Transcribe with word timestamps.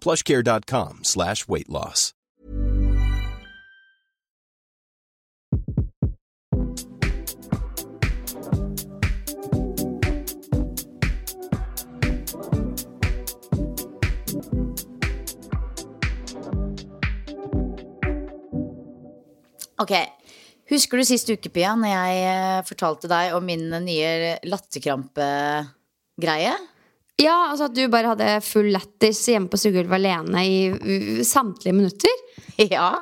plushcare.com 0.00 1.04
slash 1.04 1.48
weight 1.48 1.68
loss. 1.68 2.14
Ok, 19.78 19.94
Husker 20.68 21.00
du 21.00 21.04
sist 21.08 21.30
uke, 21.32 21.48
Pia, 21.48 21.70
når 21.80 21.88
jeg 21.88 22.24
eh, 22.28 22.60
fortalte 22.68 23.08
deg 23.08 23.32
om 23.32 23.46
min 23.48 23.70
nye 23.86 24.36
latterkrampegreie? 24.44 26.52
Ja, 27.18 27.50
altså 27.50 27.66
at 27.66 27.74
du 27.74 27.82
bare 27.90 28.12
hadde 28.12 28.28
full 28.46 28.68
lættis 28.74 29.24
hjemme 29.26 29.50
på 29.50 29.58
stuegulvet 29.58 29.96
alene 29.98 30.44
i 30.46 31.24
samtlige 31.26 31.74
minutter? 31.74 32.14
Ja. 32.62 32.92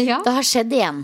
Ja. 0.00 0.22
Det 0.24 0.32
har 0.38 0.46
skjedd 0.46 0.72
igjen. 0.72 1.02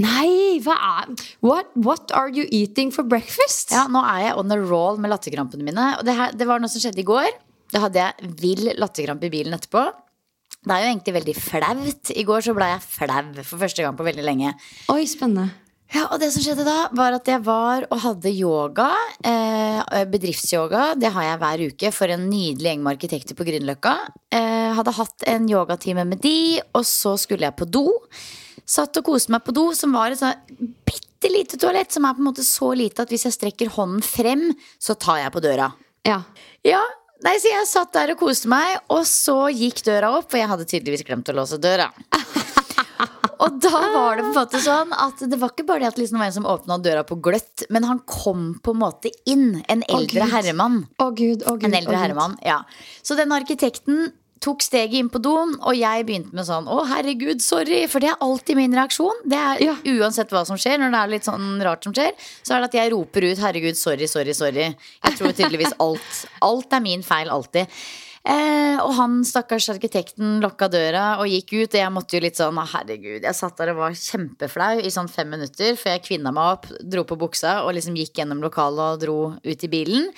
Nei, 0.00 0.60
hva 0.64 0.74
er 0.74 1.10
what, 1.44 1.72
what 1.76 2.14
are 2.16 2.30
you 2.32 2.46
eating 2.54 2.92
for 2.94 3.06
breakfast? 3.06 3.74
Ja, 3.74 3.84
Nå 3.90 4.00
er 4.08 4.28
jeg 4.28 4.38
on 4.40 4.54
a 4.54 4.58
roll 4.62 5.00
med 5.02 5.12
latterkrampene 5.12 5.66
mine. 5.66 5.90
Og 5.98 6.06
det, 6.06 6.14
her, 6.18 6.32
det 6.38 6.48
var 6.48 6.62
noe 6.62 6.72
som 6.72 6.82
skjedde 6.82 7.02
i 7.02 7.08
går. 7.08 7.28
Da 7.74 7.82
hadde 7.84 8.00
jeg 8.00 8.32
vill 8.40 8.70
latterkrampe 8.78 9.28
i 9.28 9.34
bilen 9.34 9.58
etterpå. 9.58 9.84
Det 10.64 10.72
er 10.72 10.86
jo 10.86 10.92
egentlig 10.94 11.14
veldig 11.18 11.34
flaut. 11.36 12.14
I 12.14 12.24
går 12.24 12.46
så 12.46 12.54
ble 12.56 12.70
jeg 12.70 12.86
flau 12.86 13.20
for 13.42 13.60
første 13.60 13.84
gang 13.84 13.98
på 13.98 14.06
veldig 14.06 14.24
lenge. 14.24 14.54
Oi, 14.94 15.02
spennende. 15.10 15.50
Ja, 15.92 16.06
og 16.08 16.18
det 16.18 16.30
som 16.32 16.42
skjedde 16.42 16.64
da, 16.66 16.88
var 16.96 17.14
at 17.14 17.28
jeg 17.28 17.42
var 17.44 17.84
og 17.92 18.00
hadde 18.02 18.32
yoga. 18.32 18.88
Eh, 19.24 19.82
bedriftsyoga. 20.10 20.94
Det 20.98 21.10
har 21.12 21.26
jeg 21.28 21.40
hver 21.42 21.64
uke 21.68 21.92
for 21.94 22.14
en 22.14 22.24
nydelig 22.30 22.70
gjeng 22.70 22.82
med 22.82 22.96
arkitekter 22.96 23.36
på 23.38 23.46
Grünerløkka. 23.46 23.92
Eh, 24.34 24.72
hadde 24.78 24.96
hatt 24.96 25.26
en 25.30 25.46
yogatime 25.50 26.06
med 26.08 26.22
de, 26.24 26.62
og 26.74 26.86
så 26.88 27.14
skulle 27.20 27.46
jeg 27.46 27.56
på 27.60 27.68
do. 27.68 27.84
Satt 28.64 28.96
og 28.96 29.06
koste 29.06 29.34
meg 29.34 29.44
på 29.44 29.54
do, 29.54 29.68
som 29.76 29.94
var 29.94 30.14
et 30.14 30.22
sånn 30.22 30.72
bitte 30.88 31.30
lite 31.30 31.60
toalett. 31.60 31.92
Som 31.94 32.08
er 32.08 32.16
på 32.16 32.24
en 32.24 32.30
måte 32.32 32.46
så 32.48 32.72
lite 32.74 33.04
at 33.04 33.12
hvis 33.12 33.28
jeg 33.28 33.36
strekker 33.36 33.72
hånden 33.76 34.02
frem, 34.02 34.48
så 34.82 34.96
tar 34.98 35.20
jeg 35.22 35.34
på 35.36 35.44
døra. 35.44 35.68
Ja. 36.08 36.22
Ja, 36.64 36.80
nei, 37.24 37.36
så 37.38 37.52
jeg 37.52 37.68
satt 37.68 37.92
der 37.94 38.16
og 38.16 38.24
koste 38.24 38.50
meg, 38.50 38.80
og 38.90 39.04
så 39.08 39.44
gikk 39.52 39.84
døra 39.86 40.10
opp, 40.18 40.30
for 40.32 40.40
jeg 40.40 40.50
hadde 40.50 40.66
tydeligvis 40.68 41.06
glemt 41.06 41.30
å 41.30 41.36
låse 41.36 41.60
døra. 41.60 41.92
Og 43.44 43.60
da 43.60 43.70
var 43.92 44.16
det 44.16 44.24
på 44.24 44.30
en 44.30 44.36
måte 44.36 44.60
sånn 44.62 44.92
at 44.94 45.22
det 45.30 45.38
var 45.40 45.52
ikke 45.52 45.66
bare 45.66 45.84
det 45.84 45.92
at 45.92 46.00
liksom 46.00 46.18
det 46.18 46.22
var 46.22 46.30
en 46.30 46.36
som 46.38 46.48
åpna 46.48 46.78
døra 46.82 47.04
på 47.06 47.18
gløtt, 47.24 47.64
men 47.74 47.86
han 47.88 48.02
kom 48.06 48.52
på 48.62 48.74
en 48.74 48.82
måte 48.82 49.10
inn. 49.26 49.62
En 49.68 49.82
eldre 49.88 50.22
Gud. 50.22 50.32
herremann. 50.32 50.84
Å 51.02 51.08
gud, 51.10 51.42
å 51.42 51.56
gud. 51.58 51.66
En 51.68 51.78
eldre 51.80 51.98
herremann, 51.98 52.36
ja. 52.46 52.62
Så 53.02 53.18
den 53.18 53.34
arkitekten 53.34 54.12
tok 54.44 54.60
steget 54.60 54.98
inn 54.98 55.08
på 55.08 55.20
doen, 55.24 55.54
og 55.64 55.76
jeg 55.78 56.04
begynte 56.04 56.36
med 56.36 56.44
sånn 56.44 56.66
'Å, 56.68 56.84
herregud, 56.90 57.40
sorry'. 57.40 57.88
For 57.88 57.98
det 58.02 58.10
er 58.10 58.20
alltid 58.20 58.56
min 58.56 58.74
reaksjon. 58.76 59.22
Det 59.24 59.38
er 59.40 59.62
Ja. 59.64 59.74
Uansett 59.84 60.28
hva 60.28 60.44
som 60.46 60.56
skjer, 60.56 60.78
når 60.78 60.90
det 60.92 61.00
er 61.00 61.08
litt 61.08 61.24
sånn 61.24 61.62
rart 61.64 61.84
som 61.84 61.94
skjer, 61.94 62.12
så 62.44 62.54
er 62.54 62.60
det 62.60 62.68
at 62.68 62.72
jeg 62.72 62.92
roper 62.92 63.24
ut 63.24 63.38
'herregud, 63.38 63.76
sorry, 63.76 64.06
sorry, 64.06 64.32
sorry'. 64.32 64.76
Jeg 65.04 65.16
tror 65.16 65.32
tydeligvis 65.32 65.72
alt. 65.80 66.26
Alt 66.42 66.72
er 66.72 66.80
min 66.80 67.02
feil 67.02 67.28
alltid. 67.28 67.66
Eh, 68.24 68.78
og 68.80 68.94
han 68.96 69.18
stakkars 69.28 69.66
arkitekten 69.74 70.38
lokka 70.40 70.70
døra 70.72 71.02
og 71.20 71.28
gikk 71.28 71.52
ut, 71.58 71.74
og 71.74 71.80
jeg 71.82 71.92
måtte 71.92 72.16
jo 72.16 72.22
litt 72.24 72.38
sånn 72.40 72.56
«Å, 72.56 72.64
herregud. 72.72 73.20
Jeg 73.26 73.36
satt 73.36 73.58
der 73.60 73.74
og 73.74 73.82
var 73.82 73.98
kjempeflau 74.00 74.80
i 74.80 74.92
sånn 74.94 75.10
fem 75.12 75.28
minutter 75.36 75.76
før 75.76 75.98
jeg 75.98 76.06
kvinna 76.06 76.32
meg 76.32 76.54
opp, 76.56 76.70
dro 76.80 77.04
på 77.04 77.18
buksa 77.20 77.58
og 77.66 77.74
liksom 77.76 77.98
gikk 78.00 78.22
gjennom 78.22 78.40
lokalet 78.44 78.96
og 78.96 79.04
dro 79.04 79.18
ut 79.44 79.68
i 79.68 79.72
bilen. 79.72 80.08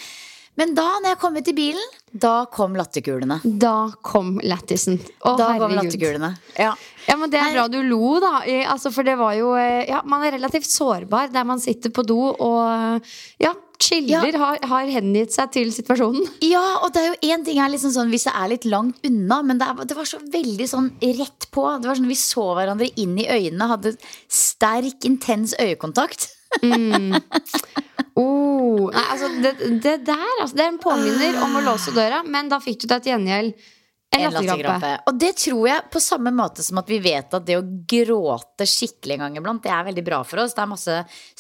Men 0.56 0.70
da, 0.72 0.86
når 1.02 1.10
jeg 1.10 1.18
kom 1.20 1.34
ut 1.36 1.48
i 1.50 1.52
bilen, 1.52 1.90
da 2.16 2.46
kom 2.48 2.78
latterkulene. 2.78 3.42
Da 3.60 3.90
kom 4.06 4.38
lættisen. 4.40 4.96
Å, 5.20 5.34
Da 5.36 5.50
kom 5.58 5.66
herregud. 5.66 5.76
latterkulene. 5.82 6.30
Ja. 6.56 6.70
Ja, 7.06 7.16
men 7.20 7.28
Det 7.30 7.38
er 7.42 7.52
bra 7.52 7.66
du 7.68 7.76
lo, 7.84 8.14
da. 8.22 8.38
Altså, 8.72 8.90
for 8.90 9.04
det 9.06 9.18
var 9.20 9.34
jo 9.36 9.52
eh, 9.54 9.84
Ja, 9.90 10.00
man 10.08 10.24
er 10.24 10.32
relativt 10.38 10.64
sårbar 10.70 11.28
der 11.34 11.44
man 11.44 11.60
sitter 11.60 11.92
på 11.94 12.02
do 12.08 12.16
og 12.32 13.04
ja, 13.38 13.52
chiller, 13.82 14.32
Ja. 14.32 14.38
Har, 14.40 14.58
har 14.70 14.92
hengitt 14.92 15.34
seg 15.34 15.50
til 15.54 15.72
situasjonen. 15.74 16.26
Ja, 16.44 16.64
og 16.84 16.92
det 16.94 17.02
er 17.02 17.08
jo 17.12 17.34
én 17.34 17.44
ting 17.46 17.60
liksom 17.72 17.92
sånn 17.94 18.12
hvis 18.12 18.26
det 18.28 18.34
er 18.36 18.52
litt 18.52 18.66
langt 18.68 19.02
unna, 19.06 19.40
men 19.46 19.60
det, 19.60 19.68
er, 19.68 19.88
det 19.88 19.96
var 19.98 20.08
så 20.08 20.20
veldig 20.20 20.68
sånn 20.70 20.90
rett 21.20 21.48
på. 21.54 21.66
Det 21.80 21.90
var 21.90 21.98
sånn 21.98 22.10
Vi 22.10 22.18
så 22.20 22.46
hverandre 22.56 22.90
inn 22.96 23.16
i 23.18 23.28
øynene, 23.28 23.70
hadde 23.72 23.96
sterk, 24.28 25.04
intens 25.08 25.56
øyekontakt. 25.60 26.30
Oh, 28.16 28.86
nei, 28.88 29.02
altså, 29.12 29.28
det, 29.44 29.50
det 29.84 30.06
der 30.06 30.38
altså, 30.40 30.56
Det 30.56 30.62
er 30.64 30.70
en 30.70 30.78
påminner 30.80 31.36
om 31.44 31.58
å 31.58 31.60
låse 31.66 31.92
døra, 31.92 32.22
men 32.24 32.48
da 32.48 32.56
fikk 32.64 32.80
du 32.80 32.86
deg 32.88 33.02
til 33.04 33.12
gjengjeld 33.12 33.66
en 34.14 34.22
latterkrampe. 34.22 34.46
latterkrampe. 34.46 34.92
Og 35.10 35.18
det 35.20 35.32
tror 35.40 35.68
jeg 35.68 35.86
på 35.92 36.02
samme 36.02 36.32
måte 36.34 36.64
som 36.64 36.80
at 36.80 36.90
vi 36.90 37.00
vet 37.04 37.36
at 37.36 37.46
det 37.46 37.58
å 37.58 37.66
gråte 37.90 38.68
skikkelig 38.68 39.16
en 39.16 39.24
gang 39.26 39.38
iblant, 39.40 39.62
det 39.64 39.74
er 39.74 39.88
veldig 39.90 40.06
bra 40.06 40.22
for 40.26 40.42
oss. 40.42 40.54
Det 40.56 40.64
er 40.64 40.72
masse 40.72 40.96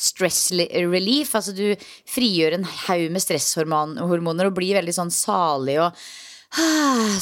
stress 0.08 0.42
relief. 0.74 1.34
Altså 1.38 1.54
du 1.56 1.66
frigjør 2.12 2.58
en 2.58 2.68
haug 2.86 3.08
med 3.14 3.24
stresshormoner 3.24 4.50
og 4.50 4.56
blir 4.56 4.78
veldig 4.80 4.96
sånn 4.96 5.14
salig 5.14 5.78
og 5.82 6.06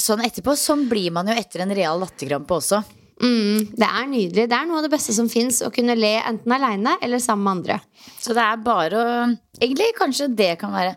sånn 0.07 0.25
etterpå. 0.27 0.57
Sånn 0.59 0.89
blir 0.91 1.15
man 1.15 1.31
jo 1.31 1.39
etter 1.39 1.65
en 1.65 1.75
real 1.77 2.03
latterkrampe 2.03 2.61
også. 2.61 2.83
Mm, 3.23 3.71
det 3.79 3.87
er 3.87 4.07
nydelig. 4.11 4.47
Det 4.51 4.57
er 4.57 4.67
noe 4.67 4.81
av 4.81 4.87
det 4.89 4.93
beste 4.93 5.15
som 5.17 5.29
fins. 5.31 5.61
Å 5.63 5.73
kunne 5.75 5.97
le 5.99 6.17
enten 6.19 6.55
aleine 6.57 6.97
eller 7.05 7.23
sammen 7.23 7.45
med 7.47 7.57
andre. 7.59 7.79
Så 8.19 8.35
det 8.37 8.45
er 8.45 8.65
bare 8.65 9.01
å 9.01 9.11
Egentlig 9.55 9.93
kanskje 9.95 10.27
det 10.35 10.57
kan 10.59 10.73
være 10.75 10.97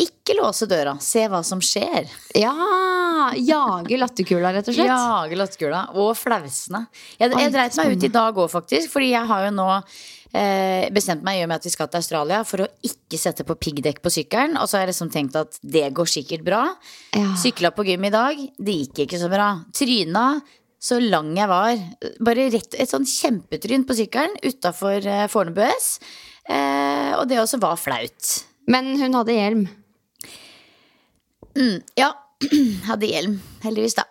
ikke 0.00 0.34
låse 0.38 0.66
døra. 0.66 0.96
Se 1.02 1.26
hva 1.30 1.42
som 1.46 1.60
skjer. 1.62 2.08
Ja! 2.38 2.54
Jage 3.38 3.98
latterkula, 3.98 4.50
rett 4.56 4.68
og 4.68 4.76
slett. 4.76 4.90
Jage 4.90 5.38
latterkula. 5.38 5.84
Og 6.00 6.12
flausene. 6.18 6.84
Jeg, 7.20 7.30
jeg 7.30 7.52
dreit 7.54 7.78
meg 7.78 7.94
ut 7.94 8.06
i 8.08 8.12
dag 8.12 8.40
òg, 8.42 8.50
faktisk. 8.52 8.90
Fordi 8.94 9.12
jeg 9.12 9.30
har 9.30 9.46
jo 9.46 9.52
nå 9.54 9.68
eh, 9.76 10.88
bestemt 10.94 11.24
meg 11.26 11.38
i 11.38 11.44
og 11.44 11.52
med 11.52 11.62
at 11.62 11.68
vi 11.68 11.72
skal 11.74 11.90
til 11.92 12.02
Australia 12.02 12.42
for 12.48 12.64
å 12.64 12.70
ikke 12.88 13.20
sette 13.20 13.46
på 13.46 13.56
piggdekk 13.60 14.02
på 14.04 14.12
sykkelen. 14.16 14.58
Og 14.58 14.68
så 14.68 14.78
har 14.78 14.86
jeg 14.86 14.94
liksom 14.94 15.12
tenkt 15.14 15.38
at 15.38 15.60
det 15.62 15.86
går 15.96 16.10
sikkert 16.10 16.44
bra. 16.46 16.64
Ja. 17.14 17.30
Sykla 17.40 17.72
på 17.76 17.86
gym 17.86 18.08
i 18.08 18.12
dag. 18.14 18.42
Det 18.58 18.76
gikk 18.82 19.04
ikke 19.06 19.22
så 19.22 19.30
bra. 19.32 19.52
Tryna 19.76 20.26
så 20.84 20.98
lang 21.00 21.30
jeg 21.38 21.48
var. 21.48 21.78
Bare 22.24 22.50
rett, 22.52 22.74
et 22.76 22.90
sånn 22.90 23.06
kjempetryn 23.08 23.86
på 23.88 23.96
sykkelen 23.96 24.36
utafor 24.44 25.06
eh, 25.06 25.28
Fornebu 25.32 25.62
S. 25.68 25.94
Eh, 26.44 27.14
og 27.16 27.24
det 27.30 27.40
også 27.40 27.62
var 27.62 27.78
flaut. 27.80 28.34
Men 28.68 28.94
hun 29.00 29.16
hadde 29.16 29.38
hjelm. 29.38 29.64
Ja, 31.98 32.12
hadde 32.90 33.10
hjelm. 33.10 33.40
Heldigvis, 33.64 33.98
da. 34.00 34.08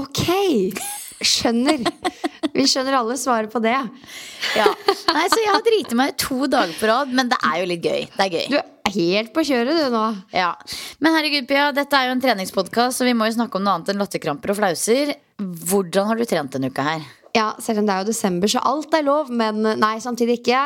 Ok! 0.00 0.26
skjønner. 1.24 1.82
Vi 2.54 2.66
skjønner 2.68 2.98
alle 2.98 3.16
svaret 3.20 3.52
på 3.52 3.60
det. 3.64 3.74
Ja. 4.58 4.68
Nei, 5.14 5.24
så 5.30 5.40
jeg 5.40 5.50
har 5.50 5.64
driti 5.64 5.98
meg 5.98 6.14
to 6.20 6.46
dager 6.50 6.74
på 6.78 6.90
rad, 6.90 7.12
men 7.14 7.30
det 7.32 7.40
er 7.40 7.60
jo 7.62 7.68
litt 7.70 7.84
gøy. 7.84 8.06
Det 8.14 8.26
er 8.26 8.32
gøy. 8.34 8.46
Du 8.52 8.58
er 8.60 8.94
helt 8.98 9.34
på 9.34 9.44
kjøret, 9.48 9.80
du 9.80 9.94
nå. 9.94 10.04
Ja. 10.34 10.52
Men 11.02 11.16
herregud, 11.16 11.48
Pia, 11.50 11.70
dette 11.76 11.98
er 11.98 12.10
jo 12.10 12.16
en 12.16 12.22
treningspodkast, 12.22 13.00
så 13.00 13.08
vi 13.08 13.16
må 13.16 13.28
jo 13.30 13.38
snakke 13.38 13.58
om 13.58 13.66
noe 13.66 13.78
annet 13.78 13.92
enn 13.92 14.02
latterkramper 14.02 14.54
og 14.54 14.60
flauser. 14.60 15.14
Hvordan 15.40 16.10
har 16.10 16.20
du 16.20 16.26
trent 16.28 16.56
denne 16.56 16.70
uka 16.72 16.86
her? 16.86 17.12
Ja, 17.34 17.48
selv 17.58 17.80
om 17.80 17.86
det 17.88 17.90
er 17.90 18.04
jo 18.04 18.12
desember, 18.12 18.46
så 18.46 18.60
alt 18.62 18.92
er 18.94 19.02
lov, 19.08 19.30
men 19.34 19.64
nei, 19.80 19.96
samtidig 19.98 20.36
ikke. 20.38 20.60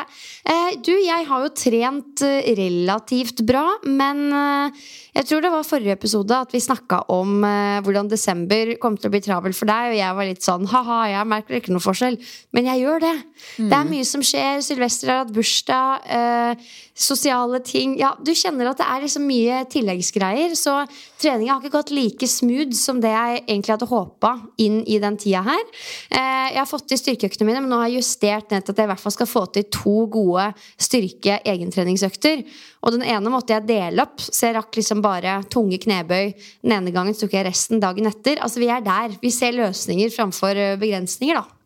Eh, 0.45 0.75
du, 0.85 0.91
jeg 1.01 1.25
har 1.25 1.41
jo 1.41 1.49
trent 1.57 2.21
eh, 2.27 2.51
relativt 2.59 3.41
bra, 3.49 3.63
men 3.89 4.27
eh, 4.37 4.83
jeg 5.19 5.27
tror 5.27 5.41
det 5.43 5.49
var 5.51 5.65
forrige 5.67 5.91
episode 5.97 6.31
at 6.31 6.53
vi 6.55 6.61
snakka 6.63 7.01
om 7.11 7.43
eh, 7.43 7.81
hvordan 7.83 8.07
desember 8.07 8.69
kom 8.79 8.95
til 8.95 9.09
å 9.09 9.11
bli 9.11 9.19
travel 9.25 9.55
for 9.57 9.67
deg, 9.67 9.91
og 9.91 9.97
jeg 9.97 10.15
var 10.15 10.27
litt 10.29 10.45
sånn 10.45 10.67
ha-ha, 10.71 10.99
jeg 11.11 11.27
merker 11.27 11.57
ikke 11.57 11.73
noe 11.75 11.83
forskjell. 11.83 12.15
Men 12.55 12.69
jeg 12.69 12.85
gjør 12.85 13.03
det. 13.03 13.15
Det 13.57 13.75
er 13.75 13.89
mye 13.89 14.05
som 14.07 14.23
skjer. 14.23 14.61
Sylvester 14.63 15.11
har 15.11 15.25
hatt 15.25 15.33
bursdag, 15.35 16.07
eh, 16.07 16.69
sosiale 16.95 17.59
ting. 17.67 17.97
Ja, 17.99 18.13
du 18.15 18.31
kjenner 18.31 18.71
at 18.71 18.79
det 18.79 18.87
er 18.87 19.03
liksom 19.03 19.27
mye 19.27 19.59
tilleggsgreier, 19.71 20.55
så 20.55 20.77
treninga 21.19 21.57
har 21.57 21.61
ikke 21.63 21.75
gått 21.75 21.93
like 21.95 22.31
smooth 22.31 22.71
som 22.79 23.03
det 23.03 23.11
jeg 23.11 23.43
egentlig 23.43 23.75
hadde 23.75 23.91
håpa 23.91 24.33
inn 24.63 24.81
i 24.87 25.01
den 25.03 25.19
tida 25.19 25.43
her. 25.43 25.67
Eh, 26.15 26.55
jeg 26.55 26.61
har 26.61 26.71
fått 26.71 26.87
til 26.87 27.01
styrkeøktene 27.03 27.51
mine, 27.51 27.65
men 27.65 27.75
nå 27.75 27.83
har 27.83 27.91
jeg 27.91 28.05
justert 28.05 28.55
ned 28.55 28.63
til 28.63 28.71
at 28.71 28.83
jeg 28.83 28.87
i 28.87 28.93
hvert 28.93 29.03
fall 29.03 29.17
skal 29.19 29.31
få 29.35 29.45
til 29.51 29.67
to 29.67 29.97
gode 30.15 30.47
styrke 30.79 31.41
egentreningsøkter. 31.43 32.47
Og 32.79 32.95
den 32.95 33.03
ene 33.03 33.31
måtte 33.31 33.55
jeg 33.55 33.67
dele 33.67 34.05
opp, 34.05 34.21
så 34.23 34.47
jeg 34.47 34.55
rakk 34.55 34.77
liksom 34.79 35.01
bare 35.03 35.39
tunge 35.51 35.81
knebøy. 35.83 36.31
Den 36.63 36.75
ene 36.77 36.93
gangen 36.95 37.17
tok 37.17 37.35
jeg 37.35 37.47
resten 37.49 37.81
dagen 37.83 38.07
etter. 38.07 38.39
Altså, 38.39 38.61
vi 38.63 38.69
er 38.71 38.83
der. 38.85 39.17
Vi 39.19 39.31
ser 39.35 39.57
løsninger 39.57 40.13
framfor 40.15 40.55
eh, 40.55 40.77
begrensninger, 40.79 41.41
da. 41.41 41.58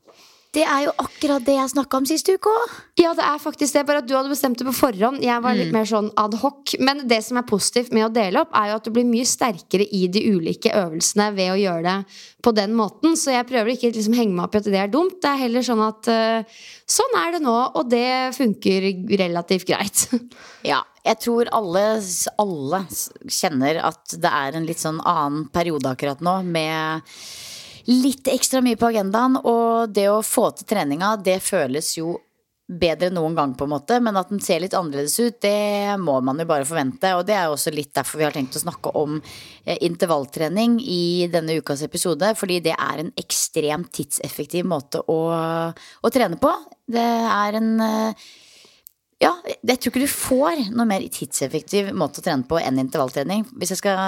Det 0.53 0.61
er 0.69 0.83
jo 0.85 0.91
akkurat 1.01 1.41
det 1.41 1.55
jeg 1.55 1.71
snakka 1.71 1.97
om 1.97 2.05
sist 2.05 2.27
uke 2.29 2.51
òg. 2.51 2.73
Ja, 3.01 3.15
det 3.17 3.23
er 3.25 3.39
faktisk 3.41 3.73
det, 3.73 3.81
bare 3.87 4.03
at 4.03 4.07
du 4.09 4.13
hadde 4.13 4.29
bestemt 4.29 4.59
det 4.59 4.67
på 4.67 4.75
forhånd. 4.77 5.23
Jeg 5.25 5.41
var 5.41 5.57
litt 5.57 5.71
mer 5.73 5.87
sånn 5.89 6.11
ad 6.19 6.35
hoc. 6.43 6.75
Men 6.77 7.01
det 7.09 7.23
som 7.25 7.39
er 7.41 7.47
positivt 7.49 7.89
med 7.95 8.05
å 8.05 8.11
dele 8.13 8.43
opp, 8.43 8.53
er 8.53 8.69
jo 8.69 8.75
at 8.77 8.85
du 8.85 8.91
blir 8.93 9.07
mye 9.09 9.25
sterkere 9.25 9.87
i 9.89 10.03
de 10.13 10.21
ulike 10.29 10.69
øvelsene 10.77 11.31
ved 11.33 11.55
å 11.55 11.57
gjøre 11.57 11.83
det 11.87 12.19
på 12.45 12.53
den 12.53 12.75
måten. 12.77 13.17
Så 13.17 13.33
jeg 13.33 13.47
prøver 13.49 13.73
ikke 13.73 13.89
liksom 13.95 14.13
henge 14.17 14.37
meg 14.37 14.45
opp 14.45 14.57
i 14.59 14.61
at 14.61 14.69
det 14.69 14.81
er 14.83 14.93
dumt. 14.93 15.17
Det 15.23 15.31
er 15.31 15.41
heller 15.41 15.65
sånn 15.65 15.81
at 15.87 16.11
uh, 16.13 16.61
sånn 16.97 17.17
er 17.23 17.33
det 17.33 17.41
nå, 17.47 17.55
og 17.73 17.89
det 17.89 18.09
funker 18.37 18.89
relativt 19.23 19.69
greit. 19.69 20.05
Ja, 20.63 20.77
jeg 21.03 21.19
tror 21.19 21.49
alle, 21.51 21.81
alle 22.39 22.77
kjenner 23.27 23.81
at 23.89 24.13
det 24.15 24.29
er 24.29 24.55
en 24.55 24.67
litt 24.69 24.79
sånn 24.79 25.01
annen 25.01 25.49
periode 25.51 25.91
akkurat 25.91 26.21
nå, 26.23 26.37
med 26.47 27.03
litt 27.89 28.27
ekstra 28.31 28.61
mye 28.63 28.79
på 28.79 28.91
agendaen. 28.91 29.39
Og 29.43 29.93
det 29.93 30.09
å 30.11 30.21
få 30.25 30.49
til 30.57 30.69
treninga, 30.69 31.15
det 31.23 31.39
føles 31.43 31.95
jo 31.97 32.17
bedre 32.63 33.09
noen 33.11 33.35
gang, 33.35 33.53
på 33.57 33.67
en 33.67 33.73
måte. 33.73 33.99
Men 34.03 34.17
at 34.19 34.31
den 34.31 34.41
ser 34.43 34.61
litt 34.63 34.75
annerledes 34.77 35.17
ut, 35.19 35.39
det 35.43 35.97
må 36.01 36.19
man 36.25 36.39
jo 36.39 36.47
bare 36.49 36.67
forvente. 36.67 37.11
Og 37.17 37.25
det 37.27 37.35
er 37.37 37.47
jo 37.47 37.57
også 37.57 37.73
litt 37.75 37.93
derfor 37.95 38.21
vi 38.21 38.27
har 38.27 38.35
tenkt 38.35 38.57
å 38.57 38.63
snakke 38.63 38.93
om 38.99 39.17
eh, 39.19 39.77
intervalltrening 39.85 40.79
i 40.81 41.27
denne 41.31 41.57
ukas 41.59 41.83
episode. 41.85 42.33
Fordi 42.39 42.61
det 42.63 42.77
er 42.77 43.03
en 43.03 43.11
ekstremt 43.19 43.91
tidseffektiv 43.95 44.67
måte 44.69 45.03
å, 45.11 45.19
å 45.75 46.13
trene 46.13 46.39
på. 46.41 46.53
Det 46.93 47.09
er 47.33 47.59
en 47.59 47.75
eh, 47.83 48.31
ja, 49.23 49.31
jeg 49.63 49.79
tror 49.79 49.93
ikke 49.93 50.03
du 50.03 50.11
får 50.11 50.61
noe 50.75 50.85
mer 50.89 51.03
tidseffektiv 51.13 51.91
måte 51.95 52.19
å 52.19 52.25
trene 52.25 52.43
på 52.47 52.57
enn 52.59 52.81
intervalltrening. 52.81 53.45
Hvis 53.55 53.71
jeg 53.71 53.79
skal 53.79 53.99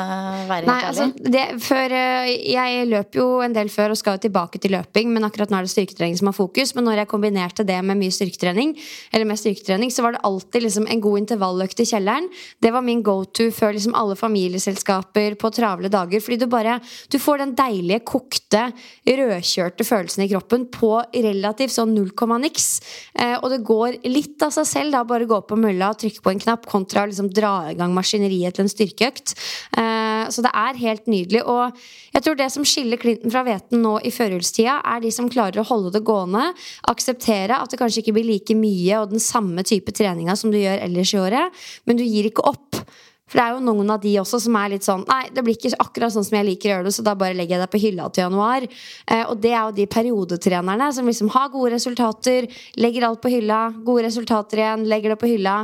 være 0.49 0.67
Nei, 0.67 0.79
altså, 0.89 1.07
det, 1.15 1.43
før, 1.63 1.93
eh, 1.95 2.31
jeg 2.51 2.87
løp 2.89 3.15
jo 3.15 3.27
en 3.45 3.55
del 3.55 3.71
før 3.71 3.93
og 3.93 3.99
skal 3.99 4.17
jo 4.17 4.25
tilbake 4.25 4.59
til 4.59 4.75
løping, 4.75 5.13
men 5.15 5.27
akkurat 5.27 5.53
nå 5.53 5.59
er 5.59 5.67
det 5.67 5.71
styrketrening 5.71 6.17
som 6.19 6.31
har 6.31 6.35
fokus. 6.35 6.73
Men 6.75 6.87
når 6.89 7.01
jeg 7.01 7.11
kombinerte 7.13 7.65
det 7.67 7.77
med 7.87 7.99
mye 8.01 8.15
styrketrening, 8.15 8.73
eller 9.15 9.29
med 9.29 9.39
styrketrening, 9.39 9.93
så 9.93 10.03
var 10.03 10.17
det 10.17 10.23
alltid 10.27 10.65
liksom 10.67 10.89
en 10.91 11.03
god 11.05 11.21
intervalløkt 11.23 11.83
i 11.85 11.87
kjelleren. 11.93 12.27
Det 12.59 12.73
var 12.75 12.85
min 12.85 13.05
go 13.05 13.21
to 13.25 13.47
før 13.55 13.77
liksom 13.77 13.95
alle 13.95 14.19
familieselskaper 14.19 15.39
på 15.39 15.53
travle 15.55 15.91
dager. 15.93 16.23
Fordi 16.25 16.41
du 16.43 16.47
bare 16.51 16.79
Du 17.09 17.19
får 17.21 17.37
den 17.39 17.55
deilige, 17.55 18.01
kokte, 18.03 18.67
rødkjørte 19.07 19.85
følelsen 19.87 20.25
i 20.25 20.29
kroppen 20.31 20.65
på 20.73 20.91
relativt 21.13 21.73
sånn 21.75 21.93
null 21.95 22.11
komma 22.17 22.37
niks. 22.41 22.81
Eh, 23.13 23.37
og 23.37 23.49
det 23.53 23.63
går 23.65 24.01
litt 24.09 24.41
av 24.43 24.51
seg 24.55 24.67
selv, 24.67 24.91
da. 24.91 25.04
Bare 25.07 25.27
gå 25.29 25.39
på 25.47 25.57
mølla 25.59 25.91
og 25.93 25.99
trykke 26.01 26.23
på 26.25 26.33
en 26.33 26.41
knapp, 26.41 26.65
kontra 26.69 27.03
å 27.03 27.09
liksom 27.09 27.29
dra 27.33 27.53
i 27.71 27.77
gang 27.77 27.93
maskineriet 27.95 28.57
til 28.57 28.65
en 28.65 28.71
styrkeøkt. 28.71 29.35
Eh, 29.77 30.25
så 30.33 30.45
det 30.45 30.51
er 30.51 30.81
helt 30.81 31.09
nydelig. 31.11 31.43
Og 31.45 31.77
jeg 32.15 32.25
tror 32.25 32.39
det 32.39 32.49
som 32.53 32.67
skiller 32.67 33.01
Clinton 33.01 33.33
fra 33.33 33.45
hveten 33.47 33.83
nå 33.85 33.97
i 34.05 34.13
førjulstida, 34.13 34.79
er 34.95 35.03
de 35.03 35.13
som 35.13 35.29
klarer 35.31 35.61
å 35.61 35.67
holde 35.69 35.93
det 35.95 36.05
gående. 36.07 36.47
Akseptere 36.91 37.59
at 37.61 37.71
det 37.71 37.81
kanskje 37.81 38.03
ikke 38.03 38.17
blir 38.17 38.29
like 38.33 38.57
mye 38.57 39.01
og 39.01 39.13
den 39.13 39.23
samme 39.23 39.65
type 39.67 39.93
treninga 39.95 40.37
som 40.39 40.53
du 40.53 40.59
gjør 40.61 40.83
ellers 40.87 41.13
i 41.15 41.21
året, 41.21 41.65
men 41.85 41.99
du 41.99 42.05
gir 42.05 42.31
ikke 42.31 42.47
opp. 42.49 42.81
For 43.25 43.39
det 43.39 43.43
er 43.45 43.55
jo 43.55 43.63
noen 43.65 43.89
av 43.89 44.01
de 44.03 44.11
også 44.21 44.37
som 44.43 44.55
er 44.59 44.75
litt 44.75 44.85
sånn 44.85 45.03
Nei, 45.09 45.23
det 45.33 45.41
blir 45.45 45.55
ikke 45.57 45.73
akkurat 45.81 46.13
sånn 46.13 46.25
som 46.27 46.35
jeg 46.37 46.45
liker 46.45 46.69
å 46.69 46.73
gjøre 46.75 46.85
det, 46.87 46.93
så 46.93 47.05
da 47.05 47.15
bare 47.17 47.33
legger 47.37 47.57
jeg 47.57 47.63
deg 47.63 47.71
på 47.73 47.81
hylla 47.81 48.09
til 48.13 48.25
januar. 48.25 48.65
Eh, 48.65 49.23
og 49.25 49.39
det 49.41 49.51
er 49.51 49.61
jo 49.63 49.75
de 49.79 49.87
periodetrenerne 49.89 50.89
som 50.93 51.09
liksom 51.09 51.31
har 51.33 51.49
gode 51.53 51.71
resultater, 51.73 52.47
legger 52.77 53.07
alt 53.07 53.23
på 53.23 53.31
hylla, 53.33 53.61
gode 53.85 54.05
resultater 54.05 54.61
igjen, 54.61 54.85
legger 54.91 55.15
det 55.15 55.17
på 55.21 55.31
hylla. 55.31 55.55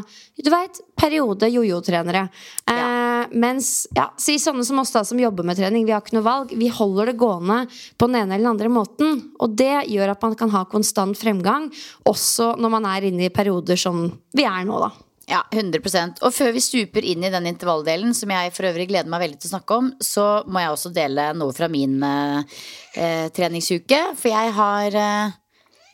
Du 0.41 0.49
veit, 0.49 0.81
periode 0.97 1.51
jojo-trenere. 1.53 2.23
Eh, 2.71 3.35
mens 3.43 3.69
ja, 3.97 4.07
si 4.17 4.39
sånne 4.41 4.65
som 4.65 4.81
oss 4.81 4.93
da 4.95 5.05
som 5.07 5.21
jobber 5.21 5.45
med 5.45 5.61
trening, 5.61 5.85
vi 5.85 5.93
har 5.93 6.01
ikke 6.01 6.17
noe 6.17 6.25
valg. 6.25 6.55
Vi 6.57 6.71
holder 6.73 7.11
det 7.11 7.19
gående 7.21 7.61
på 7.97 8.09
den 8.09 8.23
ene 8.23 8.35
eller 8.35 8.47
den 8.47 8.55
andre 8.55 8.73
måten. 8.73 9.21
Og 9.37 9.53
det 9.57 9.85
gjør 9.91 10.15
at 10.15 10.25
man 10.25 10.35
kan 10.39 10.53
ha 10.57 10.65
konstant 10.71 11.19
fremgang, 11.19 11.69
også 12.09 12.55
når 12.57 12.75
man 12.79 12.89
er 12.89 13.09
inne 13.11 13.29
i 13.29 13.33
perioder 13.33 13.77
som 13.77 14.07
vi 14.33 14.49
er 14.49 14.65
nå, 14.65 14.81
da. 14.81 14.91
Ja, 15.31 15.39
100% 15.55 16.19
Og 16.27 16.33
før 16.35 16.49
vi 16.51 16.59
stuper 16.63 17.05
inn 17.07 17.23
i 17.23 17.29
den 17.31 17.45
intervalldelen, 17.47 18.11
som 18.17 18.31
jeg 18.33 18.51
for 18.51 18.67
øvrig 18.67 18.89
gleder 18.91 19.07
meg 19.11 19.21
veldig 19.23 19.39
til 19.39 19.47
å 19.47 19.53
snakke 19.55 19.77
om, 19.79 19.91
så 20.03 20.25
må 20.51 20.59
jeg 20.59 20.73
også 20.73 20.91
dele 20.95 21.29
noe 21.39 21.55
fra 21.55 21.69
min 21.71 21.97
eh, 22.03 23.29
treningsuke. 23.31 24.01
For 24.19 24.33
jeg 24.33 24.51
har 24.59 24.97
eh, 25.05 25.37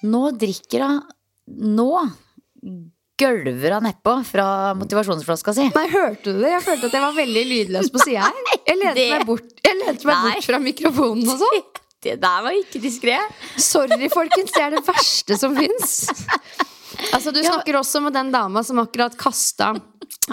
Nå 0.07 0.23
drikker 0.41 0.83
hun 0.87 1.03
Nå 1.77 1.89
gølver 3.17 3.73
hun 3.77 3.85
nedpå 3.87 4.13
fra 4.27 4.47
motivasjonsflaska 4.77 5.53
si. 5.57 5.63
Nei, 5.73 5.85
hørte 5.89 6.33
du 6.35 6.41
det? 6.43 6.51
Jeg 6.51 6.65
følte 6.67 6.89
at 6.91 6.97
jeg 6.97 7.05
var 7.05 7.15
veldig 7.17 7.43
lydløs 7.49 7.89
på 7.93 8.01
sida 8.03 8.27
her. 8.27 8.41
Jeg 8.67 8.77
lente 8.81 8.95
Det- 8.99 9.09
meg 9.15 9.25
bort, 9.29 9.53
jeg 9.63 9.77
lente 9.79 10.05
meg 10.09 10.25
bort 10.27 10.45
fra 10.49 10.59
mikrofonen 10.61 11.29
og 11.33 11.39
sånn. 11.41 11.61
Det 12.03 12.13
der 12.21 12.43
var 12.45 12.53
ikke 12.53 12.77
diskré. 12.83 13.15
Sorry, 13.57 14.05
folkens. 14.13 14.51
Det 14.53 14.61
er 14.61 14.75
det 14.75 14.83
verste 14.85 15.37
som 15.39 15.55
fins. 15.57 15.95
Altså, 17.15 17.31
du 17.31 17.39
snakker 17.43 17.77
også 17.79 18.01
med 18.03 18.15
den 18.17 18.33
dama 18.33 18.63
som 18.65 18.81
akkurat 18.81 19.15
kasta 19.19 19.73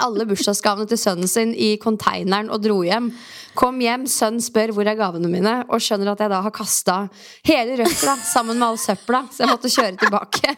alle 0.02 0.26
bursdagsgavene 0.26 0.88
til 0.90 0.98
sønnen 0.98 1.30
sin 1.30 1.54
i 1.54 1.74
konteineren 1.82 2.50
og 2.52 2.62
dro 2.64 2.80
hjem. 2.86 3.12
Kom 3.58 3.78
hjem, 3.82 4.08
sønn 4.10 4.40
spør 4.42 4.72
hvor 4.74 4.88
er 4.90 4.98
gavene 4.98 5.30
mine, 5.30 5.60
og 5.68 5.82
skjønner 5.82 6.14
at 6.14 6.24
jeg 6.24 6.32
da 6.32 6.42
har 6.42 6.54
kasta 6.54 6.98
hele 7.46 7.78
røkla 7.78 8.16
sammen 8.26 8.58
med 8.58 8.72
all 8.72 8.80
søpla, 8.82 9.24
så 9.30 9.44
jeg 9.44 9.52
måtte 9.52 9.70
kjøre 9.70 9.96
tilbake. 10.02 10.54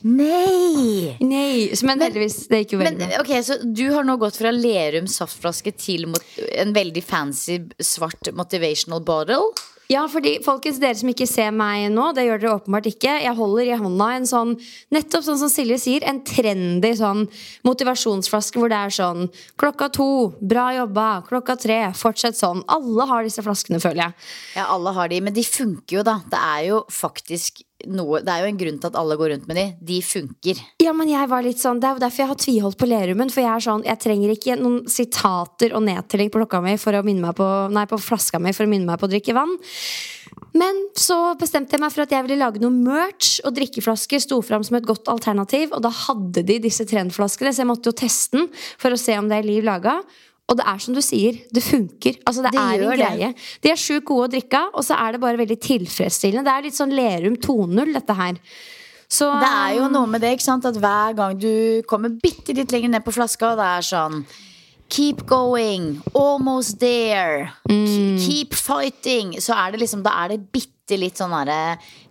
Nei! 0.00 1.16
Nei, 1.20 1.68
Men 1.84 2.00
heldigvis, 2.00 2.46
det 2.48 2.62
gikk 2.62 2.76
jo 2.76 2.80
veldig 2.80 3.08
bra. 3.10 3.18
Okay, 3.20 3.42
Så 3.44 3.58
du 3.64 3.84
har 3.92 4.06
nå 4.06 4.16
gått 4.22 4.38
fra 4.40 4.52
Lerum 4.54 5.10
saftflaske 5.10 5.74
til 5.76 6.06
en 6.08 6.72
veldig 6.72 7.02
fancy 7.04 7.58
svart 7.84 8.30
motivational 8.32 9.02
bottle? 9.04 9.50
Ja, 9.90 10.04
fordi 10.06 10.36
folkens, 10.44 10.78
dere 10.78 10.94
som 10.94 11.08
ikke 11.10 11.26
ser 11.26 11.48
meg 11.50 11.88
nå, 11.90 12.10
det 12.14 12.22
gjør 12.28 12.42
dere 12.42 12.52
åpenbart 12.60 12.86
ikke. 12.92 13.16
Jeg 13.24 13.34
holder 13.34 13.70
i 13.72 13.78
hånda 13.80 14.10
en 14.14 14.28
sånn, 14.30 14.52
nettopp 14.94 15.24
sånn 15.26 15.40
som 15.40 15.50
Silje 15.50 15.80
sier, 15.82 16.06
en 16.06 16.20
trendy 16.26 16.92
sånn 17.00 17.24
motivasjonsflaske 17.66 18.62
hvor 18.62 18.70
det 18.70 18.78
er 18.78 18.94
sånn 18.94 19.26
klokka 19.58 19.90
to, 19.96 20.06
bra 20.38 20.68
jobba, 20.76 21.08
klokka 21.26 21.58
tre, 21.58 21.80
fortsett 21.98 22.38
sånn. 22.38 22.62
Alle 22.70 23.08
har 23.10 23.26
disse 23.26 23.42
flaskene, 23.42 23.82
føler 23.82 24.04
jeg. 24.04 24.30
Ja, 24.60 24.68
alle 24.76 24.94
har 24.94 25.10
de, 25.10 25.18
men 25.26 25.34
de 25.34 25.46
funker 25.46 25.98
jo, 25.98 26.06
da. 26.06 26.20
Det 26.30 26.44
er 26.52 26.62
jo 26.68 26.84
faktisk 26.94 27.64
noe 27.88 28.20
Det 28.24 28.32
er 28.32 28.44
jo 28.44 28.50
en 28.50 28.60
grunn 28.60 28.78
til 28.80 28.90
at 28.90 28.98
alle 29.00 29.16
går 29.20 29.32
rundt 29.34 29.48
med 29.48 29.58
de. 29.60 29.66
De 29.92 29.98
funker. 30.04 30.60
Ja, 30.82 30.92
men 30.96 31.10
jeg 31.12 31.30
var 31.30 31.44
litt 31.46 31.62
sånn, 31.62 31.80
Det 31.80 31.88
er 31.88 31.96
jo 31.96 32.04
derfor 32.04 32.24
jeg 32.24 32.32
har 32.32 32.40
tviholdt 32.44 32.80
på 32.80 32.88
Lerumen. 32.90 33.32
For 33.32 33.44
jeg 33.44 33.52
er 33.52 33.66
sånn, 33.66 33.84
jeg 33.88 34.02
trenger 34.04 34.34
ikke 34.34 34.58
noen 34.60 34.80
sitater 34.90 35.74
og 35.76 35.84
nedtelling 35.88 36.30
på 36.32 36.42
klokka 36.42 36.62
mi 36.64 36.76
for 36.80 36.96
å 36.96 37.04
minne 37.06 37.24
meg 37.24 37.36
på, 37.38 37.50
nei, 37.72 37.86
på 37.90 38.00
flaska 38.00 38.40
mi 38.42 38.54
for 38.56 38.68
å 38.68 38.72
minne 38.72 38.88
meg 38.88 39.00
på 39.00 39.08
å 39.08 39.12
drikke 39.12 39.36
vann. 39.36 39.56
Men 40.56 40.76
så 40.98 41.16
bestemte 41.38 41.76
jeg 41.76 41.82
meg 41.82 41.92
for 41.94 42.04
at 42.04 42.14
jeg 42.14 42.26
ville 42.26 42.40
lage 42.40 42.62
noe 42.62 42.74
merch, 42.74 43.38
og 43.46 43.54
drikkeflasker 43.54 44.22
sto 44.22 44.40
fram 44.42 44.64
som 44.66 44.78
et 44.80 44.88
godt 44.88 45.10
alternativ. 45.12 45.70
Og 45.76 45.84
da 45.84 45.92
hadde 45.94 46.42
de 46.46 46.58
disse 46.64 46.86
trendflaskene, 46.90 47.52
så 47.54 47.62
jeg 47.62 47.70
måtte 47.70 47.92
jo 47.92 47.98
teste 48.00 48.38
den 48.38 48.50
for 48.80 48.90
å 48.90 48.98
se 49.00 49.16
om 49.18 49.30
det 49.30 49.40
er 49.40 49.46
liv 49.46 49.66
laga. 49.66 50.00
Og 50.50 50.58
det 50.58 50.66
er 50.66 50.80
som 50.82 50.94
du 50.96 51.00
sier, 51.04 51.36
det 51.54 51.62
funker. 51.62 52.18
Altså 52.26 52.42
Det, 52.42 52.52
Det 52.52 52.60
er 52.60 52.82
en 52.82 52.98
greie. 52.98 53.30
det. 53.30 53.46
De 53.62 53.70
er 53.70 53.78
sjukt 53.78 54.04
gode 54.08 54.28
å 54.28 54.32
drikke 54.32 54.58
av, 54.58 54.70
og 54.74 54.82
så 54.84 54.98
er 54.98 55.12
det 55.12 55.20
bare 55.22 55.38
veldig 55.38 55.60
tilfredsstillende. 55.62 56.44
Det 56.44 56.54
er 56.56 56.62
litt 56.66 56.74
sånn 56.78 56.94
Lerum 56.94 57.36
2.0, 57.38 57.92
dette 57.94 58.16
her. 58.18 58.40
Så 59.10 59.30
Det 59.40 59.46
er 59.50 59.76
jo 59.78 59.88
noe 59.90 60.06
med 60.06 60.20
det, 60.22 60.36
ikke 60.36 60.42
sant? 60.46 60.66
At 60.66 60.74
hver 60.78 61.14
gang 61.18 61.38
du 61.38 61.82
kommer 61.86 62.10
bitte 62.10 62.54
litt 62.54 62.70
lenger 62.72 62.90
ned 62.90 63.04
på 63.04 63.14
flaska, 63.14 63.52
og 63.52 63.58
det 63.58 63.66
er 63.78 63.86
sånn 63.94 64.24
Keep 64.90 65.24
going, 65.30 66.00
almost 66.18 66.80
there, 66.80 67.52
keep 67.68 68.54
fighting. 68.58 69.36
Så 69.38 69.54
er 69.54 69.70
det 69.70 69.78
liksom, 69.84 70.02
da 70.02 70.10
er 70.24 70.28
det 70.32 70.50
bitte 70.50 70.79
bitte 70.90 70.98
litt 70.98 71.20
sånne 71.20 71.56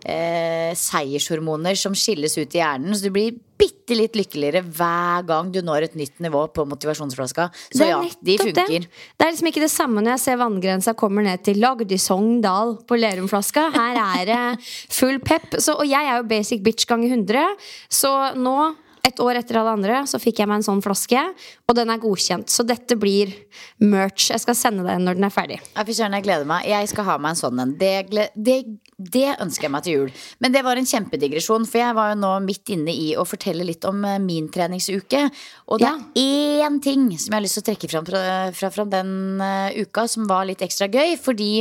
eh, 0.08 0.72
seiershormoner 0.78 1.76
som 1.76 1.96
skilles 1.98 2.38
ut 2.40 2.56
i 2.56 2.62
hjernen. 2.62 2.96
Så 2.96 3.08
du 3.08 3.14
blir 3.14 3.38
bitte 3.60 3.96
litt 3.98 4.16
lykkeligere 4.16 4.62
hver 4.64 5.26
gang 5.28 5.50
du 5.52 5.60
når 5.66 5.90
et 5.90 5.96
nytt 6.00 6.22
nivå 6.24 6.46
på 6.56 6.64
motivasjonsflaska. 6.70 7.50
Så 7.76 7.90
ja, 7.90 8.00
de 8.24 8.38
funker. 8.40 8.70
det. 8.70 8.88
Det 8.88 9.26
er 9.26 9.34
liksom 9.34 9.52
ikke 9.52 9.66
det 9.66 9.74
samme 9.74 10.04
når 10.04 10.16
jeg 10.16 10.24
ser 10.24 10.40
vanngrensa 10.40 10.96
kommer 11.00 11.26
ned 11.28 11.44
til 11.44 11.60
lagd 11.60 11.92
i 11.92 12.00
Sogndal 12.00 12.78
på 12.88 13.00
Lerumflaska. 13.00 13.70
Her 13.76 14.00
er 14.06 14.30
det 14.30 14.44
full 14.64 15.20
pep. 15.20 15.60
Så, 15.60 15.76
og 15.76 15.90
jeg 15.90 16.00
er 16.00 16.22
jo 16.22 16.30
basic 16.30 16.64
bitch 16.64 16.88
ganger 16.88 17.18
100, 17.18 17.58
så 17.92 18.14
nå 18.40 18.60
et 19.08 19.20
år 19.24 19.40
etter 19.40 19.58
alle 19.60 19.72
andre 19.78 20.02
så 20.10 20.20
fikk 20.22 20.42
jeg 20.42 20.50
meg 20.50 20.60
en 20.60 20.66
sånn 20.66 20.82
flaske, 20.84 21.22
og 21.70 21.76
den 21.78 21.90
er 21.94 22.02
godkjent. 22.02 22.50
Så 22.52 22.66
dette 22.68 22.98
blir 23.00 23.32
merch. 23.80 24.30
Jeg 24.34 24.42
skal 24.44 24.58
sende 24.58 24.84
den 24.88 25.06
når 25.08 25.18
den 25.20 25.28
er 25.30 25.34
ferdig. 25.34 25.60
Ja, 25.76 25.86
søren, 25.88 26.18
jeg 26.18 26.26
gleder 26.28 26.46
meg. 26.50 26.68
Jeg 26.70 26.90
skal 26.92 27.08
ha 27.08 27.18
meg 27.22 27.36
en 27.36 27.40
sånn 27.40 27.64
en. 27.64 27.74
Det, 27.80 27.94
det, 28.36 28.58
det 29.00 29.26
ønsker 29.40 29.68
jeg 29.70 29.74
meg 29.74 29.86
til 29.88 29.98
jul. 29.98 30.12
Men 30.44 30.56
det 30.56 30.64
var 30.68 30.80
en 30.82 30.90
kjempedigresjon, 30.90 31.66
for 31.70 31.82
jeg 31.82 31.96
var 31.98 32.12
jo 32.14 32.20
nå 32.20 32.34
midt 32.46 32.74
inne 32.76 32.94
i 32.94 33.10
å 33.20 33.26
fortelle 33.28 33.66
litt 33.68 33.88
om 33.90 34.04
eh, 34.06 34.20
min 34.24 34.52
treningsuke. 34.54 35.26
Og 35.72 35.80
det 35.80 35.88
Ja. 35.90 35.96
er 36.20 36.68
én 36.68 36.82
ting 36.84 37.08
som 37.18 37.32
jeg 37.32 37.38
har 37.40 37.46
lyst 37.48 37.60
til 37.60 37.64
å 37.66 37.70
trekke 37.72 37.90
fram 37.92 38.06
fra, 38.10 38.22
fra, 38.54 38.70
fra 38.76 38.86
den 38.86 39.42
eh, 39.42 39.82
uka, 39.84 40.08
som 40.08 40.28
var 40.30 40.46
litt 40.50 40.62
ekstra 40.66 40.88
gøy. 40.92 41.16
Fordi 41.22 41.52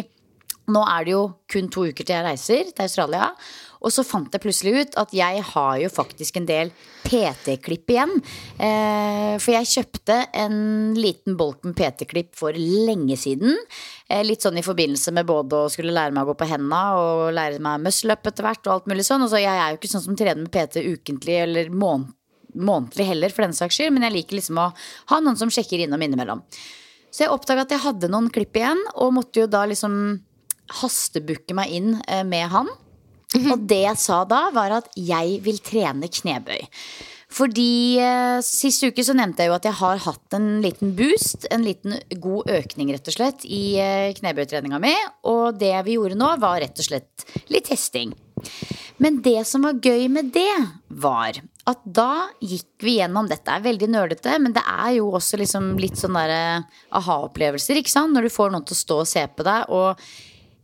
nå 0.68 0.82
er 0.84 1.06
det 1.06 1.14
jo 1.14 1.22
kun 1.48 1.70
to 1.72 1.86
uker 1.88 2.04
til 2.04 2.18
jeg 2.18 2.26
reiser 2.26 2.72
til 2.74 2.84
Australia. 2.84 3.30
Og 3.84 3.92
så 3.94 4.04
fant 4.06 4.32
jeg 4.34 4.42
plutselig 4.42 4.74
ut 4.82 4.96
at 5.00 5.12
jeg 5.14 5.42
har 5.52 5.74
jo 5.82 5.90
faktisk 5.92 6.40
en 6.40 6.48
del 6.48 6.72
PT-klipp 7.04 7.92
igjen. 7.94 8.14
Eh, 8.58 9.34
for 9.38 9.54
jeg 9.54 9.70
kjøpte 9.72 10.18
en 10.42 10.58
liten 10.98 11.38
bolk 11.38 11.62
PT-klipp 11.78 12.34
for 12.38 12.56
lenge 12.58 13.18
siden. 13.20 13.54
Eh, 14.08 14.24
litt 14.26 14.44
sånn 14.44 14.58
i 14.58 14.66
forbindelse 14.66 15.14
med 15.14 15.28
både 15.28 15.62
å 15.62 15.70
skulle 15.72 15.94
lære 15.94 16.14
meg 16.16 16.26
å 16.26 16.32
gå 16.32 16.38
på 16.42 16.50
henda 16.50 16.82
og 16.98 17.24
lære 17.36 17.62
meg 17.64 17.84
muscle 17.86 18.16
up 18.16 18.26
etter 18.26 18.46
hvert. 18.46 18.64
Og 18.66 18.74
alt 18.74 18.90
mulig 18.90 19.06
sånn. 19.06 19.24
Og 19.24 19.32
så 19.32 19.42
jeg 19.42 19.54
er 19.54 19.72
jo 19.72 19.80
ikke 19.80 19.92
sånn 19.94 20.06
som 20.08 20.18
trener 20.18 20.42
med 20.42 20.52
PT 20.54 20.82
ukentlig 20.82 21.38
eller 21.44 21.70
måned, 21.70 22.14
månedlig 22.58 23.06
heller, 23.10 23.30
for 23.34 23.46
den 23.46 23.56
saks 23.56 23.78
skyld. 23.78 23.94
Men 23.94 24.08
jeg 24.08 24.18
liker 24.18 24.40
liksom 24.40 24.58
å 24.58 24.72
ha 25.12 25.20
noen 25.22 25.38
som 25.38 25.52
sjekker 25.52 25.84
innom 25.84 26.02
innimellom. 26.02 26.42
Så 27.12 27.24
jeg 27.24 27.32
oppdaga 27.32 27.64
at 27.64 27.72
jeg 27.72 27.84
hadde 27.84 28.10
noen 28.12 28.28
klipp 28.32 28.56
igjen, 28.58 28.80
og 29.00 29.14
måtte 29.16 29.44
jo 29.44 29.48
da 29.50 29.64
liksom 29.68 30.18
hastebooke 30.82 31.56
meg 31.56 31.72
inn 31.72 31.94
eh, 32.06 32.24
med 32.26 32.50
han. 32.52 32.68
Og 33.36 33.68
det 33.68 33.82
jeg 33.84 34.00
sa 34.00 34.22
da, 34.28 34.48
var 34.54 34.78
at 34.80 34.90
jeg 34.96 35.38
vil 35.44 35.60
trene 35.64 36.08
knebøy. 36.08 36.62
Fordi 37.28 38.00
eh, 38.00 38.38
sist 38.44 38.86
uke 38.88 39.04
så 39.04 39.12
nevnte 39.16 39.44
jeg 39.44 39.50
jo 39.50 39.56
at 39.58 39.66
jeg 39.68 39.76
har 39.82 40.00
hatt 40.06 40.36
en 40.38 40.48
liten 40.64 40.94
boost, 40.96 41.44
en 41.52 41.66
liten 41.66 41.98
god 42.22 42.48
økning 42.56 42.88
rett 42.94 43.10
og 43.10 43.18
slett, 43.18 43.44
i 43.44 43.76
eh, 43.82 44.14
knebøytreninga 44.16 44.80
mi. 44.80 44.94
Og 45.28 45.58
det 45.60 45.74
vi 45.84 45.98
gjorde 45.98 46.16
nå, 46.18 46.32
var 46.40 46.62
rett 46.64 46.80
og 46.80 46.88
slett 46.88 47.28
litt 47.52 47.68
testing. 47.68 48.16
Men 48.98 49.20
det 49.22 49.42
som 49.46 49.66
var 49.66 49.76
gøy 49.76 50.08
med 50.10 50.32
det, 50.34 50.50
var 50.88 51.36
at 51.68 51.82
da 51.84 52.30
gikk 52.40 52.80
vi 52.82 52.96
gjennom 52.96 53.28
Dette 53.28 53.52
er 53.52 53.62
veldig 53.62 53.90
nerdete, 53.92 54.38
men 54.40 54.54
det 54.56 54.64
er 54.64 54.96
jo 54.96 55.10
også 55.18 55.38
liksom 55.38 55.74
litt 55.78 56.00
sånn 56.00 56.16
der 56.16 56.32
eh, 56.32 56.80
aha-opplevelser, 56.96 57.76
ikke 57.78 57.92
sant? 57.92 58.16
Når 58.16 58.26
du 58.26 58.32
får 58.32 58.54
noen 58.54 58.64
til 58.64 58.78
å 58.78 58.80
stå 58.80 58.98
og 59.04 59.10
se 59.12 59.26
på 59.28 59.46
deg. 59.46 59.68
og 59.68 60.00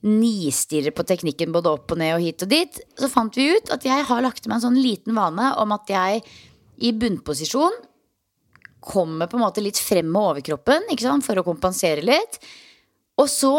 nistirrer 0.05 0.93
på 0.95 1.07
teknikken 1.09 1.53
både 1.55 1.73
opp 1.73 1.95
og 1.95 2.01
ned 2.01 2.17
og 2.17 2.25
hit 2.25 2.45
og 2.45 2.51
dit, 2.53 2.81
så 3.01 3.09
fant 3.09 3.37
vi 3.39 3.49
ut 3.57 3.73
at 3.73 3.87
jeg 3.89 4.05
har 4.09 4.25
lagt 4.25 4.47
meg 4.47 4.59
en 4.59 4.67
sånn 4.67 4.81
liten 4.81 5.17
vane 5.17 5.55
om 5.63 5.73
at 5.77 5.91
jeg 5.91 6.25
i 6.85 6.91
bunnposisjon 6.93 7.79
kommer 8.85 9.31
på 9.31 9.39
en 9.39 9.45
måte 9.47 9.65
litt 9.65 9.81
frem 9.81 10.11
med 10.13 10.21
overkroppen 10.21 10.91
sant, 11.01 11.25
for 11.25 11.41
å 11.41 11.47
kompensere 11.47 12.05
litt. 12.05 12.37
Og 13.17 13.31
så 13.33 13.55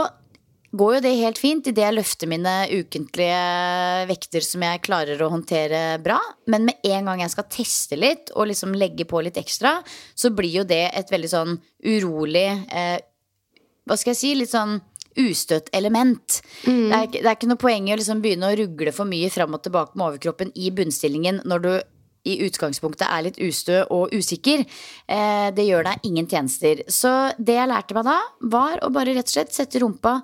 går 0.75 0.97
jo 0.97 1.03
det 1.05 1.13
helt 1.21 1.39
fint 1.39 1.67
idet 1.69 1.85
jeg 1.85 1.95
løfter 1.95 2.29
mine 2.29 2.53
ukentlige 2.69 4.05
vekter 4.09 4.43
som 4.45 4.65
jeg 4.65 4.83
klarer 4.85 5.21
å 5.23 5.31
håndtere 5.31 5.81
bra. 6.03 6.19
Men 6.51 6.67
med 6.69 6.89
en 6.91 7.09
gang 7.09 7.23
jeg 7.23 7.33
skal 7.33 7.47
teste 7.51 7.97
litt 7.99 8.33
og 8.35 8.49
liksom 8.51 8.75
legge 8.77 9.07
på 9.09 9.23
litt 9.25 9.39
ekstra, 9.41 9.77
så 10.13 10.33
blir 10.35 10.61
jo 10.61 10.67
det 10.67 10.83
et 10.91 11.11
veldig 11.13 11.31
sånn 11.31 11.57
urolig 11.85 12.49
eh, 12.69 12.99
Hva 13.85 13.97
skal 14.01 14.15
jeg 14.15 14.19
si? 14.19 14.33
Litt 14.35 14.51
sånn 14.51 14.79
ustøtt 15.19 15.71
element. 15.75 16.39
Det, 16.65 16.93
er, 16.95 17.09
det 17.13 17.25
er 17.25 17.35
ikke 17.35 17.49
noe 17.51 17.61
poeng 17.61 17.89
i 17.89 17.95
å 17.95 17.99
liksom 17.99 18.23
begynne 18.23 18.51
å 18.51 18.57
rugle 18.59 18.93
for 18.95 19.09
mye 19.09 19.31
fram 19.33 19.57
og 19.57 19.63
tilbake 19.65 19.95
med 19.95 20.07
overkroppen 20.09 20.53
i 20.59 20.71
bunnstillingen 20.75 21.43
når 21.47 21.65
du 21.65 21.73
i 22.25 22.39
utgangspunktet 22.45 23.05
er 23.05 23.27
litt 23.27 23.39
ustø 23.43 23.83
og 23.93 24.13
usikker. 24.15 24.63
Eh, 25.05 25.49
det 25.55 25.67
gjør 25.67 25.85
deg 25.89 26.07
ingen 26.09 26.29
tjenester. 26.29 26.81
Så 26.89 27.11
det 27.37 27.59
jeg 27.59 27.69
lærte 27.69 27.97
meg 27.97 28.07
da, 28.07 28.17
var 28.55 28.81
å 28.81 28.89
bare 28.93 29.13
rett 29.13 29.29
og 29.29 29.35
slett 29.37 29.53
sette 29.53 29.81
rumpa 29.83 30.19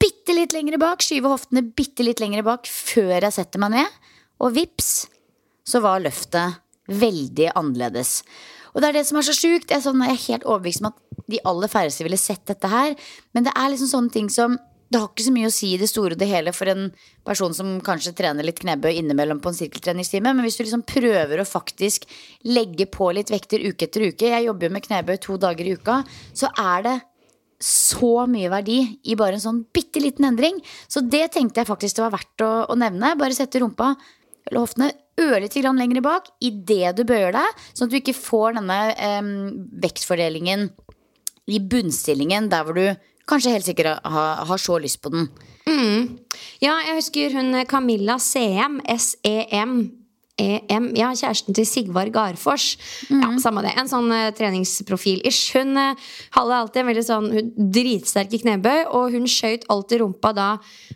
bitte 0.00 0.32
litt 0.36 0.54
lengre 0.56 0.78
bak, 0.80 1.02
skyve 1.04 1.32
hoftene 1.32 1.64
bitte 1.76 2.06
litt 2.06 2.22
lengre 2.22 2.44
bak 2.46 2.70
før 2.70 3.18
jeg 3.18 3.36
setter 3.36 3.62
meg 3.62 3.74
ned. 3.74 3.98
Og 4.40 4.54
vips, 4.56 5.10
så 5.66 5.82
var 5.84 6.00
løftet 6.00 6.62
veldig 6.90 7.50
annerledes. 7.58 8.20
Og 8.72 8.80
det 8.82 8.90
er 8.90 9.00
det 9.00 9.06
som 9.08 9.18
er 9.18 9.26
så 9.26 9.34
sjukt. 9.34 9.68
Jeg 9.68 9.80
er, 9.80 9.84
sånn, 9.84 10.02
jeg 10.06 10.16
er 10.16 10.24
helt 10.28 10.46
overbevist 10.46 10.84
om 10.84 10.92
at 10.92 10.98
de 11.30 11.42
aller 11.48 11.70
færreste 11.70 12.06
ville 12.06 12.18
sett 12.20 12.44
dette 12.50 12.70
her. 12.70 12.96
Men 13.36 13.46
det 13.46 13.54
er 13.54 13.72
liksom 13.72 13.90
sånne 13.92 14.14
ting 14.14 14.28
som 14.32 14.58
det 14.90 14.98
har 14.98 15.06
ikke 15.06 15.22
så 15.22 15.32
mye 15.32 15.46
å 15.46 15.54
si 15.54 15.68
i 15.70 15.78
det 15.78 15.86
store 15.86 16.16
og 16.16 16.18
det 16.18 16.26
hele 16.26 16.50
for 16.50 16.66
en 16.70 16.88
person 17.26 17.52
som 17.54 17.76
kanskje 17.86 18.10
trener 18.18 18.42
litt 18.42 18.58
knebøy 18.58 18.96
innimellom 18.96 19.38
på 19.42 19.52
en 19.52 19.58
sirkeltreningstime. 19.60 20.32
Men 20.34 20.42
hvis 20.42 20.58
du 20.58 20.64
liksom 20.64 20.82
prøver 20.82 21.38
å 21.38 21.46
faktisk 21.46 22.08
legge 22.50 22.88
på 22.90 23.12
litt 23.14 23.30
vekter 23.30 23.62
uke 23.68 23.86
etter 23.86 24.08
uke 24.10 24.32
Jeg 24.32 24.48
jobber 24.48 24.66
jo 24.66 24.74
med 24.74 24.86
knebøy 24.88 25.20
to 25.22 25.38
dager 25.38 25.68
i 25.68 25.76
uka. 25.78 26.00
Så 26.34 26.50
er 26.58 26.82
det 26.88 26.96
så 27.62 28.24
mye 28.26 28.50
verdi 28.50 28.80
i 29.04 29.14
bare 29.20 29.38
en 29.38 29.44
sånn 29.44 29.62
bitte 29.70 30.02
liten 30.02 30.26
endring. 30.26 30.58
Så 30.90 31.04
det 31.06 31.28
tenkte 31.36 31.62
jeg 31.62 31.70
faktisk 31.70 32.00
det 32.00 32.06
var 32.08 32.16
verdt 32.16 32.42
å, 32.42 32.50
å 32.72 32.78
nevne. 32.82 33.14
Bare 33.20 33.36
sette 33.36 33.62
rumpa 33.62 33.92
eller 34.48 34.64
hoftene 34.64 34.90
ørlite 35.20 35.62
grann 35.62 35.78
lenger 35.78 36.02
bak 36.02 36.30
idet 36.42 36.96
du 36.98 37.04
bøyer 37.06 37.34
deg, 37.36 37.64
sånn 37.74 37.86
at 37.86 37.92
du 37.92 37.98
ikke 38.00 38.16
får 38.16 38.56
denne 38.56 38.78
em, 38.96 39.34
vektfordelingen 39.82 40.70
i 41.50 41.60
bunnstillingen 41.60 42.48
der 42.52 42.66
hvor 42.66 42.78
du 42.78 42.86
kanskje 43.30 43.54
helt 43.54 43.68
sikkert 43.68 44.00
har, 44.04 44.44
har 44.46 44.58
så 44.58 44.78
lyst 44.82 45.02
på 45.02 45.12
den. 45.12 45.28
Ja, 46.60 46.74
jeg 46.88 46.96
husker 46.98 47.36
hun 47.36 47.54
Camilla 47.68 47.68
Camilla 47.68 48.18
Sem, 48.18 48.80
S-E-M. 48.96 49.80
EM, 50.40 50.90
ja, 50.96 51.10
kjæresten 51.12 51.56
til 51.56 51.66
Sigvard 51.68 52.12
Garfors. 52.14 52.72
Ja, 53.10 53.28
Samme 53.42 53.64
det. 53.64 53.74
En 53.78 53.90
sånn 53.90 54.08
uh, 54.12 54.30
treningsprofil-ish. 54.36 55.56
Hun 55.58 55.76
uh, 55.76 56.10
hadde 56.36 56.60
alltid 56.62 56.82
en 56.82 56.90
veldig 56.90 57.04
sånn 57.06 57.28
hun, 57.34 57.50
dritsterk 57.76 58.32
i 58.36 58.40
knebøy, 58.44 58.86
og 58.96 59.12
hun 59.16 59.28
skøyt 59.30 59.68
alltid 59.72 60.04
rumpa 60.04 60.32
da 60.36 60.50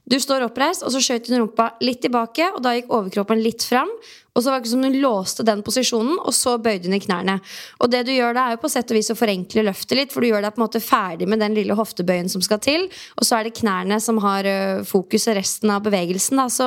Du 0.09 0.19
står 0.21 0.47
oppreist, 0.49 0.85
og 0.85 0.93
så 0.95 1.03
skøyt 1.05 1.31
hun 1.31 1.43
rumpa 1.43 1.75
litt 1.85 2.03
tilbake, 2.05 2.51
og 2.55 2.63
da 2.65 2.75
gikk 2.77 2.93
overkroppen 2.93 3.41
litt 3.45 3.65
fram. 3.67 3.91
Og 4.35 4.43
så 4.43 4.51
var 4.51 4.59
det 4.59 4.65
ikke 4.65 4.75
som 4.75 4.85
hun 4.87 5.01
låste 5.01 5.47
den 5.47 5.65
posisjonen, 5.67 6.19
og 6.19 6.35
så 6.35 6.57
bøyde 6.59 6.91
hun 6.91 6.99
i 6.99 7.03
knærne. 7.03 7.39
Og 7.81 7.93
det 7.93 8.05
du 8.09 8.13
gjør 8.15 8.37
da, 8.37 8.49
er 8.49 8.59
jo 8.59 8.63
på 8.65 8.73
sett 8.73 8.91
og 8.91 8.99
vis 8.99 9.13
å 9.15 9.19
forenkle 9.19 9.67
løftet 9.71 9.99
litt, 9.99 10.15
for 10.15 10.25
du 10.25 10.31
gjør 10.31 10.45
deg 10.45 10.55
på 10.55 10.61
en 10.61 10.67
måte 10.67 10.83
ferdig 10.85 11.29
med 11.31 11.43
den 11.43 11.57
lille 11.57 11.79
hoftebøyen 11.79 12.31
som 12.33 12.45
skal 12.45 12.61
til, 12.65 12.89
og 13.19 13.27
så 13.27 13.39
er 13.39 13.49
det 13.49 13.57
knærne 13.61 14.01
som 14.03 14.21
har 14.25 14.49
fokus 14.85 15.15
fokuset 15.15 15.37
resten 15.37 15.71
av 15.71 15.83
bevegelsen. 15.85 16.39
Da. 16.39 16.49
Så 16.51 16.67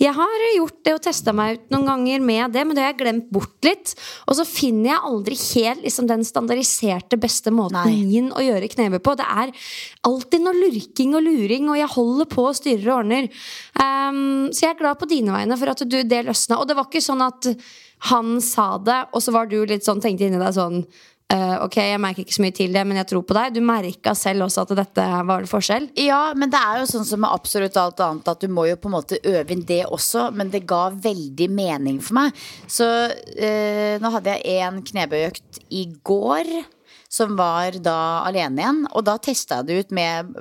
jeg 0.00 0.12
har 0.14 0.44
gjort 0.56 0.78
det 0.84 0.94
og 0.96 1.02
testa 1.02 1.32
meg 1.32 1.58
ut 1.58 1.72
noen 1.72 1.86
ganger 1.88 2.24
med 2.24 2.52
det, 2.52 2.64
men 2.66 2.76
det 2.76 2.84
har 2.84 2.92
jeg 2.92 3.00
glemt 3.02 3.30
bort 3.30 3.64
litt. 3.64 3.94
Og 4.26 4.36
så 4.38 4.46
finner 4.48 4.92
jeg 4.92 5.04
aldri 5.10 5.38
helt 5.38 5.84
liksom, 5.84 6.08
den 6.08 6.24
standardiserte 6.26 7.18
beste 7.20 7.52
måten 7.54 7.78
Nei. 7.78 8.04
min 8.08 8.30
å 8.32 8.44
gjøre 8.44 8.70
knebøy 8.72 9.00
på. 9.00 9.16
Det 9.18 9.28
er 9.28 9.54
alltid 10.08 10.44
noe 10.44 10.58
lurking 10.58 11.16
og 11.18 11.24
luring, 11.24 11.68
og 11.70 11.80
jeg 11.80 11.92
holder 11.94 12.30
på 12.30 12.46
og 12.48 12.58
styrer 12.58 12.88
og 12.90 12.96
ordner. 13.02 13.30
Um, 13.78 14.48
så 14.50 14.66
jeg 14.66 14.74
er 14.74 14.80
glad 14.80 14.98
på 14.98 15.08
dine 15.10 15.34
vegne 15.34 15.58
for 15.60 15.72
at 15.72 15.84
du, 15.86 16.00
det 16.02 16.24
løsna. 16.26 16.58
Og 16.58 16.66
det 16.68 16.78
var 16.78 16.88
ikke 16.88 17.04
sånn 17.04 17.22
at 17.24 17.52
han 18.08 18.38
sa 18.44 18.72
det, 18.82 19.04
og 19.12 19.22
så 19.22 19.34
var 19.34 19.50
du 19.50 19.60
litt 19.66 19.86
sånn, 19.86 20.02
tenkte 20.02 20.28
inni 20.28 20.40
deg 20.40 20.56
sånn 20.56 20.82
Uh, 21.28 21.58
ok, 21.60 21.74
jeg 21.76 22.00
merker 22.00 22.24
ikke 22.24 22.32
så 22.32 22.40
mye 22.40 22.54
til 22.56 22.72
det, 22.72 22.82
men 22.88 22.96
jeg 22.96 23.08
tror 23.10 23.24
på 23.28 23.34
deg. 23.36 23.50
Du 23.52 23.60
merka 23.60 24.14
selv 24.16 24.46
også 24.46 24.62
at 24.62 24.70
dette 24.78 25.02
var 25.28 25.42
en 25.42 25.50
forskjell. 25.50 25.90
Ja, 26.00 26.30
men 26.32 26.48
det 26.48 26.56
er 26.56 26.78
jo 26.80 26.86
sånn 26.88 27.04
som 27.04 27.20
med 27.20 27.34
absolutt 27.36 27.76
alt 27.76 28.00
annet 28.00 28.30
at 28.32 28.40
du 28.40 28.48
må 28.48 28.64
jo 28.64 28.78
på 28.80 28.88
en 28.88 28.94
måte 28.94 29.18
øve 29.20 29.52
inn 29.52 29.66
det 29.68 29.82
også, 29.84 30.30
men 30.32 30.48
det 30.54 30.62
ga 30.70 30.86
veldig 30.88 31.50
mening 31.52 31.98
for 32.00 32.16
meg. 32.22 32.40
Så 32.64 32.88
uh, 32.88 34.00
nå 34.00 34.12
hadde 34.14 34.38
jeg 34.38 34.64
en 34.70 34.80
knebøyøkt 34.88 35.60
i 35.68 35.84
går 36.00 36.48
som 37.12 37.36
var 37.36 37.76
da 37.76 37.98
alene 38.24 38.64
igjen, 38.64 38.80
og 38.88 39.04
da 39.04 39.18
testa 39.20 39.60
jeg 39.60 39.68
det 39.68 39.78
ut 39.82 39.94
med 40.00 40.32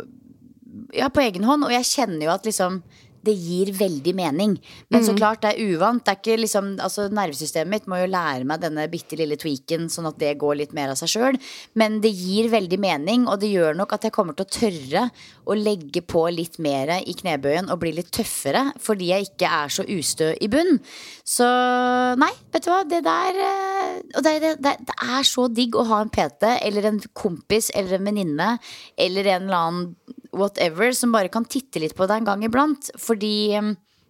ja, 0.95 1.11
på 1.11 1.25
egen 1.25 1.43
hånd, 1.47 1.67
og 1.67 1.75
jeg 1.75 1.91
kjenner 1.91 2.29
jo 2.29 2.31
at 2.31 2.47
liksom 2.47 2.79
det 3.27 3.35
gir 3.35 3.71
veldig 3.77 4.13
mening. 4.17 4.55
Men 4.93 5.05
så 5.05 5.15
klart, 5.17 5.43
det 5.43 5.53
er 5.53 5.73
uvant. 5.73 6.03
Det 6.05 6.13
er 6.13 6.19
ikke 6.21 6.39
liksom, 6.41 6.73
altså 6.83 7.07
Nervesystemet 7.13 7.71
mitt 7.71 7.89
må 7.91 7.99
jo 8.01 8.09
lære 8.11 8.47
meg 8.47 8.61
denne 8.63 8.87
bitte 8.91 9.19
lille 9.19 9.37
tweaken, 9.39 9.87
sånn 9.91 10.09
at 10.09 10.19
det 10.21 10.35
går 10.41 10.61
litt 10.61 10.75
mer 10.77 10.93
av 10.93 10.99
seg 10.99 11.11
sjøl. 11.11 11.39
Men 11.79 11.99
det 12.03 12.13
gir 12.15 12.49
veldig 12.53 12.79
mening, 12.81 13.27
og 13.27 13.41
det 13.43 13.51
gjør 13.51 13.77
nok 13.77 13.97
at 13.97 14.07
jeg 14.07 14.15
kommer 14.15 14.37
til 14.37 14.47
å 14.47 14.55
tørre 14.57 15.05
å 15.47 15.57
legge 15.57 16.03
på 16.03 16.25
litt 16.33 16.57
mer 16.63 16.95
i 16.99 17.15
knebøyen 17.17 17.71
og 17.71 17.81
bli 17.83 17.93
litt 17.97 18.11
tøffere, 18.15 18.71
fordi 18.83 19.11
jeg 19.11 19.29
ikke 19.29 19.51
er 19.59 19.73
så 19.73 19.85
ustø 19.87 20.31
i 20.43 20.49
bunn. 20.51 20.77
Så 21.27 21.47
nei, 22.19 22.31
vet 22.53 22.65
du 22.65 22.71
hva, 22.71 22.81
det 22.87 23.01
der 23.05 23.39
eh, 23.43 23.95
Og 24.15 24.23
det, 24.23 24.33
det, 24.43 24.51
det, 24.63 24.75
det 24.87 24.95
er 25.03 25.25
så 25.27 25.47
digg 25.51 25.75
å 25.75 25.85
ha 25.89 25.99
en 26.03 26.11
PT 26.13 26.47
eller 26.55 26.87
en 26.87 26.99
kompis 27.17 27.69
eller 27.75 27.97
en 27.97 28.07
venninne 28.07 28.49
eller 28.95 29.31
en 29.33 29.47
eller 29.47 29.57
annen 29.57 30.16
whatever 30.35 30.93
som 30.95 31.13
bare 31.15 31.31
kan 31.33 31.45
titte 31.45 31.81
litt 31.83 31.95
på 31.97 32.07
deg 32.09 32.21
en 32.21 32.29
gang 32.31 32.45
iblant. 32.47 32.89
Fordi 32.99 33.51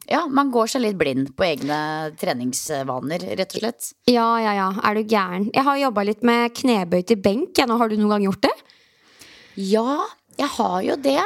ja, 0.07 0.21
man 0.31 0.51
går 0.53 0.69
seg 0.71 0.85
litt 0.85 0.99
blind 0.99 1.33
på 1.35 1.45
egne 1.47 1.79
treningsvaner, 2.19 3.25
rett 3.39 3.55
og 3.57 3.63
slett. 3.63 3.89
Ja, 4.07 4.27
ja, 4.39 4.53
ja. 4.55 4.69
Er 4.87 4.95
du 4.95 5.03
gæren? 5.03 5.49
Jeg 5.51 5.67
har 5.67 5.81
jobba 5.81 6.05
litt 6.07 6.23
med 6.27 6.55
knebøy 6.55 7.01
til 7.09 7.19
benk. 7.19 7.57
Ja, 7.59 7.67
nå 7.67 7.79
har 7.81 7.91
du 7.91 7.97
noen 7.99 8.15
gang 8.15 8.27
gjort 8.29 8.47
det? 8.47 8.55
Ja, 9.57 10.05
jeg 10.39 10.53
har 10.55 10.79
jo 10.85 10.95
det. 11.01 11.19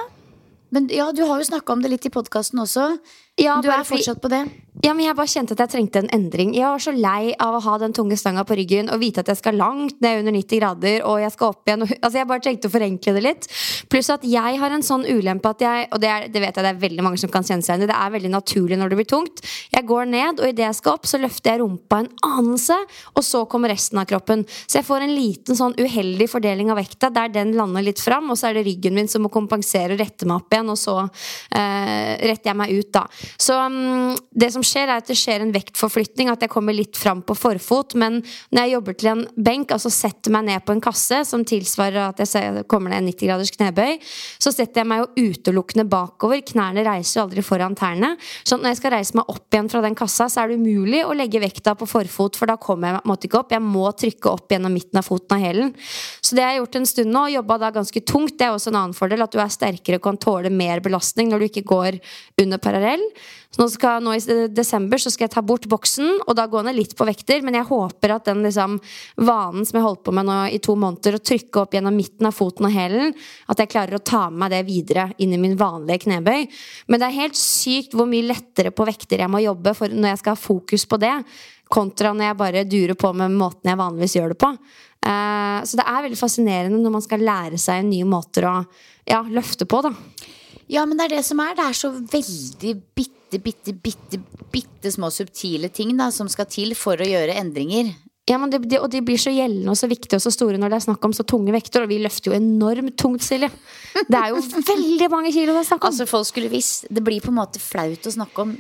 Men 0.72 0.88
ja, 0.90 1.10
du 1.12 1.26
har 1.28 1.42
jo 1.42 1.50
snakka 1.50 1.76
om 1.76 1.84
det 1.84 1.92
litt 1.92 2.08
i 2.08 2.14
podkasten 2.14 2.64
også. 2.64 2.96
Ja, 3.40 3.62
du 3.64 3.70
er 3.72 3.84
fortsatt 3.88 4.22
på 4.22 4.30
det. 4.32 4.46
Ja, 4.82 4.96
men 4.96 5.04
Jeg 5.06 5.14
bare 5.14 5.30
kjente 5.30 5.54
at 5.54 5.60
jeg 5.62 5.72
trengte 5.76 6.00
en 6.00 6.10
endring. 6.16 6.54
Jeg 6.56 6.66
var 6.66 6.82
så 6.82 6.94
lei 6.96 7.36
av 7.44 7.58
å 7.58 7.62
ha 7.62 7.74
den 7.78 7.92
tunge 7.94 8.16
stanga 8.18 8.42
på 8.48 8.56
ryggen 8.58 8.88
og 8.90 9.02
vite 9.04 9.22
at 9.22 9.28
jeg 9.30 9.38
skal 9.38 9.58
langt 9.60 10.00
ned 10.02 10.22
under 10.24 10.34
90 10.34 10.58
grader 10.62 11.04
og 11.06 11.20
jeg 11.22 11.34
skal 11.36 11.52
opp 11.52 11.68
igjen. 11.68 11.84
Altså 12.00 12.18
Jeg 12.18 12.30
bare 12.32 12.42
trengte 12.42 12.70
å 12.70 12.74
forenkle 12.74 13.14
det 13.18 13.22
litt. 13.22 13.48
Pluss 13.92 14.10
at 14.10 14.24
jeg 14.26 14.58
har 14.62 14.74
en 14.74 14.86
sånn 14.86 15.04
ulempe 15.06 15.52
at 15.52 15.62
jeg 15.62 15.90
Og 15.92 16.02
det, 16.02 16.10
er, 16.10 16.26
det 16.32 16.42
vet 16.42 16.56
jeg 16.56 16.66
det 16.66 16.72
er 16.72 16.80
veldig 16.82 17.06
mange 17.06 17.20
som 17.22 17.30
kan 17.34 17.46
kjenne 17.46 17.66
seg 17.66 17.76
igjen 17.76 17.86
i. 17.86 17.90
Det 17.92 17.98
er 18.00 18.14
veldig 18.16 18.32
naturlig 18.32 18.80
når 18.80 18.94
det 18.94 19.00
blir 19.02 19.10
tungt. 19.12 19.44
Jeg 19.76 19.86
går 19.92 20.10
ned, 20.16 20.40
og 20.40 20.50
idet 20.50 20.66
jeg 20.66 20.80
skal 20.80 20.98
opp, 20.98 21.06
så 21.10 21.20
løfter 21.22 21.52
jeg 21.52 21.62
rumpa 21.62 22.02
en 22.02 22.10
anelse, 22.32 22.78
og 23.14 23.26
så 23.28 23.44
kommer 23.52 23.74
resten 23.74 24.02
av 24.02 24.08
kroppen. 24.10 24.48
Så 24.66 24.80
jeg 24.80 24.88
får 24.88 25.06
en 25.06 25.14
liten 25.14 25.58
sånn 25.60 25.76
uheldig 25.78 26.30
fordeling 26.32 26.72
av 26.72 26.80
vekta 26.80 27.12
der 27.14 27.30
den 27.34 27.54
lander 27.60 27.86
litt 27.86 28.02
fram, 28.02 28.32
og 28.32 28.40
så 28.40 28.50
er 28.50 28.58
det 28.58 28.66
ryggen 28.70 28.98
min 28.98 29.12
som 29.12 29.26
må 29.28 29.34
kompensere 29.34 29.98
og 29.98 30.02
rette 30.02 30.26
meg 30.26 30.42
opp 30.42 30.56
igjen, 30.56 30.74
og 30.74 30.80
så 30.80 30.98
eh, 31.04 32.18
retter 32.32 32.54
jeg 32.54 32.60
meg 32.64 32.76
ut, 32.80 32.92
da. 32.96 33.06
Så 33.42 33.56
um, 33.58 34.16
det 34.32 34.52
som 34.54 34.64
skjer, 34.66 34.90
er 34.90 35.02
at 35.02 35.10
det 35.10 35.18
skjer 35.20 35.44
en 35.44 35.54
vektforflytning, 35.56 36.30
at 36.32 36.44
jeg 36.44 36.52
kommer 36.52 36.76
litt 36.76 36.98
fram 37.00 37.24
på 37.26 37.36
forfot. 37.38 37.96
Men 38.00 38.20
når 38.52 38.62
jeg 38.62 38.74
jobber 38.76 38.98
til 38.98 39.12
en 39.14 39.24
benk, 39.36 39.74
altså 39.76 39.92
setter 39.94 40.34
meg 40.34 40.48
ned 40.50 40.66
på 40.66 40.76
en 40.76 40.84
kasse 40.84 41.22
som 41.28 41.46
tilsvarer 41.48 42.02
at 42.10 42.22
jeg 42.22 42.66
kommer 42.72 42.94
ned 42.94 43.04
en 43.04 43.12
90 43.12 43.30
graders 43.30 43.54
knebøy, 43.56 43.98
så 44.42 44.54
setter 44.54 44.84
jeg 44.84 44.90
meg 44.92 45.04
jo 45.04 45.30
utelukkende 45.32 45.88
bakover. 45.92 46.42
Knærne 46.52 46.86
reiser 46.88 47.20
jo 47.20 47.26
aldri 47.28 47.46
foran 47.46 47.78
tærne. 47.78 48.14
Så 48.44 48.58
når 48.60 48.74
jeg 48.74 48.82
skal 48.82 48.96
reise 48.98 49.18
meg 49.18 49.32
opp 49.32 49.48
igjen 49.52 49.72
fra 49.72 49.84
den 49.86 49.98
kassa, 49.98 50.30
så 50.32 50.44
er 50.44 50.52
det 50.52 50.60
umulig 50.62 51.04
å 51.06 51.16
legge 51.18 51.42
vekta 51.44 51.76
på 51.78 51.90
forfot, 51.90 52.40
for 52.40 52.50
da 52.50 52.58
kommer 52.62 52.92
jeg 52.96 53.06
måte 53.10 53.30
ikke 53.30 53.42
opp. 53.42 53.56
Jeg 53.56 53.66
må 53.66 53.88
trykke 53.98 54.32
opp 54.32 54.52
gjennom 54.54 54.74
midten 54.76 55.02
av 55.02 55.08
foten 55.08 55.38
av 55.38 55.44
hælen. 55.44 55.74
Så 56.22 56.38
det 56.38 56.46
jeg 56.46 56.56
har 56.56 56.62
gjort 56.62 56.80
en 56.80 56.90
stund 56.90 57.14
nå, 57.14 57.26
og 57.28 57.36
jobba 57.36 57.58
da 57.62 57.72
ganske 57.76 58.04
tungt. 58.08 58.38
Det 58.40 58.48
er 58.48 58.56
også 58.56 58.72
en 58.72 58.80
annen 58.82 58.98
fordel, 58.98 59.24
at 59.26 59.34
du 59.34 59.42
er 59.42 59.52
sterkere 59.52 60.00
og 60.00 60.06
kan 60.06 60.20
tåle 60.22 60.52
mer 60.54 60.84
belastning 60.84 61.32
når 61.32 61.44
du 61.44 61.50
ikke 61.50 61.68
går 61.72 62.00
under 62.42 62.62
parallell. 62.62 63.04
Så 63.52 63.60
nå, 63.60 63.68
skal, 63.72 64.04
nå 64.04 64.14
i 64.16 64.48
desember 64.54 65.02
så 65.02 65.12
skal 65.12 65.26
jeg 65.28 65.34
ta 65.34 65.44
bort 65.44 65.68
boksen, 65.72 66.22
og 66.24 66.38
da 66.40 66.46
gå 66.48 66.62
ned 66.64 66.78
litt 66.78 66.96
på 66.96 67.08
vekter. 67.08 67.44
Men 67.44 67.58
jeg 67.60 67.68
håper 67.68 68.16
at 68.16 68.30
den 68.30 68.46
liksom, 68.46 68.78
vanen 69.20 69.68
som 69.68 69.80
jeg 69.80 69.86
holdt 69.86 70.04
på 70.08 70.16
med 70.16 70.30
nå 70.30 70.38
i 70.56 70.62
to 70.64 70.78
måneder, 70.80 71.18
å 71.18 71.24
trykke 71.32 71.64
opp 71.64 71.76
gjennom 71.76 71.98
midten 71.98 72.30
av 72.30 72.36
foten 72.38 72.70
og 72.70 72.76
hælen, 72.76 73.16
at 73.52 73.64
jeg 73.64 73.74
klarer 73.74 74.00
å 74.00 74.04
ta 74.04 74.26
med 74.30 74.42
meg 74.42 74.54
det 74.56 74.62
videre 74.66 75.10
inn 75.22 75.36
i 75.36 75.42
min 75.42 75.58
vanlige 75.60 76.08
knebøy. 76.08 76.48
Men 76.88 77.02
det 77.02 77.10
er 77.10 77.20
helt 77.20 77.38
sykt 77.40 77.94
hvor 77.98 78.10
mye 78.10 78.26
lettere 78.26 78.72
på 78.74 78.88
vekter 78.88 79.22
jeg 79.22 79.32
må 79.32 79.44
jobbe 79.44 79.76
for 79.78 79.92
når 79.92 80.16
jeg 80.16 80.22
skal 80.24 80.38
ha 80.38 80.46
fokus 80.48 80.88
på 80.90 81.02
det, 81.02 81.14
kontra 81.72 82.14
når 82.16 82.30
jeg 82.30 82.40
bare 82.40 82.66
durer 82.68 82.98
på 83.00 83.12
med 83.18 83.34
måten 83.36 83.72
jeg 83.72 83.80
vanligvis 83.80 84.18
gjør 84.18 84.34
det 84.34 84.40
på. 84.44 84.52
Eh, 85.02 85.58
så 85.66 85.80
det 85.80 85.88
er 85.88 86.06
veldig 86.06 86.20
fascinerende 86.20 86.82
når 86.82 86.96
man 86.98 87.06
skal 87.06 87.26
lære 87.26 87.62
seg 87.62 87.86
nye 87.88 88.08
måter 88.08 88.48
å 88.50 88.60
ja, 89.10 89.24
løfte 89.26 89.66
på, 89.70 89.82
da. 89.88 89.96
Ja, 90.72 90.86
men 90.88 91.00
det 91.00 91.10
er 91.10 91.18
det 91.18 91.26
som 91.28 91.42
er. 91.44 91.56
Det 91.58 91.66
er 91.66 91.76
så 91.76 91.92
veldig 91.92 92.76
bitte, 92.96 93.42
bitte, 93.44 93.74
bitte, 93.74 94.22
bitte 94.54 94.94
små 94.94 95.10
subtile 95.12 95.72
ting 95.74 95.96
da, 95.98 96.12
som 96.16 96.30
skal 96.32 96.48
til 96.52 96.76
for 96.80 97.02
å 97.02 97.08
gjøre 97.08 97.36
endringer. 97.42 97.92
Ja, 98.30 98.38
men 98.38 98.52
det, 98.54 98.62
det, 98.70 98.80
Og 98.80 98.92
de 98.94 99.02
blir 99.04 99.20
så 99.20 99.34
gjeldende 99.34 99.74
og 99.74 99.80
så 99.80 99.90
viktige 99.92 100.20
og 100.20 100.24
så 100.24 100.32
store 100.32 100.60
når 100.62 100.72
det 100.72 100.78
er 100.78 100.86
snakk 100.86 101.06
om 101.08 101.16
så 101.16 101.26
tunge 101.28 101.52
vekter. 101.52 101.84
Og 101.84 101.92
vi 101.92 102.00
løfter 102.04 102.32
jo 102.32 102.38
enormt 102.38 102.94
tungt, 103.00 103.26
Silje. 103.26 103.50
Det 104.08 104.20
er 104.20 104.32
jo 104.32 104.44
veldig 104.74 105.10
mange 105.12 105.34
kilo 105.34 105.56
det 105.56 105.64
er 105.66 105.72
snakk 105.74 105.82
om. 105.84 105.90
Altså, 105.90 106.08
folk 106.08 106.30
skulle 106.30 106.52
visst 106.54 106.86
Det 106.88 107.04
blir 107.04 107.24
på 107.24 107.34
en 107.34 107.40
måte 107.42 107.60
flaut 107.60 108.08
å 108.08 108.16
snakke 108.16 108.46
om 108.46 108.54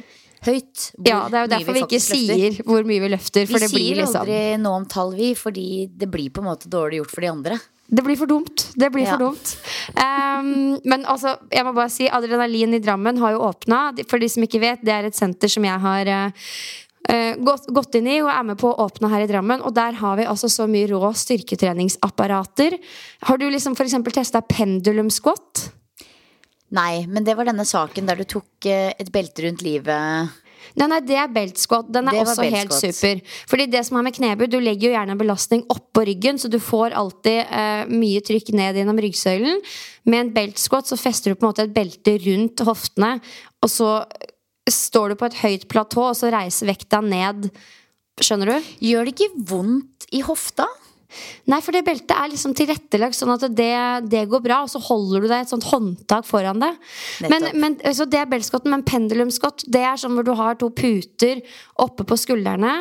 høyt. 0.45 0.91
hvor 0.97 1.07
ja, 1.07 1.19
Det 1.29 1.37
er 1.37 1.43
jo 1.45 1.51
derfor 1.55 1.73
vi 1.73 1.79
ikke 1.83 1.99
faktisk 1.99 2.13
løfter. 2.15 2.37
sier 2.37 2.63
hvor 2.65 2.83
mye 2.89 3.01
vi 3.03 3.09
løfter. 3.13 3.45
For 3.47 3.53
Vi 3.59 3.59
det 3.65 3.69
blir 3.71 3.83
sier 3.85 3.99
liksom 4.01 4.21
aldri 4.21 4.39
noe 4.63 4.79
om 4.81 4.85
tall, 4.85 5.11
vi, 5.15 5.33
fordi 5.35 5.67
det 5.97 6.09
blir 6.11 6.29
på 6.33 6.41
en 6.41 6.49
måte 6.51 6.69
dårlig 6.71 7.01
gjort 7.01 7.11
for 7.13 7.21
de 7.21 7.27
andre. 7.31 7.59
Det 7.91 8.03
blir 8.05 8.15
for 8.15 8.25
dumt. 8.25 8.69
Det 8.79 8.87
blir 8.91 9.03
Ja. 9.03 9.17
for 9.17 9.25
dumt. 9.25 9.57
Um, 9.99 10.79
men 10.85 11.03
altså, 11.05 11.35
jeg 11.51 11.65
må 11.65 11.73
bare 11.75 11.89
si 11.91 12.07
Adrenalin 12.07 12.73
i 12.73 12.79
Drammen 12.79 13.17
har 13.19 13.33
jo 13.33 13.39
åpna. 13.49 13.91
For 14.07 14.17
de 14.17 14.29
som 14.29 14.43
ikke 14.43 14.61
vet, 14.63 14.79
det 14.81 14.93
er 14.95 15.03
et 15.09 15.13
senter 15.15 15.49
som 15.51 15.63
jeg 15.67 15.77
har 15.77 16.05
eh, 16.07 17.35
gått, 17.35 17.67
gått 17.67 17.95
inn 17.99 18.07
i 18.07 18.21
og 18.21 18.29
er 18.31 18.43
med 18.47 18.57
på 18.61 18.71
å 18.71 18.85
åpne 18.87 19.09
her 19.11 19.25
i 19.25 19.27
Drammen. 19.27 19.61
Og 19.67 19.73
der 19.75 19.91
har 19.99 20.15
vi 20.15 20.23
altså 20.23 20.47
så 20.47 20.69
mye 20.71 20.87
rå 20.87 21.11
styrketreningsapparater. 21.13 22.77
Har 23.27 23.37
du 23.37 23.49
liksom 23.51 23.73
f.eks. 23.75 23.97
testa 24.13 24.41
pendulum 24.41 25.09
squat? 25.11 25.71
Nei, 26.71 27.05
men 27.07 27.25
det 27.27 27.35
var 27.35 27.49
denne 27.49 27.65
saken 27.67 28.07
der 28.07 28.21
du 28.21 28.27
tok 28.37 28.69
eh, 28.69 28.93
et 28.99 29.11
belte 29.11 29.43
rundt 29.43 29.63
livet. 29.65 30.37
Nei, 30.77 30.87
nei, 30.87 30.99
det 31.03 31.17
er 31.19 31.31
belt 31.33 31.59
squat. 31.59 31.89
Den 31.91 32.07
er 32.07 32.21
også 32.21 32.45
helt 32.47 32.73
super. 32.75 33.21
Fordi 33.49 33.65
det 33.71 33.81
som 33.87 33.97
er 33.99 34.05
med 34.07 34.15
knebøy, 34.15 34.45
du 34.47 34.59
legger 34.61 34.87
jo 34.87 34.93
gjerne 34.93 35.15
en 35.15 35.19
belastning 35.19 35.65
oppå 35.73 36.05
ryggen, 36.07 36.39
så 36.39 36.51
du 36.51 36.59
får 36.63 36.95
alltid 36.97 37.41
eh, 37.43 37.91
mye 37.91 38.21
trykk 38.23 38.53
ned 38.55 38.79
gjennom 38.79 39.01
ryggsøylen. 39.03 39.59
Med 40.07 40.25
en 40.25 40.33
belt 40.35 40.61
squat 40.61 40.87
så 40.87 40.99
fester 40.99 41.33
du 41.33 41.39
på 41.39 41.45
en 41.45 41.51
måte 41.51 41.65
et 41.67 41.75
belte 41.75 42.15
rundt 42.23 42.63
hoftene, 42.67 43.17
og 43.61 43.71
så 43.71 43.91
står 44.71 45.11
du 45.11 45.19
på 45.19 45.27
et 45.27 45.39
høyt 45.41 45.67
platå, 45.71 46.07
og 46.11 46.17
så 46.17 46.31
reiser 46.31 46.71
vekta 46.71 47.01
ned. 47.03 47.49
Skjønner 48.21 48.53
du? 48.53 48.71
Gjør 48.85 49.07
det 49.07 49.17
ikke 49.17 49.43
vondt 49.51 50.07
i 50.15 50.23
hofta? 50.23 50.69
Nei, 51.51 51.59
for 51.63 51.75
det 51.75 51.83
beltet 51.87 52.13
er 52.15 52.31
liksom 52.31 52.55
tilrettelagt 52.57 53.17
sånn 53.17 53.33
at 53.35 53.45
det, 53.57 53.73
det 54.11 54.23
går 54.31 54.43
bra, 54.45 54.61
og 54.65 54.71
så 54.71 54.81
holder 54.83 55.25
du 55.25 55.29
deg 55.31 55.43
et 55.43 55.51
sånt 55.51 55.67
håndtak 55.69 56.27
foran 56.27 56.63
det. 56.63 56.71
Men, 57.25 57.49
men, 57.59 57.77
så 57.97 58.07
det 58.09 58.21
er 58.21 58.31
beltskotten, 58.31 58.71
men 58.73 58.85
pendulumskott, 58.87 59.67
det 59.71 59.83
er 59.87 59.99
sånn 59.99 60.15
hvor 60.17 60.27
du 60.27 60.33
har 60.39 60.57
to 60.59 60.71
puter 60.75 61.43
oppe 61.83 62.07
på 62.07 62.19
skuldrene, 62.19 62.75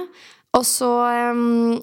og 0.57 0.65
så 0.67 0.91
um, 1.31 1.79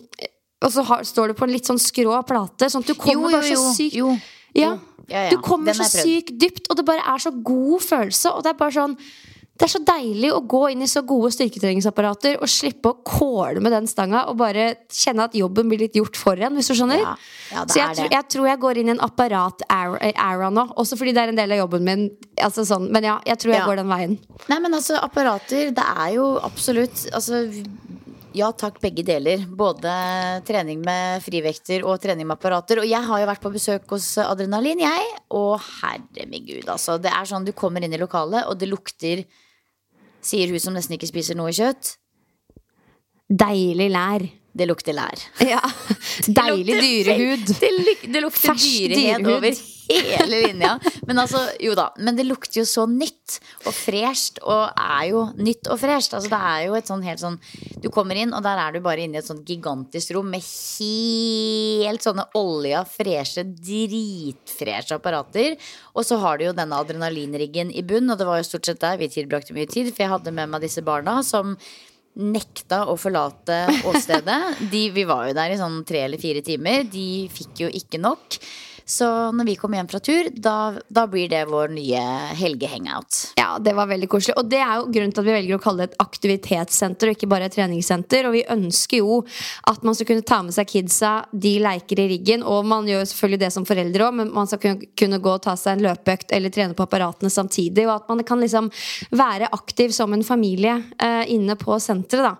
og 0.66 0.74
så 0.74 0.84
har, 0.88 1.04
står 1.06 1.32
du 1.32 1.38
på 1.38 1.46
en 1.46 1.54
litt 1.54 1.70
sånn 1.70 1.82
skrå 1.82 2.18
plate, 2.28 2.70
sånn 2.72 2.86
at 2.86 2.90
du 2.90 2.98
kommer 2.98 3.38
bare 3.38 3.54
så 3.54 3.74
sykt 3.78 4.00
jo. 4.00 4.16
Ja, 4.58 4.76
Ja, 5.08 5.28
ja. 5.28 5.30
Du 5.32 5.40
kommer 5.44 5.76
så 5.78 5.86
sykt 5.88 6.34
dypt, 6.42 6.66
og 6.68 6.80
det 6.80 6.84
bare 6.88 7.04
er 7.14 7.22
så 7.22 7.32
god 7.32 7.84
følelse. 7.86 8.34
Og 8.36 8.44
det 8.44 8.52
er 8.52 8.58
bare 8.60 8.76
sånn 8.76 8.96
det 9.58 9.66
er 9.66 9.72
så 9.74 9.80
deilig 9.82 10.30
å 10.36 10.42
gå 10.46 10.60
inn 10.72 10.84
i 10.86 10.88
så 10.92 11.02
gode 11.08 11.32
styrketreningsapparater 11.34 12.36
og 12.38 12.50
slippe 12.52 12.92
å 12.92 13.00
kåle 13.04 13.60
med 13.64 13.74
den 13.74 13.88
stanga 13.90 14.26
og 14.30 14.38
bare 14.38 14.68
kjenne 14.94 15.26
at 15.26 15.34
jobben 15.38 15.68
blir 15.72 15.82
litt 15.82 15.98
gjort 15.98 16.16
for 16.20 16.38
en, 16.38 16.54
hvis 16.60 16.70
du 16.70 16.76
skjønner. 16.78 17.02
Ja, 17.02 17.16
ja, 17.56 17.64
det 17.66 17.74
så 17.74 17.80
jeg, 17.82 17.96
tror- 17.98 18.12
jeg 18.14 18.28
tror 18.36 18.48
jeg 18.52 18.60
går 18.62 18.78
inn 18.84 18.92
i 18.92 18.96
en 18.96 19.02
apparat-era 19.08 20.50
nå, 20.54 20.68
også 20.78 20.98
fordi 21.00 21.14
det 21.18 21.24
er 21.24 21.34
en 21.34 21.40
del 21.42 21.56
av 21.56 21.62
jobben 21.64 21.84
min. 21.88 22.06
Altså 22.38 22.66
sånn, 22.70 22.90
men 22.94 23.04
ja, 23.10 23.18
jeg 23.26 23.38
tror 23.42 23.54
jeg 23.54 23.62
Ja. 23.62 23.66
går 23.66 23.76
den 23.82 23.90
veien. 23.90 24.18
Nei, 24.50 24.60
men 24.60 24.74
altså, 24.74 25.00
apparater, 25.02 25.72
det 25.74 25.84
er 25.98 26.14
jo 26.16 26.38
absolutt 26.44 27.08
Altså, 27.14 27.42
ja 28.38 28.52
takk, 28.52 28.80
begge 28.82 29.04
deler. 29.04 29.46
Både 29.50 29.90
trening 30.46 30.84
med 30.86 31.24
frivekter 31.26 31.84
og 31.88 32.00
trening 32.04 32.28
med 32.28 32.38
apparater. 32.38 32.78
Og 32.84 32.86
jeg 32.88 33.02
har 33.02 33.20
jo 33.24 33.26
vært 33.26 33.42
på 33.42 33.52
besøk 33.54 33.90
hos 33.90 34.12
Adrenalin, 34.22 34.78
jeg. 34.84 35.08
Og 35.32 35.58
herre 35.82 36.28
min 36.30 36.46
gud, 36.46 36.68
altså. 36.70 37.00
Det 37.02 37.10
er 37.12 37.26
sånn 37.26 37.46
du 37.48 37.52
kommer 37.58 37.82
inn 37.84 37.94
i 37.94 37.98
lokalet, 37.98 38.46
og 38.48 38.58
det 38.60 38.70
lukter 38.70 39.24
Sier 40.28 40.52
hun 40.52 40.60
som 40.60 40.76
nesten 40.76 40.98
ikke 40.98 41.08
spiser 41.10 41.38
noe 41.40 41.54
kjøtt. 41.56 41.94
Deilig 43.28 43.90
lær. 43.94 44.26
Det 44.58 44.66
lukter 44.68 44.96
lær. 44.98 45.22
Ja. 45.46 45.60
Deilig 46.40 46.74
lukter 46.74 46.84
dyrehud. 46.84 47.50
Det, 47.62 47.72
luk- 47.78 48.06
det 48.14 48.22
lukter 48.24 48.50
Fersk 48.50 48.66
dyrehed 48.66 49.22
dyrehud. 49.22 49.36
over 49.38 49.60
hele 49.90 50.42
linja. 50.46 50.76
Men 51.08 51.22
altså, 51.24 51.42
jo 51.64 51.76
da. 51.78 51.90
Men 52.02 52.18
det 52.18 52.28
lukter 52.28 52.62
jo 52.62 52.66
så 52.68 52.86
nytt 52.90 53.38
og 53.66 53.74
fresht, 53.76 54.42
og 54.44 54.72
er 54.78 55.08
jo 55.12 55.24
nytt 55.40 55.70
og 55.72 55.80
fresht. 55.82 56.16
Altså, 56.18 56.32
det 56.32 56.42
er 56.52 56.62
jo 56.68 56.78
et 56.78 56.90
sånn 56.90 57.04
helt 57.06 57.22
sånn 57.24 57.40
Du 57.84 57.90
kommer 57.94 58.20
inn, 58.20 58.34
og 58.36 58.44
der 58.46 58.60
er 58.62 58.76
du 58.76 58.82
bare 58.84 59.06
inne 59.06 59.20
i 59.20 59.22
et 59.22 59.28
sånt 59.30 59.48
gigantisk 59.48 60.14
rom 60.16 60.30
med 60.34 60.44
helt 60.44 62.06
sånne 62.06 62.28
olja, 62.38 62.84
freshe, 62.88 63.46
dritfreshe 63.48 64.98
apparater. 64.98 65.58
Og 65.96 66.08
så 66.08 66.20
har 66.22 66.38
du 66.38 66.48
jo 66.48 66.56
denne 66.58 66.80
adrenalinriggen 66.80 67.74
i 67.74 67.86
bunn, 67.88 68.10
og 68.12 68.20
det 68.20 68.30
var 68.30 68.42
jo 68.42 68.48
stort 68.50 68.70
sett 68.70 68.82
der 68.84 69.00
vi 69.02 69.12
tilbrakte 69.12 69.56
mye 69.58 69.70
tid, 69.70 69.92
for 69.94 70.06
jeg 70.06 70.14
hadde 70.16 70.36
med 70.36 70.52
meg 70.52 70.66
disse 70.66 70.84
barna 70.86 71.20
som 71.26 71.56
nekta 72.18 72.84
å 72.90 72.96
forlate 72.98 73.60
åstedet. 73.86 74.40
De, 74.72 74.88
vi 74.94 75.04
var 75.08 75.28
jo 75.30 75.36
der 75.38 75.54
i 75.54 75.60
sånn 75.60 75.84
tre 75.88 76.04
eller 76.08 76.22
fire 76.22 76.42
timer. 76.46 76.88
De 76.90 77.28
fikk 77.34 77.66
jo 77.66 77.70
ikke 77.82 78.02
nok. 78.02 78.40
Så 78.88 79.08
når 79.36 79.46
vi 79.50 79.56
kommer 79.60 79.82
hjem 79.82 79.90
fra 79.92 80.00
tur, 80.00 80.30
da, 80.32 80.56
da 80.88 81.04
blir 81.12 81.28
det 81.28 81.42
vår 81.50 81.74
nye 81.76 82.02
helgehangout. 82.40 83.34
Ja, 83.36 83.58
det 83.60 83.74
var 83.76 83.90
veldig 83.90 84.08
koselig. 84.12 84.38
Og 84.40 84.48
det 84.48 84.62
er 84.64 84.78
jo 84.80 84.86
grunnen 84.96 85.12
til 85.12 85.24
at 85.24 85.28
vi 85.28 85.34
velger 85.36 85.58
å 85.58 85.62
kalle 85.64 85.84
det 85.84 85.90
et 85.92 85.98
aktivitetssenter 86.06 87.10
og 87.12 87.18
ikke 87.18 87.30
bare 87.30 87.50
et 87.50 87.56
treningssenter. 87.58 88.28
Og 88.30 88.36
vi 88.38 88.44
ønsker 88.54 89.02
jo 89.02 89.18
at 89.68 89.84
man 89.84 89.98
skal 89.98 90.08
kunne 90.12 90.24
ta 90.28 90.40
med 90.46 90.56
seg 90.56 90.70
kidsa, 90.72 91.12
de 91.36 91.54
leker 91.64 92.00
i 92.00 92.08
riggen. 92.14 92.46
Og 92.48 92.64
man 92.70 92.88
gjør 92.88 93.04
selvfølgelig 93.12 93.42
det 93.44 93.52
som 93.58 93.68
foreldre 93.68 94.08
òg, 94.08 94.18
men 94.22 94.32
man 94.36 94.48
skal 94.48 94.64
kunne, 94.96 95.20
gå 95.20 95.34
og 95.36 95.44
ta 95.44 95.58
seg 95.60 95.78
en 95.78 95.86
løpeøkt 95.90 96.32
eller 96.38 96.54
trene 96.56 96.78
på 96.78 96.86
apparatene 96.88 97.32
samtidig. 97.34 97.84
Og 97.90 97.96
at 97.98 98.08
man 98.12 98.24
kan 98.28 98.40
liksom 98.44 98.72
være 99.12 99.52
aktiv 99.56 99.92
som 99.96 100.16
en 100.16 100.24
familie 100.28 100.78
eh, 101.04 101.26
inne 101.36 101.58
på 101.60 101.76
senteret, 101.84 102.24
da. 102.32 102.36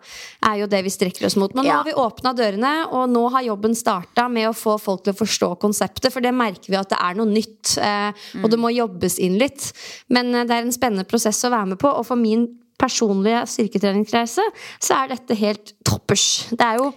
Er 0.48 0.62
jo 0.62 0.72
det 0.72 0.80
vi 0.86 0.92
strekker 0.94 1.28
oss 1.28 1.36
mot. 1.36 1.52
Men 1.58 1.66
nå 1.68 1.72
Ja. 1.74 1.82
har 1.82 1.90
vi 1.90 1.98
åpna 1.98 2.32
dørene, 2.38 2.74
og 2.96 3.10
nå 3.12 3.26
har 3.36 3.44
jobben 3.50 3.76
starta 3.76 4.30
med 4.32 4.48
å 4.48 4.56
få 4.56 4.78
folk 4.80 5.04
til 5.04 5.12
å 5.12 5.20
forstå 5.20 5.52
konseptet. 5.60 6.12
For 6.14 6.24
det 6.24 6.32
merker 6.38 6.74
vi 6.74 6.80
at 6.80 6.94
det 6.94 7.02
er 7.02 7.18
noe 7.18 7.30
nytt. 7.32 7.74
Eh, 7.82 8.30
og 8.44 8.52
det 8.54 8.62
må 8.62 8.74
jobbes 8.76 9.18
inn 9.24 9.40
litt. 9.42 9.72
Men 10.14 10.34
eh, 10.34 10.48
det 10.48 10.56
er 10.56 10.66
en 10.66 10.76
spennende 10.76 11.08
prosess 11.10 11.44
å 11.48 11.54
være 11.54 11.74
med 11.74 11.82
på. 11.82 11.92
Og 11.92 12.08
for 12.08 12.20
min 12.20 12.48
personlige 12.78 13.42
styrketreningsreise 13.50 14.44
så 14.78 15.00
er 15.00 15.16
dette 15.16 15.38
helt 15.40 15.74
toppers. 15.88 16.48
Det 16.54 16.62
er 16.62 16.82
jo 16.82 16.92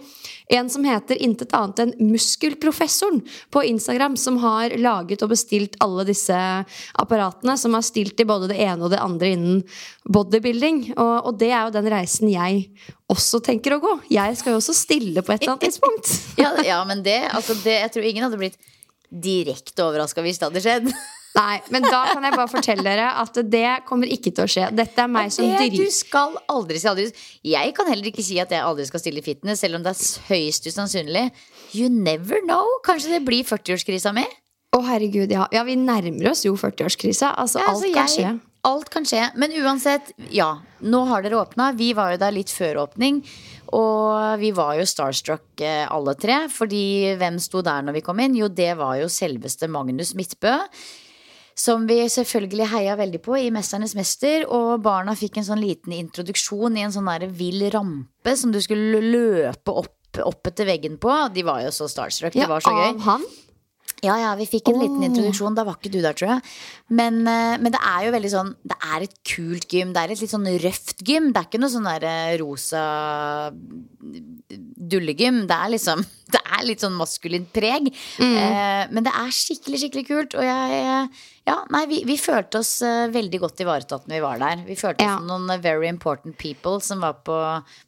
en 0.51 0.67
som 0.69 0.83
heter 0.83 1.19
intet 1.23 1.53
annet 1.55 1.79
enn 1.79 1.93
Muskelprofessoren 2.11 3.21
på 3.53 3.63
Instagram, 3.69 4.17
som 4.19 4.37
har 4.43 4.75
laget 4.77 5.23
og 5.23 5.31
bestilt 5.31 5.77
alle 5.83 6.03
disse 6.09 6.35
apparatene, 6.99 7.55
som 7.57 7.77
har 7.77 7.85
stilt 7.87 8.19
i 8.19 8.27
både 8.27 8.51
det 8.51 8.59
ene 8.59 8.83
og 8.83 8.91
det 8.91 8.99
andre 9.01 9.31
innen 9.31 9.61
bodybuilding. 10.11 10.83
Og, 10.97 11.13
og 11.31 11.39
det 11.39 11.53
er 11.53 11.63
jo 11.65 11.75
den 11.77 11.89
reisen 11.93 12.31
jeg 12.31 12.67
også 13.11 13.41
tenker 13.45 13.77
å 13.77 13.81
gå. 13.83 13.95
Jeg 14.11 14.37
skal 14.39 14.55
jo 14.55 14.59
også 14.59 14.75
stille 14.75 15.23
på 15.23 15.33
et 15.33 15.41
eller 15.41 15.55
annet 15.55 15.65
tidspunkt. 15.69 16.13
Ja, 16.41 16.53
ja 16.67 16.83
men 16.87 17.03
det, 17.05 17.21
altså 17.31 17.55
det 17.63 17.79
Jeg 17.79 17.95
tror 17.95 18.11
ingen 18.11 18.27
hadde 18.27 18.41
blitt 18.41 18.59
direkte 19.11 19.83
overraska 19.85 20.23
hvis 20.23 20.39
det 20.39 20.47
hadde 20.49 20.63
skjedd. 20.63 20.91
Nei, 21.31 21.61
men 21.71 21.85
da 21.85 22.01
kan 22.09 22.25
jeg 22.27 22.35
bare 22.35 22.51
fortelle 22.51 22.83
dere 22.83 23.05
at 23.21 23.37
det 23.47 23.63
kommer 23.87 24.09
ikke 24.11 24.33
til 24.35 24.43
å 24.43 24.49
skje. 24.51 24.65
Dette 24.75 24.99
er 24.99 25.07
meg 25.11 25.31
som 25.31 25.47
driver 25.47 25.77
du 25.79 25.93
skal 25.95 26.35
aldri 26.51 26.81
si 26.81 26.89
aldri. 26.91 27.05
Jeg 27.47 27.71
kan 27.77 27.87
heller 27.87 28.09
ikke 28.11 28.25
si 28.25 28.35
at 28.43 28.51
jeg 28.51 28.59
aldri 28.67 28.83
skal 28.89 28.99
stille 28.99 29.23
i 29.23 29.25
fitness, 29.25 29.63
selv 29.63 29.79
om 29.79 29.85
det 29.85 29.93
er 29.95 30.27
høyst 30.27 30.67
usannsynlig. 30.67 31.29
You 31.71 31.87
never 31.87 32.43
know. 32.43 32.67
Kanskje 32.83 33.13
det 33.15 33.21
blir 33.27 33.47
40-årskrisa 33.47 34.11
mi? 34.17 34.25
Å, 34.75 34.79
herregud, 34.87 35.31
ja. 35.31 35.47
ja. 35.55 35.63
Vi 35.67 35.75
nærmer 35.79 36.31
oss 36.33 36.43
jo 36.43 36.57
40-årskrisa. 36.59 37.31
Altså, 37.39 37.59
Ja, 37.63 37.69
alt 37.71 37.79
altså, 37.79 37.93
kan 37.95 38.07
jeg- 38.07 38.15
skje. 38.17 38.50
Alt 38.67 38.91
kan 38.93 39.05
skje. 39.07 39.23
Men 39.41 39.53
uansett, 39.57 40.11
ja. 40.29 40.53
Nå 40.85 41.01
har 41.09 41.23
dere 41.25 41.39
åpna. 41.41 41.71
Vi 41.77 41.91
var 41.97 42.13
jo 42.13 42.21
der 42.21 42.33
litt 42.35 42.51
før 42.53 42.83
åpning. 42.83 43.23
Og 43.73 44.39
vi 44.41 44.51
var 44.53 44.75
jo 44.77 44.85
starstruck 44.85 45.63
eh, 45.65 45.85
alle 45.89 46.13
tre. 46.19 46.43
Fordi 46.51 47.15
hvem 47.17 47.39
sto 47.41 47.63
der 47.65 47.85
når 47.85 47.97
vi 47.97 48.03
kom 48.05 48.21
inn? 48.21 48.37
Jo, 48.37 48.51
det 48.53 48.75
var 48.77 48.99
jo 49.01 49.09
selveste 49.09 49.69
Magnus 49.71 50.13
Midtbø. 50.17 50.59
Som 51.57 51.87
vi 51.89 52.03
selvfølgelig 52.09 52.69
heia 52.71 52.93
veldig 52.97 53.19
på 53.25 53.35
i 53.37 53.49
'Mesternes 53.51 53.95
mester'. 53.97 54.45
Og 54.45 54.81
barna 54.85 55.17
fikk 55.17 55.41
en 55.41 55.49
sånn 55.49 55.63
liten 55.63 55.97
introduksjon 55.97 56.77
i 56.77 56.85
en 56.85 56.93
sånn 56.93 57.09
der 57.09 57.27
vill 57.27 57.65
rampe 57.73 58.37
som 58.37 58.53
du 58.53 58.61
skulle 58.61 59.01
løpe 59.01 59.73
opp, 59.73 60.21
opp 60.21 60.47
etter 60.47 60.69
veggen 60.69 61.01
på. 61.01 61.11
De 61.33 61.43
var 61.43 61.63
jo 61.65 61.73
så 61.73 61.89
starstruck. 61.89 62.37
Ja, 62.37 62.45
det 62.45 62.53
var 62.53 62.61
så 62.61 62.77
gøy. 62.77 62.93
av 62.93 63.01
han. 63.09 63.25
Ja, 64.01 64.15
ja, 64.17 64.31
vi 64.33 64.47
fikk 64.49 64.71
en 64.71 64.79
liten 64.81 65.03
introduksjon. 65.05 65.53
Da 65.57 65.65
var 65.67 65.77
ikke 65.77 65.91
du 65.93 65.99
der, 66.01 66.15
tror 66.17 66.31
jeg. 66.31 66.53
Men, 66.89 67.21
eh, 67.29 67.57
men 67.61 67.73
det 67.73 67.81
er 67.85 68.07
jo 68.07 68.13
veldig 68.15 68.31
sånn 68.33 68.49
Det 68.65 68.77
er 68.81 69.05
et 69.05 69.13
kult 69.23 69.67
gym. 69.69 69.93
Det 69.93 70.01
er 70.01 70.13
et 70.15 70.23
litt 70.23 70.33
sånn 70.33 70.49
røft 70.63 71.03
gym. 71.05 71.29
Det 71.31 71.41
er 71.41 71.49
ikke 71.49 71.61
noe 71.61 71.73
sånn 71.73 71.85
der 71.85 72.07
eh, 72.09 72.37
rosa 72.41 72.83
dullegym. 74.91 75.45
Det 75.45 75.57
er 75.57 75.73
liksom 75.75 76.01
Det 76.31 76.41
er 76.57 76.63
litt 76.67 76.79
sånn 76.83 76.95
maskulint 76.95 77.49
preg. 77.53 77.89
Eh, 78.21 78.85
men 78.91 79.03
det 79.05 79.11
er 79.11 79.31
skikkelig, 79.35 79.79
skikkelig 79.83 80.07
kult. 80.07 80.35
Og 80.39 80.43
jeg 80.47 81.09
Ja, 81.47 81.55
nei, 81.73 81.85
vi, 81.89 82.03
vi 82.05 82.15
følte 82.21 82.59
oss 82.61 82.75
eh, 82.85 83.07
veldig 83.09 83.39
godt 83.41 83.61
ivaretatt 83.63 84.03
når 84.07 84.13
vi 84.13 84.21
var 84.21 84.37
der. 84.43 84.59
Vi 84.67 84.75
følte 84.77 85.01
Ja. 85.03 85.15
oss 85.15 85.23
som 85.23 85.27
noen 85.31 85.49
eh, 85.49 85.57
very 85.63 85.87
important 85.89 86.37
people 86.37 86.77
som 86.85 87.01
var 87.01 87.15
på, 87.25 87.37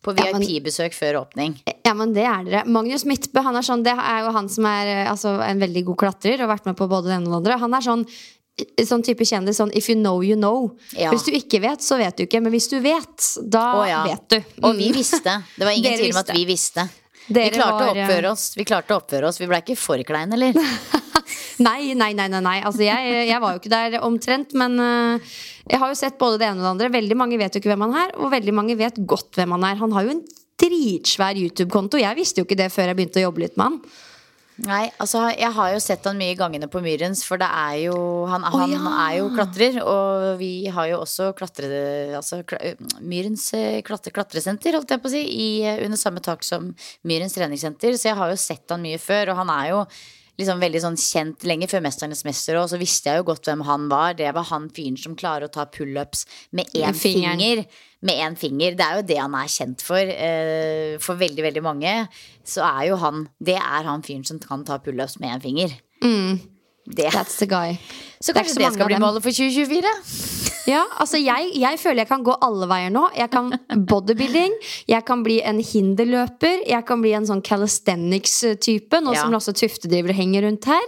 på 0.01 0.15
VIP-besøk 0.17 0.95
før 0.97 1.19
åpning. 1.21 1.59
Ja, 1.85 1.93
men 1.93 2.13
det 2.17 2.25
er 2.25 2.43
dere. 2.47 2.63
Magnus 2.65 3.05
Midtbø 3.05 3.43
han 3.45 3.55
er 3.55 3.61
sånn, 3.67 3.83
det 3.85 3.93
er 3.93 4.23
jo 4.25 4.31
han 4.33 4.49
som 4.49 4.65
er 4.65 4.87
eh, 4.95 5.11
altså, 5.11 5.35
en 5.45 5.61
veldig 5.61 5.85
god 5.91 5.97
klatrer 6.01 6.33
og 6.41 6.47
har 6.47 6.55
vært 6.57 6.65
med 6.71 6.79
på 6.81 6.89
både 6.89 7.11
det 7.11 7.19
ene 7.19 7.29
og 7.29 7.35
det 7.35 7.41
andre. 7.43 7.59
Han 7.67 7.77
er 7.77 7.85
sånn 7.91 8.07
Sånn 8.85 9.01
type 9.01 9.25
kjendis 9.25 9.57
sånn 9.57 9.71
if 9.73 9.87
you 9.89 9.95
know, 9.97 10.19
you 10.21 10.35
know. 10.37 10.67
Ja. 10.93 11.09
Hvis 11.09 11.23
du 11.25 11.31
ikke 11.33 11.57
vet, 11.63 11.81
så 11.81 11.97
vet 11.97 12.19
du 12.19 12.27
ikke. 12.27 12.37
Men 12.39 12.53
hvis 12.53 12.67
du 12.69 12.75
vet, 12.83 13.15
da 13.49 13.63
oh, 13.79 13.85
ja. 13.89 14.03
vet 14.05 14.27
du. 14.29 14.35
Og 14.61 14.75
vi 14.77 14.91
Mm. 14.91 14.97
visste. 14.99 15.33
Det 15.57 15.65
var 15.65 15.71
ingen 15.73 15.83
Dere 15.89 15.97
tvil 16.03 16.13
om 16.13 16.19
at 16.21 16.29
vi 16.37 16.43
visste. 16.45 16.85
Vi 17.27 17.45
klarte 17.53 17.79
var, 17.79 17.89
å 17.89 17.93
oppføre 17.93 18.31
oss. 18.33 18.49
Vi 18.57 18.65
klarte 18.67 18.95
å 18.95 18.99
oppføre 18.99 19.29
oss. 19.29 19.39
Vi 19.41 19.47
ble 19.49 19.61
ikke 19.63 19.77
for 19.79 20.01
kleine, 20.07 20.35
eller? 20.37 20.57
Nei, 21.63 21.93
nei, 21.93 22.11
nei, 22.17 22.25
nei, 22.31 22.39
nei. 22.43 22.55
Altså, 22.65 22.81
jeg, 22.83 23.11
jeg 23.29 23.39
var 23.41 23.53
jo 23.53 23.59
ikke 23.61 23.71
der 23.71 23.97
omtrent, 24.03 24.55
men 24.57 24.73
uh, 24.81 25.33
jeg 25.69 25.79
har 25.79 25.91
jo 25.91 25.97
sett 25.97 26.17
både 26.19 26.39
det 26.41 26.47
ene 26.49 26.59
og 26.59 26.65
det 26.65 26.71
andre. 26.71 26.89
Veldig 26.95 27.17
mange 27.19 27.37
vet 27.39 27.53
jo 27.53 27.61
ikke 27.61 27.71
hvem 27.73 27.85
han 27.85 27.99
er, 28.01 28.15
og 28.17 28.31
veldig 28.33 28.55
mange 28.57 28.77
vet 28.79 28.97
godt 29.09 29.37
hvem 29.37 29.53
han 29.55 29.67
er. 29.69 29.77
Han 29.79 29.93
har 29.95 30.07
jo 30.07 30.15
en 30.15 30.23
dritsvær 30.63 31.39
YouTube-konto. 31.39 32.01
Jeg 32.01 32.17
visste 32.17 32.41
jo 32.41 32.47
ikke 32.47 32.59
det 32.59 32.71
før 32.73 32.89
jeg 32.89 32.99
begynte 32.99 33.21
å 33.21 33.27
jobbe 33.27 33.45
litt 33.45 33.59
med 33.59 33.69
han. 33.69 33.79
Nei, 34.61 34.83
altså 35.01 35.23
jeg 35.33 35.49
har 35.55 35.71
jo 35.73 35.79
sett 35.81 36.05
han 36.05 36.19
mye 36.19 36.35
i 36.35 36.37
gangene 36.37 36.67
på 36.69 36.81
Myrens, 36.85 37.23
for 37.25 37.41
det 37.41 37.47
er 37.49 37.77
jo 37.87 37.95
Han, 38.29 38.43
han 38.53 38.69
ja. 38.69 38.81
er 39.07 39.15
jo 39.17 39.29
klatrer, 39.33 39.79
og 39.81 40.37
vi 40.37 40.67
har 40.69 40.91
jo 40.91 40.99
også 41.01 41.31
klatre... 41.37 41.69
Altså 42.19 42.43
Myrens 43.01 43.47
eh, 43.57 43.81
klatre, 43.85 44.13
klatresenter, 44.13 44.77
holdt 44.77 44.93
jeg 44.93 45.01
på 45.01 45.09
å 45.09 45.13
si, 45.13 45.23
i, 45.25 45.47
eh, 45.65 45.81
under 45.85 45.97
samme 45.97 46.21
tak 46.23 46.45
som 46.45 46.69
Myrens 47.01 47.33
treningssenter, 47.33 47.97
så 47.97 48.11
jeg 48.11 48.19
har 48.19 48.33
jo 48.33 48.37
sett 48.39 48.69
han 48.69 48.85
mye 48.85 49.01
før, 49.01 49.33
og 49.33 49.41
han 49.41 49.53
er 49.55 49.71
jo 49.71 49.79
liksom 50.39 50.61
veldig 50.61 50.81
sånn 50.85 50.99
kjent 51.01 51.47
lenge 51.49 51.69
før 51.69 51.83
Mesternes 51.85 52.23
mester, 52.25 52.57
og 52.61 52.69
så 52.69 52.79
visste 52.81 53.09
jeg 53.09 53.21
jo 53.21 53.27
godt 53.31 53.49
hvem 53.49 53.65
han 53.67 53.89
var. 53.89 54.13
Det 54.17 54.29
var 54.37 54.47
han 54.49 54.69
fyren 54.73 54.97
som 55.01 55.17
klarer 55.17 55.49
å 55.49 55.53
ta 55.53 55.65
pullups 55.69 56.25
med 56.57 56.69
én 56.77 56.97
finger. 56.97 57.65
Med 58.03 58.19
én 58.19 58.35
finger. 58.39 58.75
Det 58.75 58.85
er 58.85 58.99
jo 58.99 59.05
det 59.07 59.19
han 59.21 59.35
er 59.39 59.51
kjent 59.51 59.83
for. 59.85 59.99
Eh, 59.99 60.97
for 61.03 61.19
veldig, 61.19 61.43
veldig 61.45 61.63
mange. 61.63 61.93
Så 62.43 62.63
er 62.67 62.89
jo 62.89 62.97
han 62.99 63.27
Det 63.39 63.55
er 63.55 63.87
han 63.87 64.03
fyren 64.03 64.25
som 64.27 64.41
kan 64.43 64.65
ta 64.67 64.77
pullups 64.83 65.19
med 65.23 65.31
én 65.37 65.43
finger. 65.43 65.77
Det. 66.85 67.09
That's 67.13 67.37
the 67.39 67.47
guy. 67.47 67.77
Så 68.19 68.31
Det 68.33 68.39
kanskje 68.41 68.53
så 68.53 68.59
det 68.59 68.73
skal 68.73 68.87
bli 68.87 68.99
målet 68.99 69.23
for 69.23 69.31
2024? 69.31 69.91
Ja, 70.67 70.85
altså 70.99 71.19
jeg, 71.19 71.49
jeg 71.59 71.79
føler 71.79 72.03
jeg 72.03 72.07
kan 72.07 72.23
gå 72.23 72.35
alle 72.43 72.67
veier 72.71 72.91
nå. 72.93 73.01
Jeg 73.17 73.29
kan 73.33 73.49
bodybuilding, 73.87 74.53
jeg 74.87 75.03
kan 75.07 75.23
bli 75.25 75.41
en 75.43 75.59
hinderløper, 75.59 76.61
jeg 76.69 76.85
kan 76.87 77.01
bli 77.03 77.11
en 77.17 77.27
sånn 77.27 77.41
calisthenics-type, 77.43 79.01
nå 79.03 79.13
Ja. 79.13 79.25
som 79.27 79.53
driver 79.89 80.09
og 80.13 80.15
henger 80.15 80.47
rundt 80.47 80.65
her. 80.71 80.85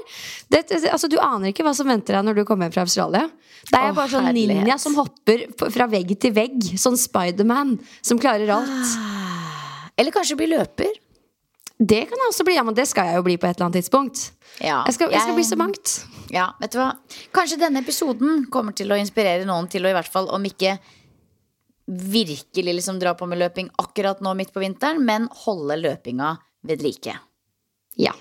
Det, 0.50 0.64
altså, 0.92 1.10
du 1.12 1.18
aner 1.20 1.52
ikke 1.52 1.64
hva 1.68 1.76
som 1.76 1.88
venter 1.88 2.16
deg 2.16 2.24
når 2.24 2.36
du 2.40 2.46
kommer 2.46 2.70
hjem 2.70 2.74
fra 2.78 2.86
Australia. 2.88 3.30
Det 3.66 3.80
er 3.80 3.90
Åh, 3.92 3.96
bare 3.96 4.10
sånn 4.10 4.26
herlighet. 4.30 4.64
ninja 4.64 4.78
som 4.80 4.96
hopper 4.96 5.48
fra 5.72 5.88
vegg 5.88 6.16
til 6.20 6.32
vegg. 6.32 6.62
Sånn 6.80 6.96
Spiderman 6.98 7.80
som 8.02 8.20
klarer 8.20 8.50
alt. 8.56 8.96
Eller 9.98 10.12
kanskje 10.12 10.38
bli 10.38 10.48
løper? 10.56 10.92
Det 11.78 12.06
kan 12.08 12.22
jeg 12.22 12.32
også 12.32 12.46
bli, 12.48 12.56
ja, 12.56 12.64
men 12.64 12.76
det 12.78 12.86
skal 12.88 13.10
jeg 13.10 13.20
jo 13.20 13.24
bli 13.26 13.36
på 13.36 13.50
et 13.50 13.58
eller 13.58 13.68
annet 13.68 13.82
tidspunkt. 13.82 14.22
Ja, 14.64 14.84
Jeg 14.88 14.96
skal, 14.96 15.12
jeg 15.12 15.22
skal 15.26 15.36
bli 15.36 15.44
så 15.44 15.58
mangt. 15.60 15.96
Ja, 16.32 16.50
vet 16.62 16.72
du 16.72 16.80
hva? 16.80 16.94
Kanskje 17.36 17.60
denne 17.60 17.82
episoden 17.84 18.46
kommer 18.52 18.76
til 18.76 18.94
å 18.94 19.00
inspirere 19.00 19.48
noen 19.48 19.68
til 19.72 19.84
å 19.84 19.92
i 19.92 19.98
hvert 19.98 20.12
fall, 20.12 20.30
om 20.32 20.48
ikke 20.48 20.78
virkelig 21.86 22.78
liksom 22.80 23.00
dra 23.02 23.14
på 23.18 23.28
med 23.30 23.44
løping 23.44 23.70
akkurat 23.82 24.24
nå 24.24 24.34
midt 24.40 24.54
på 24.56 24.64
vinteren, 24.64 25.04
men 25.06 25.28
holde 25.46 25.78
løpinga 25.84 26.38
ved 26.66 26.82
like. 26.82 27.20
Ja. 28.00 28.16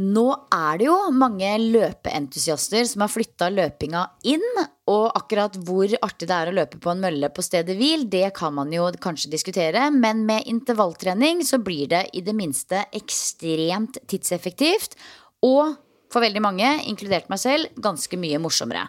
Nå 0.00 0.24
er 0.54 0.78
det 0.80 0.86
jo 0.86 0.96
mange 1.12 1.50
løpeentusiaster 1.60 2.86
som 2.88 3.04
har 3.04 3.12
flytta 3.12 3.50
løpinga 3.52 4.06
inn. 4.32 4.46
Og 4.88 5.10
akkurat 5.18 5.58
hvor 5.66 5.92
artig 6.02 6.28
det 6.30 6.36
er 6.36 6.50
å 6.50 6.56
løpe 6.56 6.80
på 6.82 6.92
en 6.92 7.02
mølle 7.04 7.28
på 7.32 7.44
stedet 7.44 7.76
hvil, 7.78 8.06
det 8.10 8.30
kan 8.38 8.54
man 8.56 8.72
jo 8.72 8.88
kanskje 9.02 9.32
diskutere. 9.34 9.90
Men 9.92 10.24
med 10.28 10.48
intervalltrening 10.48 11.44
så 11.44 11.60
blir 11.62 11.90
det 11.92 12.06
i 12.16 12.24
det 12.24 12.34
minste 12.36 12.86
ekstremt 12.96 14.00
tidseffektivt. 14.08 14.96
Og 15.44 15.76
for 16.12 16.24
veldig 16.24 16.42
mange, 16.44 16.70
inkludert 16.88 17.30
meg 17.32 17.40
selv, 17.42 17.72
ganske 17.82 18.18
mye 18.20 18.40
morsommere. 18.42 18.86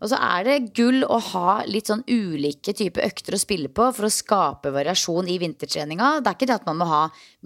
Og 0.00 0.08
så 0.08 0.16
er 0.16 0.46
det 0.46 0.70
gull 0.76 1.02
å 1.04 1.18
ha 1.20 1.58
litt 1.68 1.90
sånn 1.90 2.02
ulike 2.08 2.72
typer 2.76 3.04
økter 3.04 3.36
å 3.36 3.40
spille 3.40 3.68
på 3.68 3.90
for 3.92 4.08
å 4.08 4.12
skape 4.12 4.72
variasjon 4.72 5.28
i 5.28 5.36
vintertreninga. 5.42 6.12
Det 6.24 6.30
er 6.30 6.38
ikke 6.38 6.48
det 6.48 6.56
at 6.56 6.68
man 6.68 6.80
må 6.80 6.88
ha 6.88 7.02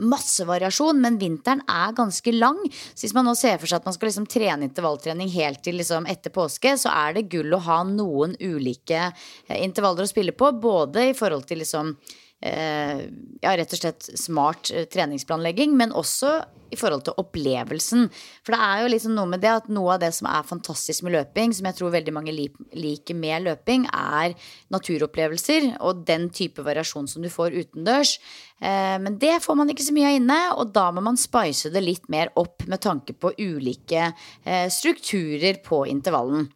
masse 0.07 0.47
variasjon, 0.47 1.01
men 1.03 1.19
vinteren 1.19 1.65
er 1.67 1.97
ganske 1.99 2.35
lang. 2.35 2.61
Så 2.95 3.07
hvis 3.07 3.17
man 3.17 3.27
nå 3.27 3.35
ser 3.39 3.59
for 3.59 3.71
seg 3.71 3.83
at 3.83 3.89
man 3.91 3.97
skal 3.97 4.11
liksom 4.11 4.29
trene 4.31 4.69
intervalltrening 4.69 5.33
helt 5.35 5.65
til 5.67 5.81
liksom 5.83 6.07
etter 6.11 6.35
påske, 6.35 6.77
så 6.79 6.95
er 6.95 7.19
det 7.19 7.27
gull 7.33 7.59
å 7.59 7.63
ha 7.67 7.81
noen 7.89 8.39
ulike 8.39 9.09
eh, 9.09 9.59
intervaller 9.59 10.07
å 10.07 10.13
spille 10.15 10.37
på. 10.39 10.55
Både 10.63 11.09
i 11.11 11.17
forhold 11.19 11.49
til 11.51 11.65
liksom 11.65 11.97
eh, 12.39 13.03
ja, 13.43 13.57
rett 13.59 13.75
og 13.75 13.83
slett 13.83 14.13
smart 14.15 14.71
eh, 14.71 14.87
treningsplanlegging, 14.95 15.75
men 15.75 15.91
også 15.91 16.37
i 16.75 16.79
forhold 16.79 17.05
til 17.07 17.17
opplevelsen. 17.21 18.09
For 18.45 18.55
det 18.55 18.61
er 18.67 18.83
jo 18.83 18.91
liksom 18.93 19.15
noe 19.17 19.31
med 19.31 19.43
det 19.45 19.53
at 19.53 19.71
noe 19.73 19.95
av 19.95 20.03
det 20.03 20.11
som 20.17 20.29
er 20.31 20.49
fantastisk 20.49 21.07
med 21.07 21.17
løping, 21.17 21.55
som 21.57 21.69
jeg 21.71 21.79
tror 21.79 21.95
veldig 21.95 22.15
mange 22.17 22.35
liker 22.35 23.19
med 23.19 23.47
løping, 23.47 23.87
er 23.91 24.35
naturopplevelser 24.75 25.71
og 25.81 26.05
den 26.09 26.29
type 26.35 26.65
variasjon 26.67 27.09
som 27.11 27.25
du 27.25 27.31
får 27.33 27.57
utendørs. 27.63 28.17
Eh, 28.61 28.99
men 29.03 29.19
det 29.23 29.39
får 29.45 29.59
man 29.59 29.71
ikke 29.73 29.87
så 29.87 29.95
mye 29.97 30.11
av 30.11 30.19
inne, 30.21 30.41
og 30.59 30.75
da 30.77 30.91
må 30.95 31.05
man 31.05 31.21
spice 31.21 31.73
det 31.75 31.85
litt 31.85 32.11
mer 32.13 32.33
opp 32.41 32.67
med 32.71 32.83
tanke 32.85 33.17
på 33.17 33.35
ulike 33.39 34.11
eh, 34.11 34.69
strukturer 34.73 35.63
på 35.65 35.85
intervallen. 35.91 36.49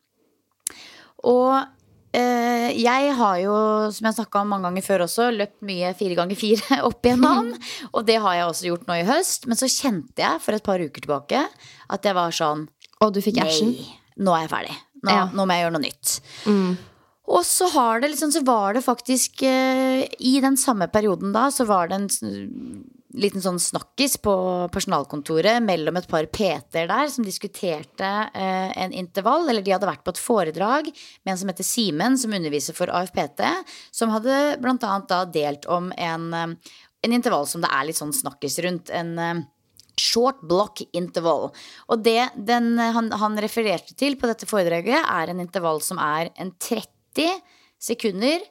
Og 1.26 1.77
jeg 2.12 3.12
har 3.18 3.36
jo, 3.42 3.54
som 3.92 4.06
jeg 4.08 4.16
snakka 4.16 4.40
om 4.40 4.48
mange 4.54 4.64
ganger 4.68 4.84
før 4.86 5.04
også, 5.04 5.28
løpt 5.34 5.60
mye 5.68 5.90
fire 5.98 6.16
ganger 6.18 6.38
fire 6.40 6.78
opp 6.88 7.04
igjennom. 7.04 7.50
Og 7.94 8.06
det 8.08 8.16
har 8.24 8.34
jeg 8.38 8.48
også 8.48 8.68
gjort 8.70 8.86
nå 8.88 8.96
i 9.02 9.06
høst. 9.08 9.46
Men 9.50 9.60
så 9.60 9.68
kjente 9.70 10.24
jeg 10.24 10.40
for 10.44 10.56
et 10.56 10.64
par 10.64 10.80
uker 10.80 11.04
tilbake 11.04 11.44
at 11.88 12.04
jeg 12.08 12.16
var 12.16 12.34
sånn 12.34 12.66
Og 13.04 13.12
du 13.14 13.20
fikk 13.24 13.42
action. 13.44 13.74
Nå 14.18 14.34
er 14.34 14.46
jeg 14.46 14.52
ferdig. 14.54 14.76
Nå, 15.04 15.10
Ja. 15.14 15.26
nå 15.30 15.44
må 15.46 15.54
jeg 15.54 15.62
gjøre 15.66 15.76
noe 15.76 15.84
nytt. 15.84 16.14
Og 17.28 17.44
så, 17.44 17.68
har 17.74 18.00
det 18.00 18.08
liksom, 18.14 18.32
så 18.32 18.40
var 18.42 18.72
det 18.74 18.80
faktisk 18.86 19.42
eh, 19.46 20.06
I 20.18 20.38
den 20.40 20.56
samme 20.56 20.88
perioden 20.88 21.34
da, 21.36 21.50
så 21.52 21.66
var 21.68 21.90
det 21.92 21.98
en 22.00 22.08
liten 23.16 23.40
sånn 23.40 23.60
snakkis 23.60 24.18
på 24.20 24.32
personalkontoret 24.72 25.62
mellom 25.64 25.96
et 25.96 26.08
par 26.10 26.26
PT-er 26.28 26.90
der 26.90 27.08
som 27.12 27.24
diskuterte 27.24 28.08
eh, 28.36 28.72
en 28.84 28.92
intervall. 28.92 29.48
Eller 29.48 29.64
de 29.64 29.72
hadde 29.72 29.88
vært 29.88 30.04
på 30.04 30.12
et 30.12 30.20
foredrag 30.20 30.90
med 30.90 31.32
en 31.32 31.40
som 31.40 31.52
heter 31.52 31.66
Simen, 31.66 32.18
som 32.20 32.34
underviser 32.36 32.76
for 32.76 32.92
AFPT. 32.92 33.44
Som 33.94 34.12
hadde 34.12 34.58
annet 34.60 35.08
da 35.08 35.22
delt 35.24 35.68
om 35.72 35.88
en, 35.96 36.28
eh, 36.36 36.74
en 37.08 37.16
intervall 37.16 37.48
som 37.48 37.64
det 37.64 37.72
er 37.72 37.88
litt 37.88 38.00
sånn 38.00 38.12
snakkis 38.16 38.60
rundt. 38.66 38.92
En 38.92 39.14
eh, 39.18 39.46
Short 39.98 40.44
block 40.46 40.78
interval. 40.94 41.48
Og 41.90 42.02
det 42.06 42.28
den, 42.36 42.76
han, 42.78 43.08
han 43.18 43.38
refererte 43.42 43.96
til 43.98 44.14
på 44.14 44.28
dette 44.30 44.46
foredraget, 44.46 44.94
er 44.94 45.32
en 45.32 45.42
intervall 45.42 45.82
som 45.82 45.98
er 45.98 46.30
en 46.38 46.52
30 46.54 47.40
sekunder 47.82 48.44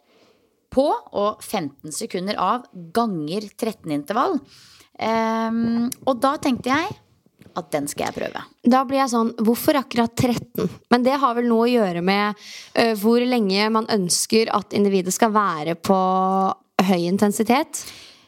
på 0.78 0.88
og 0.94 1.44
15 1.44 1.94
sekunder 1.96 2.38
av 2.42 2.68
ganger 2.96 3.50
13 3.50 3.94
intervall. 3.96 4.38
Um, 4.98 5.90
og 6.06 6.18
da 6.22 6.36
tenkte 6.42 6.72
jeg 6.74 6.96
at 7.58 7.70
den 7.74 7.88
skal 7.90 8.10
jeg 8.10 8.18
prøve. 8.18 8.42
Da 8.70 8.84
blir 8.86 9.02
jeg 9.02 9.12
sånn, 9.14 9.32
hvorfor 9.42 9.80
akkurat 9.80 10.14
13? 10.14 10.68
Men 10.94 11.06
det 11.06 11.18
har 11.22 11.38
vel 11.38 11.48
noe 11.50 11.66
å 11.66 11.72
gjøre 11.72 12.04
med 12.06 12.38
uh, 12.38 12.94
hvor 13.02 13.24
lenge 13.26 13.70
man 13.74 13.90
ønsker 13.94 14.52
at 14.54 14.76
individet 14.78 15.16
skal 15.16 15.34
være 15.34 15.78
på 15.78 15.98
høy 16.88 17.02
intensitet. 17.08 17.82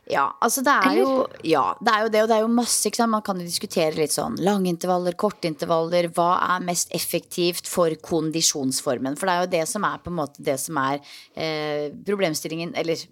Ja, 0.10 0.26
altså 0.41 0.63
det 0.65 0.74
er 0.74 0.95
jo 0.98 1.10
Ja, 1.45 1.76
det 1.78 1.93
er 1.93 2.06
jo 2.06 2.10
det, 2.10 2.22
og 2.24 2.30
det 2.32 2.38
er 2.39 2.41
jo 2.41 2.50
masse. 2.52 2.89
Man 3.06 3.22
kan 3.26 3.38
jo 3.38 3.45
diskutere 3.45 3.93
litt 3.98 4.15
sånn 4.15 4.39
lange 4.41 4.72
intervaller, 4.72 5.13
korte 5.19 5.50
intervaller. 5.50 6.10
Hva 6.15 6.32
er 6.56 6.65
mest 6.65 6.93
effektivt 6.98 7.69
for 7.69 7.93
kondisjonsformen? 8.02 9.19
For 9.19 9.30
det 9.30 9.36
er 9.36 9.45
jo 9.45 9.54
det 9.54 9.65
som 9.69 9.86
er 9.86 10.02
på 10.02 10.10
en 10.10 10.19
måte 10.24 10.45
det 10.45 10.58
som 10.62 10.80
er 10.82 10.98
eh, 11.38 11.89
problemstillingen, 12.08 12.74
eller 12.80 13.06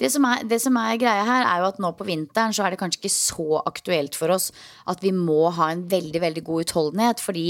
det 0.00 0.08
som, 0.10 0.24
er, 0.26 0.42
det 0.48 0.58
som 0.62 0.76
er 0.80 0.98
greia 1.00 1.22
her, 1.28 1.44
er 1.46 1.62
jo 1.62 1.68
at 1.70 1.78
nå 1.82 1.92
på 1.96 2.06
vinteren 2.08 2.54
så 2.56 2.64
er 2.64 2.74
det 2.74 2.80
kanskje 2.80 3.02
ikke 3.02 3.14
så 3.14 3.60
aktuelt 3.62 4.18
for 4.18 4.32
oss 4.34 4.48
at 4.90 5.04
vi 5.04 5.12
må 5.14 5.52
ha 5.56 5.70
en 5.70 5.84
veldig, 5.88 6.22
veldig 6.24 6.42
god 6.46 6.66
utholdenhet, 6.66 7.22
fordi 7.22 7.46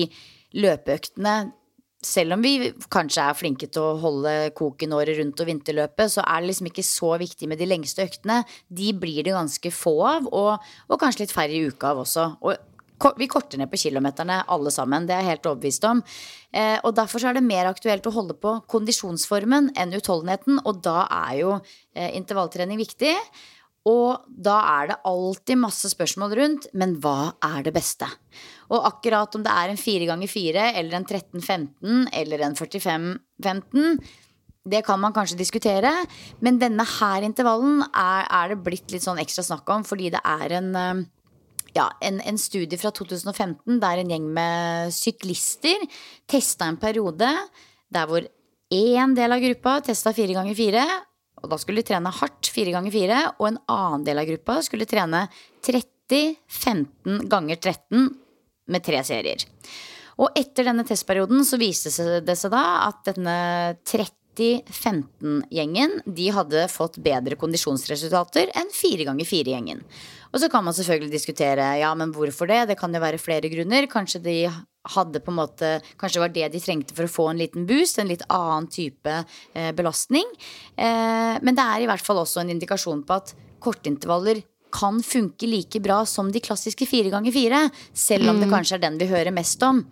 løpeøktene 0.61 1.37
selv 2.03 2.35
om 2.37 2.45
vi 2.45 2.71
kanskje 2.93 3.25
er 3.27 3.37
flinke 3.37 3.69
til 3.69 3.85
å 3.85 3.99
holde 4.01 4.33
koken 4.57 4.95
året 4.97 5.19
rundt 5.19 5.43
og 5.43 5.49
vinterløpet, 5.51 6.15
så 6.15 6.25
er 6.25 6.41
det 6.41 6.51
liksom 6.51 6.71
ikke 6.71 6.87
så 6.87 7.13
viktig 7.21 7.49
med 7.51 7.61
de 7.61 7.69
lengste 7.69 8.07
øktene. 8.07 8.41
De 8.69 8.95
blir 8.97 9.21
det 9.27 9.37
ganske 9.37 9.73
få 9.75 9.95
av, 10.09 10.29
og, 10.33 10.73
og 10.89 11.01
kanskje 11.01 11.27
litt 11.27 11.37
færre 11.37 11.57
i 11.57 11.69
uka 11.69 11.93
av 11.93 12.03
også. 12.07 12.27
Og 12.41 13.13
vi 13.21 13.29
korter 13.33 13.61
ned 13.61 13.71
på 13.73 13.81
kilometerne 13.81 14.43
alle 14.53 14.73
sammen, 14.73 15.07
det 15.09 15.15
er 15.17 15.25
jeg 15.25 15.35
helt 15.35 15.47
overbevist 15.53 15.87
om. 15.89 16.03
Eh, 16.53 16.77
og 16.85 16.97
derfor 16.97 17.25
er 17.25 17.37
det 17.37 17.45
mer 17.47 17.69
aktuelt 17.71 18.09
å 18.09 18.15
holde 18.17 18.37
på 18.37 18.59
kondisjonsformen 18.71 19.73
enn 19.77 19.97
utholdenheten, 19.97 20.61
og 20.65 20.83
da 20.85 21.05
er 21.29 21.35
jo 21.41 21.55
eh, 21.57 22.13
intervalltrening 22.17 22.81
viktig. 22.81 23.15
Og 23.89 24.27
da 24.29 24.59
er 24.75 24.91
det 24.91 25.01
alltid 25.09 25.61
masse 25.63 25.89
spørsmål 25.93 26.37
rundt, 26.37 26.67
men 26.77 26.99
hva 27.01 27.33
er 27.41 27.65
det 27.65 27.73
beste? 27.77 28.09
Og 28.71 28.87
akkurat 28.87 29.35
om 29.35 29.45
det 29.45 29.53
er 29.53 29.73
en 29.73 29.81
4 29.81 30.09
ganger 30.11 30.31
4 30.31 30.67
eller 30.79 30.99
en 31.01 31.07
13-15 31.07 32.11
eller 32.21 32.45
en 32.47 32.59
45-15, 32.59 33.97
det 34.71 34.83
kan 34.87 35.01
man 35.01 35.15
kanskje 35.17 35.39
diskutere. 35.41 35.91
Men 36.45 36.61
denne 36.61 36.85
her 36.87 37.25
intervallen 37.27 37.81
er, 37.91 38.29
er 38.29 38.53
det 38.53 38.61
blitt 38.67 38.93
litt 38.93 39.07
sånn 39.07 39.21
ekstra 39.23 39.47
snakk 39.47 39.71
om, 39.73 39.87
fordi 39.89 40.13
det 40.15 40.21
er 40.23 40.59
en 40.61 40.71
eh, 40.79 41.03
ja, 41.75 41.87
en, 42.03 42.19
en 42.27 42.39
studie 42.41 42.79
fra 42.81 42.93
2015 42.95 43.79
der 43.83 44.03
en 44.03 44.11
gjeng 44.11 44.27
med 44.35 44.95
syklister 44.95 45.85
testa 46.31 46.67
en 46.67 46.81
periode 46.83 47.31
der 47.91 48.09
hvor 48.11 48.27
én 48.71 49.15
del 49.17 49.35
av 49.35 49.43
gruppa 49.43 49.79
testa 49.87 50.13
fire 50.15 50.35
ganger 50.37 50.55
fire, 50.59 50.83
og 51.41 51.51
da 51.51 51.59
skulle 51.59 51.83
de 51.83 51.89
trene 51.91 52.13
hardt 52.15 52.51
fire 52.53 52.75
ganger 52.75 52.95
fire, 52.95 53.21
og 53.39 53.47
en 53.49 53.61
annen 53.71 54.05
del 54.07 54.21
av 54.21 54.29
gruppa 54.29 54.61
skulle 54.67 54.87
trene 54.91 55.25
30, 55.67 56.37
15 56.47 57.25
ganger 57.31 57.59
13 57.59 58.11
med 58.71 58.85
tre 58.87 59.03
serier. 59.07 59.41
Og 60.21 60.29
etter 60.37 60.65
denne 60.69 60.85
testperioden 60.87 61.45
så 61.49 61.57
viste 61.61 62.21
det 62.25 62.37
seg 62.37 62.51
da 62.53 62.65
at 62.89 62.99
denne 63.09 63.37
30-15-gjengen 63.89 65.91
de 66.05 66.31
hadde 66.37 66.69
fått 66.73 66.97
bedre 67.03 67.37
kondisjonsresultater 67.41 68.47
enn 68.59 68.71
4 68.75 69.05
ganger 69.09 69.27
4-gjengen. 69.29 69.81
Og 70.31 70.39
så 70.43 70.47
kan 70.53 70.65
man 70.67 70.75
selvfølgelig 70.77 71.15
diskutere 71.15 71.65
ja, 71.81 71.91
men 71.99 72.13
hvorfor 72.15 72.47
det. 72.51 72.61
Det 72.71 72.79
kan 72.79 72.95
jo 72.95 73.01
være 73.03 73.23
flere 73.23 73.51
grunner. 73.51 73.89
Kanskje 73.91 74.21
de 74.23 74.37
hadde 74.95 75.21
på 75.21 75.31
en 75.33 75.41
måte 75.41 75.69
Kanskje 76.01 76.17
det 76.17 76.23
var 76.23 76.35
det 76.37 76.49
de 76.55 76.61
trengte 76.63 76.95
for 76.97 77.05
å 77.09 77.13
få 77.13 77.25
en 77.31 77.41
liten 77.41 77.67
boost, 77.69 77.99
en 77.99 78.11
litt 78.11 78.25
annen 78.33 78.69
type 78.71 79.13
eh, 79.19 79.73
belastning. 79.77 80.29
Eh, 80.77 81.35
men 81.43 81.57
det 81.57 81.65
er 81.65 81.79
i 81.83 81.89
hvert 81.91 82.05
fall 82.05 82.19
også 82.23 82.41
en 82.45 82.53
indikasjon 82.55 83.03
på 83.09 83.13
at 83.19 83.35
kortintervaller 83.61 84.41
kan 84.73 85.03
funke 85.05 85.49
like 85.49 85.81
bra 85.83 86.03
som 86.07 86.33
de 86.33 86.43
klassiske 86.43 86.87
fire 86.89 87.13
ganger 87.13 87.35
fire, 87.35 87.67
selv 87.93 88.31
om 88.31 88.41
det 88.41 88.51
kanskje 88.51 88.79
er 88.79 88.85
den 88.87 88.99
vi 89.01 89.11
hører 89.11 89.35
mest 89.35 89.63
om. 89.67 89.85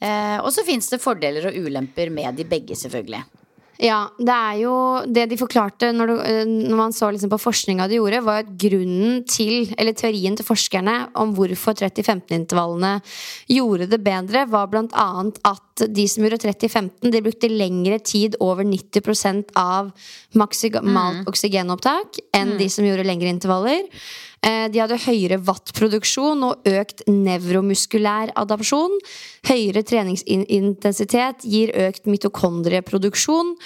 Eh, 0.00 0.36
og 0.40 0.50
så 0.52 0.64
fins 0.66 0.90
det 0.92 1.02
fordeler 1.02 1.48
og 1.48 1.56
ulemper 1.56 2.10
med 2.12 2.40
de 2.40 2.46
begge, 2.48 2.76
selvfølgelig. 2.78 3.22
Ja, 3.82 4.04
det 4.18 4.34
er 4.34 4.58
jo 4.60 4.74
det 5.10 5.24
de 5.32 5.38
forklarte 5.38 5.88
når, 5.94 6.10
du, 6.10 6.14
eh, 6.22 6.42
når 6.46 6.78
man 6.78 6.92
så 6.94 7.08
liksom 7.10 7.32
på 7.32 7.40
forskninga 7.42 7.88
de 7.90 7.98
gjorde, 7.98 8.20
var 8.22 8.44
at 8.44 8.52
grunnen 8.60 9.24
til, 9.26 9.72
eller 9.74 9.96
teorien 9.98 10.36
til 10.38 10.46
forskerne 10.46 10.94
om 11.18 11.32
hvorfor 11.34 11.74
30-15-intervallene 11.80 12.92
gjorde 13.50 13.88
det 13.90 14.00
bedre, 14.04 14.44
var 14.50 14.70
annet 14.74 15.40
at 15.48 15.86
de 15.90 16.06
som 16.06 16.22
gjorde 16.22 16.38
30-15, 16.44 17.10
de 17.10 17.24
brukte 17.24 17.50
lengre 17.50 17.98
tid 17.98 18.38
over 18.38 18.62
90% 18.62 19.56
av 19.58 19.90
maksimalt 20.38 21.26
oksygenopptak 21.30 22.22
enn 22.36 22.54
de 22.60 22.70
som 22.70 22.86
gjorde 22.86 23.06
lengre 23.06 23.32
intervaller. 23.32 23.82
Eh, 24.44 24.68
De 24.72 24.78
hadde 24.82 25.04
høyere 25.06 25.38
wattproduksjon 25.46 26.40
og 26.44 26.54
økt 26.68 26.98
nevromuskulær 27.08 28.28
adapsjon. 28.36 28.98
Høyere 29.48 29.82
treningsintensitet 29.86 31.44
gir 31.48 31.72
økt 31.86 32.06
mitokondrieproduksjon. 32.10 33.56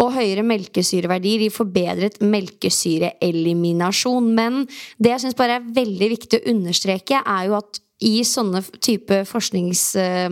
Og 0.00 0.08
høyere 0.16 0.42
melkesyreverdier 0.48 1.40
gir 1.44 1.52
forbedret 1.52 2.16
melkesyreeliminasjon. 2.24 4.24
Men 4.34 4.64
det 4.96 5.10
jeg 5.12 5.20
syns 5.26 5.36
bare 5.38 5.54
er 5.60 5.68
veldig 5.76 6.08
viktig 6.16 6.36
å 6.40 6.48
understreke, 6.54 7.16
er 7.20 7.42
jo 7.50 7.54
at 7.60 7.72
i 8.02 8.24
sånne 8.26 8.60
type 8.82 9.24
forsknings... 9.28 9.96
eh, 10.00 10.30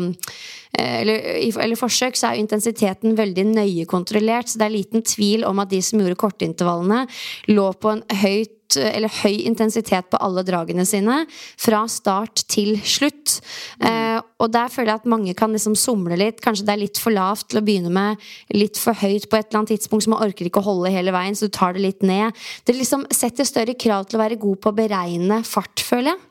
Eller, 0.80 1.18
eller 1.58 1.74
forsøk 1.74 2.14
så 2.16 2.28
er 2.28 2.38
intensiteten 2.38 3.16
veldig 3.18 3.44
nøye 3.50 3.84
kontrollert, 3.90 4.48
så 4.48 4.58
det 4.60 4.66
er 4.68 4.76
liten 4.76 5.02
tvil 5.02 5.42
om 5.44 5.58
at 5.58 5.70
de 5.72 5.82
som 5.82 5.98
gjorde 5.98 6.14
kortintervallene, 6.22 7.08
lå 7.50 7.72
på 7.74 7.90
en 7.90 8.04
høyt 8.22 8.59
eller 8.78 9.12
høy 9.22 9.40
intensitet 9.48 10.10
på 10.12 10.20
alle 10.22 10.44
dragene 10.46 10.84
sine 10.88 11.22
fra 11.30 11.82
start 11.90 12.44
til 12.50 12.76
slutt. 12.84 13.40
Eh, 13.82 14.18
og 14.40 14.52
der 14.54 14.70
føler 14.72 14.92
jeg 14.92 15.02
at 15.02 15.10
mange 15.10 15.34
kan 15.38 15.52
liksom 15.54 15.76
somle 15.78 16.18
litt. 16.20 16.40
Kanskje 16.44 16.66
det 16.68 16.74
er 16.74 16.82
litt 16.84 17.00
for 17.02 17.14
lavt 17.14 17.50
til 17.50 17.60
å 17.60 17.64
begynne 17.66 17.92
med, 17.94 18.20
litt 18.54 18.80
for 18.80 18.96
høyt 18.96 19.28
på 19.30 19.38
et 19.38 19.50
eller 19.50 19.62
annet 19.62 19.74
tidspunkt, 19.76 20.06
så 20.06 20.14
man 20.14 20.24
orker 20.26 20.48
ikke 20.48 20.62
å 20.62 20.68
holde 20.70 20.94
hele 20.94 21.14
veien, 21.14 21.36
så 21.36 21.48
du 21.48 21.54
tar 21.56 21.76
det 21.76 21.84
litt 21.84 22.06
ned. 22.06 22.36
Det 22.64 22.76
liksom 22.76 23.06
setter 23.14 23.48
større 23.48 23.76
krav 23.78 24.08
til 24.08 24.20
å 24.20 24.24
være 24.24 24.40
god 24.40 24.62
på 24.62 24.72
å 24.72 24.80
beregne 24.82 25.42
fart, 25.46 25.84
føler 25.84 26.14
jeg. 26.14 26.29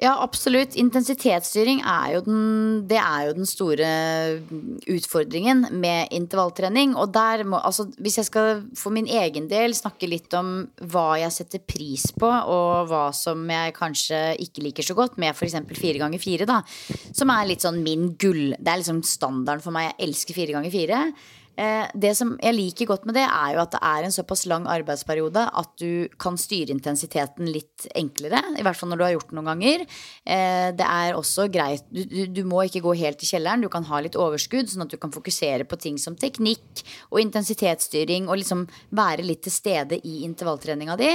Ja, 0.00 0.14
absolutt. 0.24 0.78
Intensitetsstyring 0.80 1.82
er 1.84 2.14
jo 2.14 2.20
den, 2.24 2.44
det 2.88 2.96
er 2.96 3.26
jo 3.28 3.34
den 3.36 3.48
store 3.48 3.88
utfordringen 4.88 5.66
med 5.76 6.14
intervalltrening. 6.16 6.94
Og 6.96 7.12
der 7.12 7.44
må, 7.44 7.60
altså, 7.60 7.84
hvis 8.00 8.16
jeg 8.16 8.30
skal 8.30 8.62
for 8.80 8.96
min 8.96 9.10
egen 9.10 9.50
del 9.50 9.76
snakke 9.76 10.08
litt 10.08 10.32
om 10.38 10.54
hva 10.88 11.18
jeg 11.20 11.34
setter 11.36 11.60
pris 11.60 12.06
på, 12.16 12.30
og 12.30 12.88
hva 12.88 13.10
som 13.16 13.44
jeg 13.52 13.76
kanskje 13.76 14.22
ikke 14.46 14.64
liker 14.70 14.88
så 14.88 14.96
godt 14.96 15.20
med 15.20 15.34
f.eks. 15.34 15.58
fire 15.76 16.00
ganger 16.00 16.22
fire, 16.22 16.48
da. 16.48 16.62
Som 17.12 17.34
er 17.36 17.50
litt 17.50 17.66
sånn 17.66 17.82
min 17.84 18.14
gull. 18.16 18.54
Det 18.56 18.72
er 18.72 18.80
liksom 18.80 19.04
standarden 19.04 19.66
for 19.66 19.76
meg. 19.76 19.90
Jeg 19.90 20.08
elsker 20.08 20.40
fire 20.40 20.56
ganger 20.56 20.72
fire. 20.72 21.02
Eh, 21.60 21.86
Det 21.94 22.12
som 22.16 22.36
jeg 22.40 22.56
liker 22.56 22.88
godt 22.88 23.04
med 23.08 23.16
det, 23.18 23.26
er 23.26 23.54
jo 23.54 23.62
at 23.64 23.74
det 23.74 23.80
er 23.84 24.06
en 24.06 24.14
såpass 24.14 24.46
lang 24.48 24.66
arbeidsperiode 24.70 25.42
at 25.60 25.70
du 25.80 26.08
kan 26.22 26.38
styre 26.40 26.72
intensiteten 26.72 27.50
litt 27.52 27.86
enklere. 27.98 28.40
I 28.56 28.64
hvert 28.64 28.78
fall 28.78 28.92
når 28.92 29.00
du 29.00 29.04
har 29.04 29.14
gjort 29.16 29.30
det 29.30 29.36
noen 29.38 29.50
ganger. 29.52 29.84
Eh, 30.24 30.70
Det 30.80 30.86
er 30.86 31.18
også 31.18 31.50
greit 31.52 31.84
du, 31.90 32.04
du, 32.04 32.26
du 32.26 32.42
må 32.48 32.62
ikke 32.64 32.82
gå 32.84 32.94
helt 32.96 33.20
i 33.22 33.28
kjelleren. 33.28 33.60
Du 33.60 33.68
kan 33.68 33.84
ha 33.84 34.00
litt 34.00 34.16
overskudd, 34.16 34.70
sånn 34.70 34.86
at 34.86 34.94
du 34.94 34.96
kan 34.96 35.12
fokusere 35.12 35.66
på 35.68 35.78
ting 35.80 35.98
som 35.98 36.16
teknikk 36.16 36.84
og 37.10 37.20
intensitetsstyring. 37.20 38.28
Og 38.30 38.40
liksom 38.40 38.66
være 38.96 39.26
litt 39.26 39.42
til 39.44 39.52
stede 39.52 40.00
i 40.00 40.22
intervalltreninga 40.24 40.96
di. 40.96 41.12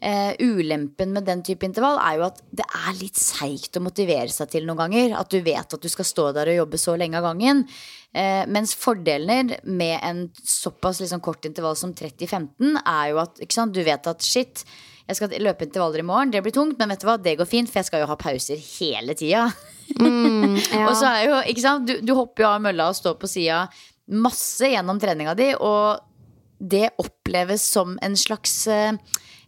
Eh, 0.00 0.32
ulempen 0.38 1.12
med 1.16 1.26
den 1.26 1.42
type 1.42 1.66
intervall 1.66 1.98
er 1.98 2.20
jo 2.20 2.28
at 2.28 2.42
det 2.52 2.66
er 2.68 2.94
litt 3.00 3.18
seigt 3.18 3.76
å 3.78 3.82
motivere 3.82 4.30
seg 4.30 4.52
til 4.52 4.68
noen 4.68 4.84
ganger. 4.84 5.16
At 5.18 5.30
du 5.32 5.40
vet 5.42 5.74
at 5.74 5.82
du 5.82 5.88
skal 5.90 6.06
stå 6.06 6.30
der 6.36 6.52
og 6.52 6.60
jobbe 6.62 6.78
så 6.78 6.94
lenge 6.98 7.18
av 7.18 7.32
gangen. 7.32 7.66
Eh, 8.16 8.44
mens 8.48 8.72
fordelene 8.78 9.58
med 9.68 9.98
en 10.02 10.22
såpass 10.40 11.00
liksom 11.02 11.20
kort 11.20 11.44
intervall 11.44 11.76
som 11.76 11.92
30-15 11.94 12.78
er 12.80 13.10
jo 13.12 13.20
at 13.20 13.42
sant, 13.52 13.74
du 13.76 13.82
vet 13.84 14.08
at 14.08 14.24
shit, 14.24 14.64
jeg 15.08 15.18
skal 15.18 15.34
løpe 15.44 15.66
intervaller 15.66 16.00
i 16.00 16.06
morgen, 16.08 16.32
det 16.32 16.40
blir 16.44 16.54
tungt, 16.56 16.78
men 16.80 16.92
vet 16.92 17.04
du 17.04 17.06
hva, 17.08 17.18
det 17.20 17.36
går 17.40 17.48
fint, 17.48 17.68
for 17.68 17.80
jeg 17.80 17.88
skal 17.90 18.02
jo 18.02 18.08
ha 18.10 18.18
pauser 18.20 18.60
hele 18.78 19.18
tida. 19.18 19.48
Ja. 20.68 20.84
Og 20.84 20.92
så 20.98 21.08
er 21.08 21.22
jo, 21.24 21.36
ikke 21.48 21.62
sant, 21.62 21.88
du, 21.88 22.02
du 22.04 22.10
hopper 22.12 22.44
jo 22.44 22.48
av 22.50 22.60
mølla 22.60 22.90
og 22.90 22.96
står 22.98 23.14
på 23.20 23.28
sida 23.30 23.62
masse 24.12 24.68
gjennom 24.68 24.98
treninga 25.00 25.32
di, 25.38 25.46
og 25.54 26.02
det 26.58 26.90
oppleves 27.00 27.64
som 27.64 27.94
en 28.04 28.16
slags 28.18 28.54
eh, 28.68 28.98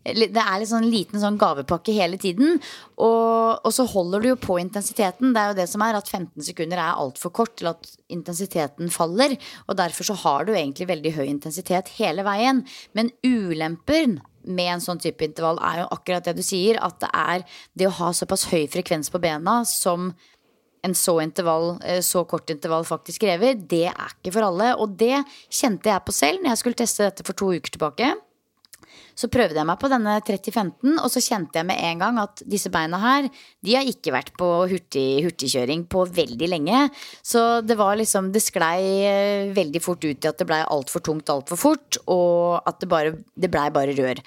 det 0.01 0.41
er 0.41 0.61
litt 0.61 0.71
sånn 0.71 0.89
liten 0.89 1.21
sånn 1.21 1.37
gavepakke 1.41 1.93
hele 1.93 2.17
tiden. 2.21 2.57
Og, 2.97 3.61
og, 3.61 3.69
så 3.75 3.85
holder 3.91 4.23
du 4.23 4.31
jo 4.31 4.39
på 4.41 4.57
intensiteten. 4.63 5.35
Det 5.35 5.43
er 5.43 5.53
jo 5.53 5.59
det 5.59 5.69
som 5.69 5.85
er 5.85 5.99
at 5.99 6.09
15 6.09 6.47
sekunder 6.47 6.81
er 6.81 7.03
altfor 7.03 7.35
kort 7.37 7.59
til 7.61 7.69
at 7.73 7.91
intensiteten 8.13 8.89
faller. 8.93 9.37
Og 9.69 9.77
derfor 9.77 10.09
så 10.09 10.17
har 10.23 10.49
du 10.49 10.55
egentlig 10.55 10.89
veldig 10.89 11.15
høy 11.19 11.27
intensitet 11.27 11.93
hele 11.99 12.25
veien. 12.27 12.65
Men 12.97 13.13
ulemper 13.27 14.17
med 14.49 14.73
en 14.73 14.83
sånn 14.83 15.03
type 15.05 15.25
intervall 15.27 15.61
er 15.69 15.83
jo 15.83 15.91
akkurat 15.93 16.25
det 16.31 16.39
du 16.41 16.45
sier. 16.47 16.81
At 16.81 16.97
det 17.05 17.13
er 17.13 17.45
det 17.77 17.91
å 17.91 17.97
ha 18.01 18.13
såpass 18.17 18.49
høy 18.55 18.65
frekvens 18.73 19.13
på 19.13 19.21
bena 19.21 19.61
som 19.69 20.15
en 20.81 20.95
så, 20.97 21.19
intervall, 21.21 21.75
eh, 21.85 22.01
så 22.01 22.25
kort 22.25 22.49
intervall 22.49 22.87
faktisk 22.89 23.21
krever, 23.27 23.59
det 23.69 23.91
er 23.91 24.15
ikke 24.15 24.33
for 24.33 24.49
alle. 24.49 24.73
Og 24.81 24.97
det 24.97 25.19
kjente 25.53 25.93
jeg 25.93 26.07
på 26.07 26.15
selv 26.17 26.41
når 26.41 26.55
jeg 26.55 26.63
skulle 26.63 26.81
teste 26.81 27.05
dette 27.05 27.27
for 27.27 27.37
to 27.37 27.53
uker 27.53 27.77
tilbake. 27.77 28.15
Så 29.19 29.29
prøvde 29.33 29.59
jeg 29.59 29.69
meg 29.69 29.79
på 29.81 29.91
denne 29.93 30.15
3015, 30.25 30.95
og 30.97 31.09
så 31.13 31.23
kjente 31.25 31.61
jeg 31.61 31.69
med 31.69 31.83
en 31.91 32.01
gang 32.05 32.21
at 32.23 32.43
disse 32.49 32.71
beina 32.73 33.01
her, 33.03 33.29
de 33.65 33.77
har 33.77 33.89
ikke 33.89 34.15
vært 34.15 34.33
på 34.39 34.49
hurtig, 34.71 35.07
hurtigkjøring 35.27 35.85
på 35.93 36.07
veldig 36.21 36.49
lenge. 36.53 36.87
Så 37.23 37.61
det 37.67 37.77
var 37.81 37.99
liksom 38.01 38.31
Det 38.33 38.43
sklei 38.45 38.81
eh, 39.09 39.53
veldig 39.57 39.83
fort 39.83 40.05
ut 40.05 40.25
i 40.25 40.31
at 40.31 40.41
det 40.41 40.47
blei 40.49 40.63
altfor 40.63 41.05
tungt 41.05 41.31
altfor 41.33 41.61
fort, 41.61 42.01
og 42.07 42.63
at 42.65 42.81
det, 42.81 42.89
bare, 42.89 43.15
det 43.35 43.51
blei 43.53 43.69
bare 43.75 43.97
rør. 43.99 44.23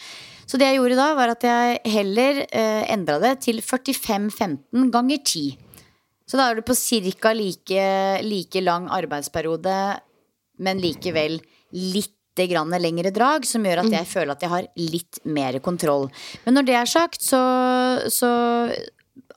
Så 0.45 0.60
det 0.60 0.67
jeg 0.69 0.82
gjorde 0.82 0.99
da, 0.99 1.12
var 1.17 1.34
at 1.34 1.45
jeg 1.47 1.80
heller 1.93 2.43
eh, 2.45 2.84
endra 2.93 3.19
det 3.23 3.38
til 3.47 3.62
45-15 3.63 4.91
ganger 4.93 5.21
10. 5.23 5.45
Så 6.28 6.39
da 6.39 6.49
er 6.49 6.60
du 6.60 6.65
på 6.65 6.76
ca. 6.76 7.34
Like, 7.34 7.86
like 8.23 8.62
lang 8.63 8.89
arbeidsperiode, 8.91 9.78
men 10.63 10.82
likevel 10.84 11.39
litt 11.73 12.13
grann 12.50 12.74
lengre 12.82 13.12
drag, 13.13 13.46
som 13.46 13.65
gjør 13.65 13.84
at 13.84 13.93
jeg 13.93 14.10
føler 14.10 14.34
at 14.34 14.43
jeg 14.43 14.54
har 14.54 14.67
litt 14.80 15.22
mer 15.24 15.60
kontroll. 15.63 16.10
Men 16.46 16.58
når 16.58 16.67
det 16.67 16.76
er 16.80 16.89
sagt, 16.89 17.22
så, 17.22 17.41
så 18.12 18.32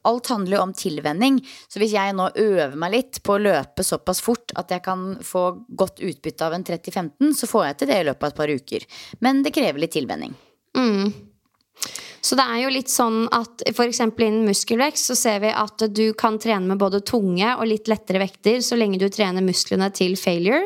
alt 0.07 0.31
handler 0.33 0.57
jo 0.57 0.63
om 0.63 0.75
tilvenning. 0.77 1.41
Så 1.69 1.81
hvis 1.83 1.95
jeg 1.97 2.15
nå 2.17 2.29
øver 2.33 2.77
meg 2.79 2.95
litt 2.95 3.23
på 3.27 3.37
å 3.37 3.43
løpe 3.43 3.85
såpass 3.87 4.23
fort 4.25 4.55
at 4.59 4.73
jeg 4.73 4.85
kan 4.87 5.07
få 5.25 5.47
godt 5.69 6.03
utbytte 6.05 6.47
av 6.47 6.57
en 6.57 6.67
30-15, 6.67 7.33
så 7.37 7.51
får 7.51 7.67
jeg 7.69 7.79
til 7.81 7.93
det 7.93 8.03
i 8.03 8.11
løpet 8.11 8.27
av 8.27 8.33
et 8.33 8.43
par 8.43 8.53
uker. 8.53 8.87
Men 9.27 9.43
det 9.45 9.55
krever 9.57 9.83
litt 9.83 9.97
tilvenning. 9.97 10.37
Mm. 10.77 11.11
Så 12.27 12.35
det 12.39 12.47
er 12.51 12.63
jo 12.65 12.71
litt 12.75 12.91
sånn 12.91 13.27
at 13.35 13.63
f.eks. 13.71 14.01
innen 14.03 14.47
muskelvekst 14.49 15.13
så 15.13 15.15
ser 15.19 15.43
vi 15.45 15.53
at 15.55 15.85
du 15.95 16.09
kan 16.19 16.41
trene 16.43 16.67
med 16.73 16.81
både 16.81 17.03
tunge 17.07 17.53
og 17.55 17.69
litt 17.71 17.91
lettere 17.91 18.23
vekter 18.25 18.65
så 18.67 18.79
lenge 18.79 18.99
du 18.99 19.07
trener 19.13 19.45
musklene 19.47 19.93
til 19.95 20.17
failure. 20.19 20.65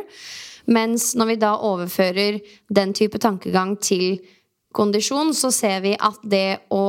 Mens 0.71 1.13
når 1.19 1.33
vi 1.33 1.41
da 1.43 1.55
overfører 1.67 2.39
den 2.71 2.95
type 2.97 3.19
tankegang 3.23 3.75
til 3.83 4.21
kondisjon, 4.77 5.33
så 5.35 5.51
ser 5.55 5.81
vi 5.83 5.97
at 5.99 6.21
det 6.31 6.61
å 6.71 6.85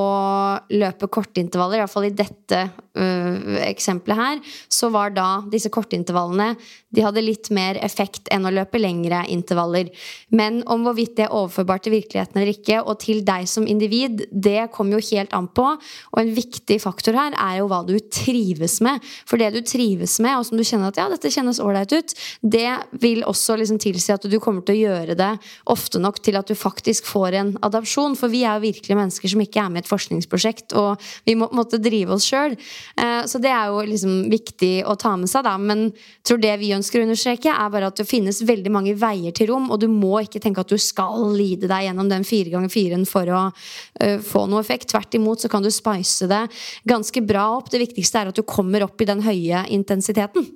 løpe 0.74 1.10
kortintervaller, 1.10 1.82
iallfall 1.82 2.12
i 2.12 2.14
dette 2.14 2.60
uh, 2.70 3.58
eksempelet 3.66 4.20
her, 4.20 4.42
så 4.70 4.92
var 4.94 5.16
da 5.16 5.30
disse 5.50 5.72
kortintervallene 5.74 6.54
De 6.92 7.04
hadde 7.06 7.24
litt 7.24 7.50
mer 7.56 7.80
effekt 7.84 8.28
enn 8.34 8.46
å 8.48 8.52
løpe 8.54 8.80
lengre 8.82 9.24
intervaller. 9.32 9.90
Men 10.36 10.60
om 10.72 10.84
hvorvidt 10.86 11.16
det 11.20 11.28
er 11.28 11.36
overførbart 11.36 11.86
til 11.86 11.96
virkeligheten 11.96 12.40
eller 12.42 12.52
ikke, 12.54 12.82
og 12.84 13.00
til 13.04 13.22
deg 13.28 13.48
som 13.50 13.68
individ, 13.70 14.26
det 14.32 14.70
kommer 14.76 14.98
jo 15.00 15.08
helt 15.12 15.34
an 15.36 15.48
på. 15.48 15.68
Og 16.12 16.20
en 16.22 16.34
viktig 16.36 16.78
faktor 16.84 17.18
her 17.18 17.36
er 17.40 17.62
jo 17.62 17.70
hva 17.72 17.82
du 17.88 17.96
trives 18.12 18.80
med. 18.84 19.00
For 19.30 19.40
det 19.42 19.52
du 19.56 19.62
trives 19.66 20.18
med, 20.24 20.36
og 20.38 20.48
som 20.48 20.60
du 20.60 20.66
kjenner 20.68 20.92
at 20.92 21.00
ja, 21.00 21.08
dette 21.12 21.32
kjennes 21.32 21.62
ålreit 21.64 21.96
ut, 21.96 22.16
det 22.44 22.68
vil 23.02 23.24
også 23.28 23.56
liksom 23.60 23.80
tilsi 23.82 24.14
at 24.16 24.28
du 24.28 24.38
kommer 24.44 24.66
til 24.68 24.76
å 24.76 24.82
gjøre 24.82 25.18
det 25.20 25.32
ofte 25.72 26.02
nok 26.02 26.20
til 26.24 26.38
at 26.40 26.52
du 26.52 26.58
faktisk 26.58 27.08
får 27.10 27.40
en 27.40 27.54
adopsjon. 27.64 28.18
For 28.20 28.32
vi 28.32 28.44
er 28.44 28.60
jo 28.60 28.68
virkelig 28.68 29.00
mennesker 29.00 29.32
som 29.32 29.46
ikke 29.46 29.64
er 29.64 29.72
med 29.72 29.82
i 29.82 29.86
et 29.86 29.92
forskningsprosjekt, 29.92 30.76
og 30.76 31.00
vi 31.28 31.38
må 31.40 31.48
måtte 31.56 31.80
drive 31.82 32.18
oss 32.18 32.28
sjøl. 32.28 32.58
Eh, 33.00 33.24
så 33.30 33.40
det 33.42 33.52
er 33.56 33.72
jo 33.72 33.82
liksom 33.88 34.28
viktig 34.32 34.74
å 34.88 34.98
ta 35.00 35.16
med 35.16 35.32
seg, 35.32 35.48
da. 35.48 35.56
Men 35.62 35.90
tror 36.28 36.42
det 36.42 36.54
vi 36.60 36.74
ønsker 36.76 36.81
å 36.82 37.04
understreke, 37.06 37.52
er 37.54 37.74
bare 37.74 37.90
at 37.92 38.00
det 38.00 38.08
finnes 38.10 38.42
veldig 38.48 38.72
mange 38.74 38.96
veier 39.00 39.36
til 39.36 39.52
rom, 39.52 39.70
og 39.72 39.82
du 39.82 39.88
må 39.92 40.22
ikke 40.24 40.42
tenke 40.44 40.64
at 40.64 40.72
du 40.72 40.80
skal 40.82 41.28
lide 41.36 41.70
deg 41.72 41.88
gjennom 41.88 42.10
den 42.12 42.26
fire 42.28 42.54
ganger 42.54 42.74
firen 42.74 43.06
for 43.10 43.30
å 43.30 43.44
uh, 43.52 44.18
få 44.26 44.46
noe 44.50 44.64
effekt. 44.64 44.90
Tvert 44.92 45.20
imot 45.20 45.44
så 45.44 45.52
kan 45.52 45.66
du 45.66 45.72
spice 45.74 46.30
det 46.32 46.46
ganske 46.90 47.26
bra 47.26 47.50
opp. 47.58 47.70
Det 47.72 47.84
viktigste 47.84 48.22
er 48.22 48.32
at 48.32 48.40
du 48.40 48.46
kommer 48.48 48.88
opp 48.88 49.02
i 49.02 49.10
den 49.10 49.24
høye 49.26 49.66
intensiteten. 49.76 50.48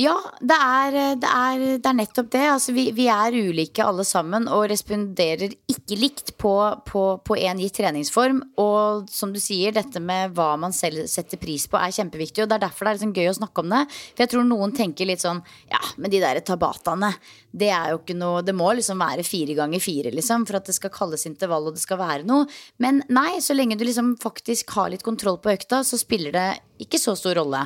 Ja, 0.00 0.14
det 0.40 0.56
er, 0.56 0.94
det 1.20 1.28
er, 1.28 1.62
det 1.76 1.88
er 1.90 1.96
nettopp 1.98 2.30
det. 2.32 2.44
Altså, 2.48 2.72
vi, 2.72 2.86
vi, 2.96 3.04
er 3.12 3.34
ulike 3.36 3.84
alle 3.84 4.04
sammen 4.08 4.46
og 4.48 4.64
responderer 4.70 5.52
ikke 5.68 5.98
likt 5.98 6.32
på, 6.40 6.54
på, 6.88 7.02
på 7.26 7.36
en 7.36 7.60
gitt 7.60 7.76
treningsform. 7.76 8.38
Og 8.62 9.10
som 9.12 9.34
du 9.34 9.40
sier, 9.42 9.74
dette 9.76 10.00
med 10.00 10.32
hva 10.38 10.54
man 10.62 10.72
selv 10.76 11.04
setter 11.10 11.40
pris 11.42 11.66
på, 11.68 11.76
er 11.76 11.92
kjempeviktig. 11.92 12.44
Og 12.44 12.48
det 12.48 12.56
er 12.56 12.64
derfor 12.64 12.88
det 12.88 12.94
er 12.94 13.00
liksom 13.00 13.12
gøy 13.18 13.28
å 13.28 13.36
snakke 13.42 13.64
om 13.64 13.74
det. 13.74 13.82
For 14.14 14.24
jeg 14.24 14.32
tror 14.32 14.48
noen 14.48 14.72
tenker 14.76 15.10
litt 15.10 15.24
sånn 15.24 15.42
Ja, 15.68 15.82
men 16.00 16.14
de 16.14 16.22
der 16.22 16.40
tabataene, 16.48 17.12
det 17.50 17.70
er 17.74 17.92
jo 17.92 18.00
ikke 18.00 18.16
noe 18.18 18.42
Det 18.46 18.54
må 18.56 18.70
liksom 18.76 19.00
være 19.02 19.24
fire 19.26 19.56
ganger 19.58 19.82
fire, 19.82 20.12
liksom, 20.14 20.46
for 20.48 20.60
at 20.60 20.70
det 20.70 20.76
skal 20.76 20.92
kalles 20.94 21.26
intervall 21.28 21.70
og 21.70 21.76
det 21.76 21.82
skal 21.84 22.00
være 22.00 22.26
noe. 22.28 22.46
Men 22.82 23.02
nei, 23.12 23.40
så 23.42 23.56
lenge 23.56 23.78
du 23.78 23.84
liksom 23.86 24.16
faktisk 24.22 24.74
har 24.76 24.90
litt 24.92 25.06
kontroll 25.06 25.40
på 25.42 25.54
økta, 25.54 25.82
så 25.86 25.98
spiller 26.00 26.34
det 26.36 26.48
ikke 26.80 27.00
så 27.00 27.14
stor 27.18 27.36
rolle. 27.36 27.60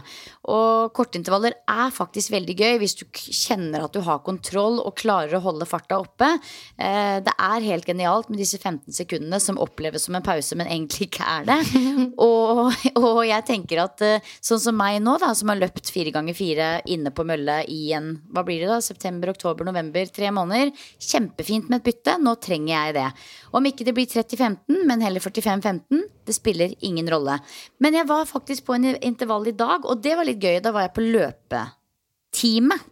Og 0.51 0.93
kortintervaller 0.97 1.55
er 1.71 1.95
faktisk 1.95 2.33
veldig 2.35 2.57
gøy 2.59 2.79
hvis 2.83 2.97
du 2.99 3.05
kjenner 3.15 3.85
at 3.87 3.95
du 3.95 4.03
har 4.05 4.23
kontroll 4.27 4.81
og 4.83 4.97
klarer 4.99 5.39
å 5.39 5.45
holde 5.45 5.69
farta 5.69 6.01
oppe. 6.03 6.29
Eh, 6.75 7.21
det 7.25 7.35
er 7.35 7.69
helt 7.69 7.87
genialt 7.89 8.31
med 8.33 8.41
disse 8.43 8.59
15 8.59 8.91
sekundene 8.97 9.41
som 9.43 9.61
oppleves 9.63 10.09
som 10.09 10.19
en 10.19 10.25
pause, 10.25 10.59
men 10.59 10.71
egentlig 10.71 11.09
ikke 11.11 11.29
er 11.37 11.49
det. 11.51 11.61
Og, 12.25 12.71
og 12.99 13.19
jeg 13.27 13.45
tenker 13.47 13.81
at 13.83 14.03
eh, 14.05 14.27
sånn 14.45 14.61
som 14.63 14.77
meg 14.79 15.01
nå, 15.03 15.17
da, 15.21 15.33
som 15.37 15.51
har 15.51 15.59
løpt 15.59 15.91
fire 15.93 16.13
ganger 16.15 16.37
fire 16.37 16.69
inne 16.91 17.11
på 17.15 17.25
mølle 17.27 17.57
i 17.71 17.93
en 17.97 18.15
hva 18.33 18.45
blir 18.47 18.63
det 18.63 18.69
da, 18.71 18.79
september, 18.85 19.33
oktober, 19.35 19.67
november, 19.67 19.74
tre 20.15 20.31
måneder. 20.35 20.73
Kjempefint 20.99 21.69
med 21.69 21.81
et 21.81 21.89
bytte. 21.89 22.17
Nå 22.23 22.35
trenger 22.43 22.73
jeg 22.75 22.95
det. 22.95 23.07
Om 23.53 23.69
ikke 23.71 23.85
det 23.85 23.95
blir 23.97 24.07
30-15, 24.07 24.85
men 24.87 25.05
heller 25.05 25.21
45-15, 25.21 26.03
det 26.25 26.35
spiller 26.35 26.75
ingen 26.81 27.09
rolle. 27.11 27.39
Men 27.79 27.95
jeg 27.95 28.09
var 28.09 28.25
faktisk 28.27 28.67
på 28.67 28.75
en 28.75 28.95
intervall 28.97 29.49
i 29.49 29.57
dag, 29.57 29.85
og 29.85 30.03
det 30.03 30.17
var 30.17 30.29
litt 30.29 30.43
gøy. 30.43 30.61
Da 30.65 30.73
var 30.75 30.87
jeg 30.87 30.95
på 30.97 31.07
løpeteamet. 31.07 32.91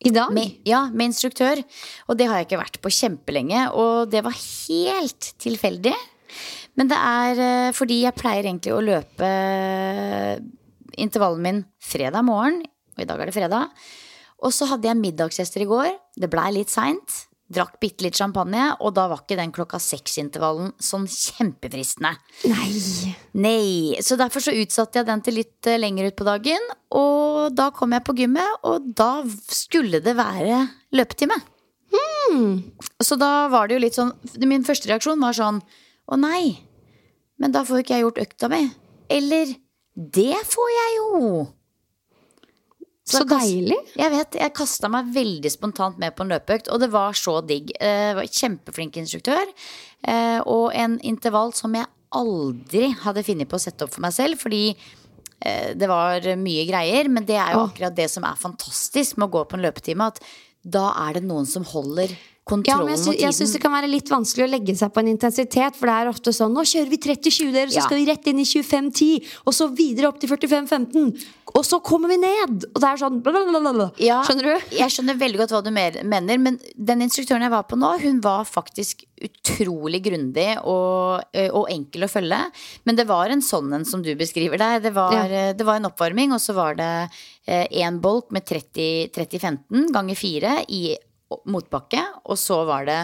I 0.00 0.14
dag? 0.16 0.30
Med, 0.32 0.62
ja, 0.64 0.86
med 0.88 1.10
instruktør. 1.10 1.60
Og 2.08 2.16
det 2.16 2.24
har 2.30 2.38
jeg 2.40 2.46
ikke 2.48 2.62
vært 2.62 2.78
på 2.80 2.92
kjempelenge. 2.94 3.66
Og 3.76 4.08
det 4.08 4.22
var 4.24 4.32
helt 4.32 5.34
tilfeldig. 5.42 5.92
Men 6.80 6.88
det 6.88 6.96
er 6.96 7.42
eh, 7.44 7.72
fordi 7.76 7.98
jeg 8.06 8.16
pleier 8.16 8.46
egentlig 8.46 8.72
å 8.72 8.80
løpe 8.80 9.28
intervallen 11.00 11.44
min 11.44 11.60
fredag 11.84 12.24
morgen, 12.26 12.62
og 12.96 13.02
i 13.02 13.08
dag 13.08 13.20
er 13.20 13.30
det 13.30 13.36
fredag. 13.36 13.74
Og 14.40 14.54
så 14.56 14.68
hadde 14.70 14.88
jeg 14.88 14.98
middagsgjester 15.00 15.64
i 15.64 15.68
går. 15.68 15.90
Det 16.16 16.30
blei 16.32 16.48
litt 16.56 16.72
seint. 16.72 17.26
Drakk 17.50 17.80
bitte 17.82 18.04
litt 18.06 18.14
champagne, 18.14 18.68
og 18.78 18.92
da 18.94 19.08
var 19.10 19.24
ikke 19.24 19.38
den 19.40 19.50
klokka 19.50 19.80
seks-intervallen 19.82 20.70
sånn 20.78 21.08
kjempefristende. 21.10 22.12
Nei. 22.46 23.14
Nei. 23.34 24.02
Så 24.06 24.14
derfor 24.20 24.44
så 24.44 24.54
utsatte 24.54 25.00
jeg 25.00 25.08
den 25.08 25.24
til 25.26 25.40
litt 25.40 25.66
eh, 25.66 25.80
lenger 25.80 26.12
ut 26.12 26.18
på 26.20 26.28
dagen. 26.28 26.68
Og 26.94 27.50
da 27.58 27.72
kom 27.74 27.96
jeg 27.96 28.06
på 28.06 28.14
gymmet, 28.22 28.62
og 28.62 28.92
da 28.94 29.24
skulle 29.50 29.98
det 30.04 30.14
være 30.18 30.62
løpetime. 30.94 31.40
Hmm. 31.90 32.60
Så 33.02 33.18
da 33.18 33.48
var 33.50 33.66
det 33.66 33.74
jo 33.74 33.82
litt 33.82 33.96
sånn 33.96 34.12
Min 34.46 34.62
første 34.62 34.86
reaksjon 34.86 35.18
var 35.18 35.34
sånn 35.34 35.56
Å 36.06 36.18
nei, 36.20 36.60
men 37.42 37.50
da 37.50 37.64
får 37.66 37.80
jo 37.80 37.82
ikke 37.82 37.96
jeg 37.96 38.04
gjort 38.04 38.20
økta 38.22 38.50
mi. 38.52 38.60
Eller 39.10 39.50
det 39.94 40.38
får 40.46 40.70
jeg 40.76 40.98
jo. 41.00 41.16
Så, 43.10 43.24
deilig. 43.28 43.76
Jeg 43.98 44.12
vet, 44.14 44.38
jeg 44.40 44.54
kasta 44.56 44.90
meg 44.92 45.10
veldig 45.14 45.50
spontant 45.52 45.98
med 45.98 46.14
på 46.16 46.24
en 46.24 46.32
løpeøkt, 46.34 46.70
og 46.70 46.80
det 46.82 46.90
var 46.92 47.16
så 47.18 47.40
digg. 47.46 47.72
Det 47.80 48.14
var 48.18 48.28
Kjempeflink 48.30 48.96
instruktør. 49.02 49.50
eh, 50.06 50.38
Og 50.46 50.70
en 50.74 50.98
intervall 51.02 51.52
som 51.56 51.74
jeg 51.74 51.86
aldri 52.12 52.90
hadde 53.04 53.22
funnet 53.26 53.48
på 53.50 53.58
å 53.58 53.62
sette 53.62 53.86
opp 53.86 53.94
for 53.94 54.02
meg 54.02 54.12
selv, 54.16 54.38
fordi 54.40 54.74
eh, 55.40 55.74
det 55.78 55.88
var 55.90 56.20
mye 56.36 56.66
greier. 56.68 57.08
Men 57.08 57.24
det 57.28 57.36
er 57.38 57.54
jo 57.54 57.66
akkurat 57.68 57.96
det 57.96 58.08
som 58.10 58.24
er 58.24 58.40
fantastisk 58.40 59.16
med 59.18 59.28
å 59.28 59.34
gå 59.38 59.44
på 59.50 59.58
en 59.58 59.66
løpetime, 59.66 60.06
at 60.10 60.20
da 60.62 60.90
er 61.08 61.14
det 61.16 61.24
noen 61.24 61.46
som 61.48 61.64
holder 61.64 62.12
Ja, 62.66 62.76
men 62.82 62.94
jeg, 62.94 62.98
sy 63.04 63.12
jeg 63.20 63.34
syns 63.36 63.52
det 63.56 63.60
kan 63.62 63.72
være 63.72 63.88
litt 63.90 64.08
vanskelig 64.10 64.46
å 64.46 64.50
legge 64.50 64.74
seg 64.76 64.92
på 64.92 65.00
en 65.04 65.10
intensitet. 65.12 65.76
For 65.78 65.86
det 65.90 65.94
er 66.00 66.10
ofte 66.10 66.32
sånn 66.36 66.52
Nå 66.56 66.64
kjører 66.66 66.90
vi 66.90 66.98
30-20, 66.98 67.52
dere, 67.54 67.70
så 67.70 67.80
Ja. 67.80 67.84
skal 67.86 67.96
vi 68.00 68.06
rett 68.10 68.26
inn 68.26 68.40
i 68.42 68.44
25-10. 68.48 69.22
Og 69.46 69.54
så 69.54 69.68
videre 69.74 70.08
opp 70.10 70.18
til 70.20 70.28
45-15. 70.28 71.12
Og 71.54 71.64
så 71.66 71.80
kommer 71.82 72.08
vi 72.12 72.16
ned! 72.22 72.64
Og 72.74 72.78
det 72.80 72.88
er 72.92 72.96
sånn 73.00 73.20
blablabla. 73.22 73.88
Ja, 73.98 74.20
Skjønner 74.22 74.44
du? 74.60 74.66
Jeg 74.76 74.90
skjønner 74.94 75.18
veldig 75.18 75.38
godt 75.40 75.50
hva 75.56 75.62
du 75.66 75.70
mener, 75.74 76.38
men 76.38 76.58
den 76.76 77.02
instruktøren 77.02 77.42
jeg 77.42 77.50
var 77.50 77.64
på 77.66 77.76
nå, 77.78 77.90
hun 78.04 78.20
var 78.22 78.44
faktisk 78.46 79.02
utrolig 79.20 79.98
grundig 80.04 80.46
og, 80.62 81.24
og 81.52 81.66
enkel 81.68 82.06
å 82.06 82.08
følge. 82.08 82.38
Men 82.86 82.96
det 82.96 83.06
var 83.10 83.28
en 83.34 83.42
sånn 83.42 83.72
en 83.74 83.84
som 83.84 84.00
du 84.02 84.14
beskriver 84.14 84.58
der. 84.62 84.78
Det 84.80 84.94
var, 84.94 85.12
Ja. 85.12 85.52
det 85.52 85.66
var 85.66 85.76
en 85.76 85.90
oppvarming, 85.90 86.32
og 86.32 86.38
så 86.40 86.54
var 86.54 86.74
det 86.78 87.10
én 87.50 87.98
bolk 88.00 88.30
med 88.30 88.46
30-15 88.46 89.90
ganger 89.92 90.14
4 90.14 90.64
i 90.68 90.96
motbakke. 91.50 92.02
Og 92.24 92.38
så 92.40 92.62
var 92.68 92.86
det 92.88 93.00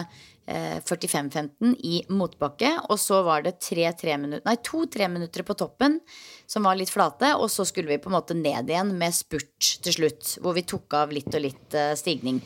eh, 0.47 0.77
45-15 0.83 1.75
i 1.83 2.01
motbakke. 2.09 2.73
Og 2.89 2.99
så 3.01 3.21
var 3.25 3.43
det 3.45 3.57
tre, 3.63 3.89
tre 3.97 4.17
minutter, 4.19 4.45
nei, 4.47 4.57
to 4.63 4.85
tre 4.91 5.09
minutter 5.11 5.45
på 5.47 5.55
toppen 5.57 5.99
som 6.47 6.67
var 6.67 6.79
litt 6.79 6.91
flate. 6.91 7.33
Og 7.37 7.51
så 7.51 7.65
skulle 7.67 7.91
vi 7.91 7.99
på 8.01 8.11
en 8.11 8.17
måte 8.17 8.37
ned 8.37 8.71
igjen 8.71 8.93
med 8.99 9.15
spurt 9.15 9.71
til 9.83 9.97
slutt. 9.99 10.37
Hvor 10.43 10.57
vi 10.57 10.65
tok 10.67 10.97
av 10.99 11.15
litt 11.15 11.31
og 11.33 11.43
litt 11.43 11.77
eh, 11.77 11.93
stigning. 11.99 12.41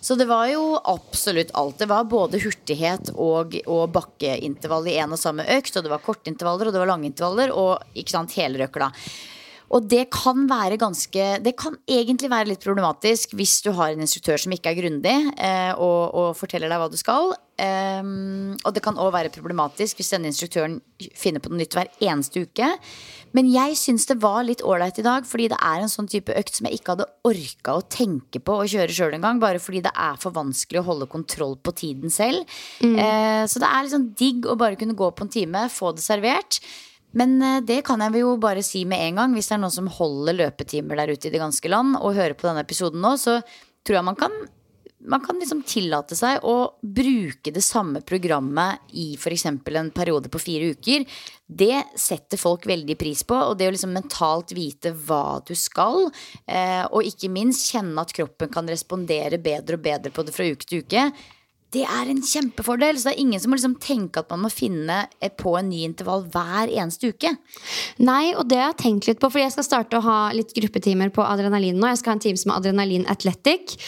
Så 0.00 0.14
det 0.18 0.28
var 0.30 0.48
jo 0.52 0.76
absolutt 0.86 1.54
alt. 1.58 1.80
Det 1.80 1.88
var 1.90 2.10
både 2.10 2.40
hurtighet 2.44 3.14
og, 3.14 3.56
og 3.66 3.88
bakkeintervall 3.94 4.86
i 4.92 4.98
en 5.02 5.16
og 5.16 5.22
samme 5.22 5.46
økt. 5.56 5.76
Og 5.76 5.86
det 5.86 5.94
var 5.94 6.04
kortintervaller 6.04 6.68
og 6.68 6.76
det 6.76 6.84
var 6.84 6.92
lange 6.92 7.10
intervaller 7.10 7.54
og 7.54 7.96
ikke 7.96 8.18
sant, 8.18 8.36
hele 8.38 8.60
røkla. 8.62 8.92
Og 9.74 9.86
det 9.90 10.04
kan 10.14 10.46
være 10.46 10.78
ganske 10.78 11.24
Det 11.42 11.54
kan 11.58 11.74
egentlig 11.90 12.30
være 12.30 12.52
litt 12.52 12.62
problematisk 12.62 13.34
hvis 13.36 13.58
du 13.64 13.72
har 13.76 13.92
en 13.92 14.04
instruktør 14.04 14.38
som 14.38 14.54
ikke 14.54 14.72
er 14.72 14.78
grundig 14.78 15.16
eh, 15.34 15.72
og, 15.74 16.14
og, 16.14 16.30
forteller 16.38 16.70
deg 16.70 16.80
hva 16.80 16.88
du 16.92 16.98
skal. 17.00 17.34
Um, 17.56 18.52
og 18.68 18.74
det 18.76 18.82
kan 18.84 18.98
òg 19.00 19.14
være 19.14 19.32
problematisk 19.32 19.96
hvis 19.96 20.10
denne 20.12 20.28
instruktøren 20.28 20.74
finner 21.16 21.40
på 21.40 21.48
noe 21.48 21.62
nytt 21.62 21.76
hver 21.76 21.88
eneste 22.04 22.42
uke. 22.44 22.68
Men 23.36 23.48
jeg 23.52 23.78
syns 23.80 24.06
det 24.08 24.18
var 24.22 24.44
litt 24.44 24.62
ålreit 24.64 25.00
i 25.00 25.04
dag, 25.04 25.26
fordi 25.28 25.48
det 25.52 25.58
er 25.64 25.82
en 25.82 25.92
sånn 25.92 26.08
type 26.08 26.32
økt 26.36 26.56
som 26.56 26.68
jeg 26.68 26.78
ikke 26.78 26.94
hadde 26.94 27.08
orka 27.28 27.76
å 27.76 27.86
tenke 27.92 28.40
på 28.44 28.58
å 28.60 28.68
kjøre 28.68 28.96
sjøl 28.96 29.16
engang. 29.16 29.40
Bare 29.42 29.60
fordi 29.62 29.82
det 29.84 29.92
er 29.92 30.20
for 30.20 30.36
vanskelig 30.36 30.82
å 30.82 30.86
holde 30.90 31.08
kontroll 31.10 31.56
på 31.56 31.74
tiden 31.76 32.12
selv. 32.12 32.44
Mm. 32.84 32.96
Eh, 33.00 33.42
så 33.48 33.62
det 33.62 33.72
er 33.72 33.88
liksom 33.88 34.10
digg 34.20 34.48
å 34.48 34.58
bare 34.60 34.78
kunne 34.80 34.96
gå 34.96 35.10
på 35.16 35.26
en 35.26 35.32
time, 35.32 35.66
få 35.72 35.94
det 35.96 36.04
servert. 36.04 36.60
Men 37.16 37.38
eh, 37.42 37.62
det 37.64 37.82
kan 37.86 38.02
jeg 38.04 38.22
jo 38.22 38.34
bare 38.40 38.64
si 38.66 38.84
med 38.88 39.02
en 39.08 39.22
gang. 39.22 39.36
Hvis 39.36 39.48
det 39.50 39.56
er 39.56 39.64
noen 39.64 39.78
som 39.78 39.94
holder 39.98 40.36
løpetimer 40.42 41.00
der 41.00 41.14
ute 41.14 41.30
i 41.30 41.32
det 41.34 41.42
ganske 41.42 41.72
land, 41.72 41.96
og 42.00 42.16
hører 42.18 42.36
på 42.36 42.48
denne 42.48 42.66
episoden 42.66 43.02
nå, 43.04 43.16
så 43.20 43.40
tror 43.86 44.00
jeg 44.00 44.06
man 44.08 44.18
kan, 44.18 44.34
man 45.06 45.22
kan 45.24 45.38
liksom 45.40 45.62
tillate 45.68 46.16
seg 46.18 46.44
å 46.44 46.56
bruke 46.82 47.52
det 47.54 47.62
samme 47.64 48.02
programmet 48.04 48.82
i 48.98 49.12
f.eks. 49.14 49.46
en 49.48 49.60
periode 49.94 50.32
på 50.32 50.42
fire 50.42 50.72
uker. 50.74 51.06
Det 51.46 51.84
setter 52.00 52.40
folk 52.40 52.66
veldig 52.66 52.98
pris 52.98 53.22
på. 53.24 53.38
Og 53.38 53.56
det 53.56 53.70
å 53.70 53.76
liksom 53.76 53.94
mentalt 53.96 54.52
vite 54.56 54.92
hva 55.06 55.38
du 55.46 55.54
skal, 55.56 56.10
eh, 56.44 56.84
og 56.90 57.06
ikke 57.06 57.32
minst 57.32 57.70
kjenne 57.72 58.02
at 58.02 58.12
kroppen 58.16 58.52
kan 58.52 58.68
respondere 58.68 59.40
bedre 59.40 59.78
og 59.78 59.88
bedre 59.88 60.12
på 60.12 60.26
det 60.26 60.36
fra 60.36 60.50
uke 60.50 60.68
til 60.68 60.84
uke, 60.84 61.08
det 61.74 61.82
er 61.82 62.10
en 62.10 62.22
kjempefordel. 62.22 62.98
Så 62.98 63.10
det 63.10 63.16
er 63.16 63.22
ingen 63.24 63.42
som 63.42 63.52
må 63.52 63.58
liksom 63.58 63.76
tenke 63.82 64.22
at 64.22 64.32
man 64.32 64.44
må 64.46 64.52
finne 64.52 65.02
på 65.40 65.56
en 65.58 65.70
ny 65.70 65.82
intervall 65.88 66.26
hver 66.32 66.70
eneste 66.70 67.12
uke. 67.12 67.32
Nei, 68.02 68.34
og 68.36 68.46
det 68.50 68.60
har 68.60 68.72
jeg 68.72 68.82
tenkt 68.84 69.10
litt 69.10 69.22
på, 69.22 69.30
for 69.32 69.42
jeg 69.42 69.54
skal 69.54 69.66
starte 69.66 69.98
å 70.00 70.06
ha 70.06 70.18
litt 70.36 70.54
gruppetimer 70.56 71.12
på 71.14 71.26
adrenalin 71.26 71.78
nå. 71.80 71.90
Jeg 71.90 72.02
skal 72.02 72.14
ha 72.14 72.18
en 72.18 72.26
time 72.28 72.42
som 72.42 72.54
adrenalin 72.54 73.08
athletic. 73.12 73.78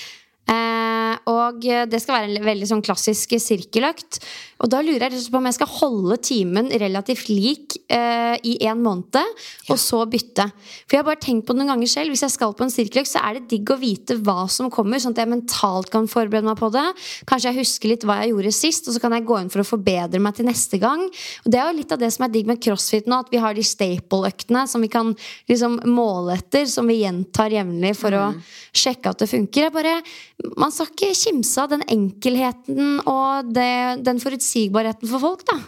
Eh, 0.48 1.14
og 1.28 1.60
det 1.60 1.98
skal 2.00 2.18
være 2.18 2.38
en 2.38 2.46
veldig 2.46 2.68
sånn 2.70 2.84
klassisk 2.84 3.34
sirkeløkt. 3.42 4.20
Og 4.58 4.70
da 4.72 4.80
lurer 4.82 5.12
jeg 5.14 5.30
på 5.30 5.38
om 5.38 5.46
jeg 5.46 5.54
skal 5.54 5.70
holde 5.70 6.16
timen 6.24 6.70
relativt 6.82 7.28
lik 7.30 7.76
eh, 7.94 8.34
i 8.42 8.56
en 8.66 8.80
måned, 8.82 9.42
og 9.70 9.78
så 9.78 10.00
bytte. 10.10 10.48
For 10.86 10.96
jeg 10.96 11.02
har 11.02 11.06
bare 11.06 11.22
tenkt 11.22 11.46
på 11.46 11.54
det 11.54 11.62
noen 11.62 11.74
ganger 11.74 11.92
selv. 11.92 12.14
Hvis 12.14 12.24
jeg 12.26 12.34
skal 12.34 12.54
på 12.58 12.66
en 12.66 12.72
sirkeløkt, 12.74 13.10
så 13.10 13.22
er 13.22 13.38
det 13.38 13.46
digg 13.52 13.70
å 13.70 13.78
vite 13.78 14.16
hva 14.26 14.48
som 14.50 14.70
kommer, 14.74 14.98
sånn 15.02 15.14
at 15.14 15.22
jeg 15.22 15.30
mentalt 15.30 15.92
kan 15.92 16.08
forberede 16.10 16.48
meg 16.48 16.58
på 16.58 16.72
det. 16.74 16.86
Kanskje 17.28 17.52
jeg 17.52 17.60
husker 17.60 17.92
litt 17.92 18.06
hva 18.08 18.18
jeg 18.22 18.32
gjorde 18.32 18.54
sist, 18.56 18.90
og 18.90 18.96
så 18.96 19.04
kan 19.04 19.14
jeg 19.14 19.26
gå 19.28 19.38
inn 19.38 19.52
for 19.54 19.62
å 19.62 19.68
forbedre 19.68 20.22
meg 20.22 20.38
til 20.38 20.48
neste 20.50 20.82
gang. 20.82 21.06
Og 21.44 21.52
det 21.54 21.62
er 21.62 21.70
jo 21.70 21.78
litt 21.78 21.94
av 21.94 22.02
det 22.02 22.10
som 22.14 22.26
er 22.26 22.34
digg 22.34 22.50
med 22.50 22.62
crossfit 22.64 23.06
nå, 23.06 23.22
at 23.22 23.30
vi 23.30 23.42
har 23.42 23.54
de 23.54 23.66
staple-øktene 23.66 24.66
som 24.70 24.82
vi 24.82 24.90
kan 24.90 25.14
liksom 25.50 25.78
måle 25.86 26.34
etter, 26.34 26.66
som 26.66 26.90
vi 26.90 27.04
gjentar 27.04 27.54
jevnlig 27.54 27.94
for 28.00 28.10
mm. 28.10 28.42
å 28.42 28.74
sjekke 28.74 29.14
at 29.14 29.22
det 29.22 29.30
funker. 29.30 29.68
Jeg 29.68 29.76
Bare, 29.78 30.00
man 30.58 30.70
skal 30.74 30.90
ikke 30.92 31.14
kimse 31.18 31.62
av 31.62 31.72
den 31.72 31.82
enkelheten 31.90 33.00
og 33.08 33.50
det, 33.54 34.04
den 34.06 34.20
forutsigbarheten 34.22 35.10
for 35.10 35.22
folk, 35.22 35.42
da. 35.48 35.58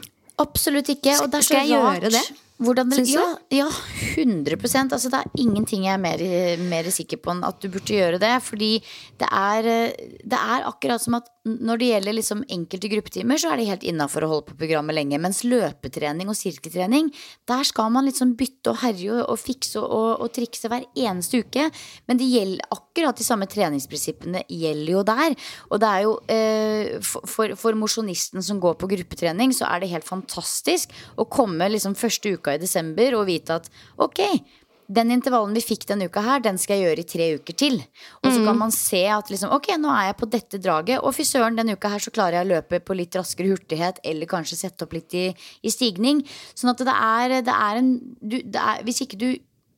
Absolutt 0.41 0.93
ikke. 0.95 1.17
Og 1.21 1.33
det 1.33 1.41
er 1.41 1.45
så 1.45 1.57
Skal 1.57 1.69
jeg 1.69 1.83
rart. 1.83 1.99
gjøre 2.01 2.15
det? 2.17 2.47
Hvordan 2.61 2.91
ja, 3.09 3.23
ja, 3.57 3.69
100 4.21 4.59
altså, 4.93 5.09
Det 5.09 5.17
er 5.17 5.41
ingenting 5.41 5.87
jeg 5.87 5.95
er 5.95 6.03
mer, 6.03 6.21
mer, 6.69 6.91
sikker 6.93 7.17
på 7.17 7.33
enn 7.33 7.41
at 7.47 7.57
du 7.63 7.71
burde 7.73 7.97
gjøre 7.97 8.19
det. 8.21 8.35
Fordi 8.45 8.73
det 9.21 9.29
er, 9.33 9.69
det 10.21 10.41
er 10.41 10.69
akkurat 10.69 11.01
som 11.01 11.17
at 11.17 11.31
når 11.49 11.81
det 11.81 11.87
gjelder 11.89 12.15
liksom 12.19 12.43
enkelte 12.53 12.89
gruppetimer, 12.93 13.39
så 13.41 13.49
er 13.51 13.61
det 13.61 13.69
helt 13.71 13.85
innafor 13.89 14.27
å 14.27 14.29
holde 14.29 14.51
på 14.51 14.59
programmet 14.61 14.93
lenge. 14.97 15.17
Mens 15.23 15.41
løpetrening 15.49 16.29
og 16.29 16.37
sirkeltrening, 16.37 17.09
der 17.49 17.65
skal 17.65 17.89
man 17.95 18.05
liksom 18.05 18.35
bytte 18.37 18.75
og 18.75 18.81
herje 18.83 19.23
og, 19.23 19.39
fikse 19.41 19.81
og, 19.81 20.21
og, 20.21 20.29
trikse 20.37 20.69
hver 20.69 20.85
eneste 20.93 21.41
uke. 21.41 21.65
Men 22.11 22.21
det 22.21 22.29
gjelder 22.29 22.77
akkurat 22.77 23.17
de 23.17 23.25
samme 23.25 23.49
treningsprinsippene 23.49 24.45
gjelder 24.53 24.93
jo 24.93 25.05
der. 25.09 25.39
Og 25.71 25.81
det 25.81 25.91
er 25.95 26.05
jo 26.05 26.15
eh, 26.37 26.93
for, 27.09 27.57
for 27.57 27.81
mosjonisten 27.81 28.45
som 28.45 28.61
går 28.61 28.77
på 28.77 28.93
gruppetrening, 28.93 29.57
så 29.57 29.71
er 29.71 29.81
det 29.81 29.93
helt 29.95 30.09
fantastisk 30.09 30.93
å 31.17 31.25
komme 31.25 31.73
liksom 31.73 31.97
første 31.97 32.37
uka 32.37 32.59
i 32.59 32.61
desember 32.61 33.17
og 33.17 33.31
vite 33.33 33.63
at 33.63 33.73
ok, 33.97 34.27
den 34.91 35.13
intervallen 35.15 35.55
vi 35.55 35.63
fikk 35.63 35.87
denne 35.87 36.09
uka 36.11 36.23
her, 36.25 36.43
den 36.43 36.59
skal 36.59 36.81
jeg 36.81 36.89
gjøre 36.89 37.03
i 37.03 37.09
tre 37.13 37.27
uker 37.39 37.57
til. 37.63 37.77
Og 38.23 38.31
så 38.31 38.41
kan 38.41 38.57
mm. 38.57 38.63
man 38.65 38.75
se 38.75 39.03
at 39.15 39.31
liksom, 39.31 39.53
ok, 39.55 39.69
nå 39.79 39.93
er 39.95 40.09
jeg 40.09 40.17
på 40.19 40.31
dette 40.33 40.61
draget, 40.63 40.99
og 40.99 41.15
fy 41.15 41.27
søren, 41.29 41.59
denne 41.59 41.77
uka 41.79 41.93
her 41.93 42.03
så 42.03 42.13
klarer 42.15 42.41
jeg 42.41 42.49
å 42.49 42.53
løpe 42.57 42.83
på 42.83 42.97
litt 42.99 43.19
raskere 43.19 43.53
hurtighet, 43.53 44.03
eller 44.07 44.31
kanskje 44.31 44.59
sette 44.65 44.87
opp 44.87 44.97
litt 44.97 45.15
i, 45.15 45.29
i 45.63 45.73
stigning. 45.73 46.25
Sånn 46.59 46.73
at 46.75 46.83
det 46.87 46.97
er, 46.97 47.37
det 47.47 47.55
er 47.55 47.81
en 47.83 47.93
du, 48.21 48.41
det 48.43 48.61
er, 48.61 48.83
Hvis 48.87 49.03
ikke 49.05 49.21
du 49.21 49.29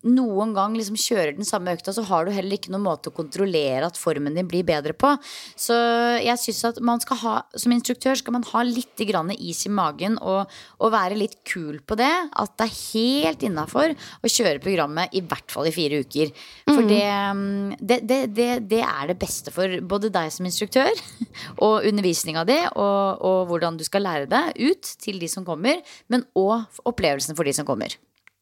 noen 0.02 0.52
gang 0.56 0.74
liksom 0.76 0.96
kjører 0.98 1.36
den 1.36 1.46
samme 1.46 1.74
økta, 1.76 1.94
så 1.94 2.04
har 2.08 2.26
du 2.26 2.32
heller 2.34 2.56
ikke 2.56 2.72
noen 2.74 2.84
måte 2.86 3.10
å 3.10 3.14
kontrollere 3.14 3.86
at 3.86 3.98
formen 4.00 4.34
din 4.36 4.48
blir 4.50 4.66
bedre 4.66 4.94
på. 4.98 5.14
Så 5.58 5.76
jeg 6.22 6.40
syns 6.42 6.62
at 6.72 6.80
man 6.84 7.02
skal 7.02 7.20
ha, 7.22 7.34
som 7.58 7.74
instruktør 7.74 8.18
skal 8.18 8.36
man 8.38 8.46
ha 8.50 8.64
litt 8.66 8.90
is 9.02 9.64
i 9.66 9.72
magen 9.72 10.18
og, 10.20 10.50
og, 10.78 10.92
være 10.92 11.18
litt 11.18 11.38
kul 11.48 11.80
på 11.86 11.96
det. 11.98 12.10
At 12.38 12.54
det 12.58 12.68
er 12.68 12.76
helt 12.94 13.42
innafor 13.46 13.94
å 13.94 14.30
kjøre 14.30 14.62
programmet 14.62 15.14
i 15.14 15.22
hvert 15.22 15.50
fall 15.52 15.68
i 15.68 15.74
fire 15.74 16.02
uker. 16.02 16.32
For 16.68 16.82
mm. 16.82 17.74
det, 17.80 17.98
det, 18.02 18.26
det, 18.34 18.50
det, 18.70 18.82
er 18.82 19.10
det 19.10 19.18
beste 19.20 19.54
for 19.54 19.80
både 19.82 20.12
deg 20.12 20.30
som 20.34 20.46
instruktør 20.48 20.90
og 21.64 21.88
undervisninga 21.88 22.46
di, 22.48 22.58
og, 22.74 23.22
og 23.22 23.50
hvordan 23.50 23.78
du 23.78 23.86
skal 23.86 24.06
lære 24.06 24.30
deg 24.30 24.56
ut 24.62 24.94
til 25.02 25.22
de 25.22 25.30
som 25.30 25.46
kommer, 25.46 25.82
men 26.12 26.26
òg 26.38 26.82
opplevelsen 26.88 27.38
for 27.38 27.48
de 27.48 27.54
som 27.56 27.68
kommer. 27.68 27.94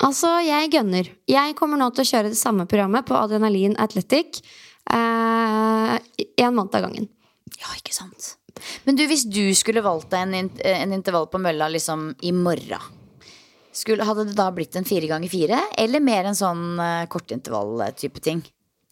Altså, 0.07 0.33
jeg 0.45 0.71
gønner. 0.73 1.09
Jeg 1.29 1.57
kommer 1.59 1.81
nå 1.81 1.91
til 1.93 2.07
å 2.07 2.11
kjøre 2.11 2.33
det 2.33 2.41
samme 2.41 2.65
programmet 2.71 3.05
på 3.09 3.17
Adrenalin 3.19 3.77
Athletic 3.83 4.41
eh, 4.89 5.97
en 5.97 6.57
måned 6.57 6.77
av 6.79 6.87
gangen. 6.87 7.11
Ja, 7.59 7.75
ikke 7.77 7.93
sant. 7.93 8.35
Men 8.87 8.97
du, 8.97 9.05
hvis 9.11 9.27
du 9.29 9.53
skulle 9.57 9.85
valgt 9.85 10.11
deg 10.13 10.25
en, 10.25 10.49
en 10.49 10.95
intervall 10.97 11.29
på 11.31 11.41
mølla 11.43 11.69
liksom 11.73 12.15
i 12.27 12.33
morgen, 12.37 12.97
skulle, 13.77 14.05
hadde 14.09 14.27
det 14.31 14.39
da 14.39 14.49
blitt 14.55 14.77
en 14.77 14.89
fire 14.89 15.09
ganger 15.11 15.31
fire, 15.31 15.61
eller 15.79 16.03
mer 16.03 16.31
en 16.31 16.39
sånn 16.39 16.65
uh, 16.81 17.05
kortintervall-type 17.13 18.25
ting? 18.25 18.43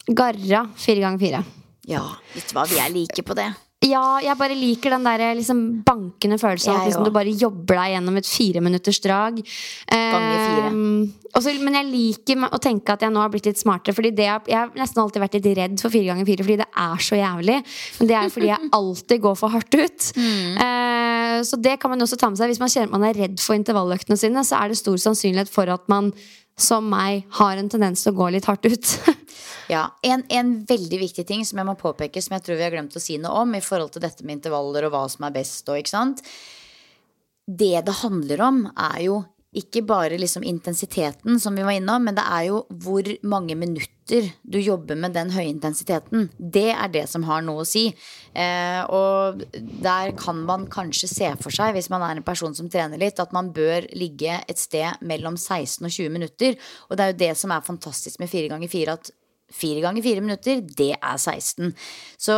Garra 0.06 0.62
fire 0.78 1.02
ganger 1.02 1.24
fire. 1.24 1.40
Ja, 1.88 2.04
vet 2.34 2.50
du 2.50 2.54
hva, 2.56 2.66
vi 2.68 2.78
er 2.80 2.92
like 2.92 3.24
på 3.24 3.36
det. 3.36 3.48
Ja, 3.86 4.18
jeg 4.18 4.34
bare 4.34 4.56
liker 4.58 4.90
den 4.90 5.04
der 5.06 5.22
liksom, 5.38 5.58
bankende 5.86 6.34
følelsen 6.40 6.72
av 6.72 6.80
at 6.80 6.88
liksom, 6.88 7.04
du 7.06 7.12
bare 7.14 7.30
jobber 7.30 7.78
deg 7.78 7.92
gjennom 7.92 8.16
et 8.18 8.26
fireminutters 8.26 8.98
drag. 9.04 9.36
Ganger 9.86 10.40
fire. 10.42 10.72
Eh, 10.72 11.28
også, 11.38 11.52
men 11.62 11.78
jeg 11.78 11.86
liker 11.92 12.42
å 12.48 12.58
tenke 12.62 12.96
at 12.96 13.04
jeg 13.06 13.14
nå 13.14 13.22
har 13.22 13.30
blitt 13.30 13.46
litt 13.46 13.60
smartere. 13.60 13.94
Fordi 13.94 14.10
det, 14.18 14.26
jeg 14.50 14.58
har 14.58 14.72
nesten 14.74 15.02
alltid 15.04 15.22
vært 15.22 15.38
litt 15.38 15.46
redd 15.60 15.78
for 15.78 15.94
fire 15.94 16.10
ganger 16.10 16.26
fire 16.26 16.48
fordi 16.48 16.58
det 16.58 16.68
er 16.82 17.06
så 17.06 17.20
jævlig. 17.20 17.60
Men 18.00 18.10
det 18.10 18.18
er 18.18 18.34
fordi 18.34 18.50
jeg 18.50 18.72
alltid 18.80 19.22
går 19.28 19.38
for 19.38 19.54
hardt 19.54 19.78
ut. 19.78 20.10
Mm. 20.18 20.58
Eh, 20.66 21.36
så 21.46 21.60
det 21.68 21.76
kan 21.78 21.94
man 21.94 22.02
også 22.02 22.18
ta 22.18 22.32
med 22.32 22.42
seg. 22.42 22.50
Hvis 22.50 22.62
man 22.64 22.74
kjenner 22.74 22.90
at 22.90 22.98
man 22.98 23.06
er 23.06 23.22
redd 23.22 23.38
for 23.44 23.54
intervalløktene 23.54 24.18
sine, 24.18 24.42
så 24.42 24.58
er 24.58 24.74
det 24.74 24.82
stor 24.82 24.98
sannsynlighet 25.06 25.54
for 25.54 25.70
at 25.70 25.86
man 25.86 26.10
som 26.58 26.88
meg 26.90 27.24
har 27.38 27.56
en 27.56 27.70
tendens 27.70 28.02
til 28.02 28.12
å 28.12 28.18
gå 28.18 28.32
litt 28.34 28.48
hardt 28.50 28.68
ut. 28.68 28.92
Ja, 29.68 29.82
en, 30.00 30.22
en, 30.32 30.54
veldig 30.64 30.96
viktig 31.02 31.26
ting 31.28 31.42
som 31.44 31.58
jeg 31.60 31.68
må 31.68 31.74
påpeke, 31.76 32.22
som 32.24 32.32
jeg 32.38 32.44
tror 32.46 32.56
vi 32.56 32.64
har 32.64 32.72
glemt 32.72 32.94
å 32.96 33.02
si 33.04 33.18
noe 33.20 33.42
om, 33.42 33.50
i 33.52 33.60
forhold 33.60 33.90
til 33.92 34.00
dette 34.00 34.24
med 34.24 34.38
intervaller 34.38 34.86
og 34.86 34.94
hva 34.94 35.02
som 35.12 35.26
er 35.28 35.34
best 35.34 35.68
og 35.68 35.76
ikke 35.76 35.92
sant. 35.92 36.22
Det 37.44 37.82
det 37.84 37.96
handler 38.00 38.40
om, 38.46 38.62
er 38.72 39.02
jo 39.04 39.18
ikke 39.58 39.82
bare 39.86 40.18
liksom 40.20 40.44
intensiteten, 40.46 41.38
som 41.40 41.56
vi 41.58 41.64
var 41.66 41.76
innom, 41.76 42.04
men 42.06 42.16
det 42.16 42.24
er 42.24 42.48
jo 42.48 42.62
hvor 42.84 43.08
mange 43.26 43.56
minutter 43.58 44.30
du 44.42 44.58
jobber 44.58 44.96
med 44.96 45.12
den 45.16 45.32
høye 45.34 45.50
intensiteten. 45.50 46.30
Det 46.38 46.70
er 46.72 46.92
det 46.94 47.04
som 47.10 47.26
har 47.28 47.42
noe 47.44 47.64
å 47.64 47.68
si. 47.68 47.88
Eh, 48.32 48.80
og 48.94 49.44
der 49.84 50.14
kan 50.18 50.40
man 50.48 50.68
kanskje 50.72 51.10
se 51.10 51.32
for 51.42 51.54
seg, 51.54 51.74
hvis 51.76 51.90
man 51.92 52.04
er 52.06 52.16
en 52.16 52.26
person 52.26 52.56
som 52.56 52.70
trener 52.72 53.00
litt, 53.00 53.20
at 53.20 53.34
man 53.36 53.52
bør 53.56 53.90
ligge 53.98 54.40
et 54.48 54.60
sted 54.60 55.02
mellom 55.04 55.36
16 55.36 55.84
og 55.84 55.92
20 55.92 56.14
minutter. 56.14 56.58
Og 56.88 56.96
det 56.96 57.04
er 57.04 57.12
jo 57.12 57.22
det 57.26 57.32
som 57.42 57.52
er 57.52 57.66
fantastisk 57.66 58.22
med 58.22 58.32
4 58.32 58.52
ganger 58.54 58.72
4 58.72 58.98
at 58.98 59.14
Fire 59.48 59.80
ganger 59.80 60.04
fire 60.04 60.20
minutter, 60.20 60.60
det 60.60 60.90
er 61.00 61.16
16. 61.16 61.70
Så 62.20 62.34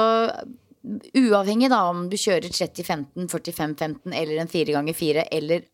uavhengig 1.19 1.69
da 1.73 1.83
om 1.91 2.07
du 2.09 2.17
kjører 2.17 2.49
30-15, 2.49 3.27
45-15 3.29 4.15
eller 4.15 4.41
en 4.41 4.51
fire 4.51 4.77
ganger 4.77 4.97
fire 4.97 5.27
eller 5.35 5.67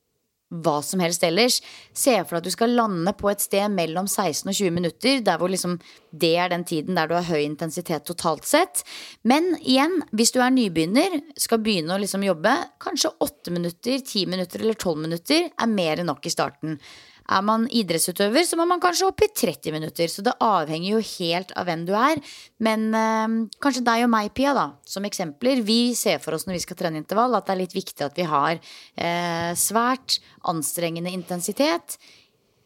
hva 0.51 0.76
som 0.84 1.01
helst 1.03 1.24
ellers. 1.26 1.59
Se 1.97 2.14
for 2.22 2.36
deg 2.36 2.44
at 2.44 2.47
du 2.47 2.55
skal 2.55 2.76
lande 2.78 3.12
på 3.18 3.30
et 3.32 3.42
sted 3.42 3.66
mellom 3.72 4.07
16 4.07 4.47
og 4.47 4.55
20 4.55 4.74
minutter, 4.74 5.18
der 5.26 5.40
hvor 5.40 5.51
liksom 5.51 5.78
det 6.16 6.32
er 6.40 6.53
den 6.53 6.64
tiden 6.68 6.97
der 6.97 7.11
du 7.11 7.16
har 7.16 7.26
høy 7.26 7.42
intensitet 7.42 8.07
totalt 8.07 8.47
sett. 8.49 8.84
Men 9.26 9.55
igjen, 9.61 9.99
hvis 10.16 10.32
du 10.34 10.40
er 10.40 10.55
nybegynner, 10.55 11.18
skal 11.40 11.62
begynne 11.64 11.97
å 11.97 12.01
liksom 12.03 12.24
jobbe, 12.26 12.55
kanskje 12.82 13.12
8 13.26 13.57
minutter, 13.57 13.99
10 13.99 14.30
minutter 14.32 14.62
eller 14.62 14.78
12 14.78 15.03
minutter 15.03 15.51
er 15.51 15.74
mer 15.74 16.01
enn 16.01 16.11
nok 16.12 16.26
i 16.26 16.32
starten. 16.32 16.80
Er 17.27 17.43
man 17.43 17.64
idrettsutøver, 17.66 18.45
så 18.47 18.59
må 18.59 18.66
man 18.70 18.83
kanskje 18.83 19.09
opp 19.09 19.24
i 19.24 19.31
30 19.33 19.74
minutter. 19.74 20.11
Så 20.12 20.22
det 20.27 20.37
avhenger 20.43 20.93
jo 20.93 21.03
helt 21.18 21.55
av 21.59 21.66
hvem 21.68 21.87
du 21.89 21.95
er. 21.99 22.20
Men 22.62 22.87
øh, 22.95 23.39
kanskje 23.62 23.85
deg 23.87 24.05
og 24.07 24.12
meg, 24.12 24.31
Pia, 24.37 24.55
da, 24.57 24.66
som 24.87 25.09
eksempler. 25.09 25.64
Vi 25.66 25.81
ser 25.99 26.20
for 26.22 26.37
oss 26.37 26.47
når 26.47 26.59
vi 26.59 26.64
skal 26.66 26.79
trene 26.83 27.03
intervall, 27.03 27.35
at 27.39 27.49
det 27.49 27.57
er 27.57 27.62
litt 27.64 27.77
viktig 27.77 28.07
at 28.07 28.20
vi 28.20 28.29
har 28.31 28.61
øh, 28.61 29.51
svært 29.59 30.20
anstrengende 30.47 31.14
intensitet 31.14 31.99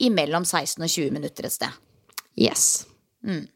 i 0.00 0.12
mellom 0.12 0.44
16 0.48 0.82
og 0.82 0.88
20 0.88 1.16
minutter 1.16 1.48
et 1.48 1.56
sted. 1.56 1.80
Yes. 2.40 2.68
Mm. 3.26 3.46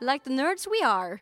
Like 0.00 0.22
the 0.24 0.30
nerds 0.30 0.68
we 0.70 0.78
are. 0.86 1.18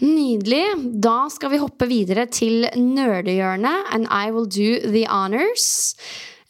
Nydelig. 0.00 0.64
Da 1.02 1.28
skal 1.30 1.52
vi 1.52 1.60
hoppe 1.62 1.86
videre 1.86 2.26
til 2.26 2.64
nerdehjørnet, 2.74 3.92
and 3.94 4.08
I 4.10 4.32
will 4.34 4.48
do 4.50 4.80
the 4.90 5.04
honors. 5.06 5.94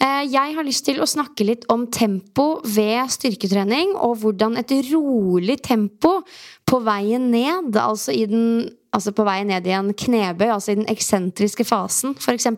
Eh, 0.03 0.25
jeg 0.33 0.57
har 0.57 0.65
lyst 0.65 0.87
til 0.89 1.03
å 1.03 1.07
snakke 1.07 1.45
litt 1.45 1.67
om 1.71 1.85
tempo 1.93 2.63
ved 2.65 3.11
styrketrening, 3.13 3.93
og 4.01 4.23
hvordan 4.23 4.57
et 4.63 4.73
rolig 4.89 5.61
tempo 5.63 6.23
på 6.67 6.81
veien 6.83 7.29
ned, 7.31 7.77
altså, 7.77 8.15
den, 8.17 8.71
altså 8.91 9.13
på 9.13 9.27
vei 9.29 9.43
ned 9.47 9.69
i 9.69 9.75
en 9.77 9.93
knebøy, 9.93 10.49
altså 10.49 10.73
i 10.73 10.81
den 10.81 10.89
eksentriske 10.91 11.67
fasen 11.69 12.17
f.eks., 12.17 12.49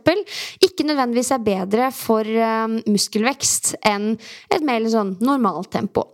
ikke 0.62 0.86
nødvendigvis 0.86 1.34
er 1.34 1.44
bedre 1.44 1.90
for 1.92 2.22
um, 2.24 2.78
muskelvekst 2.94 3.74
enn 3.90 4.14
et 4.54 4.64
mer 4.64 4.86
sånn 4.92 5.16
normalt 5.24 5.72
tempo. 5.74 6.06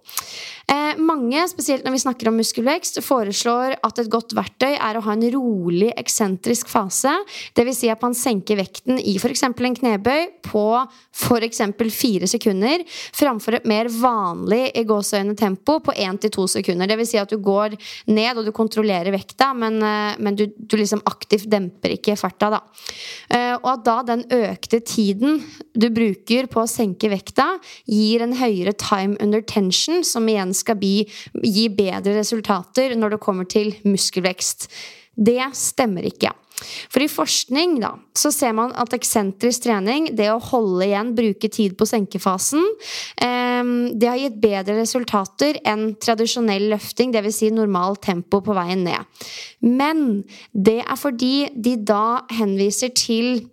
Eh, 0.70 0.98
mange, 1.02 1.42
spesielt 1.50 1.82
når 1.82 1.96
vi 1.96 2.00
snakker 2.04 2.28
om 2.30 2.36
muskelvekst, 2.38 3.00
foreslår 3.02 3.74
at 3.86 3.98
et 3.98 4.10
godt 4.10 4.36
verktøy 4.38 4.76
er 4.76 4.96
å 4.96 5.02
ha 5.02 5.14
en 5.16 5.24
rolig, 5.34 5.88
eksentrisk 5.98 6.70
fase. 6.70 7.10
Dvs. 7.58 7.80
Si 7.80 7.90
at 7.90 8.02
man 8.04 8.14
senker 8.14 8.60
vekten 8.60 9.00
i 9.02 9.16
f.eks. 9.18 9.42
en 9.48 9.56
knebøy 9.80 10.28
på 10.46 10.64
f.eks. 11.10 11.62
fire 11.96 12.28
sekunder, 12.30 12.84
framfor 12.86 13.58
et 13.58 13.66
mer 13.70 13.90
vanlig 13.90 14.68
i 14.78 14.84
gåseøyne 14.86 15.34
tempo 15.38 15.80
på 15.82 15.94
én 15.98 16.20
til 16.22 16.30
to 16.36 16.46
sekunder. 16.50 16.90
Dvs. 16.90 17.14
Si 17.16 17.18
at 17.18 17.34
du 17.34 17.40
går 17.42 17.74
ned 18.12 18.38
og 18.38 18.46
du 18.46 18.52
kontrollerer 18.54 19.10
vekta, 19.14 19.50
men, 19.58 19.80
eh, 19.82 20.20
men 20.22 20.38
du, 20.38 20.46
du, 20.54 20.78
liksom 20.78 21.02
aktivt 21.10 21.50
demper 21.50 21.96
ikke 21.96 22.14
farta. 22.20 22.52
Da. 22.54 22.62
Eh, 23.26 23.56
og 23.56 23.68
at 23.74 23.84
da 23.88 23.98
den 24.12 24.22
økte 24.38 24.78
tiden 24.86 25.42
du 25.74 25.90
bruker 25.90 26.46
på 26.52 26.62
å 26.62 26.70
senke 26.70 27.10
vekta, 27.10 27.56
gir 27.90 28.22
en 28.22 28.38
høyere 28.38 28.76
time 28.78 29.18
under 29.18 29.42
tension, 29.42 30.04
som 30.06 30.30
igjen 30.30 30.54
skal 30.61 30.78
bli, 30.80 31.04
gi 31.42 31.66
bedre 31.74 32.18
resultater 32.20 32.94
når 32.98 33.16
det 33.16 33.24
kommer 33.24 33.48
til 33.50 33.74
muskelvekst. 33.88 34.68
Det 35.16 35.42
stemmer 35.56 36.06
ikke. 36.08 36.32
For 36.90 37.02
i 37.02 37.11
forskning 37.11 37.78
da, 37.80 37.94
så 38.16 38.32
ser 38.34 38.52
man 38.56 38.72
at 38.78 38.94
eksentrisk 38.96 39.64
trening, 39.64 40.11
det 40.16 40.28
å 40.32 40.40
holde 40.50 40.86
igjen, 40.86 41.14
bruke 41.16 41.50
tid 41.52 41.76
på 41.78 41.88
senkefasen, 41.88 42.64
eh, 43.16 43.70
det 43.96 44.11
har 44.11 44.20
gitt 44.20 44.40
bedre 44.42 44.76
resultater 44.80 45.61
enn 45.64 45.94
tradisjonell 46.00 46.70
løfting, 46.74 47.14
dvs. 47.14 47.40
Si 47.40 47.48
normal 47.54 47.96
tempo 48.02 48.42
på 48.44 48.56
veien 48.56 48.84
ned. 48.84 49.24
Men 49.64 50.24
det 50.52 50.80
er 50.82 51.00
fordi 51.00 51.48
de 51.56 51.78
da 51.88 52.26
henviser 52.36 52.92
til 52.92 53.46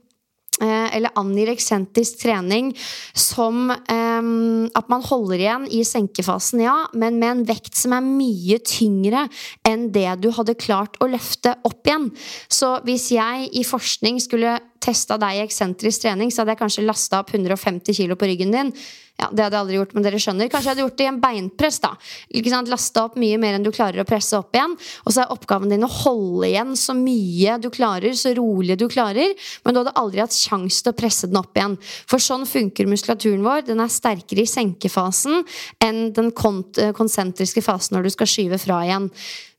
eller 0.64 1.14
angir 1.20 1.52
eksentrisk 1.52 2.22
trening 2.24 2.72
som 3.14 3.70
um, 3.70 4.68
at 4.74 4.90
man 4.90 5.04
holder 5.06 5.38
igjen 5.38 5.68
i 5.74 5.84
senkefasen, 5.86 6.64
ja, 6.66 6.76
men 6.98 7.20
med 7.22 7.30
en 7.30 7.44
vekt 7.50 7.78
som 7.78 7.94
er 7.94 8.06
mye 8.06 8.60
tyngre 8.66 9.28
enn 9.68 9.90
det 9.94 10.10
du 10.24 10.32
hadde 10.36 10.58
klart 10.58 10.98
å 11.04 11.10
løfte 11.12 11.56
opp 11.68 11.88
igjen. 11.88 12.10
Så 12.50 12.78
hvis 12.88 13.12
jeg 13.14 13.52
i 13.54 13.66
forskning 13.68 14.22
skulle 14.24 14.58
testa 14.84 15.18
deg 15.22 15.38
i 15.38 15.44
eksentrisk 15.46 16.06
trening, 16.06 16.32
så 16.32 16.42
hadde 16.42 16.56
jeg 16.56 16.64
kanskje 16.64 16.88
lasta 16.88 17.22
opp 17.22 17.34
150 17.34 17.94
kg 17.98 18.18
på 18.18 18.30
ryggen 18.30 18.54
din. 18.56 18.74
Ja, 19.18 19.32
Det 19.34 19.42
hadde 19.42 19.56
jeg 19.56 19.64
aldri 19.64 19.78
gjort, 19.80 19.94
men 19.98 20.04
dere 20.06 20.20
skjønner. 20.22 20.50
Kanskje 20.54 20.70
jeg 20.70 20.76
hadde 20.76 20.84
gjort 20.84 20.98
det 21.00 21.06
i 21.06 21.10
en 21.10 21.22
beinpress. 21.22 21.80
da. 21.82 21.90
Ikke 22.38 22.52
sant? 22.54 22.70
Laste 22.70 23.02
opp 23.02 23.16
mye 23.18 23.40
mer 23.42 23.58
enn 23.58 23.66
du 23.66 23.72
klarer 23.74 24.04
å 24.04 24.06
presse 24.06 24.38
opp 24.38 24.54
igjen. 24.54 24.76
Og 25.06 25.16
så 25.16 25.24
er 25.24 25.34
oppgaven 25.34 25.74
din 25.74 25.86
å 25.88 25.90
holde 25.90 26.46
igjen 26.52 26.76
så 26.78 26.94
mye 26.94 27.58
du 27.58 27.72
klarer, 27.74 28.14
så 28.14 28.36
rolig 28.38 28.78
du 28.78 28.86
klarer. 28.88 29.34
Men 29.66 29.74
du 29.74 29.82
hadde 29.82 29.96
aldri 29.98 30.22
hatt 30.22 30.38
sjanse 30.38 30.84
til 30.86 30.94
å 30.94 31.00
presse 31.02 31.26
den 31.32 31.42
opp 31.42 31.58
igjen. 31.58 31.80
For 32.06 32.22
sånn 32.22 32.46
funker 32.46 32.86
muskulaturen 32.86 33.42
vår. 33.42 33.66
Den 33.72 33.82
er 33.82 33.90
sterkere 33.90 34.46
i 34.46 34.52
senkefasen 34.52 35.42
enn 35.82 36.14
den 36.14 36.30
konsentriske 36.32 37.66
fasen 37.66 37.98
når 37.98 38.06
du 38.06 38.14
skal 38.14 38.30
skyve 38.30 38.62
fra 38.62 38.84
igjen. 38.86 39.10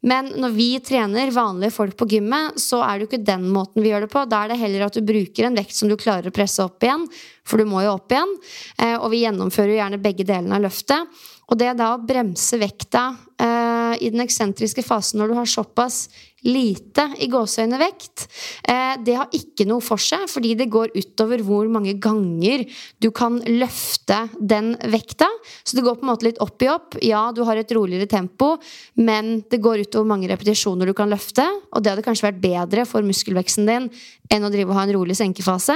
Men 0.06 0.28
når 0.38 0.52
vi 0.54 0.68
trener 0.84 1.32
vanlige 1.34 1.74
folk 1.74 1.96
på 1.98 2.06
gymmet, 2.12 2.60
så 2.62 2.84
er 2.86 2.98
det 2.98 3.04
jo 3.04 3.08
ikke 3.10 3.26
den 3.26 3.48
måten 3.50 3.82
vi 3.82 3.90
gjør 3.90 4.06
det 4.06 4.12
på. 4.12 4.22
Da 4.30 4.44
er 4.44 4.52
det 4.52 4.60
heller 4.60 4.84
at 4.86 4.94
du 4.94 5.02
bruker 5.02 5.48
en 5.48 5.58
vekt 5.58 5.74
som 5.74 5.90
du 5.90 5.96
klarer 5.98 6.30
å 6.30 6.34
presse 6.34 6.62
opp 6.62 6.86
igjen, 6.86 7.08
for 7.42 7.58
du 7.58 7.66
må 7.66 7.82
jo 7.82 7.96
opp 7.96 8.14
igjen. 8.14 8.36
Eh, 8.78 8.94
og 8.94 9.10
vi 9.10 9.24
gjennomfører 9.24 9.74
jo 9.74 9.80
gjerne 9.80 10.02
begge 10.04 10.26
delene 10.28 10.54
av 10.54 10.62
løftet. 10.68 11.18
Og 11.48 11.58
det 11.58 11.72
da 11.80 11.94
å 11.96 12.02
bremse 12.04 12.60
vekta 12.60 13.08
eh, 13.40 13.57
i 13.96 14.10
den 14.12 14.22
eksentriske 14.24 14.84
fasen 14.86 15.20
når 15.20 15.30
du 15.30 15.38
har 15.38 15.48
såpass 15.48 16.08
lite 16.46 17.02
i 17.18 17.26
gåseøyne 17.30 17.78
vekt, 17.80 18.28
eh, 18.68 18.94
det 19.02 19.16
har 19.18 19.32
ikke 19.34 19.66
noe 19.66 19.82
for 19.82 19.98
seg, 19.98 20.28
fordi 20.30 20.52
det 20.58 20.68
går 20.70 20.92
utover 20.94 21.42
hvor 21.42 21.66
mange 21.72 21.96
ganger 21.98 22.62
du 23.02 23.10
kan 23.10 23.40
løfte 23.42 24.20
den 24.38 24.74
vekta. 24.92 25.26
Så 25.64 25.76
det 25.76 25.84
går 25.86 25.98
på 25.98 26.06
en 26.06 26.12
måte 26.12 26.28
litt 26.28 26.40
opp 26.44 26.62
i 26.62 26.70
opp. 26.70 26.98
Ja, 27.02 27.28
du 27.34 27.42
har 27.48 27.58
et 27.58 27.74
roligere 27.74 28.06
tempo, 28.06 28.54
men 28.94 29.42
det 29.50 29.62
går 29.64 29.82
utover 29.88 30.06
mange 30.14 30.30
repetisjoner 30.30 30.86
du 30.86 30.94
kan 30.94 31.10
løfte, 31.10 31.46
og 31.72 31.82
det 31.82 31.94
hadde 31.94 32.06
kanskje 32.06 32.30
vært 32.30 32.42
bedre 32.42 32.86
for 32.86 33.06
muskelveksten 33.06 33.66
din 33.66 33.92
enn 34.30 34.44
å 34.44 34.52
drive 34.52 34.70
og 34.70 34.78
ha 34.78 34.86
en 34.86 34.94
rolig 34.94 35.18
senkefase. 35.18 35.74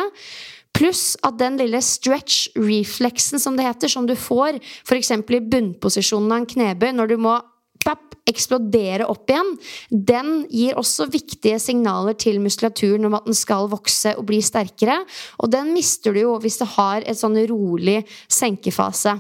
Pluss 0.72 1.18
at 1.20 1.36
den 1.40 1.58
lille 1.60 1.82
stretch 1.84 2.46
reflexen 2.56 3.40
som 3.42 3.58
det 3.58 3.66
heter, 3.66 3.92
som 3.92 4.06
du 4.08 4.14
får 4.16 4.56
f.eks. 4.86 5.10
i 5.12 5.40
bunnposisjonen 5.52 6.32
av 6.32 6.40
en 6.40 6.48
knebøy 6.48 6.94
når 6.96 7.12
du 7.12 7.18
må 7.20 7.36
eksplodere 8.28 9.08
opp 9.10 9.30
igjen, 9.30 9.50
den 9.90 10.30
gir 10.50 10.78
også 10.78 11.08
viktige 11.10 11.58
signaler 11.62 12.14
til 12.18 12.38
muskulaturen 12.42 13.08
om 13.08 13.18
at 13.18 13.26
den 13.26 13.36
skal 13.36 13.70
vokse 13.72 14.14
og 14.18 14.26
bli 14.28 14.38
sterkere. 14.44 15.00
Og 15.42 15.50
den 15.52 15.72
mister 15.74 16.14
du 16.14 16.22
jo 16.22 16.36
hvis 16.42 16.60
du 16.60 16.66
har 16.76 17.02
et 17.02 17.18
sånn 17.18 17.38
rolig 17.50 18.02
senkefase. 18.30 19.18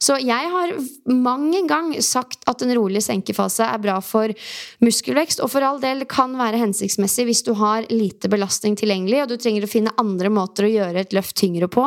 Så 0.00 0.16
jeg 0.22 0.50
har 0.52 0.72
mang 1.12 1.50
en 1.54 1.68
gang 1.68 1.90
sagt 2.04 2.46
at 2.48 2.62
en 2.64 2.72
rolig 2.78 3.02
senkefase 3.04 3.66
er 3.66 3.82
bra 3.82 3.98
for 4.04 4.32
muskelvekst, 4.84 5.42
og 5.44 5.52
for 5.52 5.66
all 5.66 5.80
del 5.82 6.06
kan 6.08 6.32
være 6.38 6.60
hensiktsmessig 6.62 7.26
hvis 7.28 7.44
du 7.46 7.52
har 7.60 7.88
lite 7.92 8.30
belastning 8.32 8.76
tilgjengelig, 8.78 9.22
og 9.22 9.32
du 9.32 9.36
trenger 9.40 9.66
å 9.66 9.70
finne 9.70 9.94
andre 10.00 10.32
måter 10.32 10.68
å 10.68 10.72
gjøre 10.72 11.04
et 11.04 11.16
løft 11.16 11.36
tyngre 11.36 11.68
på, 11.72 11.84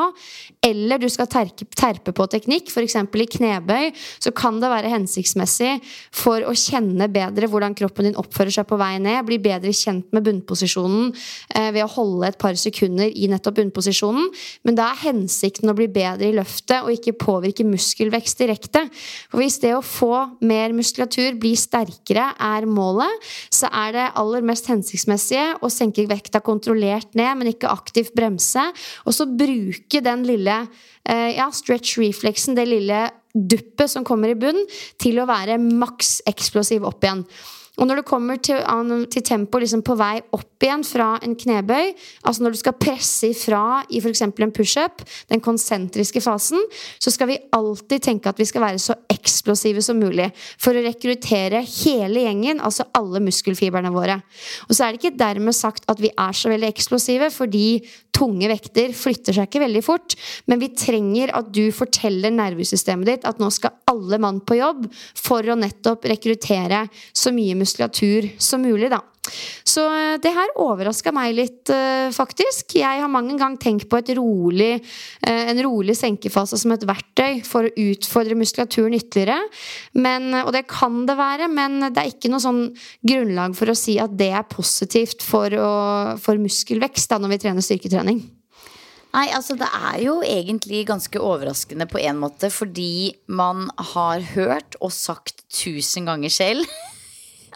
eller 0.66 1.00
du 1.00 1.08
skal 1.08 1.28
terpe, 1.32 1.66
terpe 1.78 2.12
på 2.16 2.26
teknikk, 2.28 2.68
f.eks. 2.68 2.98
i 3.00 3.28
knebøy, 3.36 3.92
så 4.20 4.32
kan 4.36 4.58
det 4.60 4.72
være 4.72 4.92
hensiktsmessig 4.92 5.78
for 6.16 6.44
å 6.44 6.56
kjenne 6.58 7.08
bedre 7.12 7.48
hvordan 7.48 7.76
kroppen 7.80 8.10
din 8.10 8.18
oppfører 8.20 8.52
seg 8.52 8.68
på 8.68 8.80
vei 8.80 8.98
ned, 9.00 9.22
bli 9.28 9.38
bedre 9.40 9.72
kjent 9.76 10.10
med 10.16 10.26
bunnposisjonen 10.28 11.14
eh, 11.56 11.70
ved 11.76 11.86
å 11.86 11.92
holde 11.94 12.28
et 12.28 12.40
par 12.42 12.58
sekunder 12.60 13.08
i 13.08 13.30
nettopp 13.32 13.62
bunnposisjonen, 13.62 14.28
men 14.68 14.78
da 14.78 14.90
er 14.92 15.04
hensikten 15.06 15.72
å 15.72 15.78
bli 15.78 15.88
bedre 15.96 16.28
i 16.28 16.36
løftet 16.36 16.84
og 16.84 16.92
ikke 16.92 17.16
påvirke 17.22 17.64
muskelvekst 17.68 18.44
direkte. 18.44 18.84
For 19.32 19.40
hvis 19.40 19.62
det 19.64 19.74
å 19.78 19.86
få 19.86 20.12
mer 20.44 20.76
muskulatur, 20.76 21.40
bli 21.40 21.54
sterkere, 21.60 22.34
er 22.36 22.68
målet, 22.68 23.30
så 23.54 23.72
er 23.72 23.96
det 23.96 24.10
aller 24.20 24.44
mest 24.46 24.68
hensiktsmessige 24.70 25.56
å 25.64 25.72
senke 25.72 26.08
vekta 26.10 26.44
kontrollert 26.44 27.16
ned, 27.16 27.32
men 27.40 27.54
ikke 27.54 27.72
aktivt 27.72 28.12
bremse. 28.18 28.68
Og 29.08 29.16
så 29.16 29.28
bruke 29.30 30.04
den 30.04 30.28
lille 30.28 30.49
eh, 30.50 31.30
ja, 31.38 31.50
stretch 31.54 32.00
reflexen, 32.02 32.58
det 32.58 32.68
lille 32.70 33.06
duppet 33.34 33.92
som 33.92 34.06
kommer 34.08 34.34
i 34.34 34.38
bunnen, 34.40 34.66
til 35.02 35.22
å 35.22 35.28
være 35.30 35.60
maks 35.62 36.20
eksplosiv 36.30 36.88
opp 36.90 37.06
igjen. 37.06 37.26
Og 37.80 37.88
når 37.88 38.02
det 38.02 38.08
kommer 38.08 38.40
til, 38.44 38.60
til 39.12 39.24
tempo 39.26 39.60
liksom 39.62 39.84
på 39.88 39.96
vei 40.00 40.18
opp 40.36 40.66
igjen 40.66 40.84
fra 40.84 41.14
en 41.24 41.36
knebøy, 41.40 41.94
altså 42.28 42.44
når 42.44 42.56
du 42.56 42.60
skal 42.60 42.76
presse 42.76 43.30
ifra 43.32 43.82
i 43.88 44.02
f.eks. 44.04 44.26
en 44.28 44.52
pushup, 44.56 45.06
den 45.32 45.44
konsentriske 45.44 46.22
fasen, 46.24 46.60
så 47.00 47.14
skal 47.16 47.32
vi 47.32 47.40
alltid 47.56 48.04
tenke 48.10 48.32
at 48.32 48.40
vi 48.40 48.48
skal 48.50 48.66
være 48.66 48.82
så 48.84 48.98
eksplosive 49.12 49.84
som 49.86 50.00
mulig 50.00 50.28
for 50.60 50.76
å 50.76 50.84
rekruttere 50.84 51.64
hele 51.64 52.26
gjengen, 52.26 52.60
altså 52.60 52.90
alle 52.98 53.24
muskelfibrene 53.24 53.94
våre. 53.96 54.20
Og 54.68 54.76
så 54.76 54.86
er 54.86 54.92
det 54.92 55.02
ikke 55.02 55.20
dermed 55.20 55.56
sagt 55.56 55.88
at 55.92 56.04
vi 56.04 56.12
er 56.12 56.36
så 56.36 56.52
veldig 56.52 56.70
eksplosive, 56.70 57.32
fordi 57.32 57.80
tunge 58.20 58.50
vekter 58.52 58.92
flytter 58.96 59.36
seg 59.36 59.48
ikke 59.48 59.64
veldig 59.64 59.84
fort, 59.86 60.16
men 60.52 60.60
vi 60.62 60.72
trenger 60.76 61.32
at 61.38 61.52
du 61.56 61.70
forteller 61.76 62.34
nervesystemet 62.36 63.08
ditt 63.08 63.28
at 63.30 63.40
nå 63.40 63.48
skal 63.54 63.78
alle 63.90 64.20
mann 64.22 64.42
på 64.44 64.60
jobb 64.60 64.86
for 65.18 65.46
å 65.46 65.58
nettopp 65.60 66.08
rekruttere 66.12 66.86
så 67.16 67.32
mye 67.36 67.56
muskulatur 67.70 68.30
som 68.42 68.66
mulig, 68.66 68.90
da. 68.92 69.04
Så 69.68 69.84
eh, 69.94 70.18
det 70.22 70.32
her 70.34 70.54
overraska 70.60 71.12
meg 71.14 71.36
litt, 71.38 71.70
eh, 71.74 72.10
faktisk. 72.16 72.76
Jeg 72.80 73.04
har 73.04 73.12
mange 73.12 73.38
ganger 73.38 73.62
tenkt 73.62 73.90
på 73.92 74.02
rolig, 74.18 74.80
eh, 75.26 75.52
en 75.52 75.62
rolig 75.64 75.96
senkefase 75.98 76.58
som 76.58 76.74
et 76.74 76.86
verktøy 76.88 77.44
for 77.46 77.68
å 77.68 77.74
utfordre 77.90 78.38
muskulaturen 78.40 78.98
ytterligere. 78.98 79.38
Men, 79.94 80.32
og 80.42 80.54
det 80.56 80.66
kan 80.72 81.04
det 81.06 81.18
være, 81.20 81.50
men 81.52 81.80
det 81.90 82.02
er 82.02 82.12
ikke 82.12 82.32
noe 82.32 82.44
sånn 82.44 82.66
grunnlag 83.06 83.56
for 83.58 83.70
å 83.70 83.78
si 83.78 84.00
at 84.02 84.18
det 84.18 84.32
er 84.34 84.50
positivt 84.50 85.26
for, 85.26 85.54
å, 85.54 85.72
for 86.22 86.42
muskelvekst 86.42 87.12
da, 87.12 87.22
når 87.22 87.36
vi 87.36 87.42
trener 87.46 87.66
styrketrening. 87.66 88.22
Nei, 89.10 89.26
altså 89.34 89.56
det 89.58 89.66
er 89.74 90.04
jo 90.04 90.20
egentlig 90.22 90.84
ganske 90.86 91.18
overraskende 91.18 91.88
på 91.90 91.98
en 92.06 92.20
måte, 92.22 92.52
fordi 92.54 93.16
man 93.26 93.66
har 93.96 94.22
hørt 94.36 94.78
og 94.86 94.94
sagt 94.94 95.42
tusen 95.50 96.06
ganger 96.06 96.30
selv 96.30 96.70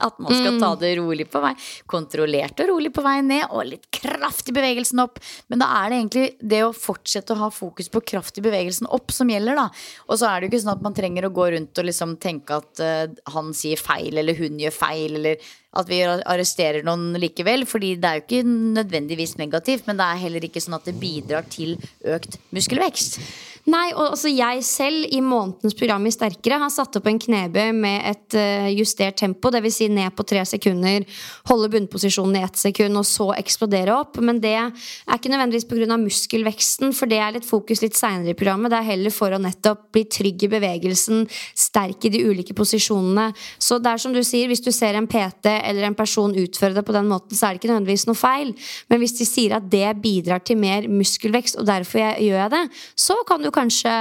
at 0.01 0.19
man 0.21 0.33
skal 0.33 0.59
ta 0.61 0.73
det 0.79 0.93
rolig 0.99 1.27
på 1.31 1.41
vei. 1.43 1.53
Kontrollert 1.89 2.61
og 2.63 2.71
rolig 2.73 2.93
på 2.95 3.03
vei 3.05 3.17
ned, 3.25 3.45
og 3.51 3.67
litt 3.69 3.87
kraft 3.93 4.49
i 4.49 4.55
bevegelsen 4.55 5.03
opp. 5.03 5.19
Men 5.51 5.63
da 5.63 5.69
er 5.79 5.89
det 5.89 5.99
egentlig 6.01 6.25
det 6.53 6.61
å 6.65 6.73
fortsette 6.75 7.35
å 7.35 7.41
ha 7.45 7.49
fokus 7.53 7.91
på 7.93 8.03
kraft 8.13 8.39
i 8.39 8.45
bevegelsen 8.45 8.89
opp 8.93 9.13
som 9.15 9.31
gjelder, 9.31 9.59
da. 9.59 9.67
Og 10.09 10.19
så 10.19 10.29
er 10.29 10.39
det 10.39 10.49
jo 10.49 10.53
ikke 10.53 10.63
sånn 10.65 10.75
at 10.77 10.85
man 10.85 10.97
trenger 10.97 11.27
å 11.27 11.33
gå 11.33 11.49
rundt 11.55 11.83
og 11.83 11.89
liksom 11.89 12.17
tenke 12.23 12.61
at 12.61 12.83
uh, 12.83 13.33
han 13.35 13.53
sier 13.57 13.81
feil, 13.81 14.17
eller 14.17 14.37
hun 14.37 14.59
gjør 14.61 14.75
feil, 14.75 15.19
eller 15.21 15.53
at 15.73 15.89
vi 15.89 16.01
arresterer 16.05 16.85
noen 16.85 17.17
likevel. 17.21 17.65
Fordi 17.69 17.95
det 18.01 18.09
er 18.09 18.19
jo 18.19 18.25
ikke 18.27 18.43
nødvendigvis 18.77 19.37
negativt, 19.41 19.87
men 19.89 19.99
det 19.99 20.09
er 20.09 20.21
heller 20.27 20.45
ikke 20.47 20.61
sånn 20.63 20.77
at 20.77 20.87
det 20.89 20.97
bidrar 21.01 21.47
til 21.53 21.75
økt 22.13 22.37
muskelvekst. 22.53 23.19
Nei, 23.63 23.93
og 23.95 24.09
altså 24.09 24.27
jeg 24.27 24.59
selv 24.67 25.05
i 25.15 25.21
månedens 25.23 25.75
program 25.79 26.03
i 26.03 26.11
Sterkere 26.11 26.57
har 26.59 26.71
satt 26.73 26.97
opp 26.99 27.05
en 27.07 27.19
knebøy 27.21 27.69
med 27.77 28.01
et 28.09 28.35
eh, 28.35 28.65
justert 28.75 29.15
tempo, 29.21 29.47
dvs. 29.53 29.77
Si 29.77 29.85
ned 29.87 30.11
på 30.17 30.25
tre 30.27 30.41
sekunder, 30.43 31.05
holde 31.47 31.69
bunnposisjonen 31.71 32.35
i 32.41 32.43
ett 32.43 32.59
sekund, 32.59 32.99
og 32.99 33.07
så 33.07 33.29
eksplodere 33.37 33.95
opp. 33.95 34.19
Men 34.19 34.41
det 34.43 34.51
er 34.59 35.15
ikke 35.15 35.31
nødvendigvis 35.31 35.67
pga. 35.69 35.95
muskelveksten, 36.01 36.91
for 36.91 37.07
det 37.07 37.21
er 37.23 37.37
litt 37.37 37.47
fokus 37.47 37.79
litt 37.85 37.95
seinere 37.95 38.33
i 38.33 38.37
programmet. 38.37 38.73
Det 38.73 38.81
er 38.81 38.89
heller 38.89 39.15
for 39.15 39.31
å 39.31 39.39
nettopp 39.39 39.87
bli 39.95 40.03
trygg 40.11 40.43
i 40.43 40.51
bevegelsen, 40.51 41.23
sterk 41.55 42.03
i 42.03 42.11
de 42.11 42.25
ulike 42.27 42.57
posisjonene. 42.57 43.29
Så 43.63 43.79
det 43.79 43.93
er 43.93 44.03
som 44.03 44.11
du 44.11 44.21
sier, 44.27 44.51
hvis 44.51 44.65
du 44.65 44.73
ser 44.75 44.99
en 44.99 45.07
PT 45.07 45.55
eller 45.55 45.87
en 45.87 45.97
person 45.97 46.35
utføre 46.35 46.75
det 46.75 46.83
på 46.83 46.97
den 46.97 47.07
måten, 47.07 47.31
så 47.31 47.47
er 47.47 47.55
det 47.55 47.63
ikke 47.63 47.71
nødvendigvis 47.71 48.07
noe 48.11 48.19
feil. 48.19 48.51
Men 48.91 48.99
hvis 48.99 49.15
de 49.21 49.29
sier 49.29 49.55
at 49.55 49.71
det 49.71 49.87
bidrar 50.03 50.43
til 50.43 50.59
mer 50.59 50.91
muskelvekst, 50.91 51.61
og 51.63 51.71
derfor 51.71 52.03
gjør 52.19 52.43
jeg 52.43 52.55
det, 52.57 52.63
så 52.99 53.21
kan 53.23 53.39
du 53.39 53.52
kanskje 53.53 53.91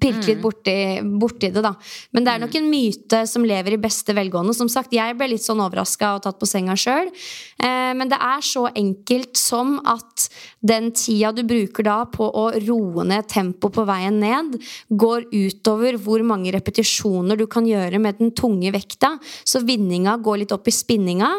pirke 0.00 0.26
litt 0.30 0.42
borti, 0.42 0.74
borti 1.20 1.50
det, 1.52 1.62
da. 1.64 1.74
Men 2.14 2.26
det 2.26 2.32
er 2.32 2.42
nok 2.42 2.56
en 2.58 2.70
myte 2.70 3.22
som 3.30 3.44
lever 3.46 3.76
i 3.76 3.80
beste 3.80 4.14
velgående. 4.16 4.54
Som 4.56 4.70
sagt, 4.72 4.94
jeg 4.96 5.16
ble 5.18 5.30
litt 5.32 5.44
sånn 5.44 5.62
overraska 5.62 6.14
og 6.16 6.24
tatt 6.24 6.40
på 6.40 6.48
senga 6.48 6.76
sjøl. 6.78 7.10
Eh, 7.60 7.92
men 7.96 8.10
det 8.10 8.18
er 8.20 8.44
så 8.44 8.66
enkelt 8.70 9.38
som 9.38 9.78
at 9.88 10.28
den 10.60 10.90
tida 10.96 11.32
du 11.36 11.42
bruker 11.48 11.86
da 11.86 11.98
på 12.10 12.26
å 12.26 12.46
roe 12.66 13.06
ned 13.08 13.28
tempoet 13.30 13.76
på 13.76 13.86
veien 13.88 14.20
ned, 14.20 14.58
går 14.90 15.28
utover 15.32 15.98
hvor 16.00 16.24
mange 16.26 16.52
repetisjoner 16.54 17.38
du 17.38 17.46
kan 17.50 17.68
gjøre 17.68 18.00
med 18.02 18.20
den 18.20 18.34
tunge 18.36 18.72
vekta. 18.74 19.14
Så 19.44 19.62
vinninga 19.66 20.18
går 20.20 20.44
litt 20.44 20.54
opp 20.56 20.68
i 20.68 20.74
spinninga. 20.74 21.30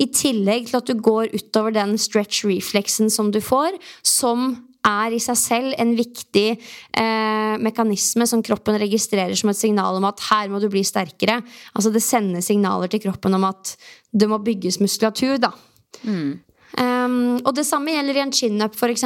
I 0.00 0.10
tillegg 0.12 0.70
til 0.70 0.80
at 0.80 0.90
du 0.90 0.96
går 1.00 1.34
utover 1.36 1.74
den 1.76 1.96
stretch 2.00 2.44
reflexen 2.48 3.12
som 3.12 3.30
du 3.34 3.40
får, 3.44 3.76
som 4.06 4.65
er 4.86 5.16
i 5.16 5.20
seg 5.22 5.38
selv 5.40 5.76
en 5.80 5.92
viktig 5.98 6.46
eh, 6.54 7.54
mekanisme 7.62 8.26
som 8.28 8.44
kroppen 8.46 8.78
registrerer 8.82 9.36
som 9.38 9.52
et 9.52 9.60
signal 9.60 9.98
om 9.98 10.08
at 10.08 10.22
her 10.30 10.50
må 10.52 10.62
du 10.62 10.68
bli 10.72 10.84
sterkere. 10.86 11.40
Altså 11.74 11.92
det 11.94 12.04
sender 12.04 12.44
signaler 12.44 12.90
til 12.92 13.02
kroppen 13.08 13.36
om 13.38 13.48
at 13.48 13.76
det 14.16 14.28
må 14.30 14.40
bygges 14.42 14.80
muskulatur, 14.82 15.38
da. 15.42 15.52
Um, 16.76 17.38
og 17.40 17.54
det 17.56 17.64
samme 17.64 17.94
gjelder 17.94 18.18
i 18.18 18.22
en 18.24 18.32
chin-up, 18.34 18.74
f.eks. 18.76 19.04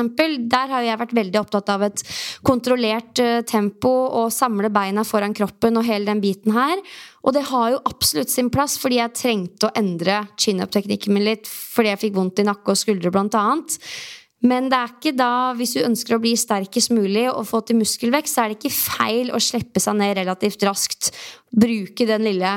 Der 0.51 0.73
har 0.73 0.83
jeg 0.83 0.99
vært 0.99 1.15
veldig 1.15 1.39
opptatt 1.39 1.69
av 1.71 1.85
et 1.87 2.03
kontrollert 2.47 3.21
uh, 3.23 3.43
tempo 3.47 3.93
og 4.19 4.33
samle 4.35 4.73
beina 4.75 5.05
foran 5.07 5.37
kroppen 5.37 5.79
og 5.79 5.87
hele 5.87 6.09
den 6.09 6.23
biten 6.25 6.57
her. 6.57 6.81
Og 7.23 7.37
det 7.37 7.45
har 7.51 7.75
jo 7.75 7.83
absolutt 7.87 8.33
sin 8.33 8.51
plass, 8.51 8.79
fordi 8.81 8.99
jeg 8.99 9.15
trengte 9.19 9.69
å 9.69 9.75
endre 9.79 10.25
chin-up-teknikken 10.41 11.15
min 11.15 11.29
litt 11.29 11.51
fordi 11.51 11.93
jeg 11.93 12.03
fikk 12.07 12.17
vondt 12.17 12.43
i 12.43 12.49
nakke 12.49 12.75
og 12.75 12.81
skuldre, 12.81 13.13
blant 13.15 13.39
annet. 13.39 13.79
Men 14.47 14.71
det 14.73 14.79
er 14.79 14.93
ikke 14.95 15.13
da, 15.19 15.33
hvis 15.57 15.75
du 15.77 15.83
ønsker 15.85 16.17
å 16.17 16.23
bli 16.23 16.33
sterkest 16.39 16.93
mulig 16.97 17.27
og 17.29 17.45
få 17.49 17.61
til 17.67 17.77
muskelvekst, 17.81 18.37
så 18.37 18.45
er 18.45 18.53
det 18.53 18.61
ikke 18.61 18.77
feil 18.77 19.33
å 19.37 19.41
slippe 19.43 19.83
seg 19.83 19.99
ned 19.99 20.15
relativt 20.17 20.65
raskt. 20.65 21.11
Bruke 21.53 22.07
den 22.09 22.25
lille 22.25 22.55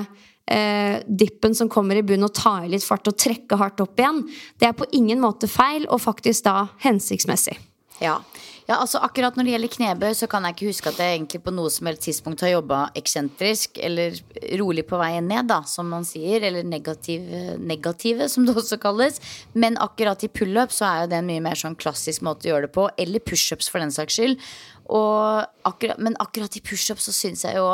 eh, 0.48 1.02
dippen 1.08 1.56
som 1.58 1.72
kommer 1.72 2.00
i 2.00 2.06
bunnen, 2.06 2.30
og 2.30 2.38
ta 2.40 2.62
i 2.64 2.72
litt 2.72 2.88
fart 2.88 3.12
og 3.12 3.20
trekke 3.20 3.60
hardt 3.60 3.84
opp 3.84 4.00
igjen. 4.00 4.24
Det 4.60 4.70
er 4.70 4.80
på 4.80 4.88
ingen 4.96 5.20
måte 5.24 5.52
feil, 5.52 5.90
og 5.92 6.00
faktisk 6.06 6.48
da 6.48 6.70
hensiktsmessig. 6.86 7.58
Ja. 8.04 8.22
Ja, 8.68 8.78
altså 8.78 9.02
Akkurat 9.04 9.36
når 9.36 9.48
det 9.48 9.54
gjelder 9.54 9.72
knebøy, 9.74 10.12
så 10.16 10.28
kan 10.32 10.46
jeg 10.48 10.56
ikke 10.56 10.70
huske 10.70 10.92
at 10.94 11.00
jeg 11.02 11.18
egentlig 11.18 11.42
på 11.44 11.54
noe 11.56 11.72
som 11.74 11.90
helst 11.90 12.06
tidspunkt 12.06 12.44
har 12.46 12.54
jobba 12.54 12.80
eksentrisk 13.00 13.80
eller 13.84 14.16
rolig 14.62 14.86
på 14.88 15.00
veien 15.02 15.28
ned, 15.28 15.50
da, 15.52 15.60
som 15.68 15.90
man 15.92 16.08
sier. 16.08 16.46
Eller 16.48 16.64
negativ, 16.68 17.26
negative, 17.60 18.30
som 18.32 18.48
det 18.48 18.56
også 18.60 18.80
kalles. 18.84 19.20
Men 19.54 19.80
akkurat 19.84 20.24
i 20.24 20.32
pullup 20.32 20.72
så 20.76 20.88
er 20.88 21.04
jo 21.04 21.12
det 21.12 21.20
en 21.20 21.28
mye 21.28 21.44
mer 21.44 21.60
sånn 21.60 21.76
klassisk 21.80 22.24
måte 22.24 22.48
å 22.48 22.54
gjøre 22.54 22.70
det 22.70 22.76
på. 22.78 22.88
Eller 23.04 23.24
pushups, 23.24 23.68
for 23.72 23.84
den 23.84 23.92
saks 23.94 24.20
skyld. 24.20 24.40
Akkurat, 24.88 26.00
men 26.00 26.16
akkurat 26.24 26.56
i 26.60 26.64
pushups 26.64 27.10
så 27.10 27.16
syns 27.16 27.44
jeg 27.48 27.60
jo 27.60 27.68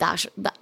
der, 0.00 0.24
der, 0.40 0.56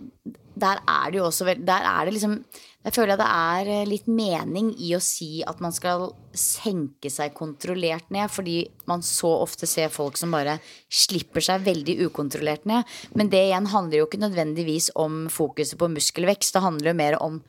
der 0.59 0.83
er 0.83 1.13
det 1.13 1.21
jo 1.21 1.29
også 1.29 1.47
veldig, 1.47 1.67
Der 1.69 1.87
er 1.87 2.05
det 2.05 2.19
liksom 2.19 2.41
Jeg 2.81 2.95
føler 2.97 3.13
at 3.13 3.21
det 3.21 3.29
er 3.29 3.69
eh, 3.69 3.89
litt 3.89 4.07
mening 4.09 4.71
i 4.81 4.95
å 4.97 5.03
si 5.05 5.43
at 5.45 5.59
man 5.61 5.75
skal 5.77 6.07
senke 6.33 7.11
seg 7.13 7.35
kontrollert 7.37 8.09
ned, 8.15 8.31
fordi 8.33 8.63
man 8.89 9.05
så 9.05 9.35
ofte 9.43 9.69
ser 9.69 9.93
folk 9.93 10.17
som 10.17 10.33
bare 10.33 10.57
slipper 10.89 11.45
seg 11.45 11.67
veldig 11.67 11.99
ukontrollert 12.07 12.65
ned. 12.71 12.89
Men 13.13 13.29
det 13.33 13.43
igjen 13.51 13.69
handler 13.75 14.01
jo 14.01 14.09
ikke 14.09 14.23
nødvendigvis 14.25 14.89
om 14.97 15.27
fokuset 15.33 15.77
på 15.81 15.91
muskelvekst. 15.93 16.57
Det 16.57 16.65
handler 16.65 16.93
jo 16.93 17.01
mer 17.03 17.19
om 17.21 17.43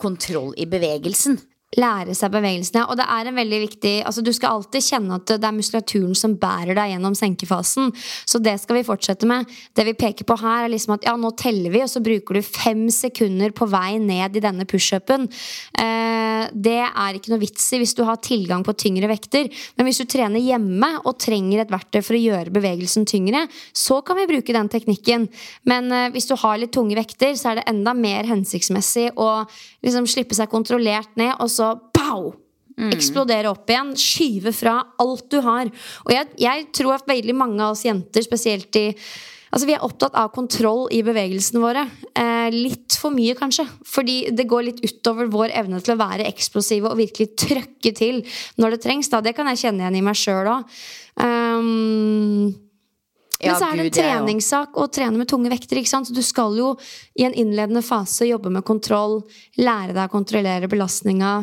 kontroll 0.00 0.52
i 0.60 0.68
bevegelsen. 0.68 1.40
Lære 1.78 2.16
seg 2.18 2.32
bevegelsene. 2.34 2.82
Og 2.90 2.98
det 2.98 3.06
er 3.06 3.28
en 3.30 3.38
veldig 3.38 3.60
viktig 3.62 3.92
altså 4.08 4.24
Du 4.26 4.32
skal 4.34 4.56
alltid 4.56 4.82
kjenne 4.82 5.18
at 5.20 5.30
det 5.30 5.46
er 5.46 5.54
muskulaturen 5.54 6.16
som 6.18 6.34
bærer 6.40 6.74
deg 6.74 6.94
gjennom 6.94 7.14
senkefasen. 7.14 7.92
Så 8.26 8.40
det 8.42 8.56
skal 8.62 8.80
vi 8.80 8.86
fortsette 8.86 9.28
med. 9.28 9.46
Det 9.76 9.86
vi 9.86 9.94
peker 9.98 10.26
på 10.26 10.38
her, 10.40 10.64
er 10.64 10.72
liksom 10.72 10.96
at 10.96 11.06
ja, 11.06 11.14
nå 11.20 11.30
teller 11.38 11.70
vi, 11.70 11.82
og 11.84 11.90
så 11.92 12.02
bruker 12.02 12.38
du 12.38 12.42
fem 12.42 12.88
sekunder 12.94 13.54
på 13.54 13.68
vei 13.70 14.00
ned 14.02 14.36
i 14.36 14.42
denne 14.42 14.66
pushupen. 14.66 15.28
Eh, 15.78 16.48
det 16.50 16.80
er 16.88 17.16
ikke 17.16 17.34
noe 17.34 17.42
vits 17.42 17.68
i 17.76 17.80
hvis 17.82 17.94
du 17.94 18.02
har 18.08 18.18
tilgang 18.24 18.64
på 18.66 18.74
tyngre 18.74 19.10
vekter. 19.12 19.46
Men 19.78 19.86
hvis 19.86 20.02
du 20.02 20.08
trener 20.10 20.42
hjemme 20.42 20.90
og 21.04 21.20
trenger 21.22 21.62
et 21.62 21.72
verktøy 21.72 22.00
for 22.02 22.18
å 22.18 22.22
gjøre 22.22 22.54
bevegelsen 22.54 23.06
tyngre, 23.08 23.44
så 23.76 24.00
kan 24.02 24.18
vi 24.18 24.26
bruke 24.30 24.56
den 24.56 24.72
teknikken. 24.72 25.28
Men 25.70 25.92
eh, 25.94 26.10
hvis 26.16 26.26
du 26.30 26.34
har 26.40 26.58
litt 26.58 26.74
tunge 26.74 26.98
vekter, 26.98 27.36
så 27.38 27.52
er 27.52 27.60
det 27.60 27.68
enda 27.70 27.94
mer 27.94 28.26
hensiktsmessig 28.26 29.12
å 29.14 29.30
liksom 29.86 30.10
slippe 30.10 30.36
seg 30.36 30.50
kontrollert 30.50 31.14
ned, 31.20 31.36
og 31.38 31.48
så 31.52 31.59
pow! 31.94 32.30
Eksplodere 32.88 33.50
opp 33.50 33.68
igjen. 33.68 33.92
Skyve 33.98 34.54
fra 34.56 34.78
alt 35.02 35.26
du 35.32 35.40
har. 35.44 35.68
Og 36.06 36.14
jeg, 36.14 36.30
jeg 36.40 36.70
tror 36.76 36.96
at 36.96 37.10
veldig 37.10 37.36
mange 37.36 37.60
av 37.60 37.74
oss 37.74 37.84
jenter, 37.84 38.24
spesielt 38.24 38.80
i 38.80 38.88
Altså 39.50 39.66
Vi 39.66 39.74
er 39.74 39.82
opptatt 39.82 40.14
av 40.14 40.28
kontroll 40.30 40.84
i 40.94 41.00
bevegelsene 41.02 41.58
våre. 41.58 41.82
Eh, 42.14 42.52
litt 42.54 42.94
for 42.94 43.10
mye, 43.10 43.34
kanskje. 43.34 43.64
Fordi 43.82 44.30
det 44.30 44.46
går 44.46 44.68
litt 44.68 44.78
utover 44.84 45.26
vår 45.26 45.50
evne 45.58 45.80
til 45.82 45.96
å 45.96 45.98
være 45.98 46.28
eksplosive 46.30 46.92
og 46.92 47.00
virkelig 47.00 47.32
trøkke 47.34 47.90
til 47.98 48.20
når 48.62 48.76
det 48.76 48.80
trengs. 48.84 49.10
Da. 49.10 49.18
Det 49.26 49.34
kan 49.34 49.50
jeg 49.50 49.64
kjenne 49.64 49.82
igjen 49.82 49.98
i 49.98 50.04
meg 50.06 50.20
sjøl 50.20 50.52
òg. 50.52 50.78
Um, 51.18 52.54
men 53.40 53.56
så 53.56 53.70
er 53.70 53.78
det 53.78 53.88
en 53.88 53.96
treningssak 53.96 54.78
å 54.78 54.86
trene 54.92 55.16
med 55.20 55.28
tunge 55.30 55.50
vekter. 55.52 55.80
ikke 55.80 55.92
sant? 55.92 56.08
Så 56.08 56.16
du 56.16 56.22
skal 56.24 56.56
jo 56.58 56.74
i 57.16 57.24
en 57.24 57.34
innledende 57.34 57.82
fase 57.84 58.28
jobbe 58.28 58.52
med 58.52 58.66
kontroll, 58.68 59.22
lære 59.60 59.94
deg 59.96 60.06
å 60.06 60.12
kontrollere 60.12 60.68
belastninga. 60.70 61.34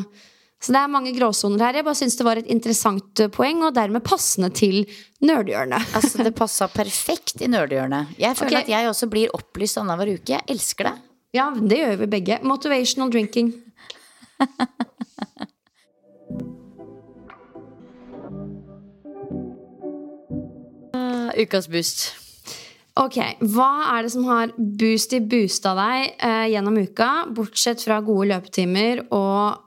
Så 0.58 0.74
det 0.74 0.82
er 0.82 0.90
mange 0.90 1.14
gråsoner 1.14 1.62
her. 1.68 1.78
Jeg 1.78 1.86
bare 1.86 2.00
syns 2.00 2.18
det 2.18 2.26
var 2.26 2.40
et 2.42 2.50
interessant 2.54 3.22
eh, 3.22 3.30
poeng, 3.34 3.62
og 3.68 3.76
dermed 3.78 4.06
passende 4.06 4.50
til 4.50 4.84
nerdehjørnet. 5.26 5.92
Altså 5.98 6.26
Det 6.26 6.34
passa 6.38 6.70
perfekt 6.72 7.44
i 7.46 7.52
nerdehjørnet. 7.52 8.18
Jeg 8.18 8.38
føler 8.40 8.62
okay. 8.62 8.66
at 8.66 8.74
jeg 8.74 8.90
også 8.90 9.10
blir 9.12 9.34
opplyst 9.38 9.78
annenhver 9.82 10.16
uke. 10.18 10.34
Jeg 10.34 10.46
elsker 10.50 10.92
det. 10.92 10.96
Ja, 11.38 11.52
det 11.54 11.82
gjør 11.84 11.98
vi 12.02 12.12
begge. 12.18 12.42
Motivational 12.48 13.14
drinking. 13.14 13.54
Ukas 21.38 21.70
boost. 21.72 22.08
Ok, 22.98 23.20
Hva 23.54 23.72
er 23.94 24.06
det 24.06 24.14
som 24.16 24.26
har 24.26 24.54
boost 24.58 25.14
i 25.14 25.22
boosta 25.22 25.76
deg 25.78 26.16
eh, 26.18 26.46
gjennom 26.54 26.80
uka, 26.82 27.28
bortsett 27.30 27.84
fra 27.86 28.00
gode 28.02 28.32
løpetimer 28.32 29.04
og 29.14 29.60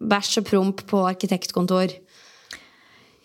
bæsj 0.00 0.40
og 0.40 0.46
promp 0.48 0.86
på 0.88 1.02
arkitektkontor? 1.10 1.92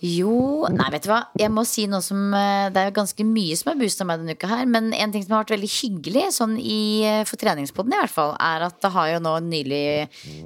Jo, 0.04 0.68
nei, 0.76 0.86
vet 0.92 1.06
du 1.06 1.10
hva. 1.10 1.22
Jeg 1.40 1.50
må 1.56 1.64
si 1.66 1.86
noe 1.88 2.04
som 2.04 2.34
eh, 2.36 2.68
Det 2.74 2.82
er 2.82 2.94
ganske 2.94 3.26
mye 3.26 3.56
som 3.58 3.72
har 3.72 3.78
boosta 3.80 4.06
meg 4.06 4.20
denne 4.20 4.36
uka 4.36 4.50
her. 4.52 4.66
Men 4.70 4.92
en 4.94 5.14
ting 5.14 5.24
som 5.24 5.38
har 5.38 5.46
vært 5.46 5.56
veldig 5.56 5.70
hyggelig, 5.72 6.26
sånn 6.36 6.58
i, 6.60 6.82
eh, 7.08 7.22
for 7.28 7.40
treningspoden 7.42 7.96
i 7.96 8.02
hvert 8.02 8.14
fall, 8.14 8.36
er 8.36 8.68
at 8.68 8.78
det 8.84 8.92
har 8.92 9.14
jo 9.14 9.24
nå 9.24 9.34
nylig, 9.48 9.86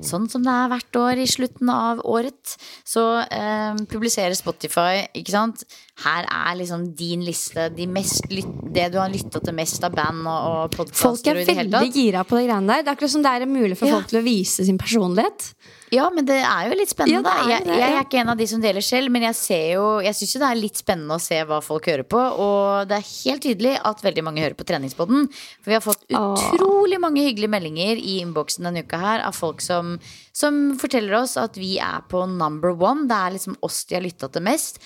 sånn 0.06 0.30
som 0.32 0.46
det 0.46 0.54
er 0.54 0.72
hvert 0.76 1.02
år 1.02 1.24
i 1.24 1.28
slutten 1.34 1.74
av 1.74 2.04
året, 2.08 2.56
så 2.88 3.06
eh, 3.26 3.82
publiserer 3.90 4.38
Spotify, 4.38 5.08
ikke 5.18 5.34
sant. 5.34 5.66
Her 6.04 6.28
er 6.30 6.56
liksom 6.60 6.86
din 6.96 7.24
liste, 7.28 7.70
de 7.76 7.88
mest 7.92 8.28
det 8.30 8.86
du 8.94 9.00
har 9.02 9.10
lytta 9.12 9.42
til 9.44 9.56
mest 9.58 9.84
av 9.84 9.96
band 9.98 10.22
og, 10.30 10.48
og 10.70 10.76
Folk 10.78 10.94
podkaster 10.94 11.34
er 11.34 11.42
og 11.42 11.50
i 11.50 11.58
veldig 11.64 11.92
gira 11.96 12.24
på 12.24 12.38
de 12.40 12.46
greiene 12.48 12.70
der. 12.72 12.86
Det 12.86 12.92
er 12.92 12.96
akkurat 12.98 13.14
som 13.16 13.26
det 13.26 13.34
er 13.36 13.50
mulig 13.50 13.76
for 13.80 13.90
Ja. 13.90 13.98
folk 14.00 14.08
til 14.12 14.22
å 14.22 14.26
vise 14.26 14.66
sin 14.68 14.78
personlighet. 14.80 15.54
Ja, 15.92 16.06
men 16.14 16.26
det 16.28 16.38
er 16.46 16.68
jo 16.70 16.76
litt 16.78 16.92
spennende. 16.92 17.26
Ja, 17.26 17.26
det 17.26 17.34
er 17.34 17.50
jeg, 17.50 17.64
det, 17.66 17.78
jeg 17.82 17.94
er 17.98 18.04
ikke 18.06 18.20
en 18.22 18.30
av 18.30 18.38
de 18.38 18.46
som 18.52 18.62
deler 18.62 18.86
selv, 18.86 19.10
men 19.10 19.24
jeg 19.26 19.36
ser 19.40 19.64
jo 19.74 19.86
Jeg 20.06 20.14
syns 20.20 20.36
jo 20.36 20.42
det 20.44 20.50
er 20.52 20.60
litt 20.60 20.78
spennende 20.78 21.18
å 21.18 21.24
se 21.24 21.40
hva 21.50 21.58
folk 21.66 21.88
hører 21.90 22.06
på. 22.06 22.20
Og 22.46 22.88
det 22.92 23.00
er 23.00 23.08
helt 23.10 23.44
tydelig 23.48 23.74
at 23.90 24.04
veldig 24.06 24.24
mange 24.28 24.44
hører 24.46 24.58
på 24.60 24.68
Treningspodden. 24.70 25.26
For 25.34 25.72
vi 25.74 25.78
har 25.80 25.82
fått 25.82 26.06
utrolig 26.14 27.00
mange 27.02 27.26
hyggelige 27.26 27.50
meldinger 27.52 27.98
i 27.98 28.20
innboksen 28.22 28.70
denne 28.70 28.86
uka 28.86 29.02
her 29.02 29.26
av 29.26 29.34
folk 29.38 29.64
som, 29.66 29.96
som 30.36 30.62
forteller 30.80 31.18
oss 31.24 31.36
at 31.42 31.58
vi 31.58 31.80
er 31.82 32.06
på 32.12 32.22
number 32.38 32.70
one. 32.78 33.08
Det 33.10 33.18
er 33.18 33.36
liksom 33.40 33.58
oss 33.66 33.82
de 33.90 33.98
har 33.98 34.06
lytta 34.06 34.30
til 34.30 34.46
mest. 34.46 34.78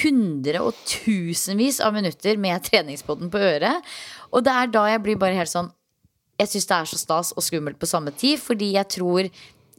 Hundre 0.00 0.62
og 0.64 0.78
tusenvis 0.88 1.82
av 1.84 1.92
minutter 1.96 2.40
med 2.40 2.64
treningspoden 2.64 3.28
på 3.32 3.40
øret. 3.52 3.92
Og 4.32 4.44
det 4.46 4.56
er 4.56 4.72
da 4.72 4.86
jeg 4.88 5.02
blir 5.04 5.20
bare 5.20 5.36
helt 5.36 5.52
sånn 5.52 5.72
jeg 6.40 6.50
syns 6.50 6.68
det 6.68 6.76
er 6.76 6.88
så 6.90 6.98
stas 6.98 7.34
og 7.36 7.44
skummelt 7.44 7.78
på 7.78 7.88
samme 7.88 8.12
tid, 8.16 8.40
fordi 8.42 8.72
jeg 8.74 8.88
tror 8.98 9.28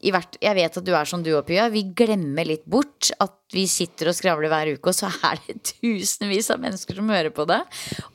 hvert, 0.03 0.35
Jeg 0.41 0.55
vet 0.57 0.77
at 0.77 0.83
du 0.83 0.91
er 0.91 1.07
som 1.07 1.21
du 1.23 1.29
og 1.31 1.45
Pia. 1.47 1.69
Vi 1.71 1.85
glemmer 1.95 2.43
litt 2.43 2.65
bort 2.67 3.07
at 3.23 3.37
vi 3.55 3.63
sitter 3.71 4.09
og 4.11 4.17
skravler 4.17 4.51
hver 4.51 4.73
uke, 4.75 4.91
og 4.91 4.97
så 4.97 5.07
er 5.29 5.39
det 5.45 5.61
tusenvis 5.69 6.49
av 6.51 6.59
mennesker 6.59 6.97
som 6.99 7.07
hører 7.07 7.31
på 7.31 7.45
det. 7.47 7.61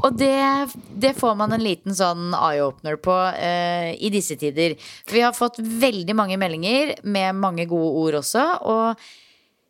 Og 0.04 0.18
det, 0.20 0.68
det 0.92 1.14
får 1.16 1.38
man 1.40 1.54
en 1.56 1.64
liten 1.64 1.96
sånn 1.96 2.34
eye-opener 2.36 2.98
på 3.00 3.16
eh, 3.32 3.94
i 4.04 4.10
disse 4.12 4.36
tider. 4.36 4.76
For 5.06 5.16
vi 5.16 5.24
har 5.24 5.36
fått 5.36 5.62
veldig 5.64 6.18
mange 6.18 6.36
meldinger 6.36 6.98
med 7.08 7.40
mange 7.40 7.64
gode 7.70 7.94
ord 8.02 8.20
også, 8.20 8.44
og 8.68 9.08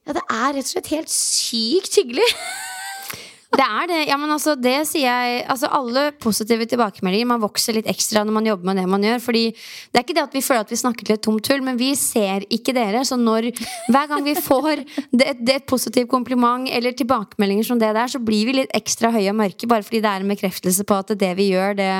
ja, 0.09 0.16
det 0.16 0.24
er 0.24 0.56
rett 0.56 0.64
og 0.64 0.72
slett 0.72 0.90
helt 0.96 1.12
sykt 1.12 2.00
hyggelig. 2.00 2.32
Det 3.48 3.64
er 3.64 3.86
det. 3.88 3.98
Ja, 4.11 4.16
men 4.20 4.28
altså, 4.28 4.52
det 4.61 4.74
sier 4.90 5.09
jeg 5.09 5.44
Altså, 5.48 5.70
alle 5.72 6.11
positive 6.20 6.66
tilbakemeldinger. 6.68 7.30
Man 7.30 7.40
vokser 7.40 7.78
litt 7.78 7.88
ekstra 7.88 8.20
når 8.26 8.36
man 8.36 8.48
jobber 8.50 8.68
med 8.68 8.76
det 8.76 8.84
man 8.92 9.06
gjør. 9.06 9.22
Fordi 9.24 9.44
det 9.54 9.96
er 9.96 10.04
ikke 10.04 10.16
det 10.18 10.24
at 10.26 10.36
vi 10.36 10.42
føler 10.44 10.66
at 10.66 10.74
vi 10.74 10.80
snakker 10.82 11.09
til 11.09 11.16
et 11.16 11.24
tomt 11.24 11.48
hull, 11.48 11.64
men 11.64 11.80
vi 11.80 11.88
ser 11.96 12.44
ikke 12.52 12.74
dere. 12.76 13.00
Så 13.09 13.16
når 13.16 13.48
Hver 13.88 14.11
gang 14.12 14.26
vi 14.26 14.36
får 14.36 14.84
det, 15.11 15.32
det 15.40 15.56
et 15.56 15.66
positivt 15.68 16.11
kompliment 16.12 16.68
eller 16.68 16.92
tilbakemeldinger 16.92 17.70
som 17.70 17.80
det 17.80 17.94
der, 17.96 18.12
så 18.12 18.20
blir 18.20 18.46
vi 18.46 18.59
litt 18.61 18.76
ekstra 18.76 19.11
høye 19.16 19.32
og 19.32 19.40
mørke, 19.40 19.70
bare 19.70 19.86
fordi 19.86 20.02
det 20.04 20.12
er 20.12 20.22
en 20.22 20.36
bekreftelse 20.36 20.84
på 20.84 21.00
at 21.00 21.16
det 21.16 21.32
vi 21.40 21.50
gjør, 21.54 21.78
det 21.80 21.90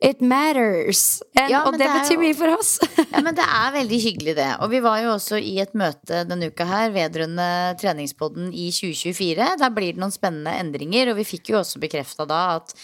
It 0.00 0.20
matters. 0.22 1.20
And, 1.34 1.50
Ja, 1.50 1.64
og 1.66 1.74
det, 1.74 1.80
det 1.82 1.88
betyr 1.96 2.14
jo- 2.14 2.20
mye 2.22 2.36
for 2.38 2.52
oss. 2.54 2.76
Ja, 3.12 3.20
men 3.24 3.34
det 3.34 3.42
er 3.42 3.72
veldig 3.74 3.98
hyggelig 4.04 4.34
det. 4.38 4.48
Og 4.62 4.70
vi 4.70 4.78
var 4.84 5.00
jo 5.02 5.10
også 5.16 5.40
i 5.42 5.56
et 5.62 5.74
møte 5.74 6.22
denne 6.28 6.50
uka 6.52 6.66
her 6.68 6.92
vedrørende 6.94 7.48
treningspodden 7.80 8.52
i 8.54 8.68
2024. 8.70 9.48
Der 9.58 9.74
blir 9.74 9.96
det 9.96 10.02
noen 10.02 10.14
spennende 10.14 10.54
endringer, 10.60 11.10
og 11.10 11.18
vi 11.18 11.26
fikk 11.26 11.50
jo 11.54 11.58
også 11.64 11.82
bekrefta 11.82 12.26
da 12.30 12.42
at 12.60 12.74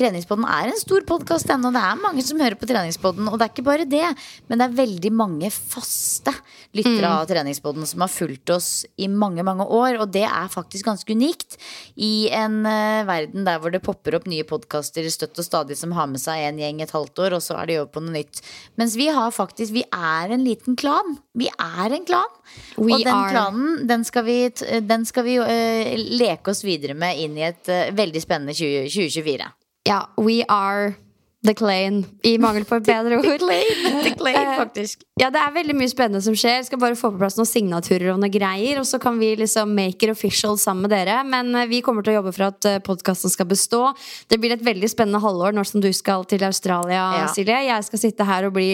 Treningspodden 0.00 0.46
er 0.48 0.70
en 0.70 0.78
stor 0.80 1.02
podkast 1.04 1.50
ennå. 1.52 1.68
Det 1.74 1.80
er 1.84 1.98
mange 2.00 2.22
som 2.24 2.38
hører 2.40 2.56
på 2.56 2.64
Treningspodden. 2.70 3.26
Og 3.28 3.34
det 3.36 3.44
er 3.44 3.50
ikke 3.52 3.66
bare 3.66 3.84
det, 3.84 4.06
men 4.48 4.56
det 4.56 4.64
er 4.64 4.78
veldig 4.78 5.10
mange 5.12 5.50
faste 5.52 6.32
lyttere 6.72 7.10
av 7.18 7.26
Treningspodden 7.28 7.84
som 7.84 8.00
har 8.06 8.12
fulgt 8.12 8.52
oss 8.54 8.70
i 8.96 9.10
mange, 9.12 9.44
mange 9.44 9.66
år. 9.66 9.98
Og 10.00 10.14
det 10.14 10.24
er 10.24 10.48
faktisk 10.48 10.88
ganske 10.88 11.12
unikt 11.12 11.58
i 12.00 12.30
en 12.32 12.62
uh, 12.64 13.04
verden 13.10 13.44
der 13.44 13.60
hvor 13.60 13.74
det 13.74 13.82
popper 13.84 14.16
opp 14.16 14.30
nye 14.30 14.48
podkaster 14.48 15.04
støtt 15.12 15.36
og 15.36 15.44
stadig 15.50 15.76
som 15.76 15.92
har 15.92 16.08
med 16.08 16.24
seg 16.24 16.46
en 16.46 16.64
gjeng 16.64 16.80
et 16.80 16.96
halvt 16.96 17.24
år, 17.26 17.36
og 17.36 17.44
så 17.44 17.60
er 17.60 17.68
de 17.68 17.78
over 17.82 17.92
på 17.92 18.06
noe 18.06 18.16
nytt. 18.16 18.40
Mens 18.80 18.96
vi 18.96 19.12
har 19.12 19.36
faktisk 19.36 19.76
Vi 19.76 19.84
er 19.84 20.32
en 20.32 20.48
liten 20.48 20.80
klan. 20.80 21.18
Vi 21.36 21.52
er 21.52 21.92
en 21.92 22.08
klan. 22.08 22.36
We 22.80 22.96
og 22.96 23.04
den 23.04 23.14
are. 23.18 23.30
klanen, 23.36 23.86
den 23.90 24.08
skal 24.08 24.24
vi, 24.24 24.40
den 24.80 25.04
skal 25.04 25.28
vi 25.28 25.36
uh, 25.44 25.94
leke 26.24 26.56
oss 26.56 26.64
videre 26.64 26.96
med 26.96 27.20
inn 27.20 27.36
i 27.36 27.50
et 27.52 27.68
uh, 27.68 27.90
veldig 27.92 28.24
spennende 28.24 28.56
20, 28.56 28.88
2024. 28.88 29.56
Ja, 29.88 30.02
we 30.20 30.42
are 30.48 30.94
the 31.42 31.54
Clane, 31.56 32.02
i 32.28 32.34
mangel 32.36 32.66
på 32.68 32.76
et 32.76 32.84
bedre 32.84 33.16
ord. 33.20 33.40
The 33.40 34.10
claim, 34.18 34.36
Eh, 34.36 34.56
faktisk. 34.58 35.06
Ja, 35.16 35.30
det 35.32 35.40
er 35.40 35.54
veldig 35.54 35.72
mye 35.78 35.88
spennende 35.88 36.20
som 36.20 36.34
skjer. 36.36 36.66
Skal 36.66 36.78
bare 36.82 36.98
få 37.00 37.08
på 37.14 37.20
plass 37.22 37.38
noen 37.38 37.48
signaturer 37.48 38.10
og 38.12 38.18
noen 38.20 38.32
greier. 38.34 38.76
Og 38.82 38.84
så 38.88 39.00
kan 39.00 39.16
vi 39.20 39.30
liksom 39.40 39.72
make 39.72 40.04
it 40.04 40.12
official 40.12 40.58
sammen 40.60 40.84
med 40.84 40.92
dere. 40.92 41.22
Men 41.24 41.48
eh, 41.56 41.64
vi 41.70 41.80
kommer 41.86 42.04
til 42.04 42.12
å 42.12 42.18
jobbe 42.18 42.34
for 42.36 42.50
at 42.50 42.68
podkasten 42.84 43.32
skal 43.32 43.48
bestå. 43.48 43.86
Det 44.28 44.36
blir 44.42 44.52
et 44.52 44.66
veldig 44.66 44.90
spennende 44.92 45.22
halvår 45.24 45.56
når 45.56 45.70
som 45.72 45.80
du 45.84 45.88
skal 45.96 46.26
til 46.28 46.44
Australia, 46.44 47.06
Ja. 47.22 47.26
Silje. 47.32 47.56
Jeg 47.70 47.88
skal 47.88 48.04
sitte 48.04 48.28
her 48.28 48.50
og 48.50 48.54
bli 48.58 48.68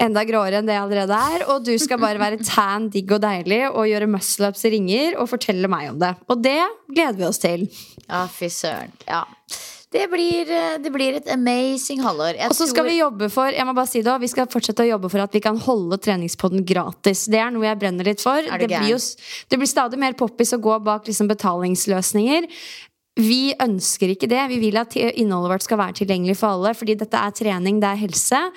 enda 0.00 0.22
gråere 0.24 0.60
enn 0.62 0.70
det 0.70 0.78
jeg 0.78 0.84
allerede 0.86 1.18
er. 1.34 1.46
Og 1.50 1.66
du 1.66 1.74
skal 1.82 1.98
bare 2.00 2.22
være 2.22 2.38
tan, 2.52 2.86
digg 2.94 3.10
og 3.18 3.24
deilig 3.26 3.64
og 3.72 3.90
gjøre 3.90 4.06
muscle-ups 4.14 4.62
i 4.70 4.76
ringer 4.78 5.18
og 5.18 5.26
fortelle 5.34 5.66
meg 5.74 5.90
om 5.90 5.98
det. 6.06 6.14
Og 6.30 6.38
det 6.46 6.60
gleder 6.94 7.18
vi 7.18 7.26
oss 7.32 7.42
til. 7.42 7.66
Ja, 8.06 8.28
fy 8.30 8.46
søren. 8.46 8.94
Ja. 9.10 9.24
Det 9.90 10.06
blir, 10.06 10.50
eh, 10.50 10.78
det 10.78 10.90
blir 10.94 11.16
et 11.18 11.28
amazing 11.28 12.00
halvår. 12.04 12.36
Og 12.46 12.54
så 12.54 12.68
skal 12.68 12.84
tror- 12.84 12.90
vi 12.90 13.00
jobbe 13.00 13.30
for 13.30 13.50
Jeg 13.50 13.66
må 13.66 13.74
bare 13.74 13.88
si 13.88 14.02
det 14.02 14.12
også, 14.12 14.20
Vi 14.20 14.28
skal 14.28 14.46
fortsette 14.46 14.84
å 14.84 14.88
jobbe 14.88 15.10
for 15.10 15.18
at 15.18 15.32
vi 15.32 15.40
kan 15.40 15.58
holde 15.58 15.98
treningspodden 15.98 16.64
gratis. 16.64 17.26
Det 17.26 17.40
er 17.40 17.50
noe 17.50 17.62
jeg 17.64 17.78
brenner 17.78 18.04
litt 18.04 18.20
for. 18.20 18.40
Det 18.40 18.58
det, 18.60 18.68
blir 18.68 18.90
jo, 18.90 18.98
det 19.48 19.58
blir 19.58 19.66
stadig 19.66 19.98
mer 19.98 20.12
poppis 20.12 20.52
å 20.52 20.60
gå 20.60 20.82
bak 20.84 21.06
liksom 21.06 21.26
betalingsløsninger. 21.28 22.46
Vi 23.16 23.52
ønsker 23.54 24.14
ikke 24.14 24.28
det. 24.28 24.48
Vi 24.48 24.60
vil 24.60 24.76
at 24.76 24.94
innholdet 24.94 25.50
vårt 25.50 25.62
skal 25.62 25.78
være 25.78 26.06
tilgjengelig 26.06 26.36
for 26.36 26.46
alle. 26.54 26.72
Fordi 26.72 26.96
dette 26.96 27.14
er 27.14 27.30
trening, 27.32 27.80
det 27.80 27.90
er 27.90 28.06
helse. 28.06 28.52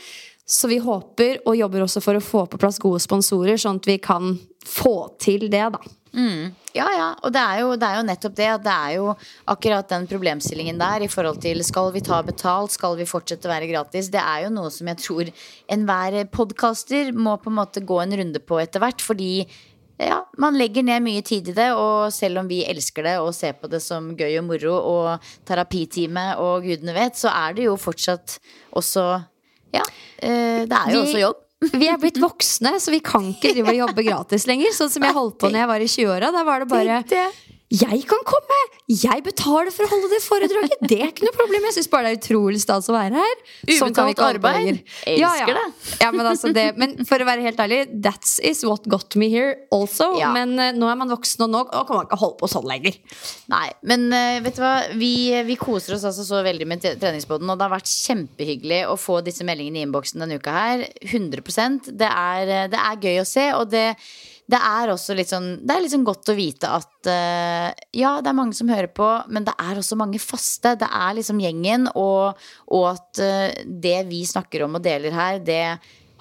Så 0.46 0.68
vi 0.70 0.78
håper 0.78 1.40
og 1.48 1.58
jobber 1.58 1.82
også 1.82 2.02
for 2.04 2.14
å 2.14 2.22
få 2.22 2.48
på 2.48 2.60
plass 2.60 2.78
gode 2.78 3.02
sponsorer, 3.02 3.58
sånn 3.58 3.78
at 3.78 3.86
vi 3.86 3.98
kan 3.98 4.40
få 4.64 5.18
til 5.18 5.50
det, 5.50 5.72
da. 5.72 5.80
Ja, 6.14 6.86
ja. 6.94 7.08
Og 7.26 7.34
det 7.34 7.42
er, 7.42 7.60
jo, 7.64 7.74
det 7.76 7.88
er 7.90 7.98
jo 7.98 8.06
nettopp 8.06 8.36
det. 8.38 8.48
At 8.54 8.64
det 8.66 8.74
er 8.74 8.96
jo 9.00 9.16
akkurat 9.50 9.90
den 9.90 10.08
problemstillingen 10.10 10.78
der 10.78 11.06
i 11.06 11.10
forhold 11.10 11.42
til 11.42 11.64
skal 11.66 11.92
vi 11.96 12.02
ta 12.06 12.22
betalt, 12.26 12.72
skal 12.76 12.96
vi 13.00 13.08
fortsette 13.10 13.50
å 13.50 13.54
være 13.54 13.70
gratis. 13.72 14.10
Det 14.14 14.22
er 14.22 14.46
jo 14.46 14.54
noe 14.54 14.70
som 14.74 14.88
jeg 14.92 15.02
tror 15.02 15.32
enhver 15.74 16.20
podkaster 16.34 17.12
må 17.18 17.36
på 17.42 17.50
en 17.50 17.58
måte 17.62 17.82
gå 17.86 18.00
en 18.04 18.18
runde 18.22 18.40
på 18.46 18.62
etter 18.62 18.84
hvert. 18.84 19.02
Fordi 19.02 19.32
ja, 20.02 20.24
man 20.42 20.58
legger 20.58 20.84
ned 20.86 21.04
mye 21.06 21.22
tid 21.26 21.50
i 21.50 21.58
det, 21.58 21.70
og 21.78 22.10
selv 22.14 22.42
om 22.42 22.48
vi 22.50 22.64
elsker 22.66 23.06
det 23.06 23.18
og 23.22 23.34
ser 23.38 23.54
på 23.58 23.70
det 23.72 23.82
som 23.86 24.12
gøy 24.18 24.38
og 24.42 24.48
moro 24.50 24.74
og 24.80 25.30
terapitime 25.50 26.32
og 26.42 26.66
gudene 26.66 26.96
vet, 26.98 27.18
så 27.18 27.30
er 27.34 27.54
det 27.58 27.70
jo 27.70 27.78
fortsatt 27.80 28.40
også 28.76 29.06
Ja, 29.74 29.82
eh, 30.22 30.66
det 30.70 30.78
er 30.78 30.92
jo 30.94 31.02
Vi- 31.02 31.08
også 31.08 31.20
jobb. 31.22 31.43
Vi 31.72 31.88
er 31.88 32.00
blitt 32.02 32.20
voksne, 32.22 32.76
så 32.82 32.92
vi 32.92 33.00
kan 33.04 33.30
ikke 33.32 33.54
drive 33.56 33.72
og 33.72 33.80
jobbe 33.80 34.06
gratis 34.06 34.48
lenger. 34.50 34.74
Sånn 34.76 34.92
som 34.92 35.06
jeg 35.08 35.16
holdt 35.16 35.38
på 35.40 35.52
når 35.52 35.64
jeg 35.64 35.72
var 35.72 35.86
i 35.86 35.90
20-åra. 35.96 36.32
Da 36.36 36.44
var 36.48 36.64
det 36.64 36.70
bare 36.74 37.00
Jeg 37.74 38.04
kan 38.06 38.22
komme! 38.28 38.58
Jeg 38.92 39.24
betaler 39.26 39.72
for 39.74 39.88
å 39.88 39.90
holde 39.90 40.10
det 40.12 40.20
foredraget! 40.22 40.82
Det 40.86 40.98
er 41.00 41.10
ikke 41.10 41.26
noe 41.26 41.34
problem. 41.34 41.64
Jeg 41.70 41.78
syns 41.80 41.90
bare 41.90 42.12
det 42.12 42.18
er 42.18 42.20
utrolig 42.20 42.60
stas 42.62 42.90
å 42.92 42.94
være 42.94 43.18
her. 43.18 43.40
Ubetalt 43.66 44.20
arbeid. 44.22 44.82
Elsker 45.08 45.18
ja, 45.18 45.32
arbeid. 45.32 45.58
det. 45.58 45.94
Ja, 46.04 46.10
men, 46.14 46.28
altså 46.30 46.52
det. 46.54 46.66
men 46.78 46.94
for 47.10 47.24
å 47.24 47.28
være 47.28 47.46
helt 47.48 47.64
ærlig, 47.64 47.80
that 48.06 48.28
is 48.46 48.62
what 48.68 48.86
got 48.92 49.18
me 49.18 49.30
here 49.32 49.56
also. 49.74 50.12
Ja. 50.20 50.30
Men 50.36 50.54
uh, 50.60 50.70
nå 50.76 50.90
er 50.92 51.00
man 51.00 51.14
voksen, 51.16 51.46
og 51.48 51.54
nå 51.54 51.64
og 51.64 51.88
kan 51.90 51.98
man 51.98 52.10
ikke 52.10 52.20
holde 52.22 52.38
på 52.44 52.52
sånn 52.52 52.68
lenger. 52.70 53.00
Nei, 53.54 53.66
men 53.90 54.06
uh, 54.14 54.38
vet 54.46 54.60
du 54.60 54.62
hva? 54.62 54.74
Vi, 55.00 55.14
vi 55.48 55.58
koser 55.58 55.98
oss 55.98 56.06
altså 56.12 56.28
så 56.28 56.44
veldig 56.46 56.70
med 56.70 56.86
Treningsbåten, 56.86 57.50
og 57.50 57.58
det 57.58 57.66
har 57.66 57.74
vært 57.74 57.90
kjempehyggelig 57.90 58.84
å 58.92 59.00
få 59.02 59.24
disse 59.26 59.48
meldingene 59.48 59.82
i 59.82 59.88
innboksen 59.88 60.22
denne 60.22 60.38
uka 60.38 60.54
her. 60.54 60.86
100% 61.10 61.90
Det 61.98 62.12
er, 62.12 62.54
eh, 62.60 62.70
det 62.70 62.86
er 62.86 63.02
gøy 63.02 63.24
å 63.24 63.28
se, 63.28 63.48
og 63.58 63.74
det, 63.74 63.88
det 64.52 64.60
er 64.60 64.92
også 64.92 65.16
litt 65.16 65.32
sånn 65.32 65.50
Det 65.64 65.72
er 65.72 65.84
litt 65.84 65.94
sånn 65.94 66.06
godt 66.08 66.32
å 66.34 66.36
vite 66.36 66.70
at 66.76 67.08
uh, 67.08 67.70
ja, 67.96 68.18
det 68.20 68.32
er 68.32 68.38
mange 68.38 68.58
som 68.58 68.72
hører 68.72 68.92
på, 68.92 69.08
men 69.32 69.48
det 69.48 69.56
er 69.62 69.80
også 69.80 69.98
mange 70.00 70.20
faste. 70.22 70.76
Det 70.80 70.90
er 70.90 71.18
liksom 71.20 71.40
gjengen, 71.44 71.88
og, 72.00 72.40
og 72.76 72.88
at 72.92 73.24
uh, 73.24 73.50
det 73.64 74.00
vi 74.12 74.24
snakker 74.28 74.66
om 74.66 74.80
og 74.80 74.86
deler 74.86 75.16
her, 75.16 75.40
det 75.44 75.64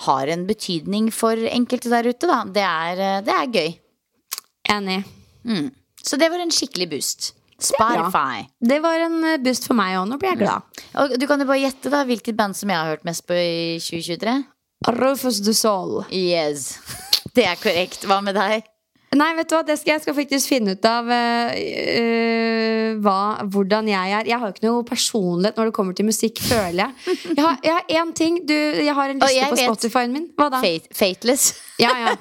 har 0.07 0.33
en 0.35 0.47
betydning 0.47 1.11
for 1.15 1.39
enkelte 1.51 1.91
der 1.93 2.11
ute, 2.11 2.31
da. 2.31 2.41
Det 2.47 2.67
er, 2.67 3.03
uh, 3.03 3.21
det 3.27 3.37
er 3.37 3.55
gøy. 3.59 3.77
Enig. 4.73 5.01
Så 6.03 6.19
det 6.19 6.31
var 6.31 6.43
en 6.43 6.55
skikkelig 6.55 6.91
boost. 6.95 7.33
Spotify. 7.63 8.47
Det 8.59 8.81
var 8.83 9.05
en 9.05 9.21
boost 9.43 9.69
for 9.69 9.79
meg 9.79 9.99
òg. 9.99 10.07
Nå 10.11 10.19
blir 10.19 10.33
jeg 10.33 10.43
glad. 10.43 10.83
Og 10.99 11.15
du 11.19 11.27
kan 11.31 11.43
jo 11.43 11.47
bare 11.47 11.63
gjette 11.63 11.91
da 11.93 12.03
hvilket 12.07 12.39
band 12.39 12.59
som 12.59 12.71
jeg 12.71 12.79
har 12.79 12.95
hørt 12.95 13.07
mest 13.07 13.27
på 13.27 13.39
i 13.39 13.79
2023. 13.83 14.35
Rufus 14.89 15.41
du 15.45 15.53
Sol. 15.55 16.03
Yes. 16.11 16.77
Det 17.35 17.47
er 17.47 17.59
korrekt. 17.61 18.07
Hva 18.09 18.21
med 18.25 18.37
deg? 18.37 18.69
Nei, 19.13 19.29
vet 19.37 19.51
du 19.51 19.53
hva, 19.59 19.61
det 19.67 19.75
skal, 19.77 19.91
jeg 19.93 20.03
skal 20.07 20.15
faktisk 20.17 20.49
finne 20.49 20.73
ut 20.73 20.87
av 20.89 21.09
eh, 21.13 21.59
eh, 22.01 22.95
hva, 23.05 23.45
hvordan 23.53 23.91
jeg 23.91 24.15
er. 24.17 24.31
Jeg 24.31 24.41
har 24.41 24.49
jo 24.49 24.55
ikke 24.55 24.65
noe 24.65 24.87
personlighet 24.89 25.59
når 25.61 25.69
det 25.69 25.75
kommer 25.77 25.97
til 25.99 26.09
musikk, 26.09 26.41
føler 26.41 26.81
jeg. 26.81 27.19
Jeg 27.29 27.45
har, 27.45 27.59
jeg 27.61 27.77
har 27.77 27.93
én 28.01 28.15
ting. 28.17 28.39
Du, 28.49 28.55
jeg 28.57 28.95
har 28.97 29.13
en 29.13 29.21
liste 29.21 29.51
på. 29.53 29.61
Spotify-en 29.67 30.17
min. 30.17 30.31
Hva 30.41 30.49
da? 30.55 30.63
Fate, 30.65 30.89
fateless. 30.97 31.51
Ja, 31.83 31.93
ja. 32.07 32.17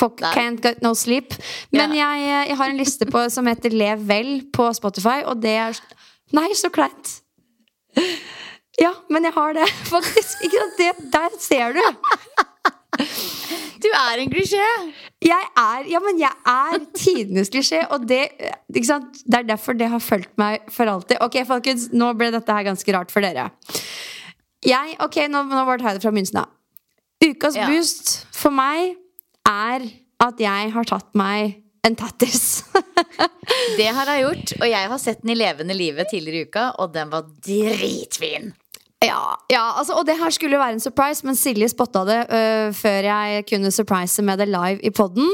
Fuck, 0.00 0.24
can't 0.38 0.64
get 0.64 0.80
no 0.84 0.94
sleep. 0.96 1.36
Men 1.74 1.92
jeg, 1.98 2.24
jeg 2.48 2.60
har 2.62 2.72
en 2.72 2.80
liste 2.80 3.08
på, 3.12 3.26
som 3.34 3.52
heter 3.52 3.76
Lev 3.76 4.08
vel 4.08 4.32
på 4.56 4.70
Spotify, 4.78 5.20
og 5.28 5.44
det 5.44 5.58
er 5.66 5.82
Nei, 6.32 6.48
så 6.56 6.72
kleint. 6.72 7.18
Ja, 8.80 8.92
men 9.12 9.26
jeg 9.28 9.34
har 9.36 9.52
det, 9.56 9.68
faktisk. 9.92 10.44
Ikke 10.46 10.62
sant? 10.62 10.78
Det, 10.80 10.90
der 11.12 11.38
ser 11.42 11.76
du. 11.76 11.82
Du 13.82 13.88
er 13.88 14.20
en 14.22 14.30
klisjé! 14.30 14.62
Jeg 15.22 15.46
er, 15.58 15.86
ja, 15.90 16.00
men 16.02 16.18
jeg 16.20 16.32
er 16.50 16.82
tidenes 16.98 17.50
klisjé, 17.52 17.82
og 17.94 18.04
det, 18.10 18.24
ikke 18.74 18.88
sant? 18.88 19.20
det 19.26 19.40
er 19.40 19.48
derfor 19.52 19.76
det 19.78 19.88
har 19.90 20.02
fulgt 20.02 20.32
meg 20.40 20.66
for 20.72 20.90
alltid. 20.90 21.18
Ok, 21.24 21.40
folkens, 21.48 21.88
nå 21.94 22.12
ble 22.18 22.30
dette 22.34 22.54
her 22.54 22.66
ganske 22.66 22.94
rart 22.94 23.12
for 23.14 23.24
dere. 23.24 23.48
Jeg, 24.66 24.96
ok, 25.02 25.24
nå, 25.32 25.44
nå 25.50 25.64
tar 25.72 25.88
jeg 25.92 25.98
det 25.98 26.04
fra 26.04 26.12
begynnelsen 26.14 26.42
av. 26.44 26.52
Ukas 27.22 27.58
Ja. 27.58 27.68
boost 27.70 28.12
for 28.34 28.54
meg 28.54 28.96
er 29.48 29.84
at 30.22 30.40
jeg 30.42 30.72
har 30.74 30.88
tatt 30.90 31.10
meg 31.18 31.58
en 31.86 31.96
tattis. 31.98 32.62
Det 33.78 33.88
har 33.94 34.06
jeg 34.06 34.22
gjort, 34.22 34.52
og 34.60 34.66
jeg 34.70 34.88
har 34.90 35.00
sett 35.02 35.22
den 35.24 35.32
i 35.34 35.38
levende 35.38 35.74
livet 35.74 36.10
tidligere 36.10 36.44
i 36.44 36.46
uka, 36.46 36.66
og 36.82 36.92
den 36.94 37.10
var 37.10 37.26
dritfin. 37.42 38.52
Ja, 39.02 39.34
ja 39.50 39.62
altså, 39.80 39.96
og 39.98 40.06
det 40.06 40.14
her 40.20 40.30
skulle 40.34 40.56
jo 40.56 40.62
være 40.62 40.76
en 40.76 40.82
surprise, 40.82 41.24
men 41.26 41.38
Silje 41.38 41.68
spotta 41.72 42.04
det 42.06 42.18
uh, 42.30 42.68
før 42.76 43.08
jeg 43.08 43.46
kunne 43.48 43.72
surprise 43.74 44.22
med 44.22 44.38
det 44.38 44.46
live 44.50 44.78
i 44.86 44.92
poden. 44.94 45.28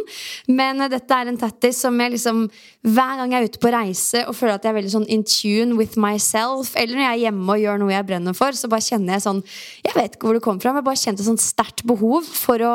Men 0.49 0.81
uh, 0.81 0.89
dette 0.91 1.15
er 1.15 1.29
en 1.29 1.41
tattis 1.41 1.83
som 1.85 1.99
jeg 2.01 2.15
liksom 2.17 2.47
Hver 2.89 3.19
gang 3.19 3.35
jeg 3.35 3.43
er 3.43 3.51
ute 3.51 3.61
på 3.61 3.73
reise 3.75 4.23
og 4.31 4.37
føler 4.39 4.57
at 4.57 4.65
jeg 4.65 4.73
er 4.73 4.79
veldig 4.79 4.95
sånn 4.95 5.09
in 5.13 5.25
tune 5.27 5.77
with 5.77 5.99
myself, 6.01 6.73
eller 6.79 6.97
når 6.97 7.05
jeg 7.05 7.17
er 7.17 7.23
hjemme 7.27 7.53
og 7.53 7.63
gjør 7.65 7.83
noe 7.83 7.93
jeg 7.93 8.09
brenner 8.09 8.39
for, 8.39 8.57
så 8.57 8.71
bare 8.71 8.87
kjenner 8.87 9.17
jeg 9.17 9.27
sånn 9.27 9.43
Jeg 9.85 9.97
vet 9.97 10.17
ikke 10.17 10.31
hvor 10.31 10.39
det 10.39 10.45
kommer 10.47 10.65
fra, 10.65 10.73
men 10.73 10.83
jeg 10.83 10.89
bare 10.89 11.03
kjente 11.03 11.27
sånn 11.27 11.43
sterkt 11.43 11.85
behov 11.89 12.29
for 12.31 12.65
å 12.65 12.75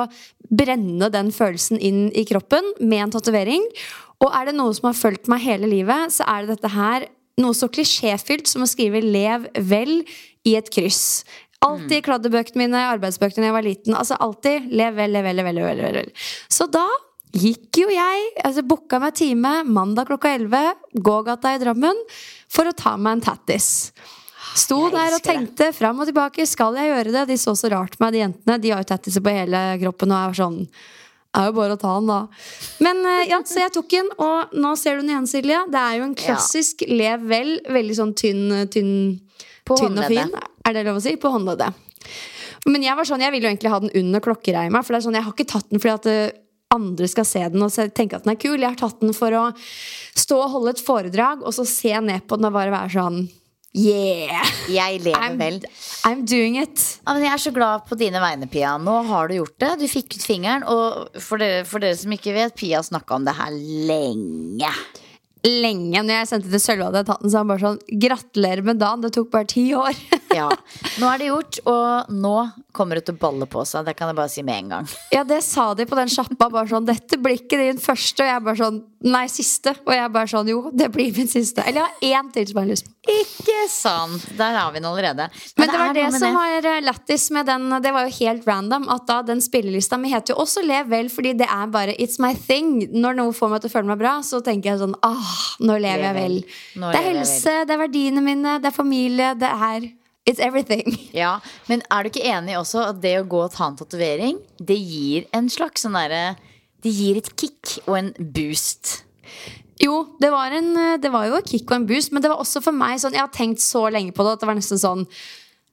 brenne 0.54 1.10
den 1.10 1.32
følelsen 1.34 1.80
inn 1.82 2.06
i 2.14 2.26
kroppen 2.30 2.68
med 2.84 3.08
en 3.08 3.16
tatovering. 3.16 3.66
Og 4.22 4.30
er 4.36 4.52
det 4.52 4.58
noe 4.60 4.76
som 4.76 4.92
har 4.92 5.00
fulgt 5.00 5.32
meg 5.32 5.42
hele 5.48 5.72
livet, 5.72 6.14
så 6.14 6.28
er 6.30 6.44
det 6.44 6.58
dette 6.58 6.74
her 6.76 7.08
noe 7.42 7.56
så 7.58 7.70
klisjéfylt 7.72 8.50
som 8.50 8.62
å 8.62 8.70
skrive 8.70 9.02
'lev 9.02 9.48
vel' 9.58 10.04
i 10.48 10.56
et 10.60 10.70
kryss. 10.74 11.24
Alltid 11.64 12.02
i 12.02 12.04
kladdebøkene 12.04 12.66
mine, 12.66 12.82
arbeidsbøkene 12.92 13.46
da 13.46 13.50
jeg 13.50 13.56
var 13.56 13.66
liten. 13.66 13.96
Altså 13.96 14.18
alltid 14.20 14.68
'lev 14.72 14.98
vel, 15.00 15.14
lev 15.16 15.24
vel, 15.24 15.36
lev 15.40 15.46
vel'. 15.46 15.78
lev 15.80 15.94
vel. 16.02 16.12
Så 16.52 16.68
da 16.72 16.86
gikk 17.34 17.80
jo 17.82 17.88
jeg, 17.90 18.26
altså 18.46 18.62
booka 18.68 19.00
meg 19.02 19.16
time 19.18 19.64
mandag 19.66 20.10
klokka 20.12 20.36
11, 20.36 20.76
gågata 20.94 21.56
i 21.56 21.62
Drammen, 21.64 22.04
for 22.52 22.70
å 22.70 22.76
ta 22.78 22.98
meg 22.98 23.18
en 23.18 23.26
tattis. 23.32 23.94
Sto 24.54 24.90
der 24.92 25.16
og 25.16 25.16
elsker 25.16 25.18
det. 25.18 25.24
tenkte 25.32 25.70
fram 25.74 26.04
og 26.04 26.06
tilbake. 26.06 26.46
Skal 26.46 26.76
jeg 26.78 26.92
gjøre 26.92 27.16
det? 27.16 27.24
De 27.32 27.38
så 27.42 27.56
så 27.58 27.72
rart 27.74 27.98
på 27.98 28.04
meg, 28.06 28.14
de 28.14 28.22
jentene. 28.22 28.60
De 28.62 28.70
har 28.70 28.84
jo 28.84 28.90
tattiser 28.92 29.24
på 29.24 29.34
hele 29.34 29.64
kroppen 29.82 30.14
og 30.14 30.20
er 30.20 30.38
sånn 30.38 30.60
er 31.34 31.50
jo 31.50 31.56
bare 31.58 31.74
å 31.74 31.82
ta 31.82 31.96
den, 31.98 32.10
da. 32.12 32.20
Men 32.86 33.00
eh, 33.10 33.30
ja, 33.32 33.40
så 33.48 33.64
jeg 33.64 33.74
tok 33.74 33.90
den, 33.90 34.12
og 34.22 34.54
nå 34.54 34.76
ser 34.78 34.98
du 34.98 35.04
den 35.04 35.16
igjen, 35.16 35.30
Silje. 35.30 35.64
Det 35.74 35.82
er 35.82 35.98
jo 35.98 36.06
en 36.06 36.18
klassisk 36.18 36.84
lev 36.90 37.26
vel. 37.30 37.56
Veldig 37.74 37.98
sånn 37.98 38.14
tynn, 38.20 38.44
tynn, 38.74 38.94
På 39.68 39.78
tynn 39.80 40.00
og 40.00 40.08
fin. 40.12 40.32
Er 40.68 40.76
det 40.76 40.86
lov 40.88 41.00
å 41.00 41.04
si? 41.04 41.16
På 41.20 41.32
håndleddet. 41.34 41.82
Men 42.70 42.86
jeg 42.86 42.96
var 42.96 43.08
sånn, 43.08 43.24
jeg 43.24 43.34
ville 43.34 43.48
jo 43.48 43.52
egentlig 43.52 43.74
ha 43.74 43.82
den 43.84 43.94
under 44.00 44.24
klokkereima, 44.24 44.82
for 44.84 44.96
det 44.96 45.02
er 45.02 45.06
sånn, 45.08 45.20
jeg 45.20 45.26
har 45.26 45.36
ikke 45.36 45.52
tatt 45.52 45.70
den 45.72 45.84
fordi 45.84 45.94
at 45.98 46.10
eh, 46.12 46.40
andre 46.74 47.10
skal 47.12 47.28
se 47.28 47.44
den 47.54 47.66
og 47.66 47.76
tenke 47.96 48.18
at 48.18 48.26
den 48.26 48.34
er 48.34 48.40
kul. 48.40 48.58
Jeg 48.58 48.72
har 48.72 48.80
tatt 48.80 49.04
den 49.04 49.16
for 49.16 49.36
å 49.36 49.46
stå 49.60 50.40
og 50.40 50.52
holde 50.56 50.76
et 50.76 50.84
foredrag, 50.84 51.44
og 51.44 51.56
så 51.56 51.68
se 51.68 51.94
ned 52.02 52.28
på 52.28 52.40
den 52.40 52.50
og 52.50 52.56
bare 52.56 52.74
være 52.74 52.94
sånn 52.96 53.24
Yeah! 53.74 54.46
Jeg 54.70 55.00
lever 55.02 55.18
I'm, 55.18 55.40
vel. 55.42 55.56
I'm 56.06 56.22
doing 56.30 56.60
it. 56.62 56.78
Ja, 57.02 57.16
men 57.16 57.24
jeg 57.26 57.34
er 57.34 57.42
så 57.42 57.52
glad 57.56 57.88
på 57.90 57.98
dine 57.98 58.22
vegne, 58.22 58.46
Pia. 58.46 58.76
Nå 58.78 59.00
har 59.10 59.32
du 59.32 59.40
gjort 59.40 59.56
det. 59.64 59.72
Du 59.82 59.88
fikk 59.90 60.14
ut 60.14 60.26
fingeren. 60.28 60.66
Og 60.70 61.18
for 61.18 61.42
dere, 61.42 61.64
for 61.66 61.82
dere 61.82 61.98
som 61.98 62.14
ikke 62.14 62.36
vet, 62.38 62.54
Pia 62.60 62.84
snakka 62.86 63.18
om 63.18 63.26
det 63.26 63.34
her 63.40 63.56
lenge. 63.90 64.70
Lenge 65.44 66.00
når 66.06 66.22
jeg 66.22 66.28
sendte 66.30 66.52
til 66.54 66.62
Sølve 66.64 66.86
hadde 66.88 67.02
jeg 67.02 67.08
tatt 67.10 67.24
den, 67.26 67.32
så 67.34 67.42
han 67.42 67.50
bare 67.50 67.64
sånn 67.66 67.80
Gratulerer 68.06 68.64
med 68.64 68.80
dagen, 68.80 69.02
det 69.04 69.12
tok 69.18 69.32
bare 69.34 69.50
ti 69.52 69.70
år. 69.76 69.98
Ja. 70.34 70.48
Nå 70.98 71.06
er 71.12 71.20
det 71.22 71.28
gjort, 71.28 71.58
og 71.70 72.08
nå 72.10 72.32
kommer 72.74 72.98
det 72.98 73.04
til 73.06 73.14
å 73.14 73.20
balle 73.22 73.46
på 73.46 73.62
seg. 73.70 73.84
Det 73.86 73.94
kan 73.94 74.10
jeg 74.10 74.18
bare 74.18 74.32
si 74.34 74.42
med 74.42 74.64
en 74.64 74.72
gang. 74.72 74.88
Ja, 75.14 75.22
det 75.30 75.44
sa 75.46 75.68
de 75.78 75.86
på 75.86 75.94
den 76.00 76.10
sjappa. 76.10 76.48
Bare 76.50 76.66
sånn 76.72 76.88
'Dette 76.88 77.20
blir 77.22 77.38
ikke 77.38 77.60
din 77.60 77.78
første.' 77.78 78.26
Og 78.26 78.32
jeg 78.32 78.44
bare 78.48 78.62
sånn 78.64 78.82
Nei, 79.04 79.26
siste. 79.28 79.74
Og 79.84 79.92
jeg 79.92 80.12
bare 80.16 80.30
sånn 80.32 80.48
Jo, 80.48 80.70
det 80.72 80.88
blir 80.94 81.12
min 81.14 81.28
siste. 81.28 81.62
Eller 81.68 81.84
jeg 82.02 82.16
har 82.16 82.24
én 82.24 82.32
til 82.34 82.48
som 82.48 82.60
jeg 82.62 82.64
har 82.64 82.72
lyst 82.72 82.86
på. 82.88 82.94
Ikke 83.14 83.58
sant. 83.70 84.28
Der 84.40 84.56
har 84.56 84.72
vi 84.72 84.80
den 84.80 84.88
allerede. 84.88 85.26
Men 85.60 85.68
det 85.68 85.76
var 85.76 85.90
er 85.90 85.94
det 85.98 86.04
noe 86.06 86.14
med 86.14 86.24
som 86.24 86.38
var 86.40 86.68
eh, 86.72 86.82
lættis 86.88 87.26
med 87.36 87.50
den. 87.52 87.68
Det 87.84 87.92
var 87.92 88.08
jo 88.08 88.14
helt 88.16 88.48
random 88.48 88.88
at 88.96 89.06
da 89.10 89.18
den 89.28 89.44
spillelista 89.44 90.00
mi 90.00 90.10
heter 90.14 90.34
jo 90.34 90.40
også 90.46 90.64
Lev 90.64 90.88
vel, 90.90 91.12
fordi 91.12 91.34
det 91.44 91.50
er 91.52 91.68
bare 91.74 91.98
It's 92.00 92.16
my 92.24 92.32
thing. 92.34 92.88
Når 92.96 93.20
noe 93.20 93.36
får 93.36 93.52
meg 93.52 93.62
til 93.66 93.74
å 93.74 93.76
føle 93.76 93.92
meg 93.92 94.00
bra, 94.00 94.16
så 94.24 94.40
tenker 94.42 94.72
jeg 94.72 94.82
sånn 94.86 94.96
Ah, 95.04 95.33
nå 95.60 95.76
lever 95.82 96.04
jeg 96.08 96.16
vel. 96.18 96.38
Nå 96.82 96.92
Det 96.94 97.00
er 97.02 97.10
helse, 97.12 97.54
det 97.68 97.76
er 97.76 97.82
verdiene 97.84 98.24
mine, 98.26 98.58
det 98.64 98.72
er 98.72 98.76
familie, 98.78 99.34
det 99.40 99.50
er 99.52 99.90
It's 100.26 100.40
everything. 100.40 100.88
Ja, 101.14 101.40
Men 101.68 101.82
er 101.92 102.04
du 102.04 102.10
ikke 102.10 102.24
enig 102.32 102.54
også 102.56 102.86
at 102.94 103.02
det 103.04 103.18
å 103.20 103.26
gå 103.28 103.42
og 103.44 103.52
ta 103.52 103.68
en 103.68 103.76
tatovering, 103.76 104.38
det 104.60 104.78
gir 104.80 105.26
en 105.36 105.50
slags 105.52 105.84
sånn 105.84 105.98
derre 106.00 106.38
Det 106.84 106.92
gir 106.96 107.18
et 107.20 107.28
kick 107.40 107.80
og 107.88 107.98
en 107.98 108.14
boost. 108.32 109.02
Jo, 109.84 109.98
det 110.22 110.30
var, 110.32 110.52
en, 110.56 110.72
det 111.02 111.12
var 111.12 111.28
jo 111.28 111.36
et 111.42 111.50
kick 111.50 111.66
og 111.72 111.76
en 111.82 111.88
boost, 111.90 112.14
men 112.16 112.24
det 112.24 112.30
var 112.32 112.40
også 112.40 112.62
for 112.64 112.72
meg 112.76 113.00
sånn 113.04 113.16
Jeg 113.18 113.24
har 113.26 113.34
tenkt 113.36 113.60
så 113.64 113.88
lenge 113.92 114.14
på 114.16 114.24
det 114.24 114.38
at 114.38 114.44
det 114.44 114.48
var 114.48 114.56
nesten 114.60 114.80
sånn 114.80 115.04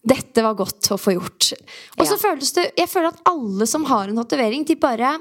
Dette 0.01 0.41
var 0.43 0.55
godt 0.57 0.87
å 0.95 0.97
få 0.97 1.13
gjort. 1.13 1.51
Og 2.01 2.07
så 2.09 2.15
Ja. 2.17 2.21
føles 2.23 2.51
det 2.57 2.71
Jeg 2.79 2.89
føler 2.89 3.13
at 3.13 3.21
alle 3.29 3.67
som 3.69 3.85
har 3.85 4.09
en 4.09 4.17
tatovering, 4.17 4.65
de 4.67 4.75
bare 4.81 5.19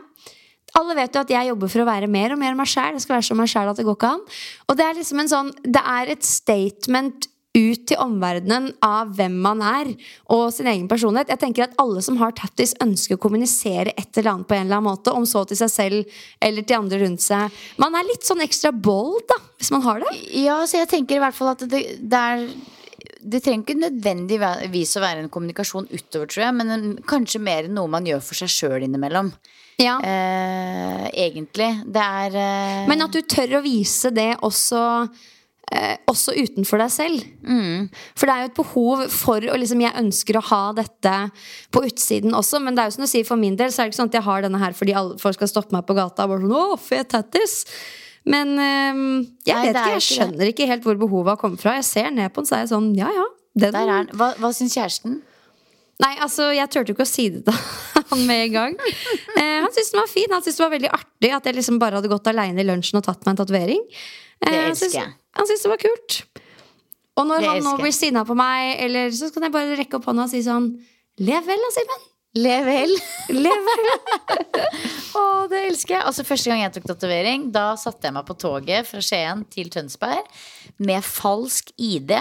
alle 0.77 0.95
vet 0.97 1.15
jo 1.15 1.23
at 1.23 1.33
jeg 1.33 1.49
jobber 1.49 1.71
for 1.71 1.83
å 1.83 1.89
være 1.89 2.11
mer 2.11 2.35
og 2.35 2.39
mer 2.41 2.55
meg 2.57 2.69
sjæl. 2.69 2.95
Det 2.95 3.03
skal 3.05 3.17
være 3.17 3.27
så 3.29 3.37
meg 3.37 3.49
sjæl 3.51 3.71
at 3.71 3.79
det 3.79 3.87
går 3.87 3.97
ikke 3.97 4.13
an. 4.13 4.23
Og 4.67 4.79
det 4.79 4.85
er 4.85 4.97
liksom 4.99 5.23
en 5.23 5.33
sånn 5.33 5.51
Det 5.63 5.81
er 5.81 6.13
et 6.13 6.25
statement 6.25 7.29
ut 7.57 7.85
til 7.89 7.97
omverdenen 7.97 8.67
av 8.85 9.15
hvem 9.17 9.39
man 9.41 9.63
er 9.65 9.89
og 10.29 10.51
sin 10.53 10.69
egen 10.69 10.87
personlighet. 10.91 11.31
Jeg 11.33 11.41
tenker 11.41 11.65
at 11.65 11.77
Alle 11.81 12.03
som 12.05 12.19
har 12.21 12.35
tattis, 12.37 12.75
ønsker 12.83 13.17
å 13.17 13.21
kommunisere 13.21 13.95
et 13.97 14.19
eller 14.19 14.35
annet 14.35 14.49
på 14.49 14.57
en 14.57 14.67
eller 14.67 14.77
annen 14.77 14.91
måte. 14.91 15.13
Om 15.15 15.25
så 15.29 15.43
til 15.49 15.57
seg 15.59 15.71
selv 15.73 16.19
eller 16.45 16.65
til 16.65 16.77
andre 16.77 17.01
rundt 17.03 17.25
seg. 17.25 17.61
Man 17.81 17.97
er 17.97 18.07
litt 18.07 18.27
sånn 18.27 18.45
ekstra 18.45 18.71
bold 18.71 19.25
da, 19.31 19.39
hvis 19.57 19.73
man 19.73 19.85
har 19.87 20.03
det. 20.05 20.13
Ja, 20.37 20.61
så 20.69 20.83
jeg 20.83 20.91
tenker 20.93 21.17
i 21.17 21.23
hvert 21.23 21.37
fall 21.37 21.55
at 21.55 21.65
det, 21.65 21.85
det 21.99 22.25
er 22.33 22.45
det 23.19 23.41
trenger 23.43 23.65
ikke 23.65 23.81
nødvendigvis 23.81 24.95
å 24.95 25.03
være 25.03 25.23
en 25.23 25.31
kommunikasjon 25.31 25.89
utover, 25.91 26.29
tror 26.29 26.43
jeg, 26.45 26.55
men 26.55 26.71
en, 26.71 26.85
kanskje 27.07 27.41
mer 27.43 27.67
noe 27.71 27.91
man 27.91 28.07
gjør 28.07 28.21
for 28.23 28.39
seg 28.39 28.51
sjøl 28.53 28.85
innimellom. 28.85 29.33
Ja. 29.79 29.97
Eh, 30.03 31.09
egentlig. 31.25 31.69
Det 31.87 32.03
er 32.03 32.35
eh, 32.35 32.87
Men 32.89 33.05
at 33.05 33.15
du 33.15 33.21
tør 33.23 33.59
å 33.59 33.61
vise 33.63 34.11
det 34.11 34.33
også 34.43 34.81
eh, 35.71 35.95
også 36.09 36.33
utenfor 36.35 36.81
deg 36.83 36.91
selv. 36.91 37.23
For 38.19 38.27
det 38.27 38.33
er 38.35 38.41
jo 38.43 38.49
et 38.49 38.57
behov 38.59 39.03
for 39.13 39.39
å 39.47 39.55
liksom, 39.61 39.83
Jeg 39.85 39.95
ønsker 40.01 40.39
å 40.39 40.43
ha 40.49 40.61
dette 40.77 41.13
på 41.71 41.83
utsiden 41.87 42.35
også, 42.35 42.59
men 42.63 42.75
det 42.75 42.83
er 42.83 42.91
jo 42.91 42.97
som 42.97 43.05
du 43.07 43.11
sier, 43.11 43.27
for 43.27 43.39
min 43.39 43.55
del 43.59 43.71
så 43.71 43.81
er 43.83 43.87
det 43.87 43.93
ikke 43.93 44.01
sånn 44.01 44.11
at 44.11 44.19
jeg 44.19 44.27
har 44.27 44.45
denne 44.45 44.59
her 44.61 44.75
fordi 44.75 44.97
alle 44.99 45.17
folk 45.21 45.39
skal 45.39 45.51
stoppe 45.53 45.75
meg 45.77 45.87
på 45.87 45.95
gata 45.97 46.25
og 46.27 46.35
bare 46.35 46.43
sånn 46.43 46.57
Åh, 46.59 46.75
fet 46.89 47.11
tattis! 47.15 47.55
Men 48.29 48.51
eh, 48.59 48.99
jeg 49.47 49.55
Nei, 49.55 49.63
vet 49.63 49.71
ikke, 49.71 49.79
jeg 49.79 49.87
ikke 49.87 49.95
det. 49.95 50.07
skjønner 50.11 50.51
ikke 50.51 50.69
helt 50.73 50.83
hvor 50.85 50.99
behovet 50.99 51.31
har 51.37 51.39
kommet 51.41 51.63
fra. 51.63 51.77
Jeg 51.79 51.87
ser 51.87 52.11
ned 52.13 52.33
på 52.35 52.43
den, 52.43 52.49
så 52.51 52.57
er 52.59 52.65
jeg 52.65 52.73
sånn 52.75 52.91
Ja 52.99 53.07
ja. 53.15 53.25
Den, 53.59 53.75
er. 53.79 54.11
Hva, 54.15 54.33
hva 54.39 54.51
syns 54.53 54.75
kjæresten? 54.77 55.21
Nei, 55.99 56.13
altså, 56.23 56.45
jeg 56.55 56.69
turte 56.71 56.93
jo 56.93 56.95
ikke 56.95 57.03
å 57.07 57.09
si 57.09 57.25
det 57.33 57.41
til 57.47 57.55
han 58.13 58.25
med 58.27 58.43
en 58.47 58.53
gang. 58.55 58.75
Eh, 59.37 59.59
han 59.63 59.69
syntes 59.71 59.91
den 59.93 60.01
var 60.01 60.11
fin. 60.11 60.29
Han 60.33 60.41
syntes 60.43 60.57
det 60.59 60.65
var 60.65 60.73
veldig 60.75 60.91
artig 60.99 61.31
at 61.37 61.49
jeg 61.49 61.55
liksom 61.59 61.79
bare 61.81 61.99
hadde 61.99 62.11
gått 62.11 62.27
aleine 62.31 62.61
i 62.63 62.67
lunsjen 62.67 62.99
og 63.01 63.05
tatt 63.07 63.23
meg 63.25 63.33
en 63.35 63.41
tatovering. 63.43 63.83
Eh, 64.41 64.49
Det 64.51 64.61
han 64.67 64.75
syntes- 64.77 64.99
jeg. 64.99 65.13
Han 65.39 65.47
syntes 65.49 65.63
det 65.67 65.73
var 65.73 65.81
kult. 65.85 66.19
Og 67.19 67.25
når 67.27 67.39
Det 67.43 67.47
han 67.49 67.63
nå 67.63 67.73
blir 67.81 67.91
sinna 67.93 68.23
på 68.25 68.35
meg, 68.35 68.77
eller, 68.79 69.09
så 69.11 69.27
kan 69.33 69.43
jeg 69.43 69.51
bare 69.51 69.75
rekke 69.75 69.97
opp 69.99 70.05
hånda 70.07 70.23
og 70.23 70.29
si 70.31 70.39
sånn 70.45 70.69
Lev 71.19 71.43
vel, 71.45 71.59
da, 71.59 71.71
Simen. 71.75 72.05
Lev 72.39 72.63
vel. 72.63 72.93
Lev 73.35 73.65
vel. 73.65 73.87
Å, 75.19 75.23
det 75.51 75.63
elsker 75.67 75.95
jeg. 75.97 76.03
Altså 76.05 76.23
Første 76.23 76.51
gang 76.51 76.61
jeg 76.61 76.73
tok 76.77 76.85
tatovering, 76.91 77.47
da 77.51 77.73
satte 77.75 78.07
jeg 78.07 78.13
meg 78.15 78.25
på 78.29 78.37
toget 78.39 78.87
fra 78.87 79.01
Skien 79.03 79.41
til 79.51 79.67
Tønsberg 79.73 80.23
med 80.79 81.03
falsk 81.03 81.73
ID. 81.75 82.13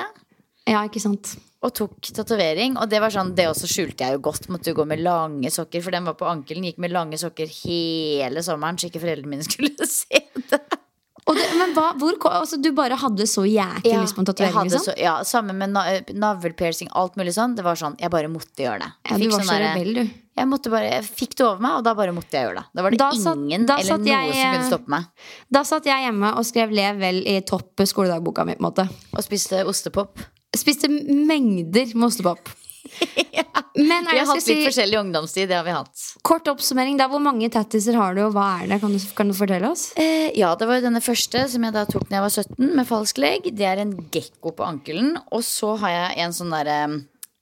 Ja, 0.67 0.83
ikke 0.89 1.01
sant. 1.05 1.37
Og 1.67 1.73
tok 1.75 2.11
tatovering. 2.15 2.77
Og 2.79 2.87
det 2.91 3.01
var 3.03 3.11
sånn, 3.11 3.33
det 3.35 3.49
også 3.51 3.67
skjulte 3.71 4.07
jeg 4.07 4.15
jo 4.15 4.25
godt. 4.29 4.47
Måtte 4.53 4.71
jo 4.71 4.79
gå 4.79 4.85
med 4.87 5.03
lange 5.03 5.51
sokker, 5.51 5.83
for 5.83 5.95
den 5.95 6.07
var 6.07 6.15
på 6.19 6.29
ankelen. 6.31 6.67
Gikk 6.69 6.79
med 6.85 6.95
lange 6.95 7.19
sokker 7.19 7.51
hele 7.65 8.45
sommeren, 8.47 8.79
så 8.79 8.87
ikke 8.91 9.03
foreldrene 9.03 9.33
mine 9.33 9.47
skulle 9.49 9.89
se 9.91 10.23
det. 10.53 10.61
Det, 11.29 11.45
men 11.61 11.75
hva, 11.77 11.91
hvor, 12.01 12.15
altså, 12.33 12.57
du 12.57 12.71
bare 12.73 12.97
hadde 12.97 13.27
så 13.29 13.43
jæklig 13.45 13.99
lyst 14.01 14.17
på 14.17 14.23
en 14.23 14.29
jeg 14.31 14.31
tatovering? 14.31 14.71
Liksom? 14.71 14.85
så, 14.87 14.95
ja, 14.97 15.19
sammen 15.29 15.59
med 15.61 15.75
na 15.75 15.83
navlepiercing, 16.17 16.89
alt 16.97 17.19
mulig 17.21 17.35
sånn. 17.37 17.53
Det 17.59 17.67
var 17.67 17.77
sånn, 17.77 17.99
Jeg 18.01 18.09
bare 18.15 18.31
måtte 18.33 18.65
gjøre 18.65 18.79
det. 18.87 18.89
Ja, 19.11 19.19
du 19.19 19.27
var 19.27 19.43
sånn 19.43 19.51
så 19.51 19.59
rebell, 19.61 19.93
du. 19.99 20.15
Jeg, 20.39 20.49
måtte 20.49 20.73
bare, 20.73 20.89
jeg 20.95 21.05
fikk 21.05 21.37
det 21.37 21.45
over 21.45 21.61
meg, 21.67 21.77
og 21.81 21.85
da 21.85 21.95
bare 21.99 22.15
måtte 22.17 22.39
jeg 22.39 22.49
gjøre 22.49 22.63
det. 22.63 22.65
Da 22.79 22.87
var 22.87 22.95
det 22.95 23.01
Da 23.03 23.11
satt- 23.19 23.43
ingen 23.43 23.67
da 23.69 23.77
eller 23.83 23.99
noe 23.99 24.09
jeg, 24.09 24.33
som 24.33 24.41
kunne 24.55 24.63
eh, 24.63 24.71
stoppe 24.71 24.95
meg. 24.95 25.29
Da 25.59 25.65
satt 25.69 25.91
jeg 25.91 26.07
hjemme 26.07 26.33
og 26.39 26.49
skrev 26.49 26.73
'Lev 26.73 27.03
vel' 27.03 27.23
i 27.27 27.37
topp 27.43 27.85
skoledagboka 27.85 28.47
mi. 28.47 28.55
på 28.55 28.65
en 28.65 28.71
måte 28.71 28.89
Og 29.13 29.21
spiste 29.27 29.67
ostepop. 29.67 30.17
Spiste 30.57 30.89
mengder 30.89 31.91
med 31.95 32.09
ostepop. 32.09 32.49
Men 33.79 34.07
er 34.09 34.15
Vi 34.15 34.19
har 34.19 34.27
hatt 34.27 34.39
litt 34.39 34.47
si, 34.47 34.55
forskjellig 34.65 34.97
ungdomstid, 34.99 35.49
det 35.51 35.59
har 35.59 35.67
vi 35.67 35.75
hatt. 35.75 36.05
kort 36.27 36.49
oppsummering, 36.51 36.97
da, 36.99 37.07
hvor 37.11 37.21
mange 37.23 37.51
tattiser 37.53 37.95
har 37.99 38.17
du, 38.17 38.23
og 38.27 38.33
hva 38.35 38.47
er 38.63 38.73
det? 38.73 38.79
Kan 38.83 38.95
du, 38.97 38.99
kan 39.15 39.29
du 39.31 39.37
fortelle 39.37 39.69
oss? 39.71 39.91
Eh, 40.01 40.33
ja, 40.39 40.55
det 40.59 40.67
var 40.71 40.81
denne 40.83 41.03
første 41.05 41.45
som 41.53 41.67
jeg 41.67 41.75
da 41.77 41.85
tok 41.87 42.09
da 42.09 42.19
jeg 42.19 42.25
var 42.27 42.35
17, 42.35 42.73
med 42.81 42.89
falsk 42.89 43.21
legg. 43.23 43.51
Det 43.55 43.69
er 43.69 43.83
en 43.85 43.93
gekko 44.15 44.55
på 44.59 44.67
ankelen. 44.67 45.15
Og 45.31 45.45
så 45.47 45.75
har 45.85 45.95
jeg 45.95 46.25
en 46.25 46.35
sånn 46.35 46.55
derre 46.55 46.79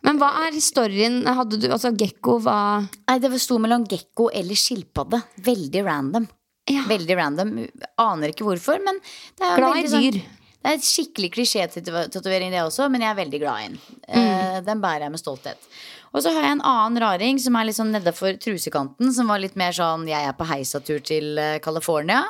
Men 0.07 0.21
hva 0.21 0.33
er 0.45 0.57
historien? 0.59 1.23
Hadde 1.25 1.61
du, 1.63 1.69
altså 1.73 1.95
Gekko 1.97 2.37
var 2.45 2.85
Nei, 3.09 3.17
det 3.23 3.33
sto 3.43 3.57
mellom 3.63 3.87
gekko 3.89 4.29
eller 4.35 4.59
skilpadde. 4.59 5.23
Veldig 5.47 5.87
random. 5.87 6.29
Ja. 6.69 6.83
Veldig 6.91 7.17
random. 7.17 7.55
Aner 8.03 8.35
ikke 8.35 8.45
hvorfor, 8.47 8.83
men 8.83 8.99
det 9.39 9.47
er 9.47 9.61
Glad 9.63 9.79
i 9.79 9.89
sånn- 9.91 10.05
dyr. 10.11 10.21
Det 10.67 10.73
er 10.73 10.81
et 10.81 10.87
skikkelig 10.87 11.29
klisjé-tatovering, 11.31 12.51
det 12.51 12.59
også, 12.59 12.89
men 12.91 13.05
jeg 13.05 13.13
er 13.13 13.19
veldig 13.21 13.39
glad 13.39 13.61
i 13.63 13.69
den. 13.69 13.77
Mm. 14.11 14.65
den 14.67 14.81
bærer 14.83 15.05
jeg 15.07 15.13
med 15.15 15.21
stolthet. 15.23 15.69
Og 16.11 16.25
så 16.25 16.33
har 16.35 16.43
jeg 16.43 16.57
en 16.57 16.65
annen 16.67 16.99
raring 17.05 17.39
som 17.39 17.55
er 17.55 17.69
litt 17.69 17.79
sånn 17.79 17.93
nedafor 17.95 18.39
trusekanten, 18.43 19.13
som 19.15 19.31
var 19.31 19.39
litt 19.43 19.55
mer 19.55 19.77
sånn 19.77 20.09
jeg 20.11 20.27
er 20.27 20.35
på 20.35 20.49
heisatur 20.49 21.03
til 21.07 21.39
eh, 21.39 21.59
California. 21.63 22.25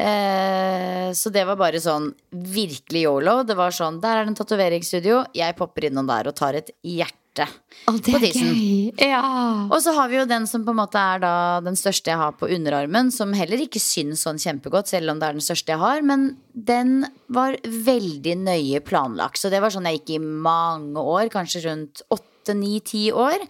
Eh, 0.00 1.10
så 1.12 1.32
det 1.34 1.44
var 1.44 1.58
bare 1.60 1.82
sånn 1.84 2.08
virkelig 2.30 3.04
yolo. 3.04 3.40
Det 3.44 3.58
var 3.58 3.76
sånn, 3.76 4.00
der 4.00 4.22
er 4.22 4.24
det 4.24 4.32
en 4.32 4.40
tatoveringsstudio, 4.40 5.24
jeg 5.36 5.58
popper 5.58 5.90
innom 5.90 6.08
der 6.08 6.32
og 6.32 6.38
tar 6.40 6.56
et 6.62 6.72
hjerte 6.80 7.19
Å, 7.46 7.94
det 7.96 8.14
på 8.14 8.20
tissen. 8.22 8.54
Ja. 9.00 9.22
Og 9.70 9.78
så 9.84 9.94
har 9.96 10.10
vi 10.10 10.18
jo 10.18 10.26
den 10.28 10.46
som 10.50 10.64
på 10.66 10.74
en 10.74 10.80
måte 10.80 11.00
er 11.00 11.22
da 11.22 11.34
den 11.64 11.78
største 11.78 12.12
jeg 12.12 12.20
har 12.20 12.34
på 12.38 12.48
underarmen, 12.52 13.12
som 13.14 13.34
heller 13.36 13.62
ikke 13.64 13.82
syns 13.82 14.24
sånn 14.26 14.40
kjempegodt, 14.40 14.90
selv 14.92 15.12
om 15.12 15.20
det 15.20 15.28
er 15.28 15.38
den 15.38 15.46
største 15.46 15.74
jeg 15.74 15.82
har. 15.82 16.02
Men 16.06 16.30
den 16.52 17.04
var 17.32 17.58
veldig 17.64 18.36
nøye 18.44 18.82
planlagt. 18.86 19.40
Så 19.40 19.52
det 19.52 19.62
var 19.62 19.74
sånn 19.74 19.88
jeg 19.90 20.00
gikk 20.00 20.16
i 20.16 20.22
mange 20.22 21.00
år, 21.00 21.30
kanskje 21.32 21.64
rundt 21.68 22.04
åtte, 22.08 22.26
ti 22.82 23.12
år, 23.14 23.42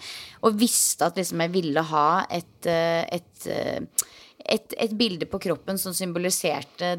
og 0.44 0.56
visste 0.60 1.06
at 1.06 1.16
liksom 1.16 1.40
jeg 1.40 1.52
ville 1.54 1.80
ha 1.88 2.08
et, 2.28 2.66
eh, 2.68 3.06
et, 3.16 3.46
eh, 3.46 4.08
et, 4.44 4.74
et 4.76 4.92
bilde 4.92 5.24
på 5.30 5.40
kroppen 5.40 5.78
som 5.80 5.94
symboliserte 5.96 6.90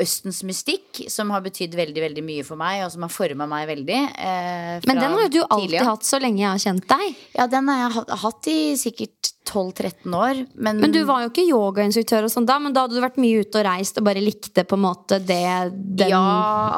Østens 0.00 0.40
mystikk, 0.48 1.02
som 1.12 1.30
har 1.34 1.42
betydd 1.44 1.74
veldig 1.76 2.02
veldig 2.06 2.22
mye 2.24 2.44
for 2.46 2.56
meg, 2.60 2.84
og 2.86 2.92
som 2.94 3.02
har 3.04 3.12
forma 3.12 3.46
meg 3.50 3.66
veldig. 3.68 3.98
Eh, 4.16 4.80
Men 4.88 4.96
den 5.02 5.12
har 5.12 5.26
jo 5.26 5.28
du 5.34 5.40
alltid 5.42 5.68
tidlig 5.70 5.84
hatt 5.90 6.06
så 6.08 6.20
lenge 6.22 6.40
jeg 6.40 6.48
har 6.50 6.62
kjent 6.64 6.86
deg. 6.88 7.18
Ja, 7.36 7.46
den 7.46 7.68
har 7.68 7.82
jeg 7.82 8.06
hatt- 8.24 8.48
i 8.50 8.58
sikkert 8.80 9.32
12-13 9.50 10.14
år. 10.14 10.46
Men, 10.54 10.80
Men 10.80 10.92
du 10.92 11.04
var 11.04 11.22
jo 11.24 11.30
ikke 11.30 11.44
yogainstruktør 11.48 12.24
og 12.24 12.30
sånn 12.32 12.46
da, 12.46 12.58
men 12.58 12.72
da 12.72 12.86
hadde 12.86 12.94
du 12.96 13.02
vært 13.04 13.18
mye 13.20 13.40
ute 13.44 13.60
og 13.60 13.66
reist 13.66 13.98
og 13.98 14.04
bare 14.06 14.22
likte 14.24 14.64
på 14.64 14.78
en 14.78 14.84
måte 14.84 15.18
det 15.20 15.42
den 16.00 16.08
ja, 16.08 16.22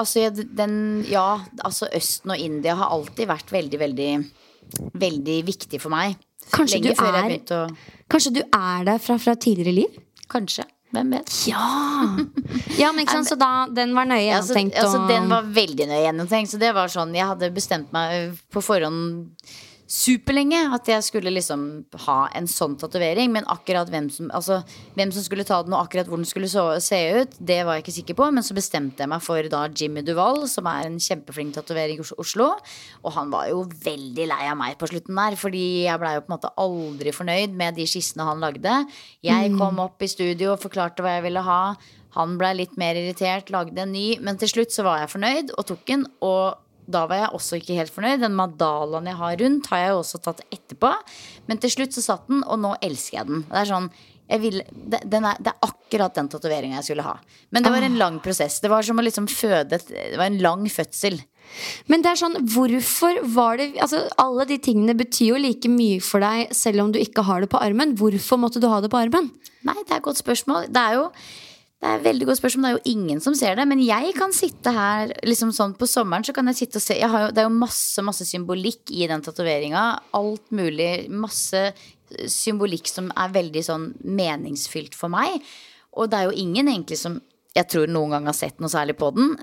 altså, 0.01 0.31
den, 0.35 0.77
ja, 1.11 1.39
altså 1.65 1.89
Østen 1.93 2.33
og 2.35 2.39
India 2.39 2.75
har 2.81 2.91
alltid 2.91 3.29
vært 3.29 3.53
veldig, 3.53 3.79
veldig, 3.87 4.11
veldig 4.99 5.39
viktig 5.47 5.81
for 5.83 5.93
meg. 5.95 6.17
Kanskje 6.53 6.81
Lenge 6.81 6.91
du 6.91 6.99
før 6.99 7.13
jeg 7.13 7.23
er- 7.23 7.29
begynte 7.31 7.59
å 7.61 7.77
Kanskje 8.13 8.33
du 8.35 8.43
er 8.43 8.85
der 8.85 8.99
fra, 8.99 9.17
fra 9.19 9.35
tidligere 9.37 9.75
liv? 9.75 9.99
Kanskje. 10.29 10.65
Hvem 10.93 11.11
vet? 11.17 11.31
Ja! 11.49 11.67
ja, 12.77 12.91
men 12.93 13.03
ikke 13.07 13.15
sant, 13.17 13.31
Så 13.31 13.37
da, 13.41 13.67
den 13.73 13.95
var 13.97 14.05
nøye 14.11 14.27
Ja, 14.27 14.39
altså, 14.43 14.53
gjennomtenkt. 14.59 14.79
altså, 14.83 15.03
den 15.09 15.29
var 15.33 15.47
veldig 15.57 15.87
nøye 15.89 16.03
gjennomtenkt. 16.05 16.53
Så 16.53 16.61
det 16.61 16.73
var 16.77 16.93
sånn, 16.93 17.15
jeg 17.17 17.29
hadde 17.31 17.49
bestemt 17.57 17.93
meg 17.97 18.35
på 18.53 18.61
forhånd 18.65 19.33
superlenge 19.93 20.59
at 20.73 20.89
jeg 20.89 21.05
skulle 21.05 21.33
liksom 21.35 21.65
ha 22.07 22.17
en 22.39 22.49
sånn 22.49 22.79
tatovering. 22.81 23.33
Men 23.35 23.49
akkurat 23.53 23.91
hvem 23.93 24.09
som, 24.13 24.31
altså, 24.35 24.63
hvem 24.97 25.13
som 25.15 25.25
skulle 25.27 25.47
ta 25.49 25.61
den, 25.65 25.75
og 25.77 25.85
akkurat 25.85 26.09
hvor 26.09 26.21
den 26.21 26.29
skulle 26.29 26.51
så, 26.51 26.65
se 26.83 27.01
ut, 27.21 27.37
det 27.39 27.61
var 27.67 27.79
jeg 27.79 27.85
ikke 27.85 27.97
sikker 27.99 28.19
på. 28.23 28.31
Men 28.33 28.47
så 28.47 28.57
bestemte 28.57 29.05
jeg 29.05 29.13
meg 29.13 29.25
for 29.25 29.53
da 29.53 29.67
Jimmy 29.69 30.05
Duval, 30.07 30.47
som 30.51 30.69
er 30.71 30.89
en 30.89 31.01
kjempeflink 31.03 31.57
tatoverer 31.59 31.95
i 31.97 32.11
Oslo. 32.23 32.51
Og 33.03 33.17
han 33.19 33.33
var 33.35 33.51
jo 33.53 33.67
veldig 33.85 34.29
lei 34.33 34.43
av 34.49 34.59
meg 34.61 34.79
på 34.81 34.89
slutten 34.91 35.19
der, 35.19 35.39
fordi 35.41 35.67
jeg 35.87 36.03
blei 36.03 36.17
jo 36.17 36.25
på 36.25 36.33
en 36.33 36.37
måte 36.39 36.55
aldri 36.63 37.17
fornøyd 37.17 37.59
med 37.59 37.77
de 37.79 37.89
skissene 37.91 38.29
han 38.29 38.43
lagde. 38.43 38.79
Jeg 39.25 39.57
kom 39.59 39.83
opp 39.83 40.03
i 40.03 40.11
studio 40.11 40.55
og 40.55 40.63
forklarte 40.65 41.05
hva 41.05 41.19
jeg 41.19 41.29
ville 41.29 41.45
ha. 41.45 41.63
Han 42.17 42.37
blei 42.41 42.53
litt 42.59 42.75
mer 42.81 42.99
irritert, 42.99 43.49
lagde 43.53 43.81
en 43.81 43.95
ny, 43.95 44.19
men 44.21 44.37
til 44.41 44.51
slutt 44.51 44.75
så 44.75 44.85
var 44.85 45.01
jeg 45.01 45.13
fornøyd 45.15 45.55
og 45.57 45.65
tok 45.71 45.87
den. 45.89 46.05
Og 46.21 46.59
da 46.87 47.05
var 47.11 47.21
jeg 47.21 47.35
også 47.39 47.59
ikke 47.61 47.77
helt 47.79 47.95
fornøyd. 47.95 48.23
Den 48.25 48.39
madalaen 48.39 49.11
jeg 49.11 49.19
har 49.21 49.37
rundt, 49.45 49.69
har 49.73 49.85
jeg 49.85 49.93
jo 49.93 50.01
også 50.01 50.23
tatt 50.25 50.43
etterpå. 50.49 50.95
Men 51.49 51.61
til 51.63 51.75
slutt 51.77 51.95
så 51.97 52.05
satt 52.05 52.27
den, 52.31 52.43
og 52.43 52.59
nå 52.63 52.75
elsker 52.83 53.21
jeg 53.21 53.31
den. 53.31 53.45
Det 53.51 53.61
er 53.63 53.71
sånn 53.71 53.93
vil, 54.41 54.63
det, 54.73 55.03
den 55.13 55.27
er, 55.29 55.37
det 55.43 55.51
er 55.51 55.67
akkurat 55.67 56.15
den 56.17 56.31
tatoveringa 56.33 56.79
jeg 56.79 56.89
skulle 56.89 57.05
ha. 57.05 57.19
Men 57.53 57.65
det 57.65 57.73
var 57.75 57.85
en 57.85 57.99
lang 58.01 58.19
prosess. 58.25 58.61
Det 58.63 58.71
var 58.73 58.87
som 58.87 59.01
å 59.01 59.05
liksom 59.05 59.27
føde 59.29 59.77
Det 59.83 60.17
var 60.17 60.29
en 60.29 60.41
lang 60.41 60.65
fødsel. 60.73 61.19
Men 61.91 62.05
det 62.05 62.13
er 62.13 62.21
sånn, 62.23 62.39
hvorfor 62.55 63.19
var 63.35 63.59
det 63.61 63.73
altså, 63.83 64.05
Alle 64.23 64.47
de 64.49 64.57
tingene 64.63 64.95
betyr 64.97 65.35
jo 65.35 65.41
like 65.43 65.69
mye 65.69 65.99
for 66.01 66.25
deg 66.25 66.55
selv 66.57 66.85
om 66.85 66.93
du 66.95 67.01
ikke 67.03 67.27
har 67.29 67.45
det 67.45 67.51
på 67.53 67.61
armen. 67.61 67.97
Hvorfor 67.99 68.41
måtte 68.41 68.63
du 68.63 68.71
ha 68.73 68.81
det 68.81 68.93
på 68.93 69.01
armen? 69.03 69.29
Nei, 69.67 69.77
det 69.83 69.91
er 69.91 70.01
et 70.01 70.07
godt 70.07 70.23
spørsmål. 70.23 70.71
Det 70.73 70.81
er 70.81 71.01
jo 71.01 71.09
det 71.83 71.91
er 71.91 71.99
et 71.99 72.05
veldig 72.05 72.27
godt 72.29 72.39
spørsmål. 72.39 72.63
Det 72.63 72.71
er 72.71 72.77
jo 72.77 72.93
ingen 72.93 73.21
som 73.25 73.35
ser 73.35 73.57
det. 73.59 73.65
Men 73.67 73.81
jeg 73.83 74.13
kan 74.15 74.31
sitte 74.35 74.71
her 74.71 75.11
liksom 75.27 75.51
sånn 75.51 75.73
på 75.75 75.89
sommeren, 75.91 76.23
så 76.23 76.31
kan 76.37 76.47
jeg 76.53 76.61
sitte 76.61 76.79
og 76.79 76.85
se 76.85 76.95
jo, 76.95 77.09
Det 77.35 77.43
er 77.43 77.49
jo 77.49 77.57
masse 77.57 78.05
masse 78.07 78.27
symbolikk 78.29 78.93
i 78.95 79.09
den 79.11 79.25
tatoveringa. 79.27 79.83
Alt 80.15 80.55
mulig. 80.55 81.11
Masse 81.11 81.73
symbolikk 82.31 82.87
som 82.87 83.11
er 83.19 83.35
veldig 83.35 83.65
sånn 83.67 83.91
meningsfylt 83.99 84.95
for 84.95 85.11
meg. 85.11 85.43
Og 85.99 86.07
det 86.07 86.21
er 86.21 86.31
jo 86.31 86.39
ingen 86.45 86.71
egentlig 86.71 87.01
som 87.03 87.19
jeg 87.53 87.69
tror 87.69 87.91
noen 87.91 88.15
gang 88.15 88.31
har 88.31 88.37
sett 88.39 88.63
noe 88.63 88.71
særlig 88.71 88.95
på 89.01 89.11
den. 89.17 89.35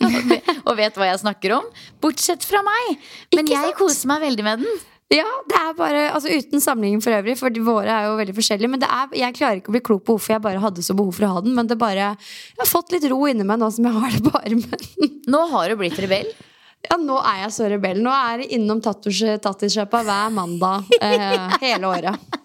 og 0.68 0.76
vet 0.78 0.94
hva 0.94 1.10
jeg 1.10 1.24
snakker 1.24 1.58
om. 1.58 1.66
Bortsett 1.98 2.46
fra 2.46 2.62
meg. 2.62 2.94
Men 3.34 3.50
jeg 3.50 3.74
koser 3.74 4.14
meg 4.14 4.22
veldig 4.22 4.46
med 4.46 4.62
den. 4.62 4.84
Ja, 5.14 5.26
det 5.46 5.54
er 5.54 5.74
bare, 5.78 6.00
altså 6.16 6.32
Uten 6.34 6.58
sammenligning 6.62 7.02
for 7.04 7.14
øvrig, 7.14 7.36
for 7.38 7.54
våre 7.62 7.92
er 7.94 8.08
jo 8.08 8.16
veldig 8.18 8.34
forskjellige. 8.34 8.70
Men 8.72 8.80
det 8.82 8.88
er, 8.90 9.12
jeg 9.20 9.36
klarer 9.38 9.60
ikke 9.60 9.70
å 9.70 9.74
bli 9.76 9.82
klok 9.86 10.02
på 10.08 10.16
hvorfor 10.16 10.34
jeg 10.34 10.42
bare 10.42 10.62
hadde 10.64 10.82
så 10.82 10.96
behov 10.98 11.14
for 11.14 11.28
å 11.28 11.30
ha 11.36 11.42
den. 11.46 11.54
Men 11.54 11.68
det 11.70 11.76
bare, 11.78 12.08
jeg 12.18 12.58
har 12.58 12.70
fått 12.70 12.90
litt 12.96 13.06
ro 13.12 13.20
inni 13.30 13.46
meg 13.46 13.60
nå 13.62 13.68
som 13.70 13.86
jeg 13.86 13.94
har 14.00 14.16
det 14.16 14.24
på 14.26 14.32
armen. 14.40 14.88
Nå 15.32 15.42
har 15.52 15.70
du 15.70 15.76
blitt 15.78 15.98
rebell. 16.02 16.26
Ja, 16.86 16.98
Nå 17.02 17.20
er 17.22 17.44
jeg 17.44 17.52
så 17.54 17.68
rebell. 17.70 18.02
Nå 18.02 18.10
er 18.14 18.42
det 18.42 18.50
innom 18.58 18.82
tattis- 18.82 19.38
tattisjappa 19.42 20.02
hver 20.06 20.34
mandag 20.34 20.90
eh, 20.98 21.54
hele 21.64 21.88
året. 21.92 22.36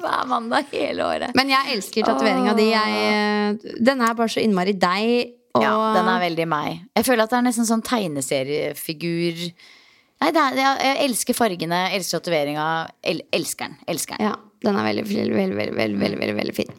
Hver 0.00 0.24
mandag 0.30 0.70
hele 0.74 1.04
året. 1.06 1.34
Men 1.38 1.50
jeg 1.50 1.74
elsker 1.76 2.06
tatoveringa 2.06 2.54
di. 2.58 2.70
De. 2.74 3.74
den 3.90 4.02
er 4.06 4.14
bare 4.18 4.30
så 4.30 4.42
innmari 4.42 4.74
deg. 4.78 5.34
Og 5.58 5.62
Ja, 5.66 5.74
den 5.98 6.06
er 6.14 6.22
veldig 6.22 6.46
meg. 6.50 6.80
Jeg 6.94 7.06
føler 7.10 7.26
at 7.26 7.34
det 7.34 7.38
er 7.40 7.46
nesten 7.50 7.66
sånn 7.66 7.82
tegneseriefigur 7.86 9.48
Nei, 10.20 10.30
det 10.36 10.40
er, 10.42 10.58
jeg, 10.60 10.96
elsker 11.08 11.36
fargene, 11.36 11.78
elsker 11.96 12.20
tatoveringa. 12.20 12.64
El, 13.08 13.22
elsker 13.32 13.70
den. 13.70 13.78
Elsker 13.88 14.18
den. 14.18 14.26
ja, 14.28 14.34
den 14.66 14.76
er 14.76 14.84
veldig, 14.90 15.04
veldig, 15.08 15.36
veldig, 15.56 15.76
veldig, 15.78 16.18
veldig, 16.20 16.34
veldig, 16.40 16.56
fin. 16.58 16.74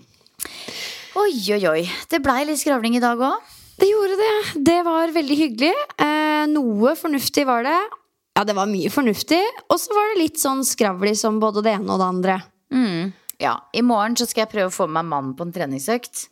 Oi, 1.18 1.34
oi, 1.56 1.64
oi. 1.72 1.82
Det 2.12 2.22
blei 2.24 2.44
litt 2.48 2.62
skravling 2.62 2.96
i 3.00 3.02
dag 3.04 3.20
òg. 3.20 3.50
Det 3.82 3.90
gjorde 3.90 4.18
det. 4.20 4.34
Det 4.68 4.78
var 4.86 5.10
veldig 5.16 5.38
hyggelig. 5.40 5.74
Eh, 6.06 6.44
noe 6.52 6.94
fornuftig 7.00 7.48
var 7.50 7.66
det. 7.66 7.80
Ja, 8.38 8.44
det 8.48 8.54
var 8.56 8.70
mye 8.70 8.92
fornuftig. 8.94 9.42
Og 9.74 9.80
så 9.82 9.96
var 9.98 10.12
det 10.14 10.22
litt 10.22 10.40
sånn 10.40 10.62
skravlig 10.68 11.16
som 11.20 11.42
både 11.42 11.64
det 11.66 11.74
ene 11.80 11.90
og 11.96 12.00
det 12.04 12.12
andre. 12.14 12.38
Ja, 13.42 13.56
I 13.74 13.82
morgen 13.82 14.14
så 14.16 14.28
skal 14.30 14.44
jeg 14.46 14.52
prøve 14.54 14.70
å 14.70 14.76
få 14.76 14.86
med 14.86 15.02
meg 15.02 15.10
mannen 15.16 15.34
på 15.36 15.48
en 15.48 15.52
treningsøkt. 15.56 16.28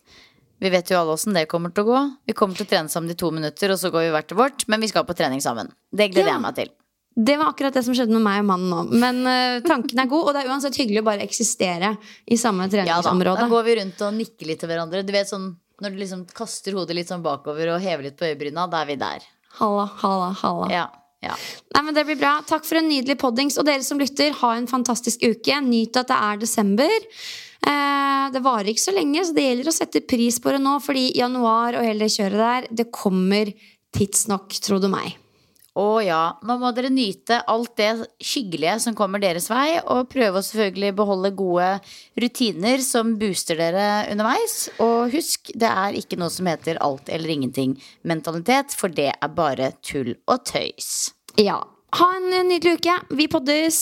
Vi 0.61 0.69
vet 0.69 0.91
jo 0.91 0.99
alle 0.99 1.15
åssen 1.15 1.33
det 1.33 1.47
kommer 1.49 1.73
til 1.73 1.87
å 1.87 1.89
gå. 1.89 1.99
Vi 2.29 2.35
kommer 2.37 2.55
til 2.55 2.67
å 2.67 2.69
trene 2.69 2.91
sammen 2.91 3.09
i 3.11 3.17
to 3.17 3.31
minutter, 3.33 3.73
og 3.73 3.79
så 3.81 3.89
går 3.91 4.05
vi 4.05 4.11
hvert 4.13 4.27
til 4.29 4.37
vårt. 4.39 4.67
Men 4.69 4.83
vi 4.83 4.89
skal 4.91 5.07
på 5.07 5.15
trening 5.17 5.41
sammen. 5.41 5.71
Det 5.89 6.11
gleder 6.13 6.29
Ja. 6.29 6.35
jeg 6.37 6.45
meg 6.45 6.55
til. 6.59 6.69
Det 7.19 7.35
var 7.39 7.51
akkurat 7.51 7.75
det 7.75 7.81
som 7.83 7.95
skjedde 7.97 8.15
med 8.15 8.23
meg 8.23 8.43
og 8.43 8.47
mannen 8.47 8.69
nå. 8.71 8.99
Men 9.01 9.17
uh, 9.27 9.63
tanken 9.65 9.99
er 9.99 10.07
god, 10.07 10.29
og 10.29 10.35
det 10.35 10.43
er 10.43 10.51
uansett 10.53 10.77
hyggelig 10.79 11.01
å 11.01 11.07
bare 11.09 11.25
eksistere 11.25 11.95
i 12.31 12.37
samme 12.39 12.69
treningsområde. 12.71 13.33
Ja 13.35 13.43
da, 13.43 13.49
da 13.49 13.51
går 13.51 13.65
vi 13.67 13.75
rundt 13.81 14.05
og 14.07 14.15
nikker 14.15 14.47
litt 14.47 14.61
til 14.63 14.71
hverandre. 14.71 15.03
Du 15.03 15.11
vet 15.15 15.31
sånn 15.31 15.49
når 15.83 15.95
du 15.95 15.99
liksom 16.01 16.23
kaster 16.35 16.75
hodet 16.75 16.95
litt 16.97 17.11
sånn 17.11 17.23
bakover 17.23 17.73
og 17.73 17.83
hever 17.83 18.09
litt 18.09 18.17
på 18.19 18.27
øyebryna, 18.27 18.67
da 18.71 18.83
er 18.83 18.89
vi 18.89 18.97
der. 18.99 19.27
Halla, 19.59 19.85
halla, 20.01 20.31
halla. 20.41 20.71
Ja, 20.73 20.87
ja. 21.23 21.35
Nei, 21.75 21.83
men 21.83 21.95
Det 21.95 22.05
blir 22.07 22.19
bra. 22.19 22.37
Takk 22.47 22.67
for 22.67 22.79
en 22.79 22.89
nydelig 22.91 23.17
poddings. 23.19 23.57
Og 23.59 23.67
dere 23.67 23.83
som 23.83 23.99
lytter, 23.99 24.35
ha 24.41 24.55
en 24.55 24.67
fantastisk 24.71 25.23
uke. 25.23 25.61
Nyt 25.65 25.99
at 25.99 26.11
det 26.11 26.19
er 26.19 26.41
desember. 26.43 27.07
Eh, 27.67 28.25
det 28.33 28.43
varer 28.45 28.71
ikke 28.71 28.87
så 28.87 28.95
lenge, 28.95 29.23
så 29.25 29.35
det 29.35 29.47
gjelder 29.47 29.71
å 29.71 29.75
sette 29.75 30.03
pris 30.07 30.39
på 30.39 30.53
det 30.55 30.61
nå. 30.63 30.77
Fordi 30.83 31.09
januar 31.17 31.79
og 31.79 31.87
hele 31.87 32.07
det 32.07 32.15
kjøret 32.15 32.43
der, 32.43 32.69
det 32.83 32.91
kommer 32.95 33.51
tidsnok, 33.95 34.59
tro 34.63 34.79
du 34.83 34.87
meg. 34.91 35.17
Å 35.79 36.01
ja, 36.03 36.23
nå 36.43 36.57
må 36.59 36.71
dere 36.75 36.89
nyte 36.91 37.37
alt 37.47 37.75
det 37.79 37.89
hyggelige 38.33 38.75
som 38.83 38.97
kommer 38.97 39.21
deres 39.23 39.47
vei, 39.51 39.77
og 39.79 40.09
prøve 40.11 40.41
å 40.41 40.45
selvfølgelig 40.45 40.95
beholde 40.97 41.31
gode 41.39 41.69
rutiner 42.19 42.83
som 42.83 43.15
booster 43.21 43.59
dere 43.59 43.87
underveis. 44.11 44.57
Og 44.83 45.13
husk, 45.15 45.53
det 45.55 45.69
er 45.69 45.99
ikke 46.01 46.19
noe 46.19 46.33
som 46.33 46.49
heter 46.51 46.81
alt 46.83 47.11
eller 47.13 47.31
ingenting 47.31 47.77
mentalitet, 48.03 48.75
for 48.75 48.91
det 48.91 49.13
er 49.13 49.35
bare 49.35 49.71
tull 49.85 50.15
og 50.27 50.43
tøys. 50.49 51.13
Ja. 51.39 51.61
Ha 51.97 52.11
en 52.19 52.29
nydelig 52.51 52.77
uke. 52.81 52.99
Vi 53.17 53.31
poddes! 53.31 53.81